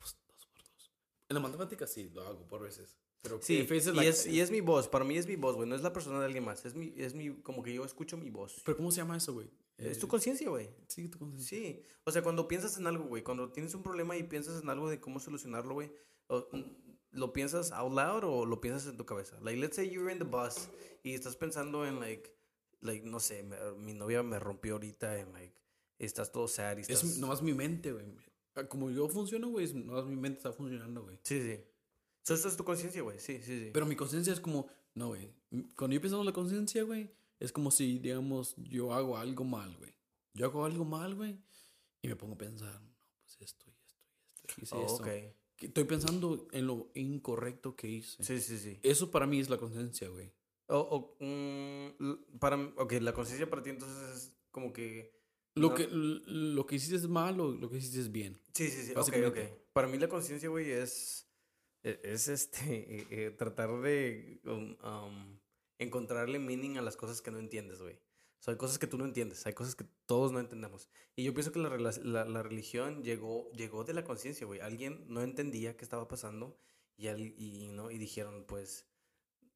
dos, 0.00 0.16
dos 0.28 0.46
por 0.46 0.64
dos. 0.64 0.92
En 1.28 1.34
la 1.34 1.40
matemática 1.40 1.86
sí 1.86 2.10
lo 2.10 2.22
hago 2.22 2.46
por 2.46 2.62
veces. 2.62 2.96
Pero 3.22 3.40
Sí, 3.42 3.54
y, 3.58 3.66
like- 3.92 4.08
es, 4.08 4.26
y 4.26 4.40
es 4.40 4.50
mi 4.52 4.60
voz. 4.60 4.86
Para 4.88 5.04
mí 5.04 5.16
es 5.16 5.26
mi 5.26 5.34
voz, 5.36 5.56
güey. 5.56 5.68
No 5.68 5.74
es 5.74 5.82
la 5.82 5.92
persona 5.92 6.20
de 6.20 6.26
alguien 6.26 6.44
más. 6.44 6.64
Es 6.64 6.74
mi, 6.76 6.92
es 6.96 7.14
mi, 7.14 7.30
como 7.42 7.62
que 7.62 7.74
yo 7.74 7.84
escucho 7.84 8.16
mi 8.16 8.30
voz. 8.30 8.62
Pero 8.64 8.76
¿cómo 8.76 8.90
se 8.92 8.98
llama 8.98 9.16
eso, 9.16 9.32
güey? 9.32 9.50
es 9.78 9.96
Eh, 9.96 10.00
tu 10.00 10.06
conciencia, 10.06 10.48
güey. 10.48 10.70
Sí, 10.88 11.08
tu 11.08 11.18
conciencia. 11.18 11.58
Sí. 11.58 11.82
O 12.04 12.12
sea, 12.12 12.22
cuando 12.22 12.46
piensas 12.46 12.78
en 12.78 12.86
algo, 12.86 13.04
güey. 13.04 13.24
Cuando 13.24 13.50
tienes 13.50 13.74
un 13.74 13.82
problema 13.82 14.16
y 14.16 14.22
piensas 14.22 14.62
en 14.62 14.68
algo 14.70 14.88
de 14.88 15.00
cómo 15.00 15.18
solucionarlo, 15.18 15.74
güey. 15.74 15.90
¿Lo 17.16 17.32
piensas 17.32 17.72
out 17.72 17.92
loud 17.92 18.24
o 18.24 18.44
lo 18.46 18.60
piensas 18.60 18.86
en 18.88 18.96
tu 18.96 19.04
cabeza? 19.06 19.38
Like, 19.40 19.58
let's 19.58 19.76
say 19.76 19.88
you're 19.90 20.10
in 20.12 20.18
the 20.18 20.24
bus 20.24 20.68
y 21.02 21.14
estás 21.14 21.36
pensando 21.36 21.86
en, 21.86 21.98
like, 22.00 22.30
like 22.80 23.04
no 23.06 23.18
sé, 23.20 23.42
me- 23.42 23.56
mi 23.78 23.94
novia 23.94 24.22
me 24.22 24.38
rompió 24.38 24.74
ahorita 24.74 25.18
en, 25.18 25.32
like, 25.32 25.54
estás 25.98 26.30
todo 26.30 26.46
sad 26.48 26.76
y 26.78 26.80
estás... 26.82 27.02
Es 27.02 27.18
nomás 27.18 27.42
mi 27.42 27.54
mente, 27.54 27.92
güey. 27.92 28.04
Ah, 28.54 28.64
Como 28.68 28.90
yo 28.90 29.08
funciono, 29.08 29.48
güey, 29.48 29.72
nomás 29.74 30.06
mi 30.06 30.16
mente 30.16 30.38
está 30.38 30.52
funcionando, 30.52 31.02
güey. 31.04 31.18
Sí, 31.22 31.40
sí. 31.42 31.60
So, 32.22 32.34
eso 32.34 32.48
es 32.48 32.56
tu 32.56 32.64
conciencia, 32.64 33.02
güey. 33.02 33.18
Sí, 33.20 33.40
sí, 33.42 33.60
sí. 33.64 33.70
Pero 33.72 33.86
mi 33.86 33.96
conciencia 33.96 34.32
es 34.32 34.40
como, 34.40 34.68
no, 34.94 35.08
güey. 35.08 35.30
Cuando 35.76 35.94
yo 35.94 36.00
pienso 36.00 36.18
en 36.20 36.26
la 36.26 36.32
conciencia, 36.32 36.82
güey, 36.82 37.10
es 37.38 37.52
como 37.52 37.70
si, 37.70 37.98
digamos, 37.98 38.54
yo 38.56 38.92
hago 38.92 39.16
algo 39.16 39.44
mal, 39.44 39.76
güey. 39.76 39.94
Yo 40.34 40.46
hago 40.46 40.64
algo 40.64 40.84
mal, 40.84 41.14
güey, 41.14 41.38
y 42.02 42.08
me 42.08 42.16
pongo 42.16 42.34
a 42.34 42.38
pensar, 42.38 42.80
no, 42.82 42.94
pues 43.22 43.36
esto 43.40 43.64
y 43.66 43.70
esto 43.70 43.94
y 43.94 44.50
esto. 44.50 44.62
Hice 44.62 44.74
Oh, 44.76 44.86
esto. 44.86 45.02
ok. 45.02 45.35
Que 45.56 45.66
Estoy 45.66 45.84
pensando 45.84 46.46
en 46.52 46.66
lo 46.66 46.90
incorrecto 46.94 47.74
que 47.76 47.88
hice. 47.88 48.22
Sí, 48.22 48.40
sí, 48.40 48.58
sí. 48.58 48.78
Eso 48.82 49.10
para 49.10 49.26
mí 49.26 49.40
es 49.40 49.48
la 49.48 49.56
conciencia, 49.58 50.08
güey. 50.08 50.30
O, 50.68 50.78
o, 50.78 51.24
mm, 51.24 52.38
para 52.38 52.56
ok, 52.76 52.92
la 53.00 53.12
conciencia 53.14 53.48
para 53.48 53.62
ti 53.62 53.70
entonces 53.70 54.16
es 54.16 54.36
como 54.50 54.72
que... 54.72 55.14
Lo, 55.54 55.70
No. 55.70 55.74
que, 55.74 55.88
lo 55.90 56.66
que 56.66 56.76
hiciste 56.76 56.96
es 56.96 57.08
mal 57.08 57.40
o 57.40 57.52
lo 57.52 57.70
que 57.70 57.78
hiciste 57.78 58.00
es 58.00 58.12
bien. 58.12 58.34
Sí, 58.52 58.68
sí, 58.68 58.82
sí, 58.82 58.90
ok, 58.90 58.96
ok. 58.96 58.96
Básicamente. 58.96 59.64
Para 59.72 59.88
mí 59.88 59.96
la 59.98 60.08
conciencia, 60.08 60.48
güey, 60.50 60.70
es... 60.70 61.26
e- 61.82 62.00
Es 62.02 62.28
este... 62.28 62.98
eh, 63.00 63.06
eh, 63.10 63.30
tratar 63.30 63.80
de... 63.80 64.40
um, 64.44 64.76
um, 64.86 65.38
encontrarle 65.78 66.38
meaning 66.38 66.76
a 66.78 66.82
las 66.82 66.96
cosas 66.96 67.22
que 67.22 67.30
no 67.30 67.38
entiendes, 67.38 67.80
güey. 67.80 67.98
Sea, 68.46 68.52
hay 68.52 68.58
cosas 68.58 68.78
que 68.78 68.86
tú 68.86 68.96
no 68.96 69.04
entiendes, 69.04 69.44
hay 69.46 69.52
cosas 69.52 69.74
que 69.74 69.84
todos 70.06 70.32
no 70.32 70.40
entendemos. 70.40 70.88
Y 71.16 71.24
yo 71.24 71.34
pienso 71.34 71.52
que 71.52 71.58
la, 71.58 71.76
la, 71.76 72.24
la 72.24 72.42
religión 72.42 73.02
llegó, 73.02 73.50
llegó 73.52 73.84
de 73.84 73.92
la 73.92 74.04
conciencia, 74.04 74.46
güey. 74.46 74.60
Alguien 74.60 75.04
no 75.08 75.22
entendía 75.22 75.76
qué 75.76 75.84
estaba 75.84 76.08
pasando 76.08 76.58
y, 76.96 77.08
al- 77.08 77.20
y, 77.20 77.68
¿no? 77.72 77.90
y 77.90 77.98
dijeron, 77.98 78.44
pues, 78.46 78.86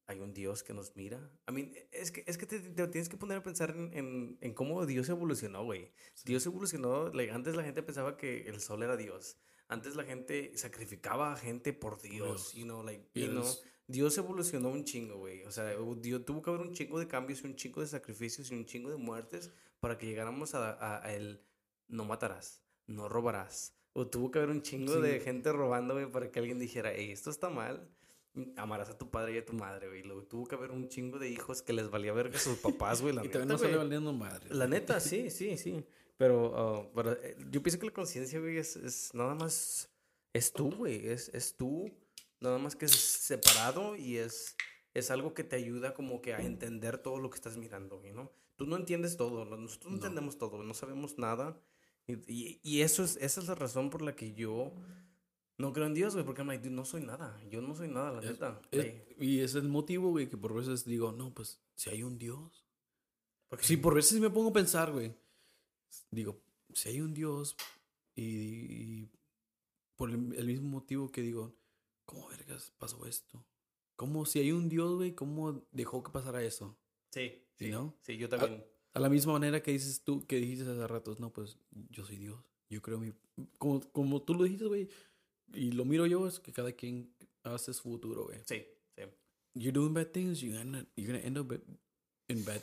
hay 0.07 0.19
un 0.19 0.33
Dios 0.33 0.61
que 0.63 0.73
nos 0.73 0.95
mira. 0.95 1.31
I 1.49 1.53
mean, 1.53 1.73
es 1.91 2.11
que, 2.11 2.23
es 2.27 2.37
que 2.37 2.45
te, 2.45 2.59
te 2.59 2.87
tienes 2.89 3.07
que 3.07 3.15
poner 3.17 3.37
a 3.37 3.43
pensar 3.43 3.71
en, 3.71 3.93
en, 3.93 4.37
en 4.41 4.53
cómo 4.53 4.85
Dios 4.85 5.07
evolucionó, 5.09 5.63
güey. 5.63 5.91
Dios 6.25 6.45
evolucionó, 6.45 7.07
like, 7.13 7.31
antes 7.31 7.55
la 7.55 7.63
gente 7.63 7.81
pensaba 7.81 8.17
que 8.17 8.41
el 8.49 8.59
sol 8.59 8.83
era 8.83 8.97
Dios. 8.97 9.37
Antes 9.69 9.95
la 9.95 10.03
gente 10.03 10.51
sacrificaba 10.57 11.31
a 11.31 11.37
gente 11.37 11.71
por 11.71 12.01
Dios, 12.01 12.51
Dios. 12.51 12.53
you 12.55 12.65
know, 12.65 12.83
like, 12.83 13.07
you 13.13 13.27
know, 13.29 13.45
Dios 13.87 14.17
evolucionó 14.17 14.69
un 14.69 14.83
chingo, 14.85 15.17
güey. 15.17 15.43
O 15.43 15.51
sea, 15.51 15.73
Dios, 15.97 16.25
tuvo 16.25 16.41
que 16.41 16.49
haber 16.49 16.61
un 16.61 16.73
chingo 16.73 16.99
de 16.99 17.07
cambios 17.07 17.43
y 17.43 17.47
un 17.47 17.55
chingo 17.55 17.81
de 17.81 17.87
sacrificios 17.87 18.49
y 18.51 18.55
un 18.55 18.65
chingo 18.65 18.89
de 18.89 18.95
muertes 18.97 19.51
para 19.79 19.97
que 19.97 20.05
llegáramos 20.05 20.55
a, 20.55 20.71
a- 20.71 21.05
a 21.05 21.13
el 21.13 21.41
no 21.87 22.05
matarás, 22.05 22.61
no 22.87 23.09
robarás. 23.09 23.73
O 23.93 24.07
tuvo 24.07 24.31
que 24.31 24.39
haber 24.39 24.49
un 24.51 24.61
chingo 24.61 24.93
Sí. 24.95 25.01
de 25.01 25.19
gente 25.19 25.51
robando, 25.51 25.93
güey, 25.95 26.09
para 26.09 26.31
que 26.31 26.39
alguien 26.39 26.57
dijera, 26.59 26.91
hey, 26.93 27.11
esto 27.11 27.29
está 27.29 27.49
mal. 27.49 27.89
Amarás 28.55 28.89
a 28.89 28.97
tu 28.97 29.09
padre 29.11 29.33
y 29.33 29.37
a 29.39 29.45
tu 29.45 29.51
madre, 29.51 29.89
güey. 29.89 30.03
Luego 30.03 30.23
tuvo 30.23 30.47
que 30.47 30.55
haber 30.55 30.71
un 30.71 30.87
chingo 30.87 31.19
de 31.19 31.27
hijos 31.29 31.61
que 31.61 31.73
les 31.73 31.89
valía 31.89 32.13
verga 32.13 32.37
a 32.37 32.39
sus 32.39 32.57
papás, 32.59 33.01
güey. 33.01 33.13
La 33.13 33.21
y 33.25 33.27
también 33.27 33.49
neta, 33.49 33.53
no 33.53 33.57
sale 33.57 33.71
güey. 33.75 33.83
valiendo 33.85 34.13
madre. 34.13 34.55
La 34.55 34.67
neta, 34.67 35.01
sí, 35.01 35.29
sí, 35.29 35.57
sí. 35.57 35.83
Pero, 36.15 36.53
ah, 36.55 36.89
pero, 36.95 37.11
eh, 37.13 37.35
yo 37.51 37.61
pienso 37.61 37.77
que 37.79 37.87
la 37.87 37.91
conciencia, 37.91 38.39
güey, 38.39 38.55
es, 38.57 38.77
es 38.77 39.13
nada 39.13 39.35
más. 39.35 39.89
Es 40.31 40.53
tú, 40.53 40.71
güey. 40.71 41.07
Es, 41.07 41.27
es 41.33 41.53
tú. 41.57 41.91
Nada 42.41 42.57
más 42.57 42.75
que 42.75 42.85
es 42.85 42.91
separado 42.91 43.95
y 43.95 44.17
es, 44.17 44.55
es 44.93 45.09
algo 45.11 45.33
que 45.33 45.43
te 45.43 45.55
ayuda 45.55 45.93
como 45.93 46.21
que 46.21 46.33
a 46.33 46.41
entender 46.41 46.97
todo 46.97 47.19
lo 47.19 47.29
que 47.29 47.35
estás 47.35 47.55
mirando, 47.57 48.01
¿no? 48.13 48.31
Tú 48.57 48.65
no 48.65 48.75
entiendes 48.75 49.15
todo. 49.15 49.45
¿no? 49.45 49.57
Nosotros 49.57 49.91
no, 49.91 49.97
No. 49.97 50.03
entendemos 50.03 50.37
todo. 50.37 50.63
No 50.63 50.73
sabemos 50.73 51.17
nada. 51.17 51.57
Y, 52.07 52.13
y, 52.31 52.59
y 52.63 52.81
eso 52.81 53.03
es, 53.03 53.15
esa 53.17 53.41
es 53.41 53.47
la 53.47 53.55
razón 53.55 53.89
por 53.89 54.01
la 54.01 54.15
que 54.15 54.33
yo 54.33 54.73
no 55.57 55.71
creo 55.73 55.85
en 55.85 55.93
Dios, 55.93 56.13
güey. 56.13 56.25
Porque 56.25 56.41
I'm 56.41 56.47
like, 56.47 56.63
dude, 56.63 56.75
no 56.75 56.83
soy 56.85 57.01
nada. 57.01 57.39
Yo 57.49 57.61
no 57.61 57.75
soy 57.75 57.87
nada, 57.87 58.11
la 58.11 58.21
Es- 58.21 58.31
neta. 58.31 58.59
Es- 58.71 58.95
y 59.19 59.37
ese 59.39 59.59
es 59.59 59.63
el 59.63 59.69
motivo, 59.69 60.09
güey, 60.09 60.27
que 60.29 60.37
por 60.37 60.53
veces 60.53 60.83
digo, 60.85 61.11
no, 61.11 61.33
pues, 61.33 61.59
si 61.75 61.89
hay 61.91 62.01
un 62.03 62.17
Dios. 62.17 62.65
Porque 63.49 63.65
Sí, 63.65 63.77
por 63.77 63.93
veces 63.93 64.19
me 64.19 64.29
pongo 64.31 64.49
a 64.49 64.53
pensar, 64.53 64.91
güey. 64.91 65.13
Digo, 66.09 66.41
si 66.73 66.89
hay 66.89 67.01
un 67.01 67.13
Dios 67.13 67.55
y, 68.15 68.23
y 68.23 69.09
por 69.95 70.09
el, 70.09 70.33
el 70.33 70.45
mismo 70.47 70.69
motivo 70.69 71.11
que 71.11 71.21
digo, 71.21 71.53
¿cómo 72.11 72.27
vergas 72.27 72.73
pasó 72.77 73.05
esto? 73.05 73.43
¿Cómo 73.95 74.25
si 74.25 74.39
hay 74.39 74.51
un 74.51 74.67
Dios, 74.67 74.95
güey, 74.95 75.15
cómo 75.15 75.65
dejó 75.71 76.03
que 76.03 76.11
pasara 76.11 76.43
eso? 76.43 76.77
Sí, 77.11 77.41
¿Sí, 77.57 77.69
no? 77.69 77.95
Sí, 78.01 78.17
yo 78.17 78.27
también. 78.27 78.65
A 78.93 78.99
la 78.99 79.09
misma 79.09 79.33
manera 79.33 79.63
que 79.63 79.71
dices 79.71 80.03
tú, 80.03 80.25
que 80.27 80.35
dijiste 80.35 80.69
hace 80.69 80.87
ratos, 80.87 81.19
no, 81.19 81.31
pues 81.31 81.57
yo 81.89 82.05
soy 82.05 82.17
Dios. 82.17 82.43
Yo 82.69 82.81
creo 82.81 82.99
mi... 82.99 83.13
Como, 83.57 83.79
como 83.91 84.21
tú 84.21 84.33
lo 84.33 84.43
dijiste, 84.43 84.65
güey, 84.65 84.89
y 85.53 85.71
lo 85.71 85.85
miro 85.85 86.05
yo, 86.05 86.27
es 86.27 86.39
que 86.39 86.51
cada 86.51 86.73
quien 86.73 87.13
hace 87.43 87.73
su 87.73 87.83
futuro, 87.83 88.25
güey. 88.25 88.39
Sí, 88.45 88.65
sí. 88.95 89.03
You're 89.53 89.71
doing 89.71 89.93
bad 89.93 90.07
things, 90.07 90.41
you're 90.41 90.57
gonna, 90.57 90.85
you're 90.95 91.13
gonna 91.13 91.25
end 91.25 91.37
up 91.37 91.53
in 92.27 92.43
bad... 92.43 92.61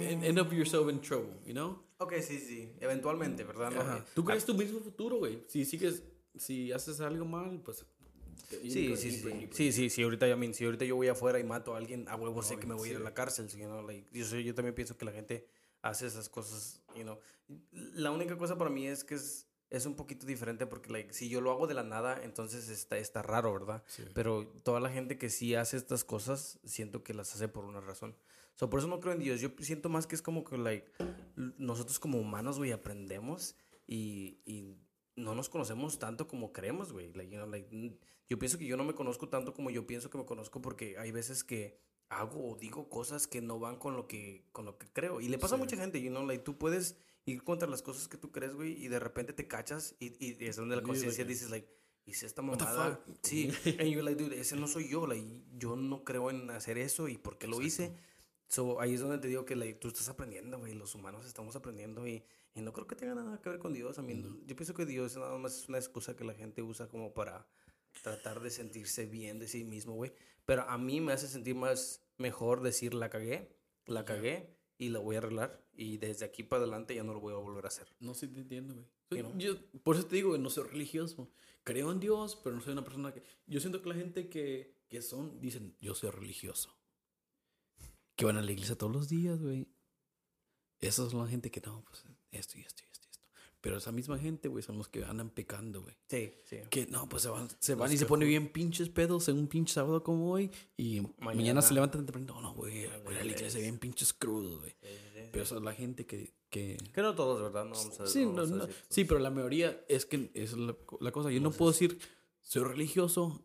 End 0.00 0.38
up 0.38 0.52
yourself 0.52 0.90
in 0.90 1.00
trouble, 1.00 1.40
you 1.46 1.52
know? 1.52 1.82
Ok, 1.98 2.14
sí, 2.20 2.38
sí. 2.38 2.72
Eventualmente, 2.80 3.44
¿verdad? 3.44 3.70
No, 3.70 3.80
Ajá. 3.80 4.04
Tú 4.14 4.24
creas 4.24 4.44
tu 4.44 4.54
mismo 4.54 4.80
futuro, 4.80 5.18
güey. 5.18 5.44
Si 5.46 5.64
sigues, 5.64 6.02
si 6.34 6.72
haces 6.72 7.00
algo 7.00 7.24
mal, 7.24 7.62
pues. 7.62 7.86
Sí, 8.48 8.56
deeper, 8.56 8.96
sí, 8.96 9.10
deeper, 9.10 9.32
sí. 9.32 9.38
deeper. 9.38 9.56
Sí, 9.56 9.72
sí, 9.72 9.90
sí. 9.90 10.02
Ahorita, 10.02 10.28
I 10.28 10.36
mean, 10.36 10.54
si 10.54 10.64
ahorita 10.64 10.84
yo 10.84 10.96
voy 10.96 11.08
afuera 11.08 11.38
y 11.38 11.44
mato 11.44 11.74
a 11.74 11.78
alguien, 11.78 12.08
a 12.08 12.16
huevo 12.16 12.42
sé 12.42 12.58
que 12.58 12.66
me 12.66 12.74
voy 12.74 12.88
a 12.88 12.92
ir 12.92 12.96
a 12.98 13.00
la 13.00 13.14
cárcel. 13.14 13.48
you 13.48 13.66
know, 13.66 13.86
like, 13.86 14.06
yo, 14.12 14.24
yo 14.38 14.54
también 14.54 14.74
pienso 14.74 14.96
que 14.96 15.04
la 15.04 15.12
gente 15.12 15.46
hace 15.82 16.06
esas 16.06 16.28
cosas, 16.28 16.82
you 16.94 17.02
know. 17.02 17.18
La 17.72 18.10
única 18.10 18.36
cosa 18.36 18.56
para 18.58 18.70
mí 18.70 18.86
es 18.86 19.04
que 19.04 19.14
es, 19.14 19.46
es 19.70 19.86
un 19.86 19.94
poquito 19.94 20.26
diferente 20.26 20.66
porque, 20.66 20.90
like, 20.90 21.12
si 21.12 21.28
yo 21.28 21.40
lo 21.40 21.50
hago 21.50 21.66
de 21.66 21.74
la 21.74 21.82
nada, 21.82 22.20
entonces 22.22 22.68
está, 22.68 22.98
está 22.98 23.22
raro, 23.22 23.52
¿verdad? 23.52 23.82
Sí. 23.86 24.04
Pero 24.14 24.46
toda 24.62 24.80
la 24.80 24.90
gente 24.90 25.18
que 25.18 25.30
sí 25.30 25.54
hace 25.54 25.76
estas 25.76 26.04
cosas, 26.04 26.58
siento 26.64 27.02
que 27.02 27.14
las 27.14 27.34
hace 27.34 27.48
por 27.48 27.64
una 27.64 27.80
razón. 27.80 28.16
So, 28.54 28.68
por 28.68 28.80
eso 28.80 28.88
no 28.88 29.00
creo 29.00 29.14
en 29.14 29.20
Dios. 29.20 29.40
Yo 29.40 29.50
siento 29.60 29.88
más 29.88 30.06
que 30.06 30.14
es 30.14 30.22
como 30.22 30.44
que, 30.44 30.58
like, 30.58 30.90
nosotros 31.56 31.98
como 31.98 32.18
humanos, 32.18 32.58
güey, 32.58 32.72
aprendemos 32.72 33.54
y, 33.86 34.40
y 34.44 34.76
no 35.16 35.34
nos 35.34 35.48
conocemos 35.48 35.98
tanto 35.98 36.26
como 36.26 36.52
creemos, 36.52 36.92
güey. 36.92 37.12
Like, 37.12 37.30
you 37.30 37.38
know, 37.38 37.48
like, 37.48 37.68
yo 38.28 38.38
pienso 38.38 38.58
que 38.58 38.66
yo 38.66 38.76
no 38.76 38.84
me 38.84 38.94
conozco 38.94 39.28
tanto 39.28 39.52
como 39.54 39.70
yo 39.70 39.86
pienso 39.86 40.10
que 40.10 40.18
me 40.18 40.24
conozco 40.24 40.60
porque 40.60 40.98
hay 40.98 41.10
veces 41.12 41.44
que 41.44 41.78
hago 42.08 42.50
o 42.50 42.56
digo 42.56 42.88
cosas 42.88 43.26
que 43.26 43.40
no 43.40 43.58
van 43.58 43.76
con 43.76 43.96
lo 43.96 44.06
que, 44.06 44.44
con 44.52 44.64
lo 44.64 44.78
que 44.78 44.86
creo. 44.92 45.20
Y 45.20 45.28
le 45.28 45.38
pasa 45.38 45.54
a 45.54 45.58
mucha 45.58 45.76
gente, 45.76 46.00
you 46.00 46.10
know, 46.10 46.26
like, 46.26 46.42
tú 46.42 46.58
puedes 46.58 46.96
ir 47.26 47.42
contra 47.44 47.68
las 47.68 47.82
cosas 47.82 48.08
que 48.08 48.16
tú 48.16 48.32
crees, 48.32 48.54
güey, 48.54 48.72
y 48.82 48.88
de 48.88 48.98
repente 48.98 49.32
te 49.32 49.46
cachas 49.46 49.94
y, 50.00 50.12
y 50.24 50.36
es 50.44 50.56
donde 50.56 50.76
la 50.76 50.82
conciencia 50.82 51.24
dices, 51.24 51.50
like, 51.50 51.68
hice 52.06 52.26
esta 52.26 52.42
mamada. 52.42 53.00
Sí, 53.22 53.50
and 53.64 53.88
you're 53.88 54.02
like, 54.02 54.22
dude, 54.22 54.38
ese 54.38 54.56
no 54.56 54.66
soy 54.66 54.88
yo, 54.88 55.06
like, 55.06 55.26
yo 55.56 55.76
no 55.76 56.04
creo 56.04 56.30
en 56.30 56.50
hacer 56.50 56.78
eso 56.78 57.08
y 57.08 57.18
por 57.18 57.38
qué 57.38 57.46
lo 57.46 57.60
hice. 57.62 57.92
So, 58.48 58.80
ahí 58.80 58.94
es 58.94 59.00
donde 59.00 59.18
te 59.18 59.28
digo 59.28 59.44
que 59.44 59.54
like, 59.54 59.78
tú 59.78 59.88
estás 59.88 60.08
aprendiendo, 60.08 60.58
güey, 60.58 60.74
los 60.74 60.96
humanos 60.96 61.24
estamos 61.24 61.54
aprendiendo 61.54 62.06
y, 62.08 62.24
y 62.54 62.62
no 62.62 62.72
creo 62.72 62.86
que 62.86 62.96
tenga 62.96 63.14
nada 63.14 63.40
que 63.40 63.48
ver 63.48 63.58
con 63.58 63.72
Dios. 63.72 63.98
I 63.98 64.02
mean, 64.02 64.44
Yo 64.46 64.56
pienso 64.56 64.74
que 64.74 64.86
Dios 64.86 65.16
nada 65.16 65.38
más 65.38 65.56
es 65.56 65.68
una 65.68 65.78
excusa 65.78 66.16
que 66.16 66.24
la 66.24 66.34
gente 66.34 66.62
usa 66.62 66.88
como 66.88 67.14
para 67.14 67.46
tratar 68.02 68.40
de 68.40 68.50
sentirse 68.50 69.06
bien 69.06 69.38
de 69.38 69.48
sí 69.48 69.64
mismo, 69.64 69.94
güey. 69.94 70.12
Pero 70.46 70.62
a 70.62 70.78
mí 70.78 71.00
me 71.00 71.12
hace 71.12 71.28
sentir 71.28 71.54
más 71.54 72.04
mejor 72.18 72.62
decir 72.62 72.94
la 72.94 73.08
cagué, 73.08 73.56
la 73.86 74.04
cagué 74.04 74.56
y 74.78 74.88
la 74.88 74.98
voy 74.98 75.16
a 75.16 75.18
arreglar 75.18 75.64
y 75.74 75.98
desde 75.98 76.24
aquí 76.24 76.42
para 76.42 76.62
adelante 76.62 76.94
ya 76.94 77.04
no 77.04 77.14
lo 77.14 77.20
voy 77.20 77.34
a 77.34 77.36
volver 77.36 77.64
a 77.64 77.68
hacer. 77.68 77.86
No 78.00 78.14
sé, 78.14 78.28
te 78.28 78.40
entiendo, 78.40 78.74
güey. 78.74 78.86
Soy-? 79.08 79.38
Yo, 79.38 79.56
por 79.82 79.96
eso 79.96 80.06
te 80.06 80.16
digo, 80.16 80.36
no 80.36 80.50
soy 80.50 80.68
religioso. 80.68 81.30
Creo 81.62 81.92
en 81.92 82.00
Dios, 82.00 82.40
pero 82.42 82.56
no 82.56 82.62
soy 82.62 82.72
una 82.72 82.84
persona 82.84 83.12
que. 83.12 83.22
Yo 83.46 83.60
siento 83.60 83.82
que 83.82 83.88
la 83.88 83.94
gente 83.94 84.28
que, 84.28 84.74
que 84.88 85.02
son, 85.02 85.40
dicen, 85.40 85.76
yo 85.80 85.94
soy 85.94 86.10
religioso. 86.10 86.74
Que 88.16 88.24
van 88.24 88.36
a 88.36 88.42
la 88.42 88.52
iglesia 88.52 88.76
todos 88.76 88.92
los 88.92 89.08
días, 89.08 89.40
güey. 89.40 89.68
Esos 90.80 91.10
son 91.10 91.20
la 91.20 91.28
gente 91.28 91.50
que 91.50 91.60
no, 91.60 91.84
pues 91.84 92.04
esto 92.32 92.58
y 92.58 92.62
esto 92.62 92.82
y 92.84 92.90
esto 92.90 93.06
y 93.08 93.10
esto. 93.10 93.28
Pero 93.60 93.76
esa 93.76 93.92
misma 93.92 94.18
gente, 94.18 94.48
güey, 94.48 94.62
son 94.62 94.78
los 94.78 94.88
que 94.88 95.04
andan 95.04 95.30
pecando, 95.30 95.82
güey. 95.82 95.94
Sí, 96.08 96.32
sí. 96.44 96.56
Que 96.70 96.86
no, 96.86 97.08
pues 97.08 97.22
se 97.24 97.28
van, 97.28 97.48
se 97.58 97.74
van 97.74 97.88
Los 97.88 97.94
y 97.94 97.98
se 97.98 98.06
pone 98.06 98.24
bien 98.24 98.48
pinches 98.52 98.88
pedos 98.88 99.28
en 99.28 99.38
un 99.38 99.48
pinche 99.48 99.74
sábado 99.74 100.02
como 100.02 100.30
hoy. 100.32 100.50
Y 100.76 101.00
mañana, 101.18 101.24
Mañana. 101.34 101.62
se 101.62 101.74
levantan 101.74 102.06
temprano. 102.06 102.34
No, 102.34 102.40
no, 102.40 102.54
güey, 102.54 102.86
voy 103.04 103.16
a 103.16 103.24
la 103.24 103.30
iglesia 103.30 103.60
bien 103.60 103.78
pinches 103.78 104.12
crudos, 104.14 104.60
güey. 104.60 104.74
Pero 105.32 105.44
esa 105.44 105.56
es 105.56 105.62
la 105.62 105.74
gente 105.74 106.06
que... 106.06 106.32
que 106.48 106.76
Que 106.92 107.02
no 107.02 107.14
todos, 107.14 107.40
¿verdad? 107.42 107.64
No 107.66 107.74
vamos 107.76 108.00
a 108.00 108.06
sí, 108.06 108.24
no 108.24 108.32
no, 108.32 108.36
vamos 108.36 108.50
a 108.52 108.54
no. 108.56 108.66
decir 108.66 108.82
sí, 108.88 109.04
pero 109.04 109.20
la 109.20 109.30
mayoría 109.30 109.84
es 109.88 110.06
que 110.06 110.30
es 110.34 110.54
la, 110.54 110.74
la 111.00 111.12
cosa. 111.12 111.30
Yo 111.30 111.40
no 111.40 111.50
puedo 111.52 111.70
decir, 111.70 111.98
soy 112.40 112.64
religioso 112.64 113.44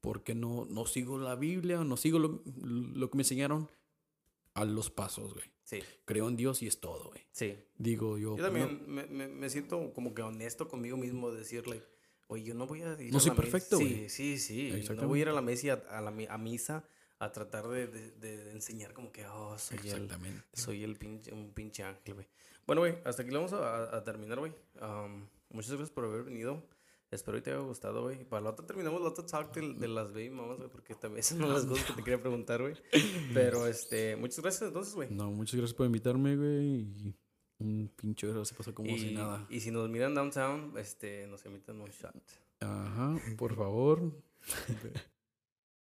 porque 0.00 0.34
no, 0.34 0.64
no 0.68 0.86
sigo 0.86 1.18
la 1.18 1.36
Biblia, 1.36 1.84
no 1.84 1.96
sigo 1.96 2.18
lo, 2.18 2.42
lo 2.56 3.10
que 3.10 3.16
me 3.18 3.22
enseñaron 3.22 3.70
a 4.54 4.64
los 4.64 4.90
pasos, 4.90 5.32
güey. 5.34 5.44
Sí, 5.80 5.82
Creo 6.04 6.28
en 6.28 6.36
Dios 6.36 6.60
y 6.62 6.66
es 6.66 6.80
todo, 6.80 7.08
güey. 7.08 7.20
sí. 7.32 7.56
Digo 7.78 8.18
yo. 8.18 8.36
Yo 8.36 8.48
pues, 8.48 8.52
no- 8.52 8.68
también 8.68 8.84
me, 8.86 9.06
me, 9.06 9.28
me 9.28 9.48
siento 9.50 9.92
como 9.94 10.14
que 10.14 10.22
honesto 10.22 10.68
conmigo 10.68 10.96
mismo 10.96 11.30
de 11.30 11.38
decirle, 11.38 11.82
oye, 12.26 12.44
yo 12.44 12.54
no 12.54 12.66
voy 12.66 12.82
a 12.82 13.00
ir 13.00 13.10
No 13.10 13.18
a 13.18 13.20
soy 13.20 13.30
la 13.30 13.34
misa". 13.34 13.42
perfecto, 13.50 13.78
Sí, 13.78 13.84
güey. 13.84 14.08
sí, 14.10 14.38
sí. 14.38 14.68
No 14.70 14.76
Exactamente. 14.76 15.06
voy 15.06 15.18
a 15.20 15.22
ir 15.22 15.28
a 15.28 15.32
la 15.32 15.40
mesa 15.42 15.82
a, 15.88 15.98
a 15.98 16.00
la 16.02 16.12
a 16.28 16.38
misa 16.38 16.84
a 17.18 17.32
tratar 17.32 17.68
de, 17.68 17.86
de- 17.86 18.10
de 18.12 18.50
enseñar 18.50 18.92
como 18.92 19.10
que, 19.12 19.24
oh, 19.26 19.56
soy 19.58 19.78
el, 19.78 19.86
Exactamente. 19.86 20.42
soy 20.52 20.84
el 20.84 20.96
pinche, 20.96 21.32
un 21.32 21.52
pinche 21.52 21.82
ángel, 21.84 22.14
güey. 22.14 22.26
Bueno, 22.66 22.82
güey, 22.82 22.98
hasta 23.04 23.22
aquí 23.22 23.30
lo 23.30 23.38
vamos 23.38 23.52
a, 23.54 23.76
a- 23.84 23.96
a 23.96 24.04
terminar, 24.04 24.38
güey. 24.40 24.52
Um, 24.80 25.26
muchas 25.50 25.70
gracias 25.70 25.90
por 25.90 26.04
haber 26.04 26.22
venido. 26.24 26.62
Espero 27.12 27.36
que 27.36 27.42
te 27.42 27.50
haya 27.52 27.60
gustado, 27.60 28.02
güey. 28.02 28.24
Para 28.24 28.42
la 28.42 28.50
otra 28.50 28.66
terminamos 28.66 29.00
la 29.02 29.08
otra 29.08 29.24
talk 29.26 29.54
de, 29.54 29.74
de 29.74 29.86
las 29.88 30.12
baby 30.12 30.30
mamas, 30.30 30.56
güey, 30.56 30.70
porque 30.70 30.94
también 30.94 31.20
esas 31.20 31.38
son 31.38 31.52
las 31.52 31.66
cosas 31.66 31.84
que 31.84 31.92
te 31.92 32.02
quería 32.02 32.18
preguntar, 32.20 32.60
güey. 32.62 32.74
Pero, 33.34 33.66
este, 33.66 34.16
muchas 34.16 34.40
gracias 34.40 34.62
entonces, 34.68 34.94
güey. 34.94 35.10
No, 35.10 35.30
muchas 35.30 35.56
gracias 35.56 35.74
por 35.76 35.84
invitarme, 35.86 36.36
güey. 36.36 36.66
Y 36.80 37.14
un 37.58 37.92
pinche 37.94 38.26
hora 38.26 38.44
se 38.44 38.54
pasó 38.54 38.74
como 38.74 38.88
Y, 38.90 38.98
si 38.98 39.14
nada. 39.14 39.46
y 39.50 39.60
si 39.60 39.70
nos 39.70 39.88
miran 39.90 40.14
downtown, 40.14 40.72
este, 40.78 41.26
nos 41.26 41.44
invitan 41.44 41.80
un 41.80 41.90
shot. 41.90 42.14
Ajá, 42.60 43.20
por 43.36 43.54
favor. 43.54 44.00